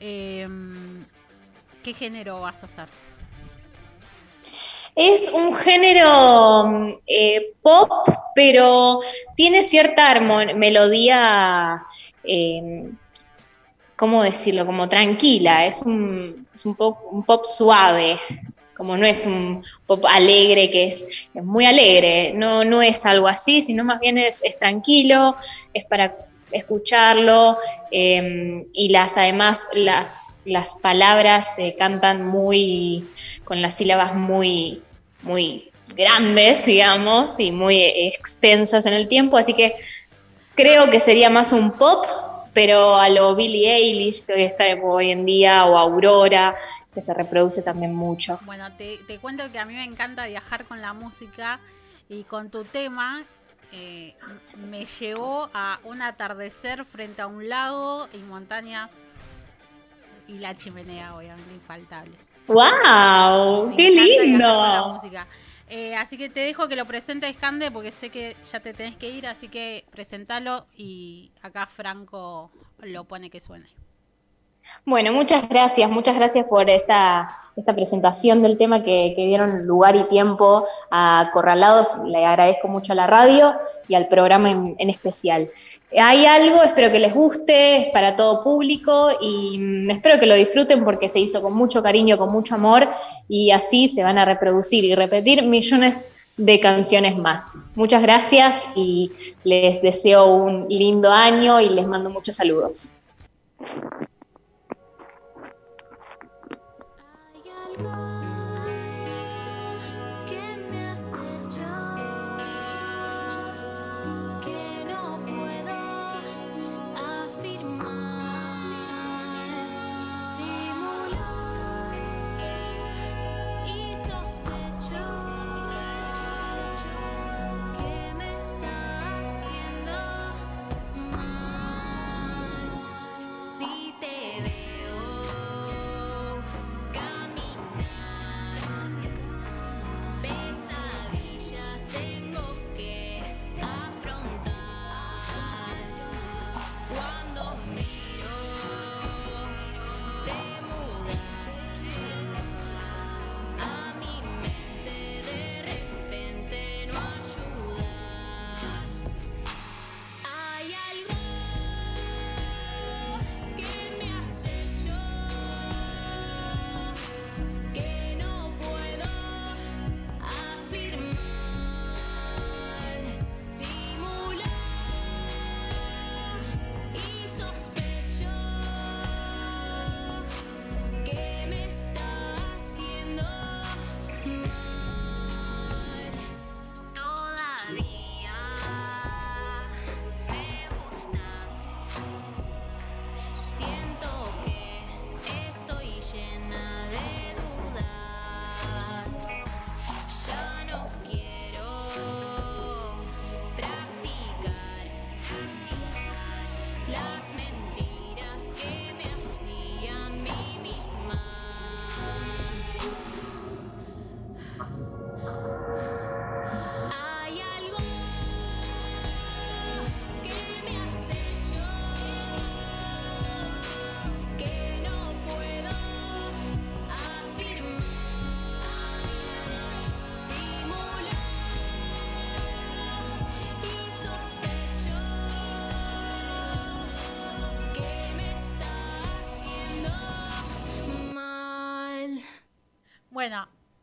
Em, 0.00 1.04
¿Qué 1.82 1.94
género 1.94 2.40
vas 2.40 2.62
a 2.62 2.66
hacer? 2.66 2.88
Es 4.94 5.30
un 5.32 5.54
género 5.54 6.64
mm, 6.66 6.90
eh, 7.06 7.52
pop, 7.62 7.90
pero 8.34 9.00
tiene 9.36 9.62
cierta 9.62 10.18
melodía, 10.20 11.84
eh, 12.24 12.90
¿cómo 13.96 14.22
decirlo? 14.24 14.66
Como 14.66 14.88
tranquila, 14.88 15.66
es 15.66 15.82
un, 15.82 16.48
es 16.52 16.66
un 16.66 16.74
pop, 16.74 16.98
un 17.12 17.22
pop 17.22 17.44
suave, 17.44 18.18
como 18.78 18.96
no 18.96 19.06
es 19.06 19.26
un 19.26 19.64
pop 19.86 20.06
alegre, 20.08 20.70
que 20.70 20.86
es, 20.86 21.04
es 21.34 21.44
muy 21.44 21.66
alegre, 21.66 22.32
no, 22.34 22.64
no 22.64 22.80
es 22.80 23.04
algo 23.04 23.26
así, 23.26 23.60
sino 23.60 23.82
más 23.82 23.98
bien 23.98 24.18
es, 24.18 24.40
tranquilo, 24.58 25.34
es 25.74 25.84
para 25.84 26.16
escucharlo, 26.52 27.58
eh, 27.90 28.64
y 28.72 28.88
las 28.90 29.18
además 29.18 29.66
las, 29.74 30.20
las 30.44 30.76
palabras 30.76 31.56
se 31.56 31.74
cantan 31.74 32.24
muy, 32.24 33.04
con 33.44 33.60
las 33.60 33.74
sílabas 33.74 34.14
muy, 34.14 34.80
muy 35.22 35.72
grandes, 35.96 36.64
digamos, 36.64 37.40
y 37.40 37.50
muy 37.50 37.82
extensas 37.82 38.86
en 38.86 38.94
el 38.94 39.08
tiempo, 39.08 39.36
así 39.36 39.54
que 39.54 39.74
creo 40.54 40.88
que 40.88 41.00
sería 41.00 41.30
más 41.30 41.52
un 41.52 41.72
pop, 41.72 42.06
pero 42.52 42.96
a 42.96 43.08
lo 43.08 43.34
Billie 43.34 43.74
Eilish 43.74 44.24
que 44.24 44.44
está 44.44 44.64
hoy 44.82 45.10
en 45.10 45.24
día, 45.24 45.66
o 45.66 45.76
Aurora, 45.76 46.56
que 46.94 47.02
se 47.02 47.14
reproduce 47.14 47.62
también 47.62 47.94
mucho. 47.94 48.38
Bueno, 48.42 48.72
te, 48.76 48.98
te 49.06 49.18
cuento 49.18 49.50
que 49.52 49.58
a 49.58 49.64
mí 49.64 49.74
me 49.74 49.84
encanta 49.84 50.26
viajar 50.26 50.64
con 50.64 50.80
la 50.80 50.92
música 50.92 51.60
y 52.08 52.24
con 52.24 52.50
tu 52.50 52.64
tema 52.64 53.24
eh, 53.72 54.14
me 54.70 54.86
llevó 54.86 55.50
a 55.52 55.76
un 55.84 56.00
atardecer 56.00 56.84
frente 56.84 57.20
a 57.22 57.26
un 57.26 57.48
lago 57.48 58.08
y 58.14 58.18
montañas 58.18 59.04
y 60.26 60.38
la 60.38 60.54
chimenea, 60.54 61.14
obviamente, 61.16 61.54
infaltable. 61.54 62.16
¡Wow! 62.46 63.68
Me 63.68 63.76
¡Qué 63.76 63.90
lindo! 63.90 64.98
Eh, 65.70 65.94
así 65.96 66.16
que 66.16 66.30
te 66.30 66.40
dejo 66.40 66.66
que 66.66 66.76
lo 66.76 66.86
presentes, 66.86 67.36
Cande, 67.36 67.70
porque 67.70 67.90
sé 67.90 68.08
que 68.08 68.36
ya 68.50 68.60
te 68.60 68.72
tenés 68.72 68.96
que 68.96 69.10
ir, 69.10 69.26
así 69.26 69.48
que 69.48 69.84
presentalo 69.90 70.66
y 70.74 71.30
acá 71.42 71.66
Franco 71.66 72.50
lo 72.78 73.04
pone 73.04 73.28
que 73.28 73.38
suene. 73.38 73.68
Bueno, 74.84 75.12
muchas 75.12 75.48
gracias, 75.48 75.90
muchas 75.90 76.16
gracias 76.16 76.46
por 76.46 76.70
esta, 76.70 77.28
esta 77.56 77.74
presentación 77.74 78.42
del 78.42 78.56
tema 78.56 78.82
que, 78.82 79.14
dieron 79.16 79.66
lugar 79.66 79.96
y 79.96 80.04
tiempo 80.04 80.64
a 80.90 81.30
Corralados. 81.32 81.98
Le 82.06 82.24
agradezco 82.24 82.68
mucho 82.68 82.92
a 82.92 82.96
la 82.96 83.06
radio 83.06 83.52
y 83.86 83.94
al 83.94 84.08
programa 84.08 84.50
en, 84.50 84.74
en 84.78 84.90
especial. 84.90 85.50
Hay 85.96 86.26
algo, 86.26 86.62
espero 86.62 86.92
que 86.92 86.98
les 86.98 87.14
guste, 87.14 87.76
es 87.76 87.92
para 87.92 88.14
todo 88.14 88.44
público 88.44 89.08
y 89.20 89.56
mm, 89.58 89.90
espero 89.90 90.20
que 90.20 90.26
lo 90.26 90.34
disfruten 90.34 90.84
porque 90.84 91.08
se 91.08 91.18
hizo 91.18 91.40
con 91.40 91.54
mucho 91.54 91.82
cariño, 91.82 92.18
con 92.18 92.30
mucho 92.30 92.56
amor 92.56 92.88
y 93.26 93.50
así 93.52 93.88
se 93.88 94.02
van 94.02 94.18
a 94.18 94.26
reproducir 94.26 94.84
y 94.84 94.94
repetir 94.94 95.42
millones 95.42 96.04
de 96.36 96.60
canciones 96.60 97.16
más. 97.16 97.58
Muchas 97.74 98.02
gracias 98.02 98.66
y 98.74 99.10
les 99.44 99.80
deseo 99.80 100.26
un 100.26 100.66
lindo 100.68 101.10
año 101.10 101.60
y 101.60 101.70
les 101.70 101.86
mando 101.86 102.10
muchos 102.10 102.36
saludos. 102.36 102.92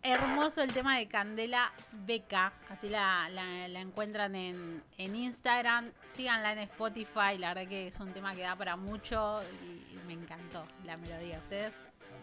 Hermoso 0.06 0.62
el 0.62 0.72
tema 0.74 0.98
de 0.98 1.08
Candela 1.08 1.72
Beca. 1.92 2.54
Así 2.70 2.90
la, 2.90 3.28
la- 3.30 3.68
la 3.68 3.80
encuentran 3.80 4.36
en, 4.36 4.84
en 4.98 5.16
Instagram. 5.16 5.92
Síganla 6.10 6.54
en 6.54 6.60
Spotify. 6.60 7.38
La 7.38 7.54
verdad 7.54 7.68
que 7.70 7.88
es 7.88 8.00
un 8.00 8.14
tema 8.14 8.34
que 8.36 8.42
da 8.42 8.56
para 8.56 8.76
mucho 8.76 9.42
y, 9.64 9.94
y 9.96 10.00
me 10.06 10.14
encantó 10.14 10.66
la 10.86 10.96
melodía. 10.98 11.40
¿Ustedes? 11.40 11.74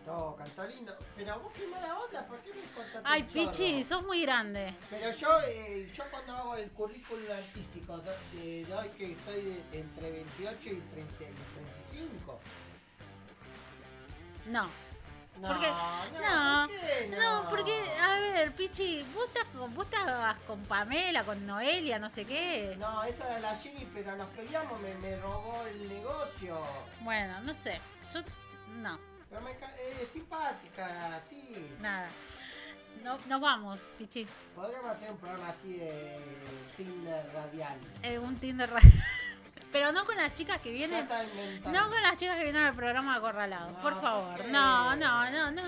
Cantó, 0.04 0.34
cantó 0.36 0.66
lindo. 0.66 0.96
Pero 1.16 1.40
vos 1.40 1.52
qué 1.52 1.66
mala 1.68 1.98
onda, 1.98 2.26
¿por 2.26 2.38
qué 2.40 2.50
me 2.54 2.62
contaste 2.74 3.00
Ay? 3.04 3.22
Pichi, 3.24 3.84
sos 3.84 4.02
muy 4.04 4.22
grande. 4.22 4.74
Pero 4.90 5.10
yo, 5.16 5.28
eh, 5.48 5.90
yo 5.94 6.04
cuando 6.10 6.36
hago 6.36 6.56
el 6.56 6.70
currículum 6.70 7.30
artístico, 7.30 7.98
de, 8.32 8.64
doy 8.66 8.88
que 8.90 9.12
estoy 9.12 9.42
de- 9.42 9.62
entre 9.78 10.10
28 10.10 10.70
y 10.70 10.80
30, 10.80 11.14
y 11.24 11.96
35. 11.96 12.40
No. 14.48 14.68
No, 15.40 15.48
Porque- 15.48 15.70
no, 15.70 16.62
no, 16.62 16.68
¿por 16.68 16.76
qué 16.78 17.16
No, 17.18 17.48
porque, 17.48 17.90
a 18.00 18.14
ver, 18.16 18.52
Pichi, 18.52 19.02
vos 19.14 19.26
estás 19.26 19.44
con, 19.46 19.74
vos 19.74 19.86
estabas 19.86 20.36
con 20.46 20.62
Pamela, 20.64 21.24
con 21.24 21.44
Noelia, 21.46 21.98
no 21.98 22.10
sé 22.10 22.24
qué. 22.24 22.76
No, 22.78 23.02
esa 23.02 23.28
era 23.28 23.38
la 23.40 23.56
Jimmy, 23.56 23.88
pero 23.92 24.14
nos 24.16 24.28
peleamos, 24.30 24.78
me, 24.80 24.94
me 24.96 25.16
robó 25.16 25.64
el 25.66 25.88
negocio. 25.88 26.60
Bueno, 27.00 27.40
no 27.40 27.54
sé. 27.54 27.80
Yo, 28.14 28.20
no, 28.82 28.98
Pero 29.30 29.40
me 29.40 29.52
eh, 29.52 30.08
simpática, 30.12 31.20
sí. 31.28 31.74
nada. 31.80 32.06
No, 33.02 33.18
nos 33.26 33.40
vamos, 33.40 33.80
Pichi. 33.98 34.26
Podríamos 34.54 34.92
hacer 34.92 35.10
un 35.10 35.16
programa 35.16 35.48
así 35.48 35.78
de 35.78 36.20
Tinder 36.76 37.28
radial. 37.32 37.78
Eh, 38.02 38.18
un 38.18 38.36
Tinder. 38.38 38.70
ra- 38.70 38.80
Pero 39.72 39.90
no 39.92 40.04
con 40.04 40.16
las 40.16 40.34
chicas 40.34 40.58
que 40.58 40.70
vienen. 40.70 41.08
No 41.64 41.88
con 41.90 42.02
las 42.02 42.16
chicas 42.18 42.36
que 42.36 42.44
vienen 42.44 42.62
al 42.62 42.74
programa 42.74 43.14
acorralado, 43.16 43.70
No, 43.70 43.80
por 43.80 43.94
¿por 43.94 44.02
favor. 44.02 44.44
No, 44.46 44.94
no, 44.96 45.30
no, 45.30 45.50
no. 45.50 45.62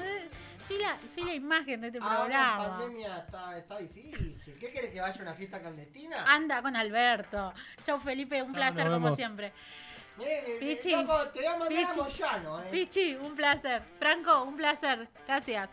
Soy 0.69 0.79
la, 0.79 0.97
soy 1.07 1.25
la 1.25 1.35
imagen 1.35 1.81
de 1.83 1.89
este 1.89 1.99
Ahora 1.99 2.17
programa. 2.21 2.79
pandemia 2.79 3.19
está, 3.19 3.59
está 3.59 3.79
difícil. 3.79 4.39
¿Qué 4.59 4.71
querés 4.73 4.93
que 4.93 5.01
vaya 5.01 5.19
a 5.19 5.23
una 5.23 5.35
fiesta 5.35 5.61
clandestina? 5.61 6.17
Anda 6.27 6.63
con 6.63 6.75
Alberto. 6.75 7.53
Chau 7.85 7.99
Felipe, 7.99 8.41
un 8.41 8.49
Chau, 8.49 8.55
placer 8.55 8.89
como 8.89 9.15
siempre. 9.15 9.53
Pichi, 10.61 10.93
loco, 10.93 11.29
te 11.29 11.41
voy 11.41 11.47
a 11.47 11.57
mandar 11.57 11.69
Pichi, 11.69 12.01
a 12.01 12.03
Moyano, 12.03 12.63
eh. 12.63 12.69
Pichi, 12.71 13.15
un 13.17 13.35
placer. 13.35 13.83
Franco, 13.99 14.43
un 14.45 14.57
placer. 14.57 15.09
Gracias. 15.27 15.71